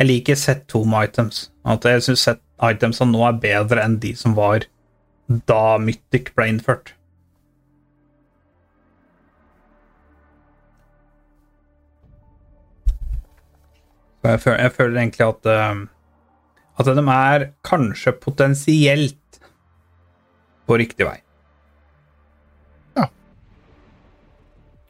Jeg 0.00 0.08
liker 0.08 0.36
set 0.40 0.62
to 0.72 0.82
med 0.88 1.08
items. 1.08 1.46
At 1.68 1.84
jeg 1.86 2.02
syns 2.02 2.26
itemsa 2.72 3.06
nå 3.06 3.20
er 3.28 3.38
bedre 3.38 3.84
enn 3.84 4.00
de 4.02 4.16
som 4.18 4.34
var 4.34 4.66
da 5.48 5.78
Mythic 5.78 6.32
ble 6.34 6.48
innført. 6.50 6.92
Jeg 14.30 14.40
føler, 14.40 14.60
jeg 14.62 14.72
føler 14.72 15.00
egentlig 15.00 15.26
at 15.26 15.50
eh, 15.50 15.82
At 16.78 16.86
de 16.86 17.02
er 17.10 17.44
kanskje 17.66 18.12
potensielt 18.12 19.18
på 20.66 20.78
riktig 20.78 21.04
vei. 21.04 21.18
Ja. 22.96 23.08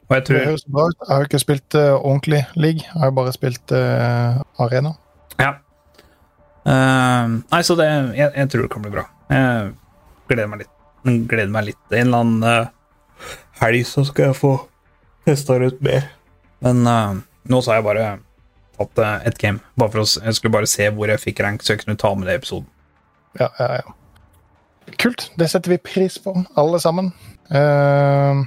Og 0.07 0.15
jeg 0.15 0.21
Det 0.21 0.27
tror 0.29 0.45
høres 0.45 0.65
bra 0.69 0.85
ut. 0.87 0.97
Jeg 1.01 1.11
har 1.11 1.19
jo 1.23 1.27
ikke 1.27 1.41
spilt 1.43 1.75
uh, 1.75 1.95
ordentlig 1.97 2.45
league. 2.55 2.85
Jeg 2.85 3.01
har 3.01 3.11
jo 3.11 3.15
bare 3.17 3.33
spilt 3.35 3.73
uh, 3.75 4.39
arena. 4.63 4.93
Ja. 5.41 5.51
Uh, 6.63 7.41
nei, 7.51 7.61
så 7.67 7.75
det 7.75 7.89
jeg, 7.89 8.31
jeg 8.31 8.49
tror 8.53 8.63
det 8.63 8.71
kan 8.71 8.85
bli 8.85 8.93
bra. 8.95 9.07
Jeg 9.33 9.73
gleder 10.29 10.51
meg 10.53 10.63
litt. 10.63 10.73
Gleder 11.03 11.51
meg 11.57 11.71
litt. 11.73 11.83
En 11.91 12.05
eller 12.07 12.23
annen 12.23 12.69
helg 13.59 13.87
så 13.89 14.05
skal 14.07 14.29
jeg 14.29 14.39
få 14.39 14.53
testa 15.27 15.59
det 15.59 15.73
ut 15.73 15.83
mer. 15.83 16.07
Men 16.63 16.85
nå 16.85 17.59
sa 17.65 17.75
jeg 17.75 17.89
bare 17.89 18.13
tatt 18.77 19.01
et 19.29 19.37
game. 19.41 19.61
Bare 19.79 19.93
for 19.93 20.03
å, 20.03 20.07
jeg 20.25 20.37
skulle 20.37 20.55
bare 20.55 20.69
se 20.69 20.89
hvor 20.93 21.11
jeg 21.11 21.21
fikk 21.21 21.43
rank, 21.45 21.63
så 21.63 21.73
jeg 21.75 21.83
kunne 21.83 21.99
ta 21.99 22.13
med 22.15 22.27
det 22.29 22.37
i 22.37 22.41
episoden. 22.41 22.69
Ja, 23.39 23.49
ja, 23.59 23.69
ja. 23.81 23.97
Kult. 24.99 25.29
Det 25.39 25.47
setter 25.49 25.73
vi 25.73 25.79
pris 25.81 26.17
på, 26.21 26.35
alle 26.59 26.79
sammen. 26.83 27.13
Uh, 27.53 28.43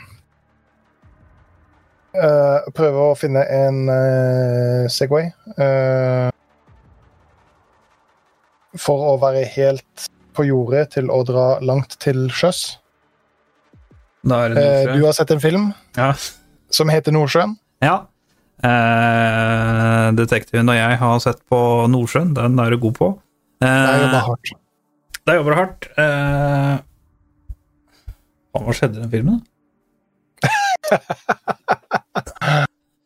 prøve 2.76 3.10
å 3.10 3.16
finne 3.18 3.42
en 3.52 3.82
uh, 3.88 4.88
Segway. 4.92 5.30
Uh, 5.56 6.28
for 8.76 9.12
å 9.12 9.14
være 9.20 9.46
helt 9.56 10.08
på 10.36 10.44
jordet 10.44 10.90
til 10.96 11.08
å 11.12 11.22
dra 11.26 11.46
langt 11.64 11.96
til 12.02 12.26
sjøs. 12.34 12.76
Eh, 14.26 14.88
du 14.90 15.04
har 15.04 15.14
sett 15.14 15.30
en 15.30 15.40
film 15.40 15.72
Ja. 15.96 16.12
som 16.70 16.88
heter 16.90 17.12
Nordsjøen. 17.12 17.56
ja. 17.80 18.06
Eh, 18.64 20.06
detektiven 20.16 20.70
og 20.72 20.78
jeg 20.78 20.98
har 21.02 21.18
sett 21.20 21.42
på 21.50 21.58
Nordsjøen. 21.92 22.34
Den 22.36 22.58
er 22.62 22.70
du 22.72 22.78
god 22.80 22.94
på. 22.96 23.10
Det 23.60 23.68
jobber 23.68 24.00
jo 24.00 24.16
Eh, 24.16 24.28
hardt. 24.28 24.52
Det 25.26 25.34
jobber 25.34 25.50
du 25.50 25.56
hardt. 25.60 25.88
Eh, 25.98 26.76
hva 28.56 28.72
skjedde 28.72 28.96
i 28.96 29.02
den 29.02 29.10
filmen? 29.12 29.42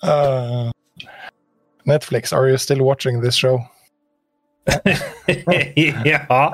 Uh, 0.04 0.70
Netflix, 1.90 2.32
are 2.32 2.48
you 2.48 2.58
still 2.58 2.82
watching 2.84 3.20
this 3.22 3.34
show? 3.34 3.64
ja. 6.04 6.52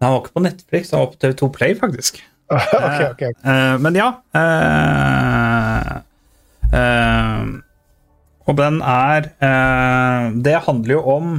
Han 0.00 0.12
var 0.12 0.18
ikke 0.20 0.34
på 0.34 0.40
Netflix, 0.44 0.90
han 0.90 1.00
var 1.00 1.06
på 1.06 1.20
TV2 1.22 1.52
Play, 1.52 1.78
faktisk. 1.78 2.20
okay, 2.50 3.10
okay. 3.10 3.30
ok. 3.30 3.46
Eh, 3.46 3.74
men 3.82 3.96
ja 3.98 4.06
eh, 4.38 5.55
eh, 6.76 7.44
Og 8.46 8.56
den 8.58 8.80
er 8.82 9.30
uh, 9.42 10.32
Det 10.44 10.56
handler 10.68 10.96
jo 10.96 11.02
om 11.16 11.36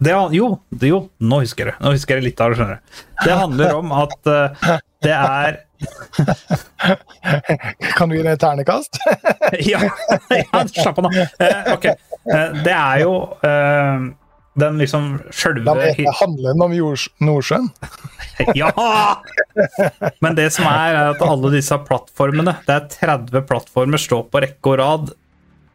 det, 0.00 0.14
jo, 0.32 0.46
det, 0.72 0.88
jo, 0.88 0.98
nå 1.20 1.42
husker 1.42 1.66
jeg 1.66 1.74
det. 1.74 1.80
Nå 1.84 1.90
husker 1.92 2.16
jeg 2.16 2.24
litt 2.30 2.38
av 2.40 2.54
det. 2.54 2.56
skjønner 2.56 2.78
du. 2.78 3.00
Det 3.20 3.34
handler 3.36 3.74
om 3.76 3.90
at 3.92 4.30
uh, 4.32 4.70
det 5.04 5.12
er 5.12 5.58
Kan 7.98 8.08
du 8.08 8.16
gi 8.16 8.22
det 8.24 8.32
et 8.32 8.40
ternekast? 8.40 8.96
ja, 9.72 9.82
ja, 10.40 10.62
slapp 10.72 11.02
av 11.02 11.04
nå. 11.04 11.26
Ok. 11.74 11.86
Det 12.64 12.76
er 12.76 13.04
jo 13.04 13.12
den 14.62 14.78
liksom 14.80 15.08
sjølve 15.34 15.74
Den 15.74 16.12
handler 16.20 16.64
om 16.66 16.76
Nordsjøen. 17.26 17.70
Ja! 18.56 18.70
Men 20.24 20.36
det 20.38 20.46
som 20.54 20.64
er, 20.70 20.94
er 20.96 21.10
at 21.12 21.20
alle 21.24 21.50
disse 21.52 21.76
plattformene, 21.84 22.54
det 22.64 22.76
er 22.76 22.86
30 22.94 23.42
plattformer, 23.48 24.00
står 24.00 24.22
på 24.32 24.40
rekke 24.46 24.72
og 24.72 24.78
rad. 24.80 25.10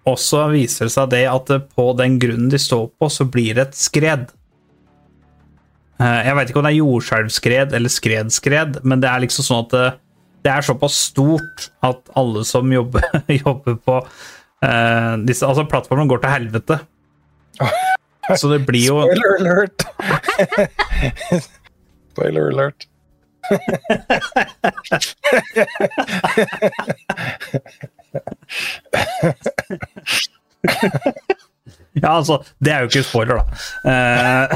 Og 0.10 0.18
så 0.22 0.46
viser 0.54 0.88
det 0.88 0.94
seg 0.96 1.12
det 1.14 1.24
at 1.30 1.52
på 1.76 1.86
den 2.00 2.18
grunnen 2.22 2.50
de 2.54 2.58
står 2.62 2.88
på, 2.98 3.10
så 3.14 3.26
blir 3.30 3.58
det 3.58 3.68
et 3.68 3.78
skred. 3.78 4.26
Eh, 6.00 6.22
Jeg 6.28 6.36
veit 6.38 6.50
ikke 6.52 6.62
om 6.62 6.68
det 6.68 6.74
er 6.74 6.80
jordskjelvskred 6.82 7.76
eller 7.78 7.94
skredskred, 7.94 8.82
men 8.84 9.04
det 9.04 9.10
er 9.12 9.24
liksom 9.26 9.48
sånn 9.48 9.64
at 9.68 9.76
det, 9.76 9.86
det 10.46 10.54
er 10.56 10.66
såpass 10.68 10.98
stort 11.12 11.70
at 11.86 12.02
alle 12.18 12.44
som 12.48 12.74
jobber, 12.74 13.06
jobber 13.46 13.78
på 13.82 14.00
eh, 14.02 15.14
disse 15.26 15.46
Altså, 15.48 15.68
plattformen 15.70 16.10
går 16.12 16.26
til 16.26 16.36
helvete. 16.40 16.82
Så 18.34 18.50
det 18.50 18.60
blir 18.66 18.88
jo 18.88 19.02
Spoiler 19.06 19.36
alert! 19.40 19.86
Spoiler 22.16 22.50
alert. 22.52 22.88
Ja, 32.02 32.18
altså, 32.18 32.44
det 32.60 32.74
er 32.74 32.80
jo 32.84 32.90
ikke 32.90 33.04
spoiler, 33.08 33.36
da. 33.40 33.44
Eh, 33.90 34.48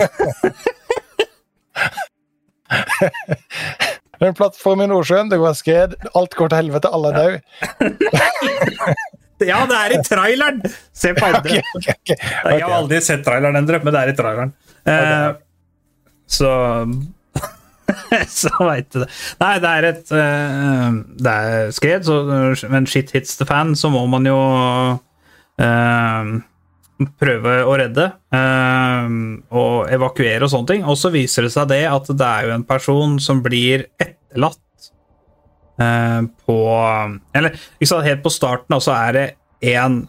Det 4.19 4.25
er 4.27 4.31
en 4.33 4.35
plattform 4.37 4.81
i 4.83 4.87
Nordsjøen, 4.91 5.29
det 5.31 5.39
går 5.39 5.53
skred, 5.57 5.93
alt 6.15 6.35
går 6.37 6.47
til 6.51 6.59
helvete, 6.59 6.91
alle 6.93 7.07
er 7.09 7.15
døde. 7.21 7.39
ja, 9.47 9.59
det 9.69 9.77
er 9.77 9.95
i 9.95 10.01
traileren! 10.05 10.59
Se 10.95 11.13
på 11.17 11.29
Ok, 11.29 11.45
Okay, 11.45 11.61
okay, 11.75 11.95
okay. 12.01 12.17
Jeg 12.55 12.65
har 12.65 12.75
aldri 12.79 12.99
sett 13.05 13.23
traileren 13.25 13.59
endre, 13.61 13.79
men 13.83 13.95
det 13.95 14.01
er 14.01 14.11
i 14.11 14.17
traileren. 14.17 14.53
Eh, 14.89 15.29
så 16.29 16.51
Så 18.41 18.51
veit 18.61 18.89
du 18.93 19.01
det. 19.03 19.09
Nei, 19.41 19.53
det 19.63 19.71
er 19.71 19.87
et 19.89 20.11
uh, 20.13 20.99
Det 21.17 21.33
er 21.33 21.73
skred, 21.75 22.05
så 22.05 22.21
when 22.69 22.87
shit 22.89 23.11
hits 23.15 23.39
the 23.39 23.47
fan, 23.49 23.75
så 23.77 23.91
må 23.93 24.03
man 24.11 24.27
jo 24.29 24.37
uh, 25.63 26.31
prøve 27.19 27.59
å 27.65 27.75
redde 27.79 28.11
Uh, 28.29 29.39
og 29.57 29.87
evakuere 29.89 30.45
og 30.45 30.51
sånne 30.53 30.69
ting. 30.69 30.83
Og 30.85 30.93
så 31.01 31.09
viser 31.09 31.47
det 31.47 31.49
seg 31.55 31.71
det 31.71 31.81
at 31.89 32.11
det 32.13 32.27
er 32.27 32.45
jo 32.45 32.51
en 32.53 32.65
person 32.69 33.15
som 33.17 33.39
blir 33.41 33.87
etterlatt 33.97 34.61
eh, 35.81 36.21
på 36.45 36.57
Eller 37.35 37.55
ikke 37.55 37.91
sant, 37.91 38.07
helt 38.07 38.25
på 38.25 38.33
starten 38.33 38.79
så 38.83 38.95
er 38.97 39.15
det 39.17 39.27
én 39.75 40.03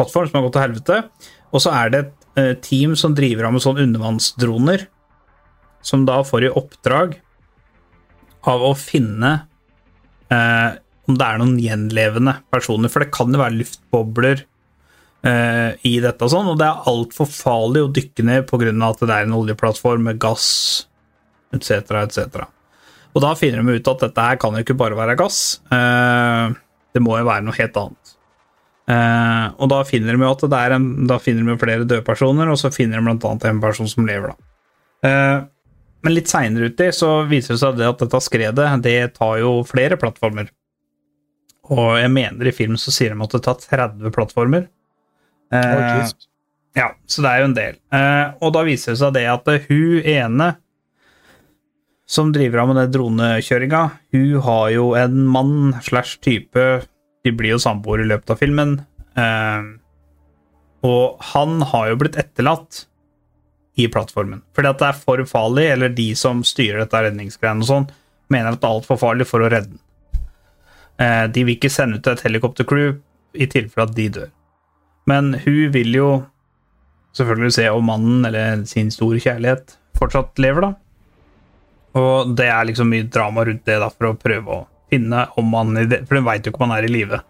plattform 0.00 0.28
som 0.28 0.38
har 0.38 0.46
gått 0.46 0.56
til 0.56 0.64
helvete, 0.64 0.98
og 1.50 1.62
så 1.62 1.72
er 1.76 1.92
det 1.92 2.00
et 2.00 2.40
eh, 2.40 2.52
team 2.64 2.96
som 2.98 3.14
driver 3.16 3.48
av 3.48 3.56
med 3.56 3.64
sånne 3.64 3.86
undervannsdroner, 3.88 4.86
som 5.84 6.04
da 6.08 6.20
får 6.26 6.46
i 6.46 6.52
oppdrag 6.60 7.16
av 8.50 8.64
å 8.64 8.74
finne 8.78 9.32
eh, 10.32 10.70
om 11.08 11.18
det 11.18 11.26
er 11.26 11.40
noen 11.40 11.58
gjenlevende 11.60 12.36
personer, 12.52 12.92
for 12.92 13.04
det 13.04 13.12
kan 13.14 13.32
jo 13.32 13.40
være 13.40 13.58
luftbobler 13.58 14.44
eh, 15.26 15.72
i 15.88 15.96
dette 16.04 16.26
og 16.26 16.32
sånn, 16.32 16.52
og 16.52 16.60
det 16.60 16.68
er 16.68 16.88
altfor 16.92 17.28
farlig 17.28 17.84
å 17.84 17.92
dykke 17.96 18.26
ned 18.28 18.46
pga. 18.48 18.70
at 18.70 19.04
det 19.04 19.16
er 19.16 19.28
en 19.28 19.36
oljeplattform 19.40 20.08
med 20.10 20.22
gass 20.22 20.48
etc., 21.56 21.96
etc. 22.04 22.46
Og 23.10 23.22
da 23.24 23.34
finner 23.38 23.64
de 23.64 23.76
ut 23.78 23.92
at 23.92 24.02
dette 24.06 24.24
her 24.26 24.38
kan 24.40 24.54
jo 24.54 24.62
ikke 24.64 24.78
bare 24.78 24.98
være 24.98 25.16
gass, 25.18 25.60
eh, 25.74 26.56
det 26.94 27.02
må 27.02 27.16
jo 27.18 27.26
være 27.26 27.46
noe 27.46 27.56
helt 27.56 27.78
annet. 27.80 28.12
Eh, 28.90 29.46
og 29.58 29.70
da 29.70 29.80
finner 29.86 30.14
de 30.14 30.24
jo 30.24 30.30
at 30.30 30.44
det 30.50 30.60
er 30.60 30.74
en, 30.76 30.86
da 31.10 31.18
finner 31.22 31.46
de 31.46 31.58
flere 31.58 31.86
døde 31.86 32.04
personer, 32.06 32.50
og 32.50 32.58
så 32.60 32.72
finner 32.74 33.02
de 33.02 33.14
annet 33.14 33.48
en 33.50 33.62
person 33.62 33.90
som 33.90 34.06
lever, 34.06 34.32
da. 34.32 35.10
Eh, 35.10 35.38
men 36.00 36.16
litt 36.16 36.30
seinere 36.32 36.70
uti 36.72 36.88
så 36.96 37.10
viser 37.28 37.54
det 37.54 37.60
seg 37.60 37.76
det 37.76 37.90
at 37.90 38.00
dette 38.00 38.22
skredet 38.24 38.68
det 38.84 38.96
tar 39.18 39.36
jo 39.42 39.60
flere 39.68 39.98
plattformer. 40.00 40.48
Og 41.70 41.98
jeg 42.00 42.10
mener 42.12 42.48
i 42.48 42.54
film 42.56 42.78
så 42.80 42.92
sier 42.94 43.12
de 43.12 43.26
at 43.26 43.36
det 43.36 43.42
tar 43.44 43.60
30 43.62 44.14
plattformer. 44.14 44.64
Eh, 45.54 46.08
ja, 46.78 46.88
så 47.06 47.22
det 47.22 47.30
er 47.30 47.42
jo 47.42 47.50
en 47.50 47.58
del. 47.58 47.78
Eh, 47.94 48.26
og 48.40 48.54
da 48.56 48.64
viser 48.66 48.94
det 48.94 49.02
seg 49.02 49.14
det 49.14 49.26
at 49.30 49.52
hun 49.68 50.08
ene 50.14 50.48
som 52.10 52.32
driver 52.34 52.64
av 52.64 52.70
med 52.70 52.78
den 52.80 52.94
dronekjøringa, 52.96 53.82
hun 54.10 54.40
har 54.42 54.70
jo 54.74 54.86
en 54.98 55.20
mann 55.30 55.76
slash 55.86 56.18
type 56.24 56.64
De 57.22 57.32
blir 57.36 57.52
jo 57.52 57.60
samboere 57.60 58.02
i 58.02 58.08
løpet 58.08 58.32
av 58.32 58.40
filmen. 58.40 58.70
Eh, 59.14 59.66
og 60.88 61.20
han 61.34 61.60
har 61.68 61.90
jo 61.90 61.98
blitt 62.00 62.16
etterlatt 62.16 62.86
i 63.76 63.84
plattformen. 63.92 64.40
Fordi 64.56 64.70
at 64.70 64.80
det 64.80 64.88
er 64.88 64.98
for 65.02 65.22
farlig, 65.28 65.66
eller 65.74 65.92
de 65.92 66.08
som 66.16 66.40
styrer 66.46 66.80
dette 66.80 67.02
redningsgreiene 67.04 67.60
og 67.60 67.68
sånn, 67.68 67.86
mener 68.32 68.54
at 68.54 68.62
det 68.62 68.70
er 68.70 68.78
altfor 68.78 69.00
farlig 69.02 69.28
for 69.28 69.44
å 69.44 69.52
redde 69.52 69.74
den. 69.74 69.84
Eh, 71.00 71.26
de 71.28 71.44
vil 71.44 71.58
ikke 71.58 71.72
sende 71.72 72.00
ut 72.00 72.08
et 72.10 72.24
helikoptercrew 72.24 72.94
i 73.36 73.48
tilfelle 73.52 73.86
at 73.86 73.96
de 73.96 74.08
dør. 74.16 74.30
Men 75.10 75.34
hun 75.44 75.70
vil 75.76 75.94
jo 75.94 76.10
selvfølgelig 77.16 77.56
se 77.60 77.68
om 77.70 77.86
mannen 77.92 78.26
eller 78.28 78.64
sin 78.68 78.90
store 78.94 79.20
kjærlighet 79.22 79.76
fortsatt 80.00 80.40
lever, 80.40 80.70
da. 80.70 80.74
Og 81.98 82.34
det 82.38 82.46
er 82.46 82.68
liksom 82.68 82.90
mye 82.92 83.08
drama 83.10 83.44
rundt 83.48 83.64
det 83.66 83.80
da, 83.82 83.88
for 83.90 84.12
å 84.12 84.18
prøve 84.18 84.60
å 84.60 84.66
finne 84.90 85.26
om 85.38 85.74
det, 85.74 86.04
For 86.08 86.18
hun 86.18 86.26
veit 86.26 86.46
jo 86.46 86.52
ikke 86.52 86.62
om 86.62 86.70
han 86.70 86.78
er 86.78 86.86
i 86.86 86.92
live. 86.92 87.20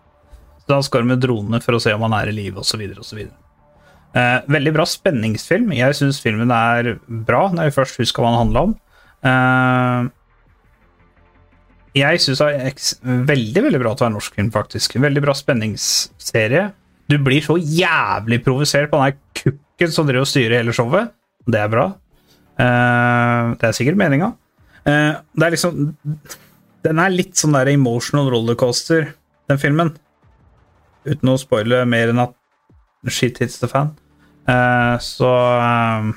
Så 0.61 0.73
da 0.73 0.81
skal 0.85 1.05
de 1.05 1.13
med 1.13 1.23
dronene 1.23 1.61
for 1.65 1.77
å 1.77 1.83
se 1.83 1.95
om 1.97 2.05
han 2.07 2.17
er 2.21 2.33
i 2.33 2.37
live, 2.37 2.61
osv., 2.61 2.83
osv. 3.01 3.21
Eh, 4.11 4.39
veldig 4.51 4.73
bra 4.75 4.87
spenningsfilm. 4.89 5.73
Jeg 5.77 5.97
syns 5.99 6.21
filmen 6.23 6.51
er 6.55 6.97
bra, 7.07 7.47
når 7.55 7.69
jeg 7.69 7.77
først 7.79 8.01
husker 8.03 8.25
hva 8.25 8.33
den 8.33 8.43
handla 8.43 8.65
om. 8.69 8.75
Eh, 9.31 10.11
jeg 12.01 12.21
syns 12.23 12.43
det 12.43 12.51
er 12.55 13.25
veldig 13.27 13.65
veldig 13.67 13.81
bra 13.83 13.95
at 13.95 14.03
det 14.03 14.07
er 14.09 14.15
norsk 14.15 14.37
film, 14.37 14.51
faktisk. 14.55 14.99
Veldig 15.03 15.25
bra 15.25 15.35
spenningsserie. 15.35 16.69
Du 17.11 17.17
blir 17.19 17.43
så 17.43 17.57
jævlig 17.59 18.43
provosert 18.45 18.91
på 18.93 19.01
den 19.01 19.11
der 19.11 19.41
kukken 19.41 19.95
som 19.95 20.07
driver 20.07 20.27
og 20.27 20.31
styrer 20.31 20.61
hele 20.61 20.75
showet. 20.77 21.11
Det 21.51 21.59
er 21.59 21.73
bra. 21.73 21.89
Eh, 22.61 23.57
det 23.59 23.71
er 23.71 23.77
sikkert 23.79 23.99
meninga. 23.99 24.35
Eh, 24.89 25.13
det 25.37 25.47
er 25.47 25.53
liksom 25.53 25.81
Den 26.81 27.01
er 27.03 27.13
litt 27.13 27.37
sånn 27.37 27.53
der 27.53 27.69
emotional 27.75 28.31
rollercoaster, 28.33 29.11
den 29.51 29.61
filmen. 29.61 29.93
Uten 31.05 31.33
å 31.33 31.39
spoile 31.41 31.83
mer 31.89 32.13
enn 32.13 32.23
at 32.23 32.37
shit 33.09 33.41
hits 33.41 33.59
the 33.61 33.69
fan. 33.69 33.93
Eh, 34.49 34.97
så 35.05 35.31
eh, 35.61 36.11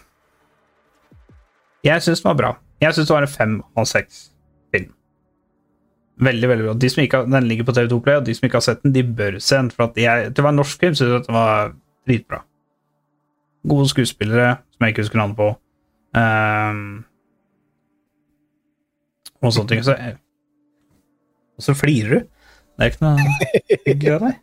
Jeg 1.89 2.05
syns 2.05 2.23
den 2.23 2.29
var 2.31 2.39
bra. 2.39 2.51
Jeg 2.83 2.95
syns 2.95 3.09
det 3.09 3.15
var 3.15 3.27
en 3.27 3.33
fem 3.33 3.57
av 3.79 3.87
seks 3.87 4.25
film. 4.71 4.91
Veldig, 6.23 6.49
veldig 6.51 6.67
bra. 6.67 6.73
De 6.79 6.89
som 6.91 7.03
ikke 7.03 7.21
har, 7.21 7.29
den 7.31 7.47
ligger 7.49 7.67
på 7.67 7.75
TV2 7.75 7.99
Play, 8.05 8.19
og 8.19 8.27
de 8.27 8.35
som 8.37 8.47
ikke 8.47 8.59
har 8.59 8.67
sett 8.67 8.83
den, 8.85 8.93
de 8.95 9.03
bør 9.03 9.39
se 9.39 9.59
den. 9.59 9.71
For 9.73 9.89
at 9.89 9.99
jeg, 9.99 10.31
til 10.31 10.43
å 10.43 10.47
være 10.47 10.59
norsk 10.59 10.83
film 10.83 10.95
syns 10.95 11.09
jeg 11.09 11.23
at 11.23 11.29
den 11.29 11.37
var 11.39 11.73
dritbra. 12.07 12.43
Gode 13.67 13.87
skuespillere, 13.91 14.57
som 14.75 14.85
jeg 14.85 14.93
ikke 14.93 15.05
husker 15.05 15.19
navnet 15.21 15.39
på. 15.39 15.49
Ehm, 16.19 16.87
og 19.43 19.53
sånne 19.55 19.69
ting. 19.73 19.83
Så, 19.85 19.93
og 21.57 21.65
så 21.67 21.75
flirer 21.77 22.09
du. 22.15 22.19
Det 22.73 22.81
er 22.81 22.89
ikke 22.93 23.05
noe 23.05 23.17
hyggelig 23.85 24.11
av 24.15 24.19
deg. 24.27 24.35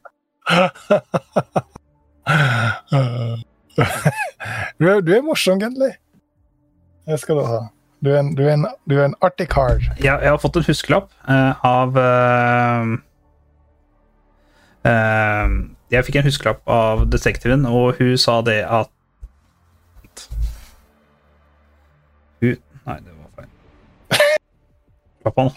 Du 4.79 4.87
er, 4.89 5.01
du 5.05 5.13
er 5.15 5.23
morsom, 5.25 5.61
Gunley. 5.61 5.93
Det 7.09 7.19
skal 7.21 7.41
du 7.41 7.45
ha. 7.45 7.61
Du 8.05 8.11
er 8.11 8.23
en, 8.23 8.35
du 8.37 8.43
er 8.47 8.55
en, 8.55 8.67
du 8.89 8.97
er 8.97 9.05
en 9.11 9.15
artig 9.21 9.49
kar. 9.53 9.77
jeg, 9.99 10.09
jeg 10.09 10.31
har 10.31 10.39
fått 10.41 10.57
en 10.57 10.65
huskelapp 10.65 11.11
uh, 11.29 11.65
av 11.67 11.99
uh, 12.01 12.95
uh, 14.89 15.49
Jeg 15.93 16.07
fikk 16.07 16.21
en 16.21 16.29
huskelapp 16.31 16.63
av 16.65 17.05
detektiven, 17.13 17.67
og 17.69 18.01
hun 18.01 18.17
sa 18.21 18.41
det 18.47 18.63
at 18.65 18.89
Hun 22.41 22.57
Nei, 22.87 22.97
det 23.05 23.13
var. 23.13 23.20
Slapp 25.21 25.39
av 25.41 25.51
nå. 25.51 25.53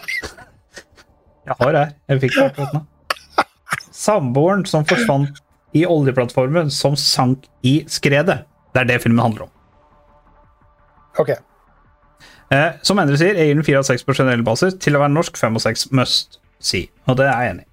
Jeg 1.44 1.56
har 1.60 1.78
her. 1.78 1.94
Jeg 2.08 2.22
fikk 2.24 2.36
det 2.36 2.44
akkurat 2.48 2.76
nå. 2.76 2.84
Samboeren 3.94 4.64
som 4.68 4.84
forsvant 4.88 5.40
i 5.74 5.84
oljeplattformen 5.88 6.70
som 6.72 6.96
sank 6.98 7.48
i 7.66 7.80
skredet. 7.90 8.42
Det 8.74 8.82
er 8.82 8.88
det 8.90 9.00
filmen 9.02 9.22
handler 9.22 9.46
om. 9.46 9.52
OK. 11.22 11.30
Eh, 12.52 12.70
som 12.86 12.98
Endre 13.00 13.18
sier, 13.18 13.38
jeg 13.38 13.50
gir 13.50 13.58
den 13.58 13.66
fire 13.66 13.80
av 13.80 13.86
seks 13.88 14.04
på 14.06 14.16
generell 14.16 14.44
basis. 14.46 14.76
Til 14.82 14.98
å 14.98 15.02
være 15.02 15.14
norsk, 15.14 15.38
fem 15.40 15.56
av 15.56 15.64
seks 15.64 15.88
must 15.94 16.38
see. 16.62 16.88
Og 17.08 17.18
det 17.18 17.28
er 17.28 17.32
jeg 17.32 17.54
enig 17.54 17.66
i. 17.66 17.70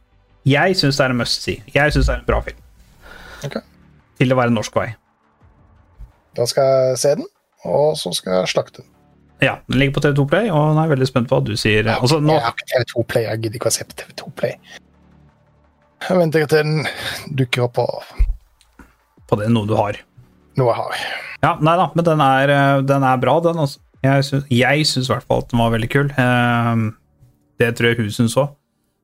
Jeg 0.52 0.78
syns 0.80 0.98
det 0.98 1.06
er 1.06 1.14
en 1.14 1.22
must 1.22 1.46
see. 1.46 1.60
Jeg 1.74 1.94
syns 1.94 2.08
det 2.08 2.16
er 2.16 2.24
en 2.24 2.30
bra 2.30 2.40
film. 2.46 2.62
Okay. 3.46 3.62
Til 4.22 4.34
å 4.34 4.40
være 4.40 4.54
norsk 4.54 4.78
vei. 4.78 4.88
Da 6.38 6.48
skal 6.48 6.72
jeg 6.72 7.00
se 7.02 7.14
den, 7.20 7.28
og 7.68 7.98
så 8.00 8.14
skal 8.16 8.40
jeg 8.40 8.54
slakte 8.54 8.82
den. 8.82 8.90
Ja, 9.42 9.56
den 9.68 9.80
ligger 9.82 9.98
på 9.98 10.04
TV2 10.06 10.28
Play, 10.30 10.50
og 10.54 10.76
nå 10.76 10.84
er 10.84 10.92
veldig 10.92 11.08
spent 11.10 11.30
på 11.30 11.38
hva 11.38 11.46
du 11.46 11.56
sier. 11.58 11.88
Altså, 11.96 12.20
nå, 12.22 12.36
Jeg 12.36 12.46
har 12.46 12.54
ikke 12.58 12.70
TV2 12.72 13.06
Play, 13.10 13.26
jeg 13.26 13.42
gidder 13.42 13.60
ikke 13.62 13.72
å 13.72 13.76
se 13.78 13.88
på 13.90 13.98
TV2 14.02 14.34
Play. 14.38 14.54
Jeg 16.02 16.18
venter 16.18 16.46
til 16.50 16.62
den 16.66 16.86
dukker 17.38 17.68
opp 17.68 17.76
på 17.80 17.88
på 19.32 19.38
det, 19.40 19.48
noe 19.54 19.64
du 19.70 19.78
har. 19.80 19.96
Noe 20.60 20.74
jeg 20.74 20.78
har. 20.82 21.04
Ja, 21.42 21.52
nei 21.64 21.74
da, 21.80 21.86
men 21.96 22.06
den 22.06 22.22
er, 22.26 22.52
eh, 22.52 22.82
den 22.84 23.06
er 23.08 23.20
bra, 23.22 23.38
den. 23.40 23.62
Også. 23.64 23.80
Jeg 24.04 24.26
syns, 24.28 25.08
i 25.08 25.14
hvert 25.14 25.24
fall 25.24 25.46
at 25.46 25.54
den 25.54 25.62
var 25.62 25.72
veldig 25.72 25.90
kul. 25.94 26.12
Eh, 26.12 26.82
det 27.62 27.70
tror 27.78 27.94
jeg 27.94 28.02
hun 28.02 28.12
syns 28.12 28.36
òg. 28.42 28.52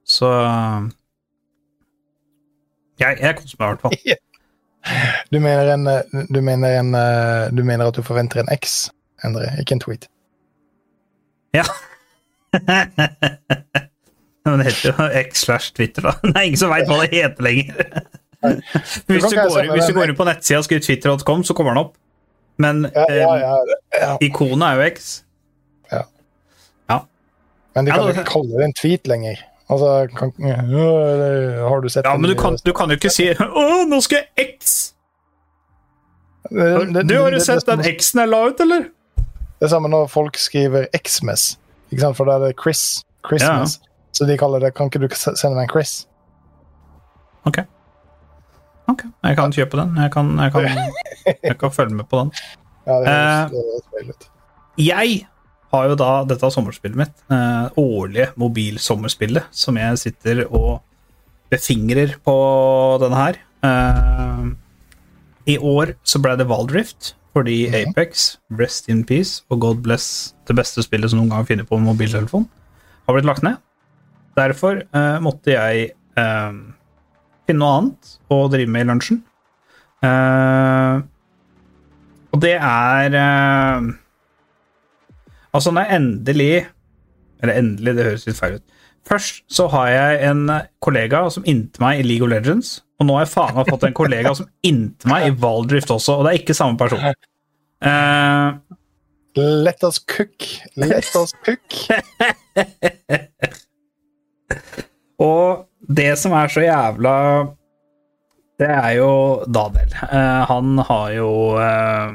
Så 0.07 0.27
jeg, 2.99 3.19
jeg 3.21 3.35
koser 3.37 3.59
meg 3.59 3.67
i 3.67 3.71
hvert 3.75 3.85
fall. 3.85 3.99
Du 5.27 5.41
mener, 5.43 5.67
en, 5.73 5.87
eh, 5.91 6.21
du, 6.31 6.37
mener 6.41 6.77
en, 6.79 6.93
eh, 6.95 7.49
du 7.51 7.59
mener 7.63 7.89
at 7.89 7.97
du 7.97 8.05
forventer 8.07 8.39
en 8.39 8.51
X, 8.53 8.85
Endre, 9.25 9.49
ikke 9.59 9.75
en 9.75 9.81
tweet? 9.83 10.07
Men 14.47 14.57
det 14.61 14.65
heter 14.69 14.87
jo 14.93 15.07
X 15.21 15.43
slash 15.45 15.73
Twitter, 15.75 16.01
da. 16.07 16.13
Det 16.23 16.35
er 16.35 16.47
ingen 16.47 16.59
som 16.61 16.71
veit 16.71 16.87
hva 16.89 17.01
det 17.03 17.09
heter 17.13 17.43
lenger. 17.43 17.73
Hvis 18.47 19.25
du, 19.25 19.35
går, 19.35 19.71
hvis 19.73 19.87
du 19.89 19.93
går 19.97 20.11
inn 20.11 20.17
på 20.19 20.27
nettsida 20.27 20.59
og 20.61 20.67
skriver 20.67 20.83
twitter.com, 20.85 21.43
så 21.47 21.55
kommer 21.57 21.73
den 21.75 21.81
opp. 21.85 21.95
Men 22.61 22.87
Ja, 22.95 23.05
ja, 23.13 23.31
eh, 23.33 23.39
ja, 23.43 23.55
ja. 24.01 24.11
ikonet 24.25 24.67
er 24.71 24.79
jo 24.81 24.87
X. 24.93 25.09
Men 27.77 27.85
de 27.85 27.91
kan 27.93 28.07
jo 28.07 28.13
ikke 28.15 28.23
kalle 28.25 28.57
det 28.57 28.63
en 28.65 28.71
tweet 28.73 29.05
lenger. 29.05 29.41
Altså, 29.69 29.89
kan, 30.17 30.31
har 30.41 31.81
du 31.83 31.89
sett 31.93 32.07
Ja, 32.07 32.15
men 32.17 32.31
du 32.31 32.35
kan, 32.39 32.55
du 32.65 32.71
kan 32.73 32.89
jo 32.89 32.95
ikke 32.97 33.11
si 33.13 33.27
'Å, 33.37 33.83
nå 33.85 33.99
skal 34.01 34.23
jeg 34.23 34.47
X'! 34.57 34.93
Det- 36.49 36.93
det- 36.95 37.03
Du 37.09 37.13
har 37.21 37.29
jo 37.35 37.39
sett 37.43 37.65
den 37.67 37.83
X-en 37.85 38.21
jeg 38.23 38.29
la 38.31 38.39
ut, 38.47 38.59
eller? 38.65 38.87
Det 39.57 39.65
er 39.67 39.71
samme 39.73 39.89
når 39.89 40.07
folk 40.11 40.37
skriver 40.37 40.85
Xmas, 40.93 41.55
ikke 41.91 42.01
sant? 42.03 42.17
for 42.19 42.25
da 42.29 42.35
er 42.37 42.47
det 42.51 42.57
Chris. 42.61 43.03
Christmas. 43.27 43.79
Så 44.15 44.25
de 44.25 44.37
kaller 44.39 44.59
det 44.63 44.73
Kan 44.77 44.87
ikke 44.89 45.01
du 45.03 45.07
sende 45.17 45.55
meg 45.57 45.65
en 45.67 45.71
Chris? 45.73 45.95
Ok. 47.45 47.57
Ok, 48.87 49.01
Jeg 49.25 49.35
kan 49.35 49.51
kjøpe 49.51 49.77
den. 49.81 49.95
Jeg 49.99 50.11
kan, 50.13 50.29
jeg 50.39 50.51
kan, 50.53 50.67
jeg 51.43 51.57
kan 51.59 51.71
følge 51.75 51.95
med 51.97 52.07
på 52.07 52.21
den. 52.21 52.31
Ja, 52.87 52.99
det 53.03 53.07
Eh. 53.07 53.49
høres 53.51 53.51
det 53.51 53.97
høres 53.97 54.09
ut. 54.15 54.29
Jeg 54.77 55.27
har 55.73 55.87
jo 55.89 55.95
da 55.99 56.11
dette 56.23 56.49
sommerspillet 56.53 56.95
mitt, 57.01 57.15
eh, 57.33 57.67
årlige 57.81 58.29
mobilsommerspillet, 58.39 59.43
som 59.51 59.75
jeg 59.75 59.97
sitter 59.99 60.45
og 60.47 60.79
befingrer 61.51 62.15
på 62.23 62.35
denne 63.01 63.19
her. 63.19 63.41
Eh, 63.67 64.45
I 65.51 65.57
år 65.59 65.95
så 66.07 66.21
ble 66.23 66.37
det 66.37 66.47
Valdrift, 66.47 67.13
fordi. 67.35 67.57
Apex, 67.81 68.37
Rest 68.59 68.89
in 68.89 69.03
Peace 69.07 69.43
og 69.49 69.61
God 69.61 69.83
Bless, 69.85 70.35
det 70.47 70.55
beste 70.57 70.83
spillet 70.85 71.11
som 71.11 71.21
noen 71.21 71.33
gang 71.33 71.47
finner 71.47 71.67
på 71.67 71.77
en 71.77 71.85
mobiltelefon, 71.87 72.47
har 73.07 73.17
blitt 73.17 73.27
lagt 73.27 73.45
ned. 73.45 73.59
Derfor 74.37 74.83
eh, 74.85 75.19
måtte 75.23 75.55
jeg 75.55 75.91
eh, 76.19 76.57
finne 77.47 77.61
noe 77.61 77.77
annet 77.79 78.17
å 78.33 78.41
drive 78.51 78.71
med 78.71 78.85
i 78.85 78.89
lunsjen. 78.91 79.21
Eh, 80.05 80.97
og 82.35 82.43
det 82.43 82.57
er 82.59 83.15
eh, 83.17 83.87
Altså, 85.55 85.71
når 85.73 85.87
jeg 85.87 85.95
endelig 85.95 86.51
Eller 87.41 87.57
endelig, 87.57 87.95
det 87.97 88.03
høres 88.05 88.25
litt 88.27 88.37
feil 88.37 88.59
ut. 88.59 88.75
Først 89.07 89.43
så 89.49 89.65
har 89.71 89.87
jeg 89.89 90.29
en 90.29 90.43
kollega 90.83 91.23
som 91.33 91.45
inntil 91.47 91.81
meg 91.81 92.01
i 92.01 92.05
League 92.05 92.25
of 92.25 92.29
Legends, 92.29 92.81
og 92.97 93.05
nå 93.05 93.17
har 93.17 93.25
jeg 93.25 93.33
faen 93.35 93.57
meg 93.57 93.69
fått 93.69 93.85
en 93.87 93.97
kollega 93.97 94.33
som 94.37 94.47
inntil 94.65 95.11
meg 95.11 95.27
i 95.27 95.35
Valdrift 95.37 95.91
også, 95.93 96.17
og 96.17 96.25
det 96.25 96.33
er 96.33 96.41
ikke 96.41 96.57
samme 96.57 96.79
person. 96.79 97.03
Uh, 97.77 98.57
Let 99.37 99.83
us 99.83 99.99
cook. 99.99 100.43
Let 100.75 101.15
us 101.15 101.33
cook. 101.45 101.75
og 105.21 105.67
det 105.93 106.17
som 106.17 106.33
er 106.33 106.47
så 106.49 106.63
jævla 106.63 107.13
Det 108.57 108.69
er 108.71 108.95
jo 108.97 109.11
Daniel. 109.45 109.93
Uh, 110.01 110.41
han 110.49 110.81
har 110.89 111.13
jo 111.13 111.29
uh, 111.53 112.09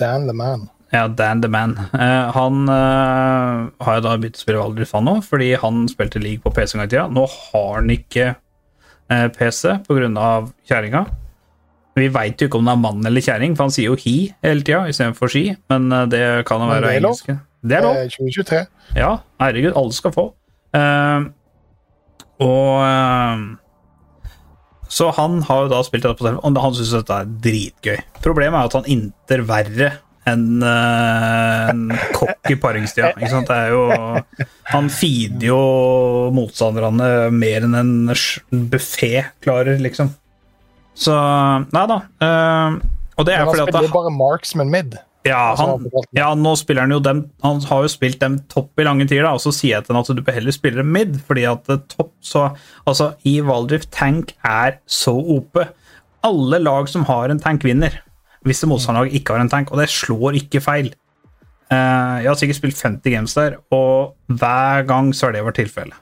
Dan 0.00 0.24
the 0.30 0.32
man. 0.32 0.64
Ja, 0.94 1.08
Dan 1.08 1.42
the 1.42 1.48
Man. 1.52 1.76
Uh, 1.92 2.32
han 2.32 2.68
har 2.70 3.98
jo 3.98 4.04
da 4.06 4.16
begynt 4.16 4.38
å 4.38 4.44
spille 4.46 4.62
Valdrift, 4.62 4.94
han 4.96 5.12
òg, 5.12 5.20
fordi 5.28 5.50
han 5.60 5.84
spilte 5.92 6.22
league 6.22 6.40
på 6.40 6.54
PC 6.56 6.72
en 6.72 6.80
gang 6.80 6.88
i 6.88 6.92
tida. 6.94 7.08
Nå 7.12 7.26
har 7.28 7.82
han 7.82 7.92
ikke 7.92 8.32
eh, 9.10 9.28
PC 9.32 9.78
pga. 9.86 10.30
kjerringa. 10.68 11.06
Vi 11.96 12.08
veit 12.12 12.40
jo 12.40 12.48
ikke 12.48 12.58
om 12.60 12.68
det 12.68 12.74
er 12.74 12.80
mann 12.80 13.06
eller 13.08 13.24
kjerring, 13.24 13.56
for 13.56 13.66
han 13.66 13.72
sier 13.72 13.88
jo 13.88 13.96
he 13.96 14.16
hele 14.44 14.60
tida 14.60 14.84
istedenfor 14.90 15.32
she, 15.32 15.56
men 15.72 15.88
eh, 15.92 16.08
det 16.12 16.24
kan 16.48 16.60
jo 16.60 16.68
være 16.68 16.96
engelsk. 16.98 17.30
Det 17.66 17.78
er 17.78 17.86
lov. 17.86 17.96
Eh, 17.96 18.10
2023. 18.12 18.64
Ja, 18.96 19.12
herregud, 19.40 19.72
alle 19.76 19.96
skal 19.96 20.12
få. 20.14 20.26
Uh, 20.76 21.30
og 22.42 22.82
uh, 22.84 23.44
Så 24.92 25.08
han 25.16 25.38
har 25.46 25.62
jo 25.64 25.70
da 25.72 25.78
spilt 25.86 26.04
dette 26.04 26.18
på 26.18 26.26
telefon, 26.26 26.56
og 26.58 26.62
han 26.66 26.76
syns 26.76 26.92
dette 26.98 27.16
er 27.16 27.30
dritgøy. 27.46 28.02
Problemet 28.22 28.60
er 28.60 28.68
at 28.68 28.76
han 28.76 28.90
inter 28.92 29.42
verre 29.48 29.90
enn 30.26 30.62
eh, 30.66 31.70
en 31.70 31.82
kokk 32.16 32.50
i 32.52 32.56
paringstida. 32.60 33.12
Han 34.74 34.90
feeder 34.92 35.48
jo 35.48 35.58
motstanderne 36.36 37.10
mer 37.34 37.66
enn 37.66 37.76
en 37.78 37.92
buffé 38.72 39.26
klarer, 39.44 39.78
liksom. 39.82 40.12
Så 40.96 41.12
Nei 41.76 41.84
da. 41.90 41.98
eh, 42.24 42.78
og 43.16 43.26
det 43.28 43.34
er 43.34 43.42
han 43.44 43.50
fordi 43.50 43.64
at 43.66 43.68
spiller 43.70 43.88
jo 43.88 43.94
bare 43.94 44.12
marksman 44.16 44.70
mid. 44.72 44.96
ja, 45.26 45.42
Altså, 45.52 45.66
han, 45.66 45.86
han 45.92 46.08
ja, 46.16 46.30
nå 46.36 46.54
spiller 46.56 46.86
han 46.86 46.94
jo 46.94 47.00
dem 47.04 47.22
Han 47.44 47.60
har 47.68 47.84
jo 47.84 47.90
spilt 47.92 48.20
dem 48.20 48.38
topp 48.52 48.80
i 48.80 48.86
lange 48.86 49.06
tider, 49.08 49.26
da, 49.26 49.34
og 49.36 49.42
så 49.44 49.52
sier 49.56 49.76
jeg 49.76 49.86
til 49.86 49.96
han 49.96 50.04
at 50.04 50.12
du 50.16 50.22
bør 50.24 50.36
heller 50.38 50.56
spille 50.56 50.80
dem 50.80 50.92
mid, 50.96 51.16
fordi 51.28 51.44
at 51.48 51.68
topp 51.92 52.12
så 52.24 52.48
Altså, 52.88 53.12
i 53.28 53.38
Valdrift, 53.44 53.90
tank 53.92 54.34
er 54.44 54.78
så 54.88 55.14
OP. 55.16 55.60
Alle 56.26 56.60
lag 56.64 56.88
som 56.92 57.04
har 57.08 57.30
en 57.32 57.40
tank, 57.42 57.64
vinner. 57.66 58.00
Hvis 58.46 58.62
det 58.62 58.68
motstanderlaget 58.70 59.18
ikke 59.18 59.34
har 59.34 59.42
en 59.42 59.50
tank, 59.50 59.72
og 59.74 59.80
det 59.82 59.88
slår 59.90 60.38
ikke 60.38 60.62
feil. 60.62 60.92
Eh, 61.66 62.16
jeg 62.22 62.30
har 62.30 62.38
sikkert 62.38 62.60
spilt 62.60 62.82
50 62.82 63.10
games 63.10 63.34
der, 63.34 63.58
og 63.74 64.14
hver 64.30 64.86
gang 64.86 65.10
så 65.14 65.26
har 65.26 65.34
det 65.34 65.42
vært 65.48 65.58
tilfellet. 65.58 65.98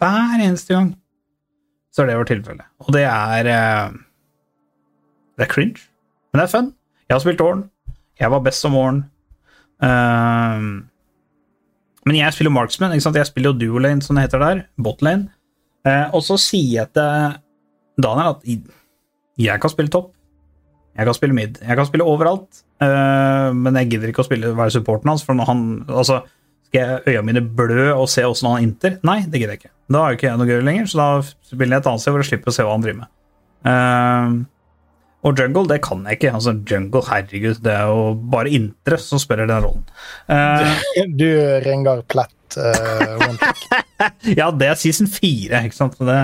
Hver 0.00 0.40
eneste 0.40 0.72
gang 0.72 0.92
så 1.92 2.02
har 2.02 2.10
det 2.10 2.18
vært 2.20 2.32
tilfellet. 2.32 2.68
Og 2.86 2.94
det 2.96 3.04
er 3.04 3.50
eh, 3.52 3.96
Det 5.38 5.46
er 5.46 5.52
cringe, 5.52 5.84
men 6.32 6.40
det 6.40 6.48
er 6.48 6.54
fun. 6.54 6.72
Jeg 7.08 7.14
har 7.14 7.22
spilt 7.22 7.40
Orn. 7.44 7.68
Jeg 8.18 8.30
var 8.32 8.42
best 8.42 8.64
om 8.66 8.74
Orn. 8.76 9.04
Ehm, 9.84 10.88
men 12.04 12.16
jeg 12.18 12.34
spiller 12.34 12.50
Marksman. 12.50 12.92
Ikke 12.92 13.06
sant? 13.06 13.16
Jeg 13.16 13.28
spiller 13.28 13.52
jo 13.52 13.58
Duolane, 13.60 14.02
som 14.02 14.16
det 14.18 14.26
heter 14.26 14.42
der. 14.42 14.62
Botlane. 14.82 15.30
Eh, 15.86 16.10
og 16.12 16.24
så 16.26 16.36
sier 16.42 16.82
jeg 16.82 16.92
til 16.96 17.38
Daniel 18.02 18.34
at 18.34 18.42
jeg 19.38 19.62
kan 19.62 19.70
spille 19.72 19.92
topp. 19.94 20.10
Jeg 20.98 21.06
kan 21.06 21.14
spille 21.16 21.36
mid. 21.36 21.60
Jeg 21.62 21.78
kan 21.78 21.86
spille 21.86 22.06
overalt. 22.06 22.64
uh, 22.82 23.54
men 23.54 23.78
jeg 23.80 23.92
gidder 23.94 24.10
ikke 24.10 24.24
å 24.24 24.26
spille, 24.28 24.50
være 24.58 24.74
supporten 24.74 25.12
hans. 25.12 25.22
For 25.26 25.38
når 25.38 25.50
han, 25.52 25.64
altså, 25.86 26.20
skal 26.68 26.82
jeg 26.82 27.14
øya 27.14 27.24
mine 27.24 27.42
blø 27.42 27.88
og 27.94 28.08
se 28.10 28.26
åssen 28.26 28.50
han 28.50 28.66
inter? 28.66 28.98
Nei, 29.06 29.20
det 29.24 29.40
gidder 29.40 29.54
jeg 29.54 29.62
ikke. 29.62 29.74
Da 29.88 30.02
har 30.02 30.12
jo 30.12 30.18
ikke 30.18 30.28
jeg 30.28 30.40
noe 30.40 30.50
gøy 30.50 30.62
lenger, 30.66 30.90
så 30.90 31.00
da 31.00 31.08
spiller 31.24 31.78
jeg 31.78 31.84
et 31.84 31.90
annet 31.92 32.02
sted 32.04 32.14
hvor 32.14 32.24
jeg 32.24 32.30
slipper 32.32 32.52
å 32.52 32.56
se 32.58 32.66
hva 32.66 32.74
han 32.74 32.84
driver 32.84 33.04
med. 33.04 33.12
Uh, 33.68 34.28
og 35.28 35.40
jungle, 35.40 35.64
det 35.70 35.80
kan 35.82 36.02
jeg 36.06 36.18
ikke. 36.18 36.34
Altså, 36.38 36.54
jungle, 36.70 37.02
herregud, 37.08 37.62
det 37.64 37.72
er 37.74 37.88
jo 37.90 38.02
bare 38.34 38.52
intre 38.58 38.98
som 39.02 39.22
spiller 39.22 39.48
den 39.50 39.64
rollen. 39.64 39.86
Uh, 40.30 41.06
Du, 41.18 41.28
Rengar 41.66 42.02
Plett 42.10 42.34
ja, 44.38 44.46
det 44.56 44.68
er 44.70 44.78
season 44.80 45.08
4, 45.10 45.58
ikke 45.68 45.76
sant. 45.76 45.98
Det, 46.00 46.20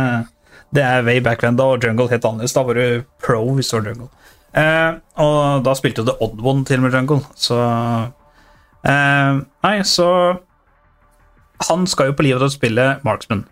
det 0.75 0.85
er 0.85 1.05
way 1.07 1.21
back 1.23 1.43
when, 1.45 1.59
da 1.59 1.67
og 1.75 1.85
jungle 1.85 2.09
helt 2.11 2.25
annerledes. 2.25 2.55
Da 2.57 2.65
var 2.67 2.79
du 2.79 3.05
pro 3.23 3.43
hvis 3.57 3.71
du 3.71 3.77
var 3.77 3.91
jungle. 3.91 4.09
Eh, 4.55 4.91
og 5.19 5.65
da 5.67 5.73
spilte 5.75 6.03
jo 6.03 6.09
The 6.09 6.15
Odd 6.23 6.43
One 6.47 6.63
til 6.69 6.83
med 6.83 6.95
jungle, 6.95 7.25
så 7.35 7.59
eh, 8.87 9.41
Nei, 9.67 9.77
så 9.83 10.09
Han 11.67 11.89
skal 11.91 12.13
jo 12.13 12.17
på 12.19 12.27
livet 12.27 12.43
til 12.43 12.51
å 12.51 12.55
spille 12.55 12.85
marksman. 13.07 13.45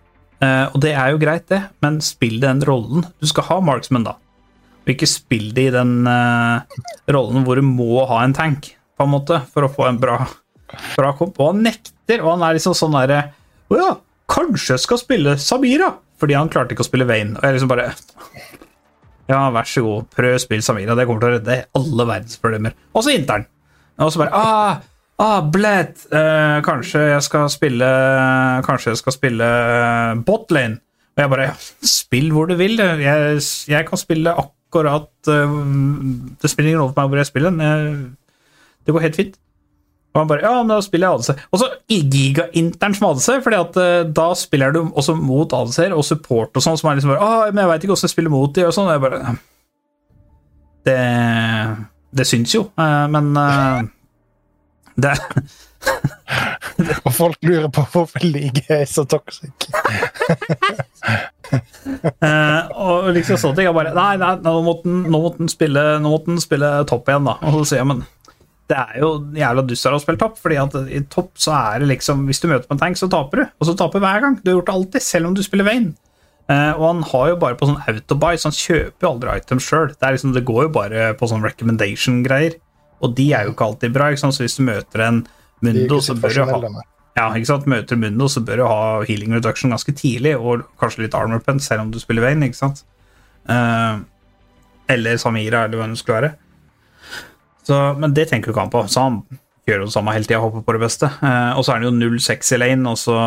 Eh, 0.42 0.66
og 0.70 0.78
det 0.84 0.92
er 0.94 1.14
jo 1.14 1.22
greit, 1.22 1.48
det, 1.50 1.62
men 1.82 1.98
spill 2.04 2.38
den 2.42 2.62
rollen. 2.66 3.06
Du 3.22 3.26
skal 3.30 3.48
ha 3.48 3.58
marksman, 3.64 4.06
da. 4.06 4.16
Og 4.82 4.94
ikke 4.94 5.08
spill 5.10 5.50
det 5.54 5.68
i 5.70 5.74
den 5.74 5.92
rollen 7.14 7.44
hvor 7.46 7.58
du 7.58 7.66
må 7.66 8.02
ha 8.10 8.22
en 8.24 8.34
tank, 8.34 8.72
på 8.98 9.06
en 9.06 9.12
måte, 9.12 9.38
for 9.54 9.66
å 9.66 9.70
få 9.70 9.86
en 9.88 10.00
bra, 10.02 10.16
bra 10.96 11.12
komp. 11.18 11.38
Og 11.38 11.52
han 11.52 11.62
nekter, 11.68 12.24
og 12.24 12.34
han 12.34 12.46
er 12.48 12.58
liksom 12.58 12.74
sånn 12.76 12.98
derre 12.98 13.20
Å 13.70 13.78
ja, 13.78 13.92
kanskje 14.30 14.74
jeg 14.74 14.84
skal 14.84 15.00
spille 15.00 15.36
Samira? 15.40 15.92
Fordi 16.22 16.36
han 16.38 16.50
klarte 16.52 16.74
ikke 16.74 16.84
å 16.84 16.90
spille 16.90 17.06
Wayne. 17.08 17.38
Og 17.38 17.46
jeg 17.46 17.56
liksom 17.56 17.70
bare 17.70 17.92
Ja, 19.32 19.46
vær 19.54 19.68
så 19.68 19.82
god, 19.84 20.09
prøv 20.12 20.36
å 20.36 20.40
spille 20.42 20.64
Samira. 20.64 20.96
Det 20.98 21.06
kommer 21.09 21.24
til 21.24 21.30
å 21.30 21.36
redde 21.38 21.59
alle 21.78 22.09
verdens 22.09 22.40
problemer. 22.40 22.76
Og 22.92 23.04
så 23.06 23.14
intern. 23.16 23.46
Og 24.02 24.10
så 24.12 24.22
bare 24.22 24.36
ah, 24.36 24.80
ah, 25.22 25.40
Bled, 25.54 26.00
eh, 26.12 26.59
kanskje 26.64 27.02
jeg 27.10 27.24
skal 27.26 27.50
spille 27.52 27.88
Kanskje 28.66 28.94
jeg 28.94 29.00
skal 29.02 29.14
spille 29.14 29.50
eh, 29.76 30.22
botlane. 30.26 30.80
Og 31.12 31.22
jeg 31.22 31.32
bare 31.32 31.46
ja, 31.50 31.54
Spill 31.84 32.32
hvor 32.32 32.48
du 32.48 32.56
vil. 32.60 32.80
Jeg, 32.80 33.40
jeg 33.68 33.88
kan 33.88 34.00
spille 34.00 34.32
akkurat 34.32 35.10
uh, 35.28 35.56
Det 36.40 36.48
spiller 36.48 36.72
ingen 36.72 36.80
rolle 36.80 36.94
for 36.94 37.02
meg 37.02 37.12
hvor 37.12 37.20
jeg 37.20 37.28
spiller 37.28 37.52
den. 37.52 38.16
Det 38.82 38.96
går 38.96 39.04
helt 39.06 39.20
fint. 39.20 39.36
Og 40.12 40.20
han 40.20 40.28
bare 40.28 40.44
Ja, 40.44 40.52
men 40.60 40.72
da 40.74 40.80
spiller 40.84 41.09
jeg 41.09 41.20
ADC. 41.20 41.47
Og 41.52 41.62
så 41.62 41.68
giga-intern 41.89 42.97
som 42.97 43.09
ADC, 43.10 43.30
fordi 43.44 43.60
at 43.60 43.78
uh, 43.80 44.10
da 44.20 44.28
spiller 44.39 44.74
du 44.74 44.82
også 44.84 45.16
mot 45.16 45.56
ADC-er 45.56 45.97
og 45.97 46.05
support 46.05 46.52
og 46.56 46.64
sånn, 46.64 46.78
som 46.80 46.90
er 46.90 47.01
liksom 47.01 47.14
bare 47.14 47.24
ah, 47.24 47.48
men 47.48 47.64
jeg 47.64 47.72
veit 47.72 47.86
ikke 47.86 47.97
åssen 47.97 48.10
jeg 48.10 48.16
spiller 48.16 48.34
mot 48.34 48.52
de, 48.55 48.66
og 48.68 48.76
sånn. 48.76 48.93
Jeg 48.93 49.05
bare 49.06 49.34
Det, 50.82 51.01
det 52.18 52.28
syns 52.28 52.55
jo, 52.56 52.66
uh, 52.76 53.06
men 53.12 53.32
uh, 53.39 53.82
det 55.01 55.16
Og 57.05 57.12
folk 57.14 57.36
lurer 57.43 57.68
på 57.74 57.82
hvorfor 57.93 58.24
ligaen 58.24 58.82
er 58.82 58.89
så 58.89 59.05
toxic. 59.09 59.66
uh, 62.22 62.70
og 62.86 63.10
liksom 63.16 63.39
sånne 63.40 63.56
ting. 63.59 63.66
Jeg 63.66 63.76
bare 63.76 63.94
Nei, 63.97 64.14
nei 64.20 64.32
nå, 64.44 64.55
måtte 64.64 65.39
den, 65.40 65.51
spille, 65.52 65.82
nå 66.02 66.12
måtte 66.14 66.32
den 66.32 66.43
spille 66.43 66.70
topp 66.89 67.10
igjen, 67.10 67.28
da. 67.28 67.36
Og 67.48 67.60
så 67.60 67.72
sier 67.72 67.82
jeg, 67.82 67.90
men 67.90 68.05
det 68.72 68.78
er 68.78 69.02
jo 69.02 69.10
jævla 69.36 69.64
dust 69.68 69.88
av 69.88 69.98
å 69.98 70.00
spille 70.02 70.20
topp, 70.20 70.38
fordi 70.40 70.56
at 70.60 70.76
i 70.88 71.02
topp 71.12 71.36
så 71.40 71.52
er 71.58 71.82
det 71.82 71.90
liksom 71.90 72.24
Hvis 72.28 72.40
du 72.40 72.48
møter 72.48 72.64
på 72.68 72.76
en 72.76 72.80
tank, 72.80 72.98
så 72.98 73.08
taper 73.12 73.42
du. 73.42 73.44
Og 73.60 73.68
så 73.68 73.76
taper 73.78 74.00
du 74.00 74.06
hver 74.06 74.24
gang. 74.24 74.38
Du 74.40 74.50
har 74.50 74.56
gjort 74.58 74.70
det 74.70 74.76
alltid, 74.78 75.04
selv 75.04 75.28
om 75.28 75.36
du 75.36 75.42
spiller 75.44 75.68
Vane. 75.68 75.92
Uh, 76.50 76.72
og 76.74 76.84
han 76.88 77.02
har 77.06 77.28
jo 77.30 77.36
bare 77.40 77.56
på 77.58 77.68
sånn 77.68 77.82
autobuy, 77.88 78.36
så 78.40 78.50
han 78.50 78.56
kjøper 78.56 79.06
jo 79.06 79.10
aldri 79.12 79.36
items 79.38 79.68
sjøl. 79.68 79.92
Det, 79.92 80.14
liksom, 80.16 80.32
det 80.36 80.44
går 80.48 80.66
jo 80.66 80.72
bare 80.74 81.10
på 81.18 81.28
sånn 81.30 81.44
recommendation-greier, 81.46 82.56
og 83.02 83.14
de 83.18 83.28
er 83.36 83.46
jo 83.46 83.54
ikke 83.54 83.68
alltid 83.68 83.94
bra. 83.94 84.08
Ikke 84.10 84.24
sant? 84.24 84.36
Så 84.36 84.46
hvis 84.46 84.58
du 84.58 84.64
møter 84.66 85.04
en 85.06 85.22
Mundo, 85.62 86.00
så 86.02 86.16
bør 86.18 86.34
du 86.34 86.42
ha 86.48 86.82
ja, 87.12 87.26
ikke 87.36 87.50
sant? 87.50 87.68
Møter 87.68 87.98
Mundo, 88.00 88.26
så 88.32 88.40
bør 88.42 88.62
du 88.62 88.64
ha 88.66 88.84
healing 89.04 89.34
reduction 89.36 89.72
ganske 89.74 89.92
tidlig, 89.94 90.32
og 90.40 90.64
kanskje 90.80 91.04
litt 91.04 91.16
armor 91.16 91.42
pen, 91.44 91.60
selv 91.62 91.84
om 91.84 91.92
du 91.92 92.00
spiller 92.00 92.24
Vayne, 92.24 92.48
ikke 92.48 92.58
sant? 92.58 92.82
Uh, 93.46 94.00
eller 94.90 95.20
Samira, 95.20 95.66
eller 95.66 95.78
hva 95.78 95.90
det 95.92 96.00
skulle 96.00 96.18
være. 96.22 96.32
Så, 97.66 97.78
men 98.02 98.14
det 98.16 98.28
tenker 98.30 98.51
jo 98.51 98.56
ikke 98.56 98.64
han 98.64 98.72
på, 98.72 98.82
så 98.90 99.06
han 99.06 99.18
gjør 99.68 99.84
jo 99.84 99.89
det 99.89 99.94
samme 99.94 100.14
hele 100.16 100.26
tida, 100.26 100.40
håper 100.43 100.64
på 100.66 100.74
det 100.74 100.82
beste. 100.82 101.10
Eh, 101.22 101.52
og 101.55 101.62
så 101.62 101.74
er 101.74 101.82
han 101.82 101.86
jo 101.86 102.16
0-6 102.16 102.55
i 102.56 102.59
lane, 102.59 102.90
og 102.90 102.98
så 102.98 103.18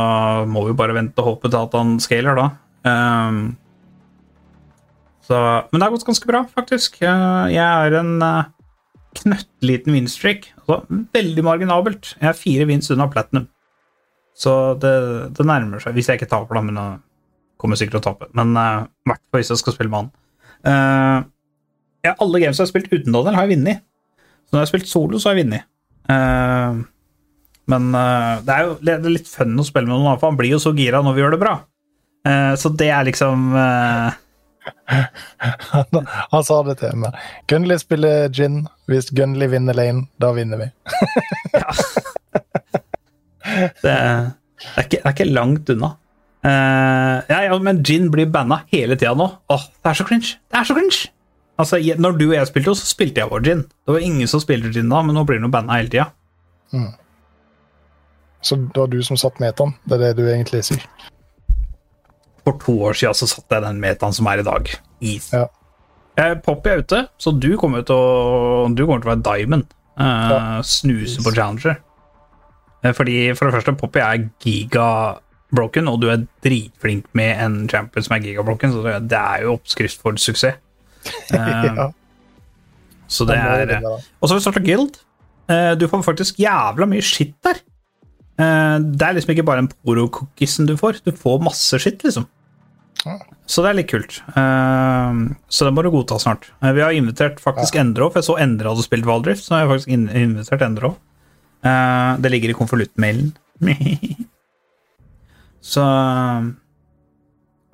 må 0.52 0.66
vi 0.68 0.76
bare 0.78 0.98
vente 0.98 1.22
og 1.24 1.30
håpe 1.30 1.52
til 1.52 1.62
at 1.62 1.78
han 1.80 1.96
scaler, 2.04 2.42
da. 2.42 2.50
Eh, 2.92 3.40
så, 5.26 5.38
men 5.72 5.80
det 5.80 5.88
har 5.88 5.96
gått 5.96 6.06
ganske 6.06 6.30
bra, 6.30 6.44
faktisk. 6.54 7.00
Eh, 7.02 7.46
jeg 7.56 7.64
er 7.64 7.98
en 8.02 8.14
eh, 8.22 8.52
knøttliten 9.22 9.96
winstreak. 9.96 10.52
Altså, 10.66 10.84
veldig 11.16 11.46
marginabelt. 11.48 12.14
Jeg 12.20 12.30
er 12.30 12.38
fire 12.38 12.68
wins 12.70 12.92
unna 12.94 13.08
platinum. 13.12 13.48
Så 14.36 14.76
det, 14.84 14.94
det 15.38 15.48
nærmer 15.48 15.82
seg. 15.82 15.96
Hvis 15.96 16.12
jeg 16.12 16.20
ikke 16.20 16.30
taper, 16.30 16.60
da, 16.60 16.66
men 16.68 16.80
jeg 16.82 17.00
kommer 17.62 17.80
sikkert 17.80 17.98
til 17.98 18.04
å 18.04 18.08
tape. 18.12 18.30
Men 18.38 18.54
eh, 18.60 18.84
i 18.86 19.12
hvert 19.12 19.24
fall 19.24 19.42
hvis 19.42 19.54
jeg 19.56 19.64
skal 19.64 19.78
spille 19.78 19.94
med 19.94 20.04
han. 20.04 20.14
Eh, 20.66 21.20
ja, 22.06 22.14
alle 22.22 22.42
games 22.44 22.60
jeg 22.60 22.68
har 22.68 22.74
spilt 22.74 22.92
uten 22.92 23.16
Daniel, 23.16 23.38
har 23.38 23.48
jeg 23.48 23.56
vunnet. 23.56 23.86
Så 24.46 24.54
når 24.54 24.62
jeg 24.62 24.66
har 24.66 24.72
spilt 24.72 24.92
solo, 24.92 25.20
så 25.20 25.30
har 25.30 25.38
jeg 25.38 25.46
vunnet. 25.46 25.64
Uh, 26.06 26.86
men 27.72 27.84
uh, 27.98 28.36
det 28.46 28.54
er 28.54 28.62
jo 28.68 28.74
det 28.86 28.92
er 28.94 29.00
litt 29.10 29.30
fun 29.30 29.58
å 29.58 29.66
spille 29.66 29.90
med 29.90 29.98
noen, 29.98 30.20
for 30.22 30.30
han 30.30 30.38
blir 30.38 30.54
jo 30.54 30.60
så 30.62 30.72
gira 30.78 31.02
når 31.02 31.14
vi 31.16 31.22
gjør 31.24 31.34
det 31.36 31.42
bra. 31.42 31.56
Uh, 32.26 32.54
så 32.58 32.68
det 32.74 32.90
er 32.90 33.04
liksom 33.06 33.54
Han, 33.56 34.14
han 36.34 36.44
sa 36.46 36.56
det 36.66 36.76
til 36.82 36.96
meg. 37.02 37.12
Gunley 37.50 37.78
spiller 37.82 38.30
gin. 38.34 38.56
Hvis 38.90 39.12
Gunley 39.18 39.48
vinner 39.50 39.76
lane, 39.78 40.02
da 40.22 40.28
vinner 40.38 40.58
vi. 40.62 40.68
Det, 43.46 43.70
det, 43.86 43.94
er, 43.94 44.82
ikke, 44.82 44.98
det 44.98 45.06
er 45.06 45.14
ikke 45.14 45.30
langt 45.30 45.70
unna. 45.70 45.90
Ja, 46.44 47.46
ja, 47.46 47.58
men 47.62 47.84
Gin 47.86 48.10
blir 48.12 48.26
banna 48.34 48.58
hele 48.74 48.96
tida 48.98 49.14
nå. 49.16 49.28
Åh, 49.54 49.64
det 49.70 49.90
er 49.92 49.96
så 50.00 50.06
cringe! 50.10 50.30
Det 50.50 50.58
er 50.60 50.66
så 50.68 50.74
cringe! 50.76 51.00
Altså, 51.58 51.78
Når 51.98 52.18
du 52.20 52.26
og 52.30 52.36
jeg 52.36 52.48
spilte, 52.50 52.76
så 52.76 52.86
spilte 52.90 53.22
jeg 53.22 53.32
Origin. 53.32 53.62
Det 53.86 53.94
var 53.96 54.04
ingen 54.04 54.28
som 54.28 54.42
spilte 54.44 54.68
Origin 54.68 54.90
da, 54.92 55.02
men 55.02 55.16
nå 55.16 55.24
blir 55.26 55.40
det 55.40 55.52
banda 55.54 55.78
hele 55.80 55.90
tida. 55.90 56.10
Så 58.46 58.56
det 58.60 58.78
var 58.78 58.88
du 58.92 59.00
som 59.04 59.18
satt 59.18 59.40
metaen. 59.42 59.74
Det 59.88 59.96
er 59.98 60.04
det 60.04 60.18
du 60.20 60.26
egentlig 60.30 60.64
sier. 60.68 60.84
For 62.46 62.60
to 62.62 62.76
år 62.90 62.94
siden 63.00 63.18
så 63.18 63.28
satte 63.32 63.58
jeg 63.58 63.66
den 63.66 63.80
metaen 63.82 64.14
som 64.14 64.28
er 64.30 64.44
i 64.44 64.46
dag. 64.46 64.68
Is. 65.02 65.32
Ja. 65.34 65.48
Eh, 66.22 66.36
Poppy 66.46 66.70
er 66.72 66.84
ute, 66.84 67.00
så 67.20 67.34
du 67.40 67.56
kommer 67.60 67.82
til 67.84 67.96
å 67.96 68.70
Du 68.76 68.86
kommer 68.86 69.02
til 69.04 69.10
å 69.10 69.16
være 69.16 69.24
Diamond. 69.26 69.66
Eh, 69.98 70.30
Ja. 70.36 70.62
Snuse 70.62 71.24
på 71.24 71.34
Challenger. 71.34 71.80
Eh, 72.84 72.92
fordi 72.94 73.34
For 73.36 73.46
det 73.50 73.56
første, 73.56 73.76
Poppy 73.80 74.00
er 74.00 74.30
giga-broken, 74.44 75.88
og 75.90 76.02
du 76.02 76.10
er 76.12 76.28
dritflink 76.44 77.06
med 77.14 77.40
en 77.42 77.68
champion 77.68 78.04
som 78.04 78.16
er 78.16 78.20
giga-broken, 78.28 78.72
så 78.72 78.84
det, 78.84 79.10
det 79.10 79.18
er 79.18 79.42
jo 79.44 79.56
oppskrift 79.58 80.02
for 80.02 80.12
suksess. 80.16 80.60
Eh, 81.36 81.66
Ja, 81.76 81.92
Så 83.08 83.26
det 83.30 83.36
er. 83.38 83.76
Og 83.86 84.28
så 84.28 84.34
har 84.34 84.40
vi 84.40 84.46
starta 84.46 84.64
Guild. 84.66 84.98
Eh, 85.50 85.76
Du 85.78 85.88
får 85.88 86.04
faktisk 86.06 86.40
jævla 86.42 86.88
mye 86.90 87.04
skitt 87.06 87.36
der. 87.46 87.60
Eh, 88.42 88.78
Det 88.80 89.02
er 89.08 89.14
liksom 89.18 89.36
ikke 89.36 89.46
bare 89.46 89.60
en 89.64 89.70
poro-cookiesen 89.70 90.66
du 90.68 90.76
får, 90.78 91.04
du 91.06 91.12
får 91.12 91.44
masse 91.46 91.78
skitt, 91.80 92.02
liksom. 92.04 92.26
Ja. 93.06 93.20
Så 93.46 93.62
det 93.62 93.70
er 93.70 93.78
litt 93.78 93.92
kult. 93.92 94.22
Eh, 94.36 95.14
Så 95.50 95.66
det 95.68 95.74
må 95.76 95.84
du 95.86 95.92
godta 95.94 96.18
snart. 96.20 96.50
Eh, 96.64 96.72
Vi 96.74 96.82
har 96.82 96.92
invitert 96.98 97.40
faktisk 97.40 97.76
Endre 97.78 98.06
òg, 98.08 98.14
for 98.14 98.22
jeg 98.24 98.30
så 98.32 98.40
Endre 98.42 98.70
hadde 98.74 98.84
spilt 98.88 99.06
Valdrift, 99.06 99.44
så 99.46 99.56
har 99.56 99.66
jeg 99.66 99.74
faktisk 99.76 99.94
in- 99.94 100.10
invitert 100.10 100.62
Endre 100.66 100.90
òg. 100.94 100.96
Det 102.22 102.30
ligger 102.32 102.50
i 102.50 102.54
konvoluttmailen. 102.58 103.34
Så 105.62 105.82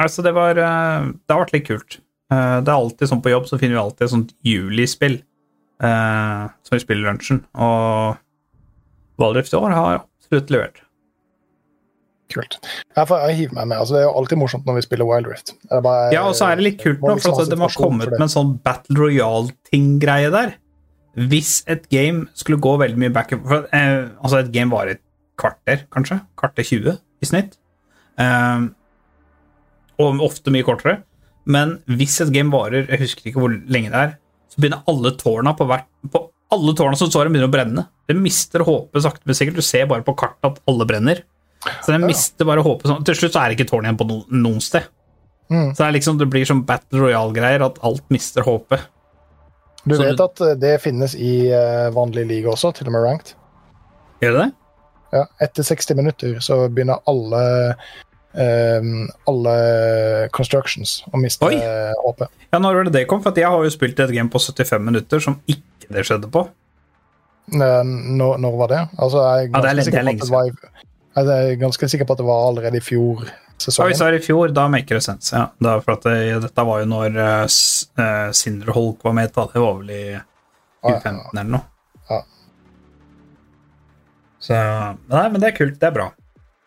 Altså, 0.01 0.23
det 0.23 0.31
var 0.33 0.57
eh, 0.57 1.09
Det 1.11 1.29
har 1.35 1.41
vært 1.43 1.53
litt 1.53 1.67
kult. 1.67 1.99
Eh, 2.31 2.61
Det 2.61 2.69
er 2.71 2.77
alltid 2.77 3.09
sånn 3.11 3.21
på 3.25 3.31
jobb, 3.33 3.47
så 3.49 3.59
finner 3.59 3.75
vi 3.77 3.81
alltid 3.83 4.05
et 4.07 4.13
sånt 4.13 4.33
julispill 4.47 5.17
eh, 5.83 6.45
som 6.63 6.75
vi 6.77 6.79
spiller 6.83 7.09
lunsjen. 7.11 7.43
Og 7.55 8.17
Valdrift 9.21 9.53
i 9.53 9.57
år 9.59 9.73
har 9.75 9.99
absolutt 10.05 10.49
levert. 10.53 10.79
Kult. 12.31 12.55
Jeg, 12.95 13.07
får, 13.09 13.25
jeg 13.27 13.35
hiver 13.41 13.55
meg 13.57 13.67
med. 13.67 13.77
Altså, 13.81 13.93
det 13.97 14.01
er 14.01 14.07
jo 14.07 14.13
alltid 14.21 14.39
morsomt 14.39 14.65
når 14.69 14.77
vi 14.79 14.83
spiller 14.85 15.07
Wild 15.09 15.27
Rift. 15.27 15.51
Bare- 15.83 16.13
Ja, 16.13 16.21
og 16.29 16.35
så 16.39 16.47
er 16.47 16.55
det 16.55 16.63
litt 16.63 16.77
kult 16.79 17.01
nå, 17.01 17.17
for 17.19 17.35
ha 17.35 17.41
at 17.43 17.49
de 17.51 17.57
har 17.59 17.73
kommet 17.75 18.09
med 18.13 18.21
en 18.23 18.31
sånn 18.31 18.53
Battle 18.63 18.95
Royale-ting-greie 19.01 20.31
der. 20.31 20.53
Hvis 21.19 21.57
et 21.67 21.89
game 21.91 22.29
skulle 22.33 22.61
gå 22.63 22.77
veldig 22.79 22.97
mye 22.97 23.11
back 23.11 23.31
for, 23.35 23.67
eh, 23.75 24.07
Altså, 24.23 24.39
et 24.45 24.51
game 24.53 24.71
varer 24.71 24.91
et 24.95 25.01
kvarter, 25.37 25.83
kanskje. 25.91 26.21
Kvarter 26.37 26.63
20 26.63 26.99
i 27.21 27.25
snitt. 27.25 27.57
Eh, 28.17 28.67
og 29.99 30.21
ofte 30.23 30.49
mye 30.55 30.63
kortere. 30.63 31.03
Men 31.45 31.79
hvis 31.89 32.19
et 32.21 32.29
game 32.35 32.51
varer 32.53 32.85
Jeg 32.85 32.99
husker 33.01 33.29
ikke 33.31 33.41
hvor 33.41 33.49
lenge 33.49 33.89
det 33.89 33.97
er. 33.97 34.11
Så 34.51 34.61
begynner 34.61 34.83
alle 34.91 35.13
tårna 35.17 35.55
på 35.57 35.65
hvert 35.69 35.87
på 36.11 36.27
alle 36.51 36.73
tårna 36.75 36.97
som 36.99 37.07
står 37.07 37.29
begynner 37.31 37.47
å 37.47 37.53
brenne. 37.53 37.85
Det 38.09 38.15
mister 38.19 38.65
håpet 38.67 39.05
sakte, 39.05 39.23
men 39.25 39.37
sikkert. 39.37 39.55
Du 39.61 39.63
ser 39.65 39.85
bare 39.87 40.03
på 40.03 40.13
kartet 40.19 40.49
at 40.49 40.59
alle 40.67 40.85
brenner. 40.85 41.21
Så 41.85 41.93
den 41.93 42.03
mister 42.03 42.47
bare 42.49 42.63
håpet 42.65 42.89
sånn. 42.89 43.05
Til 43.07 43.15
slutt 43.15 43.37
så 43.37 43.39
er 43.43 43.51
det 43.51 43.59
ikke 43.59 43.69
tårn 43.71 43.87
igjen 43.87 43.99
på 43.99 44.07
no, 44.09 44.17
noen 44.33 44.59
sted. 44.63 44.89
Mm. 45.51 45.69
Så 45.75 45.83
det, 45.85 45.91
liksom, 45.97 46.17
det 46.19 46.27
blir 46.31 46.47
sånn 46.47 46.65
Battle 46.67 46.99
Royale-greier, 47.05 47.63
at 47.65 47.79
alt 47.87 48.03
mister 48.11 48.43
håpet. 48.43 48.83
Du 49.85 49.95
Så 49.95 50.03
vet 50.03 50.17
du- 50.17 50.23
at 50.23 50.41
eh, 50.41 50.55
det 50.59 50.73
finnes 50.83 51.15
i 51.15 51.47
eh, 51.51 51.89
vanlig 51.95 52.27
liga 52.27 52.51
også, 52.51 52.73
til 52.75 52.87
og 52.91 52.93
med 52.97 53.03
ranked. 53.07 53.33
Gjør 54.21 54.35
det 54.37 54.43
det? 54.43 54.51
Ja, 55.11 55.23
etter 55.43 55.63
60 55.67 55.95
minutter 55.99 56.37
så 56.43 56.59
begynner 56.71 57.01
alle 57.07 57.75
ehm, 58.39 59.09
alle 59.27 59.55
constructions 60.35 61.01
og 61.11 61.19
miste 61.23 61.49
eh, 61.55 61.91
HP. 62.05 62.25
Ja, 62.53 62.59
når 62.59 62.75
var 62.79 62.89
det 62.89 62.93
det 62.99 63.05
kom? 63.11 63.23
For 63.23 63.35
jeg 63.35 63.49
har 63.49 63.63
jo 63.63 63.73
spilt 63.73 63.99
et 63.99 64.13
game 64.15 64.31
på 64.31 64.39
75 64.39 64.81
minutter 64.85 65.23
som 65.23 65.39
ikke 65.47 65.91
det 65.91 66.05
skjedde 66.07 66.31
på. 66.31 66.45
Eh, 67.51 67.83
Når, 67.83 68.37
når 68.39 68.57
var 68.57 68.71
det? 68.71 68.81
Altså, 68.97 69.25
jeg 69.25 69.49
er 69.49 69.55
Ja, 69.55 69.61
det 69.61 69.71
er 69.71 69.83
sikker 69.89 70.03
på 70.05 70.09
lenge 70.11 70.25
det 70.25 70.31
var 70.31 70.51
jeg 71.11 71.27
er 71.27 71.57
ganske 71.59 71.87
sikker 71.91 72.07
på 72.07 72.15
at 72.15 72.21
det 72.21 72.25
var 72.25 72.45
allerede 72.47 72.79
i 72.79 72.83
fjor 72.83 73.25
sesongen. 73.59 73.89
hvis 73.89 73.99
det 73.99 74.05
var 74.05 74.15
i 74.15 74.21
fjor, 74.23 74.53
da 74.55 74.67
maker 74.71 74.95
det 74.95 75.03
sense. 75.03 75.33
Ja. 75.35 75.49
Da, 75.59 75.73
for 75.83 75.97
at 75.97 76.05
det, 76.07 76.39
dette 76.45 76.63
var 76.69 76.79
jo 76.79 76.87
når 76.87 77.17
uh, 77.19 78.31
Sindre 78.31 78.71
Holk 78.71 79.03
var 79.03 79.17
med. 79.17 79.33
Da. 79.35 79.47
Det 79.51 79.59
var 79.59 79.75
vel 79.81 79.91
i 79.91 80.03
Ja, 80.11 80.21
ja, 80.87 80.95
2015 81.03 81.41
eller 81.41 81.51
noe. 81.57 81.65
Ja. 82.09 82.21
Så 84.41 84.61
Nei, 85.11 85.25
men 85.33 85.43
det 85.43 85.51
er 85.51 85.57
kult. 85.59 85.75
Det 85.81 85.89
er 85.91 85.97
bra. 85.99 86.07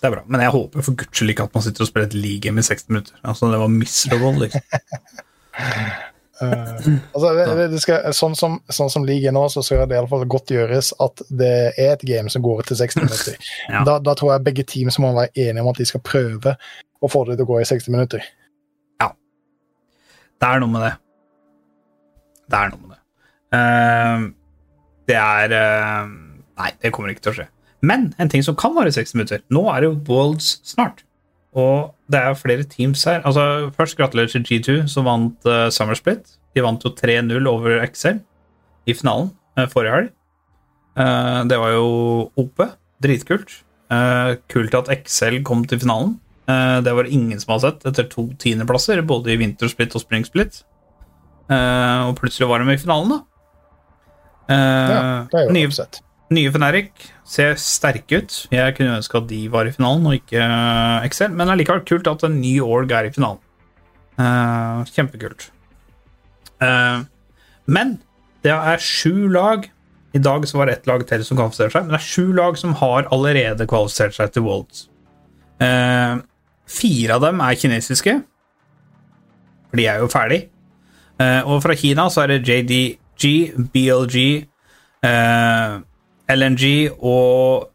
Det 0.05 0.11
er 0.11 0.17
bra. 0.19 0.23
Men 0.29 0.43
jeg 0.45 0.53
håper 0.53 0.83
for 0.85 0.97
guds 1.01 1.17
skyld 1.17 1.33
ikke 1.33 1.45
at 1.49 1.55
man 1.57 1.63
sitter 1.65 1.81
og 1.81 1.89
spiller 1.89 2.11
et 2.11 2.15
league 2.19 2.43
game 2.45 2.61
i 2.61 2.65
60 2.67 2.91
minutter. 2.91 3.15
Altså, 3.25 3.49
det 3.49 3.61
var 3.63 3.71
miserable, 3.73 4.33
liksom. 4.43 4.61
uh, 6.43 6.91
altså, 7.15 7.31
det, 7.39 7.69
det- 7.73 7.81
skal, 7.81 8.11
sånn 8.13 8.37
som, 8.37 8.59
sånn 8.69 8.93
som 8.93 9.07
league 9.09 9.33
nå, 9.33 9.47
så 9.49 9.63
skal 9.65 9.87
det 9.89 9.97
i 9.97 10.01
alle 10.03 10.11
fall 10.11 10.27
godt 10.29 10.53
gjøres 10.53 10.91
at 11.01 11.23
det 11.33 11.55
er 11.81 11.95
et 11.95 12.05
game 12.05 12.29
som 12.29 12.45
går 12.45 12.69
til 12.69 12.77
60 12.83 13.01
minutter. 13.07 13.49
Ja. 13.71 13.81
da, 13.89 13.97
da 14.05 14.13
tror 14.21 14.35
jeg 14.35 14.45
begge 14.51 14.67
team 14.75 14.93
må 15.01 15.15
være 15.17 15.33
enige 15.47 15.65
om 15.65 15.73
at 15.73 15.81
de 15.81 15.89
skal 15.89 16.05
prøve 16.05 16.53
å 17.01 17.11
få 17.15 17.25
det 17.31 17.39
til 17.39 17.49
å 17.49 17.53
gå 17.55 17.63
i 17.63 17.71
60 17.73 17.97
minutter. 17.97 18.29
Ja. 19.01 19.09
Det 20.37 20.53
er 20.53 20.61
noe 20.61 20.75
med 20.77 20.85
det. 20.85 20.93
Det 22.53 22.61
er 22.61 22.77
noe 22.77 22.83
med 22.85 22.93
det. 22.93 23.03
Uh, 23.57 24.29
det 25.09 25.17
er 25.17 25.57
uh, 25.57 26.13
Nei, 26.61 26.71
det 26.85 26.93
kommer 26.93 27.09
ikke 27.17 27.25
til 27.25 27.33
å 27.33 27.39
skje. 27.41 27.49
Men 27.85 28.13
en 28.19 28.31
ting 28.33 28.45
som 28.45 28.57
kan 28.57 28.75
vare 28.77 28.93
60 28.95 29.19
minutter 29.19 29.43
Nå 29.53 29.67
er 29.73 29.83
det 29.83 29.91
jo 29.91 29.99
Worlds 30.09 30.57
snart. 30.67 31.05
Og 31.55 31.93
det 32.11 32.19
er 32.19 32.35
flere 32.39 32.67
teams 32.67 33.05
her. 33.07 33.21
Altså, 33.23 33.71
Først 33.77 33.97
gratulerer 33.97 34.33
til 34.33 34.43
G2, 34.43 34.87
som 34.91 35.07
vant 35.07 35.47
uh, 35.47 35.69
Summer 35.71 35.95
Split. 35.95 36.35
De 36.55 36.63
vant 36.65 36.83
jo 36.85 36.91
3-0 36.91 37.51
over 37.51 37.79
XL 37.87 38.19
i 38.91 38.95
finalen 38.95 39.31
uh, 39.59 39.69
forrige 39.71 39.95
helg. 39.95 40.11
Uh, 40.99 41.43
det 41.51 41.61
var 41.61 41.77
jo 41.77 41.87
OP. 42.43 42.65
Dritkult. 43.03 43.61
Uh, 43.93 44.35
kult 44.51 44.75
at 44.75 44.91
XL 45.05 45.43
kom 45.47 45.65
til 45.69 45.83
finalen. 45.85 46.19
Det 46.45 46.93
var 46.93 47.07
det 47.07 47.17
ingen 47.17 47.39
som 47.41 47.55
har 47.55 47.61
sett 47.63 47.87
etter 47.89 48.05
to 48.13 48.27
tiendeplasser, 48.37 49.01
både 49.09 49.33
i 49.33 49.39
vintersplit 49.41 49.95
og 49.97 50.03
springsplit. 50.03 50.59
og 51.49 52.13
plutselig 52.19 52.49
var 52.51 52.61
de 52.61 52.75
i 52.75 52.77
finalen, 52.77 53.15
da. 53.15 53.19
Ja, 54.53 54.99
det 55.33 55.41
er 55.41 55.47
jo 55.49 55.55
nye, 55.57 55.71
oppsett. 55.71 56.04
Nye 56.33 56.53
Feneric 56.53 57.09
ser 57.29 57.59
sterke 57.61 58.23
ut. 58.23 58.37
Jeg 58.53 58.77
kunne 58.77 58.97
ønske 58.99 59.19
at 59.19 59.29
de 59.29 59.41
var 59.53 59.69
i 59.69 59.75
finalen, 59.75 60.07
og 60.09 60.17
ikke 60.19 60.41
eh, 60.41 61.07
Excel, 61.09 61.35
men 61.35 61.47
det 61.47 61.55
er 61.55 61.61
likevel 61.63 61.85
kult 61.89 62.09
at 62.11 62.25
en 62.27 62.41
ny 62.41 62.57
org 62.65 62.93
er 62.95 63.09
i 63.09 63.13
finalen. 63.15 63.41
Uh, 64.15 64.87
kjempekult. 64.95 65.49
Uh, 66.63 67.03
men 67.67 67.97
det 68.47 68.53
er 68.55 68.83
sju 68.83 69.27
lag. 69.35 69.67
I 70.15 70.21
dag 70.23 70.47
så 70.47 70.61
var 70.61 70.71
det 70.71 70.77
ett 70.77 70.87
lag 70.87 71.03
til 71.09 71.25
som 71.27 71.39
kvalifiserte 71.41 71.75
seg, 71.75 71.89
men 71.89 71.97
det 71.97 71.99
er 71.99 72.07
sju 72.07 72.29
lag 72.39 72.59
som 72.61 72.77
har 72.79 73.09
allerede 73.15 73.67
kvalifisert 73.67 74.15
seg 74.15 74.31
til 74.31 74.47
Worlds. 74.47 74.85
Uh, 75.59 76.23
fire 76.71 77.19
av 77.19 77.27
dem 77.27 77.43
er 77.43 77.59
kinesiske, 77.59 78.15
for 79.71 79.83
de 79.83 79.89
er 79.91 80.01
jo 80.01 80.11
ferdig. 80.13 80.45
Og 81.21 81.61
fra 81.63 81.75
Kina 81.79 82.09
så 82.11 82.25
er 82.25 82.33
det 82.33 82.49
JDG, 82.49 83.55
BLG, 83.71 84.17
eh, 85.07 85.75
LNG 86.33 86.91
og 86.99 87.71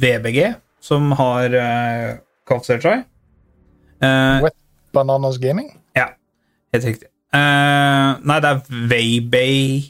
VBG 0.00 0.54
som 0.84 1.12
har 1.16 1.54
uh, 1.56 2.10
kvalifisert 2.48 2.84
seg. 2.84 3.02
Uh, 4.04 4.44
Wet 4.44 4.56
Bananas 4.94 5.38
Gaming? 5.40 5.72
ja, 5.96 6.12
helt 6.74 6.84
riktig. 6.84 7.08
Uh, 7.34 8.20
nei, 8.22 8.38
det 8.44 8.50
er 8.50 8.60
Waybay 8.90 9.82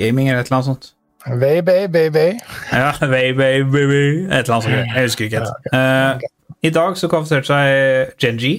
Gaming 0.00 0.28
eller 0.28 0.42
et 0.42 0.50
eller 0.50 0.58
annet 0.58 0.70
sånt. 0.70 0.92
Baby, 1.26 1.86
baby. 1.86 2.38
Ja, 2.72 2.92
Waybay, 3.00 3.62
baby, 3.62 4.24
et 4.24 4.48
eller 4.48 4.56
annet 4.56 4.64
sånt. 4.64 4.74
Jeg 4.74 5.02
husker 5.02 5.24
ikke 5.24 5.44
helt. 5.44 5.68
Uh, 5.72 6.56
I 6.62 6.72
dag 6.74 6.96
så 6.98 7.10
kvalifiserte 7.12 7.52
seg 7.52 8.16
Genji 8.22 8.54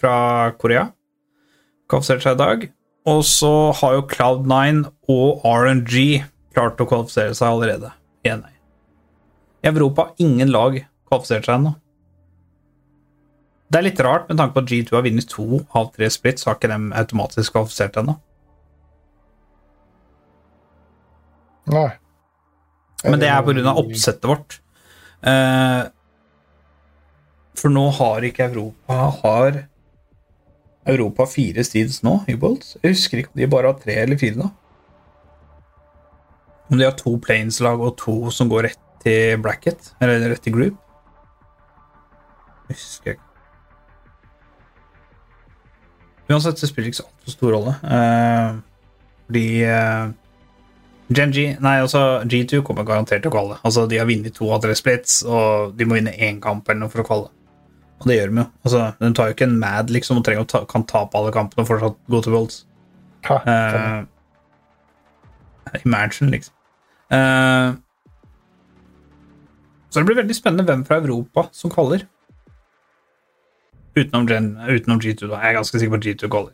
fra 0.00 0.50
Korea. 0.58 0.88
Kvalifiserte 1.90 2.26
seg 2.26 2.34
i 2.38 2.42
dag. 2.42 2.66
Og 3.08 3.22
så 3.24 3.52
har 3.78 3.94
jo 3.94 4.08
Cloud9 4.10 4.82
og 5.08 5.46
RNG 5.46 6.24
klart 6.56 6.80
å 6.82 6.88
kvalifisere 6.88 7.36
seg 7.38 7.52
allerede. 7.52 7.92
NA. 8.36 8.54
I 9.64 9.70
Europa 9.72 10.08
har 10.08 10.24
ingen 10.24 10.50
lag 10.54 10.80
kvalifisert 11.08 11.48
seg 11.48 11.58
ennå. 11.58 11.74
Det 13.68 13.80
er 13.80 13.84
litt 13.84 14.00
rart, 14.00 14.28
med 14.30 14.38
tanke 14.40 14.56
på 14.56 14.62
at 14.64 14.70
G2 14.70 14.96
har 14.96 15.04
vunnet 15.04 15.28
to 15.28 15.60
av 15.76 15.90
tre 15.92 16.08
splits, 16.12 16.46
har 16.48 16.56
ikke 16.56 16.70
de 16.72 16.78
automatisk 16.96 17.52
kvalifisert 17.56 17.98
ennå. 18.00 18.16
Nei. 21.68 21.90
Men 23.04 23.20
det 23.20 23.28
er 23.28 23.44
pga. 23.44 23.74
oppsettet 23.76 24.24
vårt. 24.24 24.60
Eh, 25.20 25.82
for 27.58 27.74
nå 27.74 27.88
har 27.90 28.22
ikke 28.22 28.46
Europa 28.46 28.94
Har 29.18 29.56
Europa 30.86 31.26
fire 31.26 31.64
steeds 31.66 32.02
nå 32.06 32.20
i 32.30 32.36
Jeg 32.38 32.92
husker 32.94 33.18
ikke 33.18 33.34
om 33.34 33.40
de 33.40 33.48
bare 33.50 33.72
har 33.72 33.80
tre 33.82 33.96
eller 34.02 34.16
fire 34.16 34.38
nå. 34.38 34.50
Om 36.68 36.78
de 36.78 36.84
har 36.84 36.96
to 36.98 37.14
Planes-lag 37.24 37.80
og 37.80 37.96
to 38.00 38.18
som 38.34 38.50
går 38.50 38.68
rett 38.68 38.84
til 39.04 39.40
bracket, 39.40 39.92
eller 40.02 40.28
rett 40.28 40.44
til 40.44 40.54
group. 40.56 40.76
Jeg 42.68 42.76
husker 42.76 43.16
ikke. 43.16 43.24
Uansett, 46.28 46.60
det 46.60 46.68
spiller 46.68 46.90
ikke 46.90 47.00
så 47.00 47.06
altfor 47.08 47.32
stor 47.32 47.54
rolle. 47.56 47.72
Uh, 47.80 48.58
fordi 49.28 49.46
uh, 49.64 50.10
Gen 51.08 51.32
G, 51.32 51.46
nei, 51.64 51.78
altså 51.80 52.20
G2 52.28 52.60
kommer 52.66 52.84
garantert 52.84 53.24
til 53.24 53.32
å 53.32 53.32
kvalle. 53.32 53.56
Altså, 53.64 53.86
de 53.88 53.96
har 53.96 54.08
vunnet 54.10 54.36
to 54.36 54.50
av 54.52 54.60
tre 54.60 54.76
splits, 54.76 55.22
og 55.24 55.72
de 55.78 55.88
må 55.88 55.96
vinne 55.96 56.12
én 56.12 56.36
kamp 56.44 56.68
eller 56.68 56.82
noe 56.82 56.92
for 56.92 57.00
å 57.00 57.08
kvalle. 57.08 57.32
Og 57.98 58.10
det 58.10 58.18
gjør 58.18 58.28
de 58.34 58.42
jo. 58.42 58.46
Altså, 58.68 58.82
de 59.00 59.12
tar 59.16 59.30
jo 59.30 59.38
ikke 59.38 59.48
en 59.48 59.56
mad 59.62 59.88
liksom, 59.94 60.20
og 60.20 60.28
trenger 60.28 60.44
å 60.44 60.50
ta, 60.52 60.62
kan 60.68 60.84
tape 60.90 61.16
alle 61.18 61.32
kampene 61.34 61.64
og 61.64 61.70
fortsatt 61.70 61.96
gå 62.12 62.20
til 62.26 62.36
Worlds. 62.36 62.60
Ha, 63.30 63.40
Eh, 65.68 65.82
imagine, 65.84 66.30
liksom. 66.30 66.54
Eh, 67.14 67.68
så 69.88 70.00
det 70.02 70.06
blir 70.10 70.18
veldig 70.20 70.36
spennende 70.36 70.66
hvem 70.68 70.82
fra 70.86 70.98
Europa 71.00 71.46
som 71.56 71.72
kvaller. 71.72 72.04
Utenom, 73.96 74.28
utenom 74.68 75.00
G2, 75.02 75.26
da. 75.30 75.40
Jeg 75.42 75.48
er 75.54 75.56
ganske 75.58 75.80
sikker 75.80 75.94
på 75.94 76.00
at 76.02 76.06
G2 76.06 76.28
kvaller. 76.30 76.52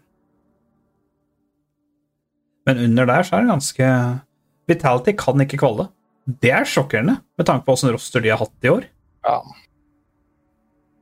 Men 2.64 2.78
under 2.86 3.10
der 3.10 3.26
så 3.26 3.36
er 3.36 3.44
det 3.44 3.52
ganske 3.52 3.88
Vitality 4.70 5.12
kan 5.20 5.42
ikke 5.44 5.58
kvalle. 5.60 5.90
Det 6.40 6.54
er 6.56 6.64
sjokkerende, 6.64 7.18
med 7.36 7.44
tanke 7.50 7.66
på 7.66 7.74
åssen 7.74 7.90
roster 7.92 8.22
de 8.24 8.30
har 8.32 8.40
hatt 8.40 8.64
i 8.64 8.72
år. 8.72 8.86
ja. 9.28 9.38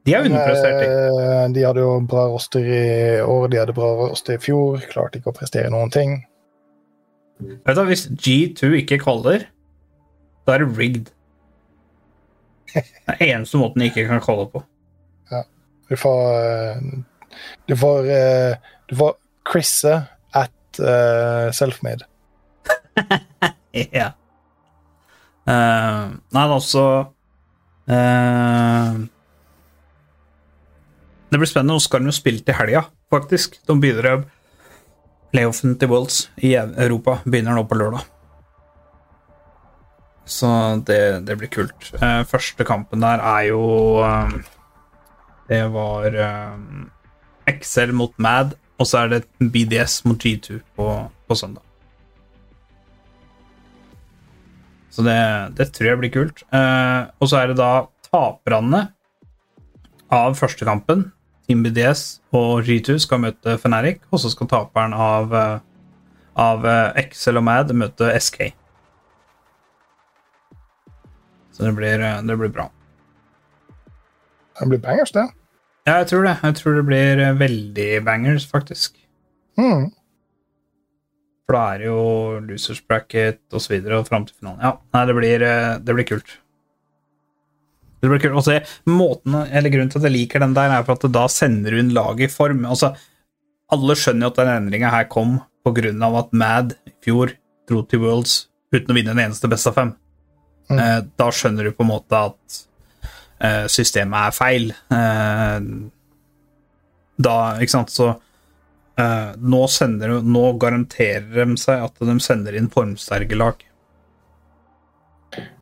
De 0.03 0.17
er 0.19 0.25
underprestert. 0.27 0.81
Eh, 0.83 1.45
De 1.55 1.63
hadde 1.63 1.79
jo 1.85 2.01
bra 2.11 2.25
roster 2.33 2.65
i 2.67 3.21
år, 3.23 3.45
de 3.53 3.59
hadde 3.61 3.75
bra 3.77 3.93
roster 4.01 4.35
i 4.35 4.41
fjor. 4.43 4.81
Klarte 4.91 5.21
ikke 5.21 5.31
å 5.31 5.37
prestere 5.37 5.71
noen 5.71 5.93
ting. 5.95 6.17
Vet 7.67 7.79
du, 7.79 7.83
Hvis 7.89 8.07
G2 8.11 8.73
ikke 8.83 9.01
kvaller, 9.03 9.47
da 10.47 10.55
er 10.55 10.65
det 10.65 10.79
rigged. 10.79 11.11
Det 12.73 12.85
er 13.19 13.35
eneste 13.35 13.61
måten 13.61 13.83
de 13.83 13.91
ikke 13.91 14.07
kan 14.09 14.23
kvalle 14.25 14.49
på. 14.53 14.63
Du 15.93 15.97
får 15.97 16.21
eh, 16.41 16.77
Du 17.69 17.77
får, 17.77 18.11
eh, 18.11 18.57
du 18.89 18.97
får 18.97 19.17
Chrisse 19.53 19.93
at 20.33 20.81
uh, 20.81 21.53
Selfmade. 21.53 22.07
Ja. 23.73 24.13
Uh, 25.49 26.13
nei, 26.29 26.43
men 26.45 26.53
også 26.53 26.83
eh, 27.89 28.99
Det 31.33 31.41
blir 31.41 31.49
spennende. 31.49 31.73
Nå 31.73 31.81
skal 31.81 32.05
de 32.05 32.13
jo 32.13 32.17
spille 32.17 32.45
til 32.45 32.57
helga, 32.59 32.85
faktisk. 33.11 33.57
De 33.65 33.73
å 33.73 34.19
Playoffen 35.33 35.79
til 35.81 35.89
Wolds 35.89 36.27
i 36.45 36.53
Europa 36.57 37.19
begynner 37.25 37.57
nå 37.57 37.65
på 37.69 37.79
lørdag. 37.81 38.05
Så 40.29 40.49
det, 40.87 41.27
det 41.27 41.37
blir 41.41 41.51
kult. 41.53 41.89
Eh, 41.99 42.23
første 42.29 42.67
kampen 42.69 43.03
der 43.03 43.23
er 43.27 43.49
jo 43.49 43.63
eh, 44.07 44.37
Det 45.49 45.65
var 45.75 46.15
eh, 46.15 47.93
mot 47.93 48.13
Mad, 48.19 48.55
og 48.79 48.87
så 48.87 49.03
er 49.03 49.09
det 49.09 49.23
BDS 49.41 50.05
mot 50.05 50.21
G2 50.21 50.61
på, 50.77 50.89
på 51.27 51.35
søndag. 51.35 51.63
Så 54.93 55.03
det, 55.03 55.19
det 55.57 55.71
tror 55.73 55.89
jeg 55.89 56.01
blir 56.03 56.13
kult. 56.13 56.45
Eh, 56.53 57.03
og 57.19 57.29
så 57.29 57.41
er 57.41 57.51
det 57.51 57.59
da 57.61 57.87
taperne 58.13 58.87
av 60.13 60.37
første 60.37 60.69
kampen, 60.69 61.07
Team 61.53 61.67
BDS 61.67 62.23
og 62.33 62.65
G2, 62.65 62.97
skal 63.05 63.21
møte 63.27 63.59
Fnatic, 63.61 64.01
og 64.11 64.25
så 64.25 64.33
skal 64.33 64.49
taperen 64.49 64.97
av, 64.97 65.37
eh, 65.37 65.61
av 66.41 66.67
Excel 66.97 67.37
og 67.37 67.45
Mad 67.45 67.77
møte 67.77 68.09
SK. 68.17 68.55
Så 71.53 71.69
det 71.69 71.77
blir, 71.77 72.01
eh, 72.01 72.23
det 72.23 72.39
blir 72.39 72.49
bra. 72.49 72.71
Det 74.59 74.69
blir 74.69 74.79
bangers, 74.79 75.13
det. 75.13 75.29
Ja, 75.87 75.99
jeg 75.99 76.09
tror 76.09 76.23
det. 76.25 76.39
Jeg 76.43 76.55
tror 76.55 76.75
det 76.75 76.87
blir 76.87 77.19
eh, 77.21 77.35
veldig 77.35 78.05
bangers, 78.05 78.47
faktisk. 78.47 78.97
Mm. 79.59 79.93
For 81.47 81.57
da 81.57 81.75
er 81.75 81.79
det 81.79 81.87
jo 81.87 82.41
losers 82.41 82.81
bracket 82.81 83.41
og 83.53 84.09
fram 84.09 84.27
til 84.27 84.35
finalen. 84.39 84.61
Ja, 84.63 84.77
nei, 84.95 85.07
det 85.07 85.15
blir, 85.15 85.43
eh, 85.43 85.79
det 85.79 85.95
blir 85.95 86.05
kult. 86.05 86.39
Det 88.03 88.11
blir 88.11 88.19
kult 88.19 88.41
å 88.41 88.43
se. 88.43 88.59
Måten, 88.91 89.37
eller 89.47 89.71
Grunnen 89.71 89.93
til 89.93 90.01
at 90.01 90.09
jeg 90.09 90.17
liker 90.17 90.43
den 90.43 90.57
der, 90.57 90.73
er 90.75 90.87
for 90.87 90.99
at 90.99 91.07
da 91.15 91.29
sender 91.31 91.77
hun 91.79 91.93
laget 91.95 92.27
i 92.27 92.33
form. 92.33 92.65
Altså, 92.67 92.91
alle 93.73 93.97
skjønner 93.99 94.27
jo 94.27 94.33
at 94.33 94.41
den 94.41 94.55
endringa 94.57 94.91
her 94.91 95.07
kom 95.13 95.39
av 95.63 96.17
at 96.19 96.33
Mad 96.35 96.75
i 96.89 96.93
fjor 97.05 97.37
dro 97.71 97.85
til 97.87 98.03
Worlds 98.03 98.49
uten 98.75 98.91
å 98.91 98.97
vinne 98.97 99.15
en 99.15 99.23
eneste 99.23 99.47
best 99.51 99.71
av 99.71 99.77
fem. 99.79 99.93
Mm. 100.73 100.79
Eh, 100.83 100.99
da 101.21 101.29
skjønner 101.31 101.69
du 101.69 101.75
på 101.77 101.85
en 101.85 101.93
måte 101.93 102.19
at 102.19 102.59
eh, 103.39 103.67
systemet 103.71 104.27
er 104.27 104.35
feil. 104.35 104.73
Eh, 104.73 105.59
da, 107.23 107.37
ikke 107.63 107.75
sant, 107.77 107.93
så 107.95 108.09
eh, 108.99 109.31
nå, 109.39 109.61
sender, 109.71 110.17
nå 110.27 110.47
garanterer 110.59 111.45
de 111.45 111.61
seg 111.61 111.87
at 111.87 112.03
de 112.03 112.17
sender 112.25 112.59
inn 112.59 112.71
formsterke 112.73 113.39
lag. 113.39 113.63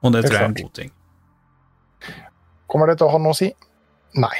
Og 0.00 0.14
det 0.14 0.24
tror 0.24 0.38
jeg 0.38 0.40
er 0.40 0.48
en 0.48 0.58
god 0.62 0.74
ting. 0.80 0.94
Kommer 2.70 2.90
det 2.90 3.00
til 3.00 3.08
å 3.08 3.12
ha 3.14 3.20
noe 3.22 3.34
å 3.34 3.38
si? 3.38 3.50
Nei. 4.20 4.36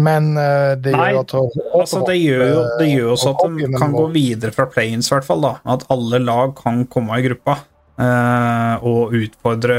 Men 0.00 0.36
eh, 0.38 0.74
det 0.80 0.92
Nei, 0.94 1.10
gjør 1.14 1.22
at 1.22 1.34
Altså, 1.80 2.02
det 2.06 2.16
gjør 2.20 2.54
det 2.78 2.88
gjør 2.90 3.12
også 3.14 3.32
at 3.32 3.56
de 3.56 3.68
kan 3.80 3.94
gå 3.96 4.04
videre 4.14 4.54
fra 4.54 4.68
play-ins, 4.70 5.08
i 5.10 5.14
hvert 5.14 5.26
fall. 5.26 5.44
da. 5.44 5.52
At 5.74 5.86
alle 5.92 6.20
lag 6.22 6.54
kan 6.58 6.84
komme 6.92 7.18
i 7.18 7.24
gruppa 7.26 7.58
eh, 8.00 8.86
og 8.86 9.16
utfordre 9.16 9.78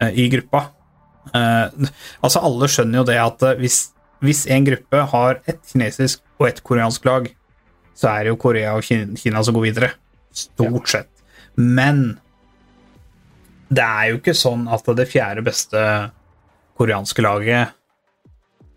eh, 0.00 0.12
i 0.14 0.28
gruppa. 0.32 0.68
Eh, 1.34 1.88
altså, 2.22 2.42
alle 2.42 2.70
skjønner 2.72 3.02
jo 3.02 3.08
det 3.10 3.18
at 3.22 3.44
eh, 3.50 3.58
hvis, 3.60 3.80
hvis 4.24 4.46
en 4.54 4.68
gruppe 4.70 5.02
har 5.12 5.42
ett 5.50 5.60
kinesisk 5.66 6.22
og 6.38 6.48
ett 6.50 6.62
koreansk 6.64 7.08
lag, 7.08 7.28
så 7.98 8.12
er 8.12 8.24
det 8.24 8.32
jo 8.32 8.40
Korea 8.40 8.76
og 8.78 8.86
Kina 8.86 9.42
som 9.42 9.56
går 9.56 9.68
videre. 9.68 9.92
Stort 10.30 10.90
sett. 10.90 11.10
Men 11.58 12.20
det 13.68 13.84
er 13.84 14.12
jo 14.12 14.20
ikke 14.20 14.36
sånn 14.38 14.68
at 14.72 14.86
det 14.96 15.08
fjerde 15.10 15.42
beste 15.44 15.80
koreanske 16.78 17.24
laget 17.24 17.74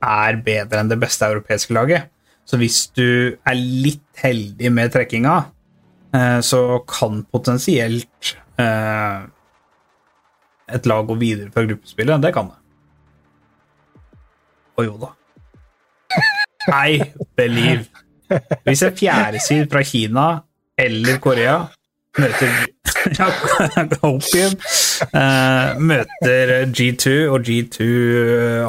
er 0.01 0.39
bedre 0.45 0.81
enn 0.81 0.89
det 0.89 0.99
beste 1.01 1.27
europeiske 1.29 1.75
laget. 1.77 2.09
Så 2.45 2.57
hvis 2.57 2.87
du 2.97 3.37
er 3.47 3.57
litt 3.57 4.23
heldig 4.23 4.71
med 4.73 4.91
trekkinga, 4.93 5.35
eh, 6.17 6.39
så 6.43 6.81
kan 6.89 7.21
potensielt 7.31 8.33
eh, 8.59 9.21
et 10.71 10.89
lag 10.89 11.05
gå 11.07 11.17
videre 11.21 11.51
fra 11.53 11.65
gruppespillet. 11.67 12.21
Det 12.23 12.33
kan 12.35 12.49
det. 12.49 12.57
Å 14.79 14.87
jo 14.87 14.97
da. 15.01 15.13
I 16.71 17.01
believe. 17.37 17.87
Hvis 18.65 18.83
en 18.85 18.95
fjerdesid 18.95 19.67
fra 19.71 19.83
Kina 19.85 20.25
eller 20.79 21.19
Korea 21.23 21.55
møter 22.19 22.67
Opium 24.05 24.57
Uh, 25.01 25.79
møter 25.81 26.51
G2, 26.69 27.11
og 27.33 27.47
G2 27.47 27.85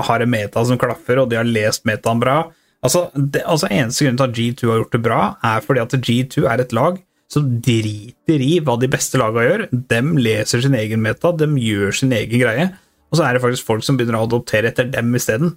har 0.09 0.23
en 0.25 0.31
meta 0.33 0.63
som 0.65 0.79
klaffer, 0.81 1.21
og 1.21 1.29
de 1.29 1.37
har 1.37 1.45
lest 1.45 1.85
metaen 1.85 2.23
bra 2.23 2.39
Altså, 2.83 3.05
det, 3.15 3.45
altså 3.47 3.69
Eneste 3.71 4.07
grunn 4.07 4.19
til 4.19 4.25
at 4.27 4.39
G2 4.39 4.71
har 4.71 4.81
gjort 4.81 4.97
det 4.97 5.03
bra, 5.05 5.19
er 5.47 5.67
fordi 5.67 5.83
at 5.83 5.93
G2 6.09 6.47
er 6.51 6.63
et 6.63 6.73
lag 6.75 6.97
som 7.33 7.47
driter 7.65 8.43
i 8.45 8.57
hva 8.65 8.75
de 8.81 8.91
beste 8.93 9.21
lagene 9.21 9.45
gjør. 9.47 9.63
Dem 9.93 10.17
leser 10.21 10.65
sin 10.65 10.75
egen 10.77 11.05
meta, 11.05 11.31
dem 11.37 11.55
gjør 11.61 11.95
sin 12.03 12.13
egen 12.17 12.43
greie, 12.43 12.67
og 13.09 13.19
så 13.19 13.27
er 13.27 13.37
det 13.37 13.45
faktisk 13.45 13.69
folk 13.69 13.87
som 13.87 13.97
begynner 13.97 14.19
å 14.19 14.27
adoptere 14.27 14.73
etter 14.73 14.91
dem 14.91 15.15
isteden. 15.17 15.55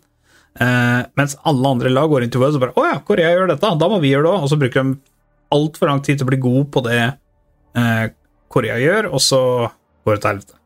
Uh, 0.55 1.01
mens 1.19 1.35
alle 1.43 1.73
andre 1.73 1.91
lag 1.91 2.07
går 2.11 2.23
inn 2.23 2.31
til 2.31 2.39
Worlds 2.39 2.55
og 2.55 2.63
bare 2.63 2.77
'Å 2.77 2.85
ja, 2.87 2.99
Korea 3.03 3.33
gjør 3.33 3.49
dette, 3.51 3.73
da 3.81 3.89
må 3.91 3.99
vi 3.99 4.13
gjøre 4.13 4.23
det 4.23 4.31
òg.' 4.31 4.43
Og 4.45 4.49
så 4.51 4.59
bruker 4.61 4.83
de 4.83 4.95
altfor 5.51 5.89
lang 5.89 6.01
tid 6.05 6.19
til 6.19 6.27
å 6.27 6.31
bli 6.31 6.39
god 6.45 6.69
på 6.71 6.83
det 6.85 7.01
uh, 7.77 8.05
Korea 8.51 8.77
gjør, 8.79 9.09
og 9.11 9.23
så 9.23 9.41
går 10.05 10.17
det 10.17 10.21
til 10.21 10.31
helvete. 10.31 10.59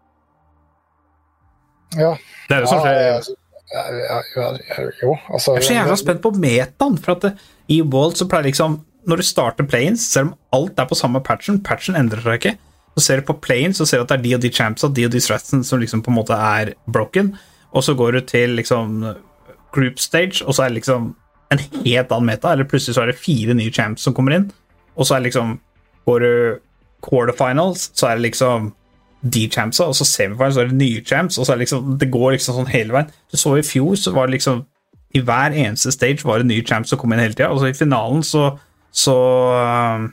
Ja. 1.97 2.13
Det 2.49 2.57
er 2.57 2.65
jo 2.65 2.69
sånn 2.69 2.83
ja, 2.85 2.89
skjer. 2.89 3.37
ja, 3.73 3.83
ja, 3.97 4.19
ja, 4.37 4.83
jo, 5.01 5.15
altså 5.29 5.55
Jeg 5.55 5.63
er 5.63 5.67
så 5.67 5.77
jævla 5.77 5.97
spent 5.97 6.21
på 6.21 6.31
metaen, 6.37 6.97
for 7.01 7.15
at 7.15 7.25
det, 7.25 7.31
i 7.69 7.79
Walt 7.81 8.19
så 8.19 8.27
pleier 8.29 8.49
liksom 8.49 8.79
Når 9.09 9.21
du 9.21 9.25
starter 9.25 9.65
planes, 9.69 10.03
selv 10.05 10.31
om 10.31 10.35
alt 10.57 10.81
er 10.81 10.89
på 10.89 10.97
samme 10.97 11.21
patchen, 11.25 11.61
patchen 11.65 11.97
endrer 11.97 12.21
seg 12.25 12.37
ikke, 12.37 12.53
så 12.97 13.05
ser 13.05 13.21
du 13.21 13.29
på 13.29 13.37
planes 13.41 13.79
så 13.79 13.87
ser 13.89 14.01
du 14.01 14.05
at 14.05 14.11
det 14.11 14.19
er 14.19 14.25
de 14.25 14.35
og 14.37 14.43
de 14.43 14.51
champsa, 14.53 14.89
de 14.91 15.07
og 15.07 15.13
de 15.15 15.21
stratsene 15.23 15.65
som 15.65 15.81
liksom 15.81 16.03
på 16.05 16.11
en 16.11 16.19
måte 16.19 16.35
er 16.35 16.73
broken, 16.85 17.31
og 17.73 17.85
så 17.85 17.95
går 17.97 18.17
du 18.17 18.21
til 18.27 18.57
liksom 18.59 19.01
group 19.73 20.01
stage, 20.01 20.43
og 20.43 20.53
så 20.53 20.65
er 20.65 20.73
det 20.73 20.81
liksom 20.81 21.13
en 21.53 21.61
helt 21.85 22.11
annen 22.11 22.29
meta, 22.29 22.51
eller 22.51 22.67
plutselig 22.69 22.97
så 22.97 23.05
er 23.05 23.13
det 23.13 23.21
fire 23.21 23.55
nye 23.57 23.73
champs 23.73 24.05
som 24.05 24.13
kommer 24.17 24.35
inn, 24.35 24.49
og 24.93 25.07
så 25.07 25.15
er 25.15 25.23
det 25.23 25.31
liksom 25.31 25.57
Går 26.07 26.23
du 26.23 26.33
quarterfinals, 27.05 27.89
så 27.95 28.07
er 28.11 28.15
det 28.19 28.25
liksom 28.31 28.71
de 29.21 29.49
champsa, 29.51 29.83
og 29.91 29.95
så 29.99 30.05
semifinals, 30.07 30.55
så 30.55 30.61
er 30.63 30.69
det 30.71 30.77
nye 30.79 31.01
champs, 31.03 31.37
og 31.37 31.45
så 31.45 31.51
er 31.53 31.57
det 31.59 31.65
liksom 31.67 31.97
Det 31.99 32.07
går 32.11 32.31
liksom 32.37 32.55
sånn 32.61 32.69
hele 32.71 32.93
veien. 32.95 33.09
Du 33.31 33.37
så 33.37 33.57
i 33.59 33.65
fjor, 33.67 33.95
så 33.99 34.13
var 34.15 34.27
det 34.27 34.37
liksom 34.39 34.65
I 35.15 35.19
hver 35.25 35.51
eneste 35.57 35.91
stage 35.91 36.23
var 36.23 36.37
det 36.39 36.47
nye 36.47 36.63
champs 36.63 36.89
som 36.93 36.99
kom 37.01 37.11
inn 37.13 37.19
hele 37.19 37.33
tida, 37.35 37.49
og 37.51 37.59
så 37.59 37.67
i 37.71 37.73
finalen 37.77 38.23
så 38.23 38.57
så 38.91 39.13
um, 39.53 40.07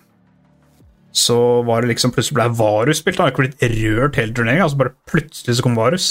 så 1.16 1.36
var 1.64 1.80
det 1.80 1.88
liksom 1.94 2.10
plutselig 2.12 2.34
ble 2.36 2.44
Varus 2.58 2.98
spilt. 3.00 3.16
Han 3.16 3.24
har 3.24 3.32
ikke 3.32 3.46
blitt 3.46 3.62
rørt 3.72 4.16
hele 4.20 4.34
turneringa, 4.36 4.66
altså 4.66 4.76
bare 4.82 4.92
plutselig 5.08 5.56
så 5.56 5.62
kom 5.64 5.76
Varus. 5.78 6.08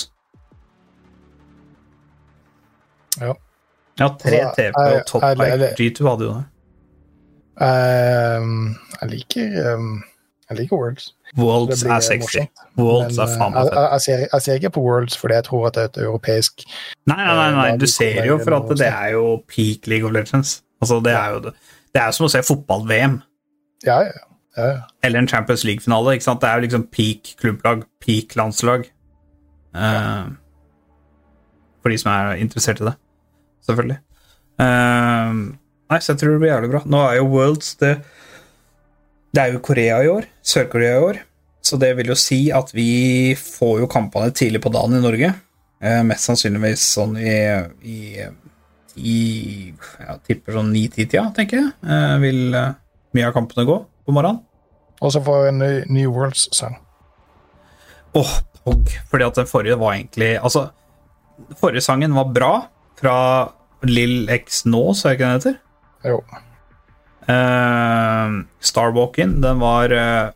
Ja. 3.22 3.34
Ja, 4.00 4.10
tre 4.20 4.40
Altså, 4.42 4.56
TP 4.58 4.80
og 4.82 5.06
top 5.08 5.22
jeg- 5.24 5.76
G2 5.80 6.10
hadde 6.10 6.26
jo 6.26 6.34
det. 6.34 6.46
Ehm, 7.62 8.76
jeg 9.02 9.10
liker 9.10 9.76
ehm, 9.76 9.92
Jeg 10.50 10.58
liker 10.60 10.78
Worlds. 10.78 11.08
Worlds 11.38 11.84
er 11.84 12.00
sexy. 12.06 12.22
morsomt. 12.22 12.66
Worlds 12.78 13.18
Men, 13.18 13.24
er 13.24 13.32
faen 13.40 13.48
eh, 13.48 13.56
meg 13.56 13.64
jeg, 13.64 13.72
fett. 13.72 13.88
jeg, 13.92 14.02
ser, 14.02 14.26
jeg 14.34 14.46
ser 14.46 14.60
ikke 14.60 14.74
på 14.76 14.84
Worlds 14.86 15.18
fordi 15.18 15.38
jeg 15.40 15.46
tror 15.48 15.66
at 15.68 15.78
det 15.78 15.82
er 15.82 15.90
et 15.90 15.98
europeisk 16.06 16.66
Nei, 17.10 17.18
nei, 17.18 17.34
nei, 17.40 17.48
nei, 17.56 17.66
eh, 17.72 17.80
du 17.82 17.88
ser 17.90 18.22
jo 18.30 18.38
for 18.44 18.58
at 18.60 18.76
det 18.78 18.92
er 18.92 19.10
jo 19.16 19.24
peak 19.50 19.90
League 19.90 20.06
of 20.06 20.14
Legends. 20.14 20.60
Altså, 20.82 21.00
det 21.02 21.16
er 21.18 21.34
jo 21.34 21.42
det. 21.48 21.54
Det 21.96 22.02
er 22.04 22.14
som 22.14 22.28
å 22.28 22.32
se 22.32 22.42
fotball-VM. 22.46 23.20
Ja, 23.88 24.00
ja. 24.04 24.24
ja, 24.58 24.66
ja. 24.68 24.80
Eller 25.08 25.24
en 25.24 25.30
Champions 25.32 25.64
League-finale. 25.66 26.18
ikke 26.18 26.28
sant? 26.28 26.42
Det 26.44 26.50
er 26.50 26.60
jo 26.60 26.66
liksom 26.68 26.88
peak 26.94 27.36
klubblag, 27.42 27.86
peak 28.04 28.36
landslag. 28.36 28.90
Uh, 29.76 30.36
for 31.82 31.94
de 31.94 32.00
som 32.02 32.12
er 32.12 32.42
interessert 32.44 32.82
i 32.84 32.90
det, 32.90 32.96
selvfølgelig. 33.68 33.98
Uh, 34.60 35.56
nei, 35.92 36.00
så 36.00 36.14
jeg 36.14 36.22
tror 36.22 36.36
det 36.36 36.44
blir 36.44 36.52
jævlig 36.52 36.72
bra. 36.76 36.84
Nå 36.86 37.02
er 37.08 37.18
jo 37.22 37.30
Worlds 37.32 37.74
det, 37.82 37.96
det 39.36 39.44
er 39.44 39.56
jo 39.56 39.64
Korea 39.64 40.00
i 40.04 40.12
år. 40.12 40.28
Sør-Korea 40.46 40.96
i 40.96 41.08
år. 41.10 41.20
Så 41.66 41.80
det 41.82 41.92
vil 41.98 42.12
jo 42.14 42.18
si 42.20 42.46
at 42.54 42.70
vi 42.76 43.34
får 43.40 43.82
jo 43.82 43.92
kampene 43.92 44.32
tidlig 44.36 44.62
på 44.64 44.72
dagen 44.74 44.96
i 44.96 45.04
Norge. 45.04 45.32
Eh, 45.84 46.02
mest 46.08 46.30
sannsynligvis 46.30 46.84
sånn 46.96 47.18
i, 47.20 47.36
i, 47.84 47.98
i 48.96 49.20
Jeg 49.74 50.22
tipper 50.30 50.56
sånn 50.56 50.72
ni-ti-tida, 50.72 51.28
tenker 51.36 51.60
jeg. 51.60 51.74
Eh, 51.84 52.16
vil 52.24 52.56
eh, 52.56 52.76
mye 53.18 53.28
av 53.28 53.36
kampene 53.36 53.68
gå 53.68 53.80
på 54.06 54.16
morgenen. 54.16 54.44
Og 55.04 55.12
så 55.12 55.20
får 55.26 55.42
vi 55.42 55.52
en 55.52 55.60
ny, 55.60 55.72
ny 55.98 56.06
Worlds-sang. 56.08 56.78
Åh, 58.16 58.38
Pog. 58.66 58.90
Fordi 59.12 59.28
at 59.28 59.38
den 59.38 59.50
forrige 59.50 59.78
var 59.78 59.98
egentlig 59.98 60.32
Altså, 60.40 60.70
forrige 61.60 61.84
sangen 61.86 62.16
var 62.16 62.32
bra, 62.34 62.54
fra 62.96 63.18
Lill 63.86 64.30
X 64.32 64.64
nå, 64.66 64.88
så 64.96 65.10
er 65.10 65.12
det 65.12 65.18
ikke 65.18 65.26
den 65.26 65.40
heter? 65.40 65.58
Jo. 66.06 66.22
Uh, 67.26 68.46
Starwalking, 68.62 69.40
den 69.42 69.62
var 69.64 69.90
uh, 69.90 70.30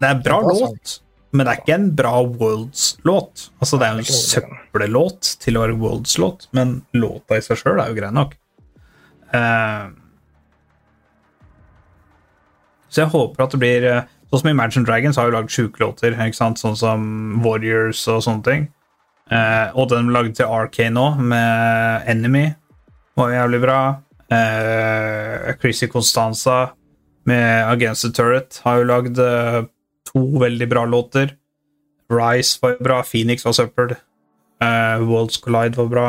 Det 0.00 0.08
er 0.08 0.16
en 0.16 0.22
bra 0.24 0.40
sang. 0.42 0.58
låt, 0.58 0.94
men 1.30 1.46
det 1.46 1.52
er 1.52 1.62
ikke 1.62 1.78
en 1.78 1.90
bra 1.96 2.14
Worlds-låt. 2.26 3.48
Altså, 3.62 3.78
det 3.78 3.88
er 3.88 3.96
jo 3.96 4.02
en 4.02 4.20
søppellåt 4.20 5.34
til 5.42 5.58
å 5.58 5.64
være 5.64 5.80
Worlds-låt, 5.80 6.48
men 6.56 6.80
låta 6.98 7.38
i 7.38 7.44
seg 7.46 7.60
sjøl 7.62 7.80
er 7.82 7.92
jo 7.92 7.98
grei 8.00 8.12
nok. 8.14 8.38
Uh, 9.32 9.94
så 12.92 13.06
jeg 13.06 13.12
håper 13.14 13.46
at 13.46 13.54
det 13.54 13.62
blir 13.62 13.88
eh, 13.88 14.10
Sånn 14.32 14.40
som 14.40 14.48
Imagine 14.48 14.88
Dragons 14.88 15.18
har 15.20 15.28
jo 15.28 15.34
lagd 15.34 15.52
sjuke 15.52 15.80
låter, 15.82 16.14
sånn 16.32 16.76
som 16.80 17.02
Warriors 17.44 18.00
og 18.08 18.22
sånne 18.24 18.44
ting. 18.46 18.62
Eh, 19.28 19.66
og 19.76 19.90
den 19.90 20.08
de 20.08 20.14
lagde 20.14 20.32
til 20.38 20.48
RK 20.48 20.86
nå, 20.88 21.02
med 21.20 22.06
Enemy, 22.08 22.46
var 23.20 23.34
jævlig 23.34 23.60
bra. 23.60 23.76
Eh, 24.32 25.52
Chrissy 25.60 25.88
Constanza 25.92 26.72
med 27.28 27.68
Against 27.70 28.06
the 28.06 28.12
Turret 28.16 28.60
har 28.64 28.80
jo 28.80 28.88
lagd 28.88 29.18
eh, 29.22 29.62
to 30.12 30.24
veldig 30.42 30.68
bra 30.70 30.84
låter. 30.88 31.36
Rise 32.12 32.58
var 32.62 32.76
bra, 32.84 33.02
Phoenix 33.06 33.44
var 33.44 33.56
søppel. 33.56 33.94
Eh, 34.62 35.04
Worlds 35.04 35.40
Collide 35.42 35.76
var 35.76 35.90
bra. 35.92 36.06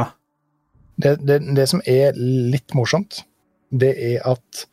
Det, 0.95 1.17
det, 1.25 1.39
det 1.55 1.67
som 1.69 1.81
er 1.89 2.13
litt 2.17 2.75
morsomt, 2.77 3.23
det 3.73 3.93
er 3.97 4.21
at 4.29 4.65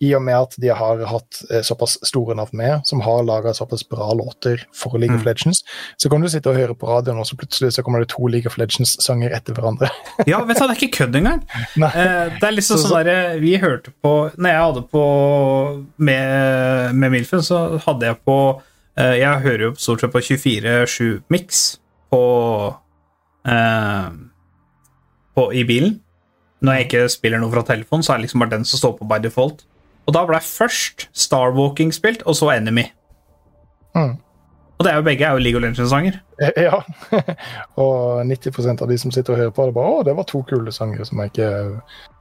i 0.00 0.14
og 0.16 0.22
med 0.24 0.32
at 0.34 0.54
de 0.56 0.70
har 0.72 1.02
hatt 1.10 1.42
eh, 1.50 1.60
såpass 1.66 1.98
store 2.08 2.32
navn 2.38 2.54
med, 2.56 2.80
som 2.88 3.02
har 3.04 3.22
laga 3.28 3.52
såpass 3.52 3.82
bra 3.88 4.06
låter 4.16 4.62
for 4.72 4.96
League 4.98 5.14
of 5.16 5.20
Mm. 5.20 5.26
Legends, 5.28 5.60
så 6.00 6.08
kan 6.08 6.20
du 6.24 6.28
sitte 6.32 6.48
og 6.48 6.56
høre 6.56 6.74
på 6.74 6.88
radioen, 6.88 7.18
og 7.20 7.26
så 7.28 7.36
plutselig 7.36 7.72
så 7.76 7.82
kommer 7.84 8.00
det 8.00 8.08
to 8.08 8.26
League 8.26 8.48
of 8.48 8.56
Legends-sanger 8.56 9.34
etter 9.36 9.52
hverandre. 9.58 9.90
Ja, 10.30 10.40
vet 10.48 10.56
du, 10.56 10.64
det 10.66 10.70
er 10.70 10.80
ikke 10.80 10.96
kødd 11.04 11.16
engang. 11.20 11.42
Eh, 11.76 12.32
det 12.40 12.48
er 12.48 12.56
liksom 12.56 12.78
Så- 12.80 12.88
sånn 12.88 13.04
derre 13.04 13.38
Vi 13.40 13.56
hørte 13.60 13.92
på 14.02 14.30
Når 14.36 14.48
jeg 14.50 14.62
hadde 14.64 14.82
på 14.88 15.04
med, 15.98 16.94
med 16.94 17.10
Milfen, 17.12 17.42
så 17.44 17.78
hadde 17.84 18.06
jeg 18.08 18.16
på 18.24 18.36
eh, 18.96 19.16
Jeg 19.20 19.40
hører 19.44 19.66
jo 19.68 19.74
stort 19.76 20.00
sett 20.00 20.12
på 20.12 20.20
24-7 20.24 21.22
Mix 21.30 21.78
på, 22.10 22.20
eh, 23.46 24.08
på 25.36 25.44
i 25.54 25.64
bilen. 25.64 26.00
Når 26.60 26.76
jeg 26.76 26.86
ikke 26.88 27.04
spiller 27.12 27.40
noe 27.40 27.52
fra 27.52 27.62
telefonen, 27.64 28.02
så 28.04 28.12
er 28.12 28.18
det 28.20 28.26
liksom 28.28 28.42
bare 28.42 28.50
den 28.56 28.64
som 28.68 28.80
står 28.80 28.96
på 28.98 29.06
by 29.08 29.20
default. 29.24 29.62
Og 30.10 30.16
da 30.16 30.24
ble 30.26 30.40
først 30.42 31.06
Starwalking 31.14 31.92
spilt, 31.94 32.24
og 32.26 32.34
så 32.34 32.48
Enemy. 32.56 32.88
Mm. 33.94 34.16
Og 34.80 34.84
det 34.86 34.90
er 34.90 34.96
jo 34.98 35.04
begge 35.06 35.26
er 35.28 35.36
jo 35.36 35.42
League 35.44 35.58
of 35.58 35.62
Legends-sanger. 35.62 36.18
Eh, 36.42 36.62
Ja. 36.64 36.80
og 37.82 38.26
90% 38.26 38.82
av 38.82 38.90
de 38.90 38.98
som 38.98 39.12
sitter 39.14 39.36
og 39.36 39.38
hører 39.38 39.54
på, 39.54 39.66
det 39.66 39.74
bare 39.76 39.90
'Å, 39.92 40.04
det 40.04 40.16
var 40.16 40.26
to 40.26 40.42
kule 40.42 40.72
sanger 40.72 41.04
som 41.04 41.20
jeg 41.20 41.30
ikke 41.30 41.80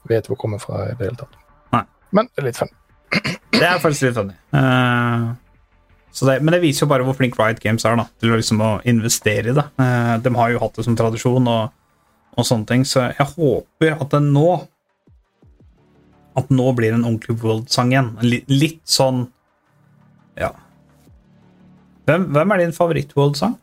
vet 0.10 0.28
hvor 0.28 0.38
kommer 0.38 0.60
fra 0.62 0.84
i 0.86 0.94
det 0.94 1.08
hele 1.08 1.18
tatt'. 1.18 1.38
Nei. 1.74 1.84
Men 2.12 2.30
litt 2.38 2.58
funny. 2.58 2.76
Det 3.60 3.66
er 3.66 3.80
faktisk 3.80 4.06
litt 4.06 4.16
funny. 4.16 4.36
Uh, 4.54 5.34
så 6.12 6.26
det, 6.26 6.44
men 6.44 6.54
det 6.54 6.62
viser 6.62 6.86
jo 6.86 6.90
bare 6.90 7.04
hvor 7.04 7.18
flink 7.18 7.40
Riot 7.40 7.60
Games 7.60 7.84
er 7.86 7.98
da, 7.98 8.06
til 8.20 8.32
liksom 8.32 8.62
å 8.62 8.70
investere 8.86 9.50
i 9.50 9.56
det. 9.58 9.66
Uh, 9.80 10.16
de 10.22 10.36
har 10.36 10.52
jo 10.54 10.62
hatt 10.62 10.78
det 10.78 10.86
som 10.86 10.96
tradisjon 10.96 11.48
og, 11.48 11.74
og 12.38 12.46
sånne 12.46 12.70
ting, 12.70 12.86
så 12.86 13.10
jeg 13.10 13.28
håper 13.34 13.98
at 13.98 14.14
det 14.14 14.22
nå 14.30 14.62
At 16.40 16.50
nå 16.54 16.70
blir 16.78 16.94
det 16.94 17.00
en 17.02 17.08
ordentlig 17.10 17.36
World-sang 17.44 17.92
igjen. 17.94 18.12
Litt, 18.48 18.82
sånn 18.88 19.26
Ja. 20.40 20.54
Hvem, 22.08 22.30
hvem 22.34 22.52
er 22.56 22.62
din 22.64 22.72
favoritt-World-sang? 22.74 23.58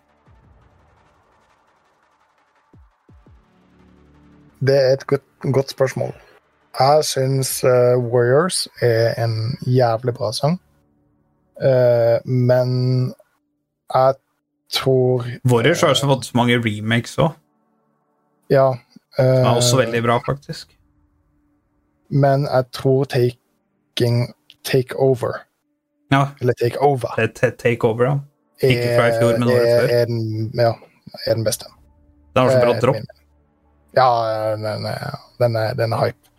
Det 4.66 4.76
er 4.76 4.92
et 4.96 5.06
godt, 5.06 5.24
godt 5.52 5.70
spørsmål. 5.74 6.12
Jeg 6.78 7.04
syns 7.08 7.50
uh, 7.64 7.96
Warriors 8.12 8.66
er 8.84 9.14
en 9.24 9.56
jævlig 9.66 10.14
bra 10.16 10.30
sang. 10.36 10.58
uh, 11.62 12.18
men 12.28 13.14
jeg 13.94 14.14
tror 14.76 15.24
Warriors 15.48 15.80
har 15.80 15.94
også 15.94 16.08
fått 16.10 16.30
mange 16.36 16.58
remakes 16.60 17.16
òg, 17.18 17.32
Ja. 18.50 18.72
som 19.16 19.26
er 19.46 19.56
også 19.56 19.76
veldig 19.80 20.02
bra, 20.04 20.18
faktisk. 20.26 20.75
Men 22.10 22.44
jeg 22.46 22.64
tror 22.72 23.04
Taking 23.10 24.32
Take 24.64 24.96
Over 24.98 25.42
Ja, 26.12 26.28
eller 26.40 26.52
Take 26.60 26.78
Over, 26.80 27.14
det 27.16 27.24
er 27.24 27.32
ta- 27.34 27.56
Takeover, 27.68 28.04
ja. 28.06 28.18
Ikke 28.62 28.92
fra 28.96 29.06
i 29.08 29.16
fjor, 29.20 29.38
men 29.38 29.48
året 29.48 29.66
før. 29.66 29.88
er, 29.92 30.04
den, 30.06 30.50
ja, 30.54 30.70
er 31.26 31.34
den 31.34 31.44
beste. 31.44 31.66
Den 32.36 32.42
har 32.46 32.50
så 32.54 32.60
bra 32.62 32.74
Eh, 32.76 32.80
dropp. 32.80 32.96
Ja, 33.96 34.06
den 34.56 34.86
er, 34.86 35.18
den 35.40 35.56
er, 35.56 35.74
den 35.74 35.92
er 35.92 35.98
hype. 36.04 36.30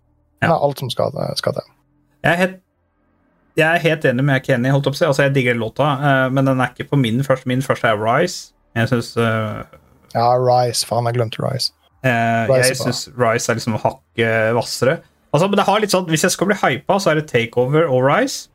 Den 0.42 0.50
Ja. 0.50 0.56
alt 0.64 0.78
som 0.78 0.90
skal, 0.90 1.12
skal 1.36 1.52
til. 1.52 1.62
Jeg 2.24 2.32
er 2.32 2.36
helt, 2.36 2.56
jeg 3.56 3.74
er 3.74 3.78
helt 3.78 4.04
enig, 4.04 4.24
men 4.24 4.28
jeg 4.34 4.34
er 4.34 4.40
ikke 4.44 4.54
enig. 4.54 4.70
Holdt 4.72 4.86
opp, 4.86 4.94
si. 4.96 5.04
altså, 5.04 5.22
jeg 5.22 5.34
digger 5.34 5.54
låta, 5.54 5.92
eh, 6.00 6.30
men 6.30 6.44
den 6.46 6.60
er 6.60 6.68
ikke 6.74 6.88
på 6.90 6.96
min 6.98 7.20
første. 7.24 7.46
Min 7.46 7.62
første 7.62 7.86
er 7.88 7.96
Rise. 7.98 8.52
Jeg 8.74 8.88
syns 8.88 9.16
Ja, 10.14 10.32
Rise. 10.38 10.86
Faen, 10.86 11.04
jeg 11.04 11.14
glemte 11.14 11.42
Rise. 11.42 11.72
Eh, 12.04 12.46
Rise 12.48 12.68
jeg 12.72 12.76
syns 12.76 13.08
Rise 13.18 13.50
er 13.52 13.54
liksom 13.58 13.74
hakket 13.78 14.52
hvassere. 14.56 14.98
Altså, 15.32 15.48
men 15.48 15.60
det 15.60 15.66
har 15.68 15.80
litt 15.80 15.92
sånn, 15.92 16.06
Hvis 16.08 16.24
jeg 16.24 16.32
skal 16.32 16.48
bli 16.48 16.56
hypa, 16.56 16.96
så 16.96 17.10
er 17.10 17.20
det 17.20 17.28
Takeover 17.28 17.88
og 17.88 18.06
Rise. 18.06 18.48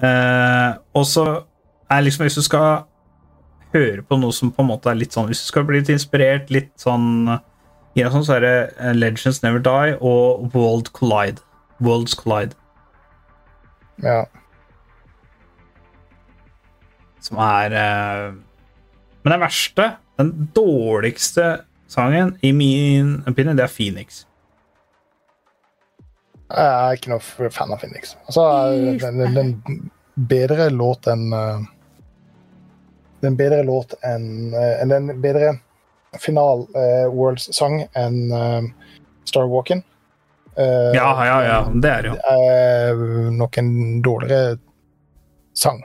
Eh, 0.00 0.70
og 0.96 1.04
så 1.06 1.24
er 1.92 2.04
liksom 2.04 2.24
Hvis 2.24 2.38
du 2.40 2.44
skal 2.46 2.86
høre 3.74 4.02
på 4.02 4.18
noe 4.18 4.34
som 4.34 4.50
på 4.54 4.62
en 4.62 4.70
måte 4.72 4.90
er 4.90 4.98
litt 4.98 5.14
sånn 5.14 5.28
Hvis 5.28 5.44
du 5.44 5.50
skal 5.52 5.66
bli 5.68 5.78
litt 5.78 5.90
inspirert, 5.92 6.50
litt 6.50 6.72
sånn 6.80 7.28
ja, 7.94 8.08
sånn, 8.10 8.24
så 8.26 8.38
er 8.38 8.42
det 8.42 8.54
eh, 8.74 8.94
Legends 8.96 9.38
Never 9.44 9.62
Die 9.62 9.94
og 10.02 10.48
World 10.54 10.90
Collide. 10.96 11.38
Worlds 11.78 12.16
Collide. 12.18 12.56
Ja. 14.02 14.24
Som 17.22 17.38
er 17.38 17.76
eh, 17.78 18.32
Men 19.22 19.36
den 19.36 19.44
verste, 19.44 19.92
den 20.18 20.32
dårligste 20.56 21.64
sangen, 21.86 22.34
i 22.42 22.50
min 22.50 23.20
opinion, 23.30 23.54
det 23.56 23.68
er 23.68 23.70
Phoenix. 23.70 24.24
Jeg 26.54 26.70
er 26.70 26.98
ikke 26.98 27.10
noe 27.10 27.50
fan 27.50 27.72
av 27.74 27.80
Phoenix. 27.82 28.14
Altså, 28.28 28.44
den, 29.02 29.22
den, 29.34 29.54
den 29.66 29.78
bedre 30.30 30.68
låt 30.70 31.08
enn 31.10 31.32
uh, 31.34 31.64
Den 33.24 33.38
bedre 33.38 33.64
låt 33.66 33.96
enn 34.06 34.52
uh, 34.54 34.84
Den 34.90 35.10
bedre 35.22 35.56
final 36.22 36.68
uh, 36.76 37.08
Worlds-sang 37.10 37.80
enn 37.98 38.20
uh, 38.30 38.62
Star 39.26 39.50
Walking. 39.50 39.82
Uh, 40.54 40.94
Ja, 40.94 41.08
ja, 41.26 41.40
ja. 41.42 41.58
Det 41.74 41.90
er 41.90 42.06
det 42.06 42.12
jo. 42.12 42.20
er 42.30 43.02
nok 43.34 43.58
en 43.58 43.74
dårligere 44.04 44.54
sang. 45.58 45.82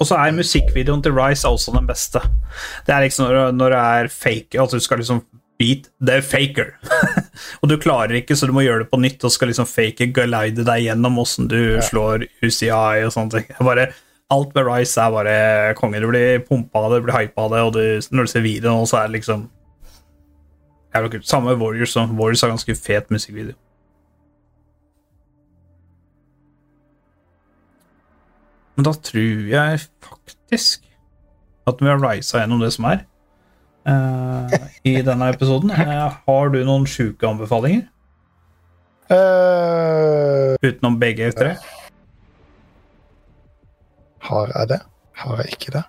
Og 0.00 0.08
så 0.08 0.16
er 0.16 0.32
musikkvideoen 0.32 1.02
til 1.04 1.12
Rise 1.14 1.46
også 1.46 1.74
den 1.76 1.86
beste. 1.86 2.22
Det 2.86 2.94
er 2.94 3.04
liksom 3.04 3.28
når, 3.28 3.52
når 3.52 3.74
det 3.74 3.80
er 4.00 4.08
fake 4.10 4.58
Altså 4.58 4.80
du 4.80 4.82
skal 4.82 4.98
liksom 5.02 5.20
beat 5.60 5.88
er 6.08 6.24
faker. 6.24 6.72
og 7.60 7.70
du 7.70 7.76
klarer 7.80 8.16
ikke, 8.18 8.36
så 8.36 8.48
du 8.48 8.54
må 8.56 8.64
gjøre 8.64 8.86
det 8.86 8.90
på 8.92 9.00
nytt 9.02 9.24
og 9.26 9.34
skal 9.34 9.52
liksom 9.52 9.68
fake 9.68 10.10
glide 10.16 10.64
deg 10.64 10.86
gjennom 10.86 11.20
åssen 11.20 11.50
du 11.50 11.78
slår 11.84 12.24
UCI 12.40 13.04
og 13.04 13.12
sånne 13.14 13.36
ting. 13.36 13.52
Bare, 13.60 13.90
alt 14.32 14.52
med 14.56 14.66
Rise 14.66 15.04
er 15.04 15.14
bare 15.14 15.38
konge. 15.78 16.00
Du 16.00 16.08
blir 16.10 16.44
pumpa 16.46 16.84
av 16.84 16.92
det, 16.94 17.00
du 17.00 17.08
blir 17.08 17.18
hypa 17.18 17.46
av 17.46 17.54
det, 17.54 17.64
og 17.66 17.72
du, 17.76 18.12
når 18.14 18.28
du 18.28 18.32
ser 18.32 18.46
videoen, 18.46 18.88
så 18.88 19.02
er 19.02 19.10
det 19.10 19.20
liksom 19.20 19.48
er 20.90 21.06
det 21.06 21.20
Samme 21.22 21.54
Warriors. 21.54 21.92
som 21.92 22.18
Warriors 22.18 22.40
har 22.42 22.50
ganske 22.50 22.74
fet 22.74 23.10
musikkvideo. 23.10 23.54
Men 28.76 28.84
da 28.84 28.92
tror 28.92 29.46
jeg 29.50 29.80
faktisk 30.00 30.86
at 31.68 31.76
vi 31.80 31.86
har 31.86 32.00
risa 32.00 32.40
gjennom 32.40 32.62
det 32.64 32.72
som 32.72 32.84
er 32.88 33.04
eh, 33.90 34.58
i 34.84 35.02
denne 35.02 35.28
episoden. 35.34 35.70
Uh, 35.80 36.12
har 36.26 36.48
du 36.54 36.60
noen 36.64 36.86
sjuke 36.86 37.26
anbefalinger 37.28 37.88
Uh, 39.10 40.54
utenom 40.62 41.00
BG3? 41.02 41.56
har 44.22 44.52
jeg 44.54 44.68
det? 44.68 44.78
Har 45.18 45.36
jeg 45.36 45.46
ikke 45.56 45.72
det? 45.74 45.82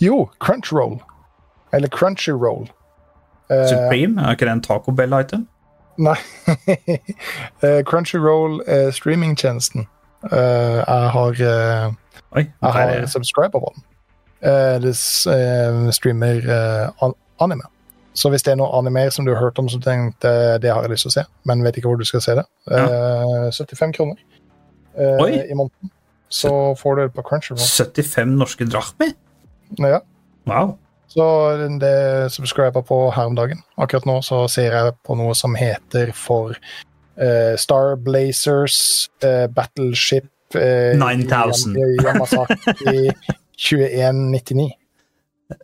Jo, 0.00 0.28
Crunchroll. 0.38 1.00
Eller 1.72 1.88
Crunchyroll. 1.88 2.68
roll. 3.50 3.68
Supreme? 3.68 4.22
Er 4.22 4.30
ikke 4.30 4.46
det 4.46 4.52
en 4.52 4.62
Taco 4.62 4.92
Bell-item? 4.92 5.48
Nei. 5.98 6.14
crunchy 6.46 7.82
Crunchyroll 7.90 8.60
er 8.66 8.90
streamingtjenesten. 8.90 9.88
Jeg 10.30 10.84
har, 10.86 11.42
Oi, 12.32 12.44
jeg 12.62 12.72
har 12.72 12.80
er, 12.80 13.06
subscriber 13.06 13.58
på 13.58 13.72
den. 13.74 13.82
Det 14.82 14.96
streamer 15.94 16.92
anime. 17.42 17.68
Så 18.14 18.28
hvis 18.28 18.44
det 18.44 18.52
er 18.52 18.60
noe 18.60 18.72
anime 18.76 19.06
som 19.12 19.24
du 19.24 19.32
har 19.32 19.40
hørt 19.40 19.58
om 19.60 19.70
som 19.72 19.80
du 19.80 19.86
tenkte 19.86 20.32
det 20.60 20.72
har 20.72 20.84
jeg 20.84 20.92
lyst 20.92 21.06
til 21.06 21.12
å 21.12 21.16
se, 21.16 21.24
men 21.48 21.64
vet 21.64 21.78
ikke 21.80 21.88
hvor 21.88 22.00
du 22.00 22.04
skal 22.08 22.24
se 22.24 22.36
det, 22.36 22.44
eh, 22.76 23.48
75 23.56 23.94
kroner 23.96 24.18
eh, 24.98 25.22
Oi. 25.24 25.30
i 25.48 25.56
måneden. 25.56 25.92
Så 26.32 26.52
får 26.80 26.96
du 26.96 27.02
det 27.02 27.12
på 27.16 27.24
Crunchyroll. 27.28 27.60
75 27.60 28.36
norske 28.40 28.68
drachmer? 28.68 29.12
Ja. 29.80 30.00
Wow. 30.48 30.76
Så 31.12 31.24
det 31.80 32.32
subscriber 32.32 32.84
på 32.88 33.10
her 33.12 33.28
om 33.28 33.36
dagen. 33.36 33.60
Akkurat 33.76 34.06
nå 34.08 34.20
så 34.24 34.46
ser 34.48 34.72
jeg 34.72 34.94
på 35.04 35.16
noe 35.20 35.34
som 35.36 35.56
heter 35.58 36.14
for 36.16 36.56
eh, 37.20 37.52
Star 37.60 37.98
Blazers 38.00 39.10
Battleship 39.20 40.56
eh, 40.56 40.96
9000. 40.96 41.76
Yamasaki 42.00 43.10
2199. 43.60 44.70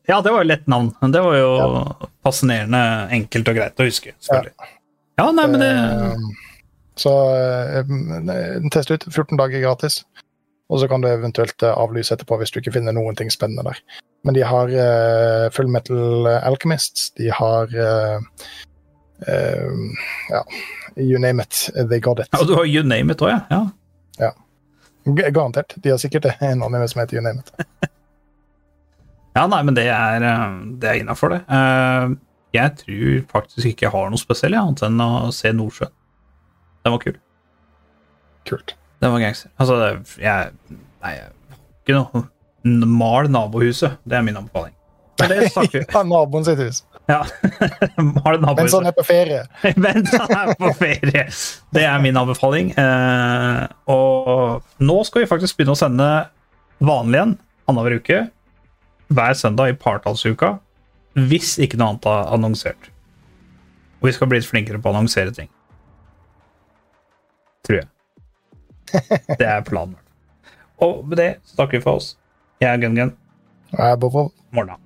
Ja, 0.09 0.20
det 0.24 0.32
var 0.32 0.44
jo 0.44 0.51
lett 0.51 0.66
navn. 0.70 0.93
Men 1.01 1.15
det 1.15 1.23
var 1.24 1.39
jo 1.39 1.52
fascinerende 2.27 2.82
enkelt 3.15 3.51
og 3.51 3.59
greit 3.60 3.81
å 3.81 3.89
huske. 3.89 4.15
selvfølgelig. 4.24 4.74
Ja, 5.19 5.31
nei, 5.35 5.47
men 5.51 5.60
det 5.60 5.73
Eh, 5.73 6.15
så 6.98 7.10
eh, 7.35 8.70
test 8.73 8.90
ut 8.90 9.05
14 9.15 9.36
dager 9.39 9.60
gratis. 9.60 10.02
Og 10.69 10.81
så 10.81 10.89
kan 10.89 11.01
du 11.01 11.09
eventuelt 11.09 11.62
eh, 11.62 11.74
avlyse 11.74 12.15
etterpå 12.15 12.40
hvis 12.40 12.52
du 12.52 12.60
ikke 12.60 12.74
finner 12.74 12.97
noen 12.97 13.16
ting 13.19 13.31
spennende 13.32 13.65
der. 13.70 13.78
Men 14.27 14.35
de 14.35 14.43
har 14.43 14.73
uh, 14.73 15.47
Full 15.55 15.69
Metal 15.70 16.27
Alchemists. 16.27 17.12
De 17.15 17.28
har 17.31 17.70
uh, 17.70 18.19
uh, 19.31 20.09
Ja, 20.28 20.43
you 20.97 21.20
name 21.23 21.43
it. 21.43 21.69
They 21.89 22.01
got 22.02 22.19
it. 22.19 22.28
Ja, 22.35 22.43
du 22.43 22.56
har 22.59 22.66
You 22.66 22.82
Name 22.82 23.15
It 23.15 23.23
òg, 23.23 23.31
ja. 23.31 23.60
ja. 24.19 24.32
Garantert. 25.06 25.77
De 25.77 25.94
har 25.94 26.02
sikkert 26.02 26.27
en 26.35 26.66
anime 26.66 26.89
som 26.90 27.01
heter 27.01 27.20
You 27.20 27.24
name 27.24 27.47
it. 27.47 27.55
Ja, 29.39 29.44
nei, 29.51 29.60
men 29.69 29.77
det 29.78 29.86
er, 29.93 30.24
eh, 30.27 30.56
det 30.82 30.90
er 30.90 31.01
innafor, 31.05 31.36
det. 31.36 31.44
Eh, 31.48 32.16
Jeg 32.59 32.74
tror 32.81 33.16
faktisk 33.31 33.66
ikke 33.69 33.85
jeg 33.86 33.93
har 33.93 34.09
noe 34.10 34.19
spesielt, 34.20 34.56
ja, 34.56 34.62
annet 34.65 34.81
enn 34.86 35.01
å 35.05 35.28
se 35.36 35.51
Nordsjøen. 35.52 35.93
Den 36.86 36.94
var 36.94 37.02
kul. 37.02 37.19
Kult. 38.48 38.73
Den 39.02 39.12
var 39.12 39.20
gangster. 39.23 39.51
Altså, 39.60 39.77
jeg 40.19 40.51
Nei, 41.05 41.12
jeg 41.15 41.59
ikke 41.85 41.98
noe 41.98 42.24
Mal 42.65 43.28
nabohuset. 43.31 43.98
Det 44.09 44.16
er 44.19 44.24
min 44.27 44.36
anbefaling. 44.40 44.73
Det 45.19 45.51
snakker 45.52 45.82
vi 45.82 45.85
Ja, 45.94 46.02
naboen 46.09 46.44
sitt 46.47 46.59
hus. 46.62 46.81
Ja. 47.09 47.20
Mal 48.24 48.40
Mens 48.43 48.74
han 48.74 48.89
er 48.89 48.97
på 48.97 49.05
ferie. 49.06 49.44
Mens 49.85 50.10
han 50.15 50.35
er 50.35 50.51
på 50.59 50.73
ferie. 50.78 51.27
Det 51.74 51.85
er 51.85 52.02
min 52.02 52.19
anbefaling. 52.19 52.73
Eh, 52.78 53.62
og 53.93 54.66
nå 54.82 54.98
skal 55.09 55.24
vi 55.24 55.31
faktisk 55.31 55.59
begynne 55.60 55.77
å 55.77 55.81
sende 55.81 56.09
vanlig 56.81 57.20
igjen 57.20 57.36
annenhver 57.69 57.98
uke. 58.01 58.20
Hver 59.09 59.33
søndag 59.33 59.69
i 59.69 59.73
partallsuka. 59.73 60.55
Hvis 61.29 61.57
ikke 61.59 61.79
noe 61.81 61.95
annet 61.95 62.07
er 62.07 62.33
annonsert. 62.35 62.91
Og 64.01 64.11
vi 64.11 64.13
skal 64.13 64.29
bli 64.29 64.39
litt 64.39 64.49
flinkere 64.49 64.81
på 64.83 64.91
å 64.91 64.95
annonsere 64.95 65.33
ting. 65.35 65.49
Tror 67.67 67.81
jeg. 67.81 67.89
Det 69.41 69.47
er 69.47 69.65
planen. 69.65 69.97
Og 70.85 71.01
med 71.09 71.19
det 71.19 71.31
så 71.45 71.63
takker 71.63 71.79
vi 71.79 71.87
for 71.87 72.03
oss. 72.03 72.13
Jeg 72.61 72.69
er 72.71 72.85
Gun-Gun. 72.85 73.15
Jeg 73.73 73.91
er 73.93 73.97
Bobo. 73.97 74.29
Morna. 74.53 74.77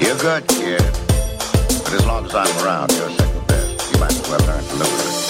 You're 0.00 0.18
good, 0.18 0.46
kid. 0.48 0.82
But 1.84 1.94
as 1.94 2.06
long 2.06 2.26
as 2.26 2.34
I'm 2.34 2.64
around, 2.64 2.92
you're 2.92 3.10
second 3.10 3.46
best. 3.46 3.92
You 3.92 4.00
might 4.00 4.10
as 4.10 4.28
well 4.28 4.40
learn 4.46 4.64
to 4.64 4.74
live 4.76 4.92
with 4.92 5.18
it. 5.18 5.23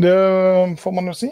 Det 0.00 0.76
får 0.80 0.92
man 0.92 1.06
jo 1.06 1.14
si. 1.14 1.30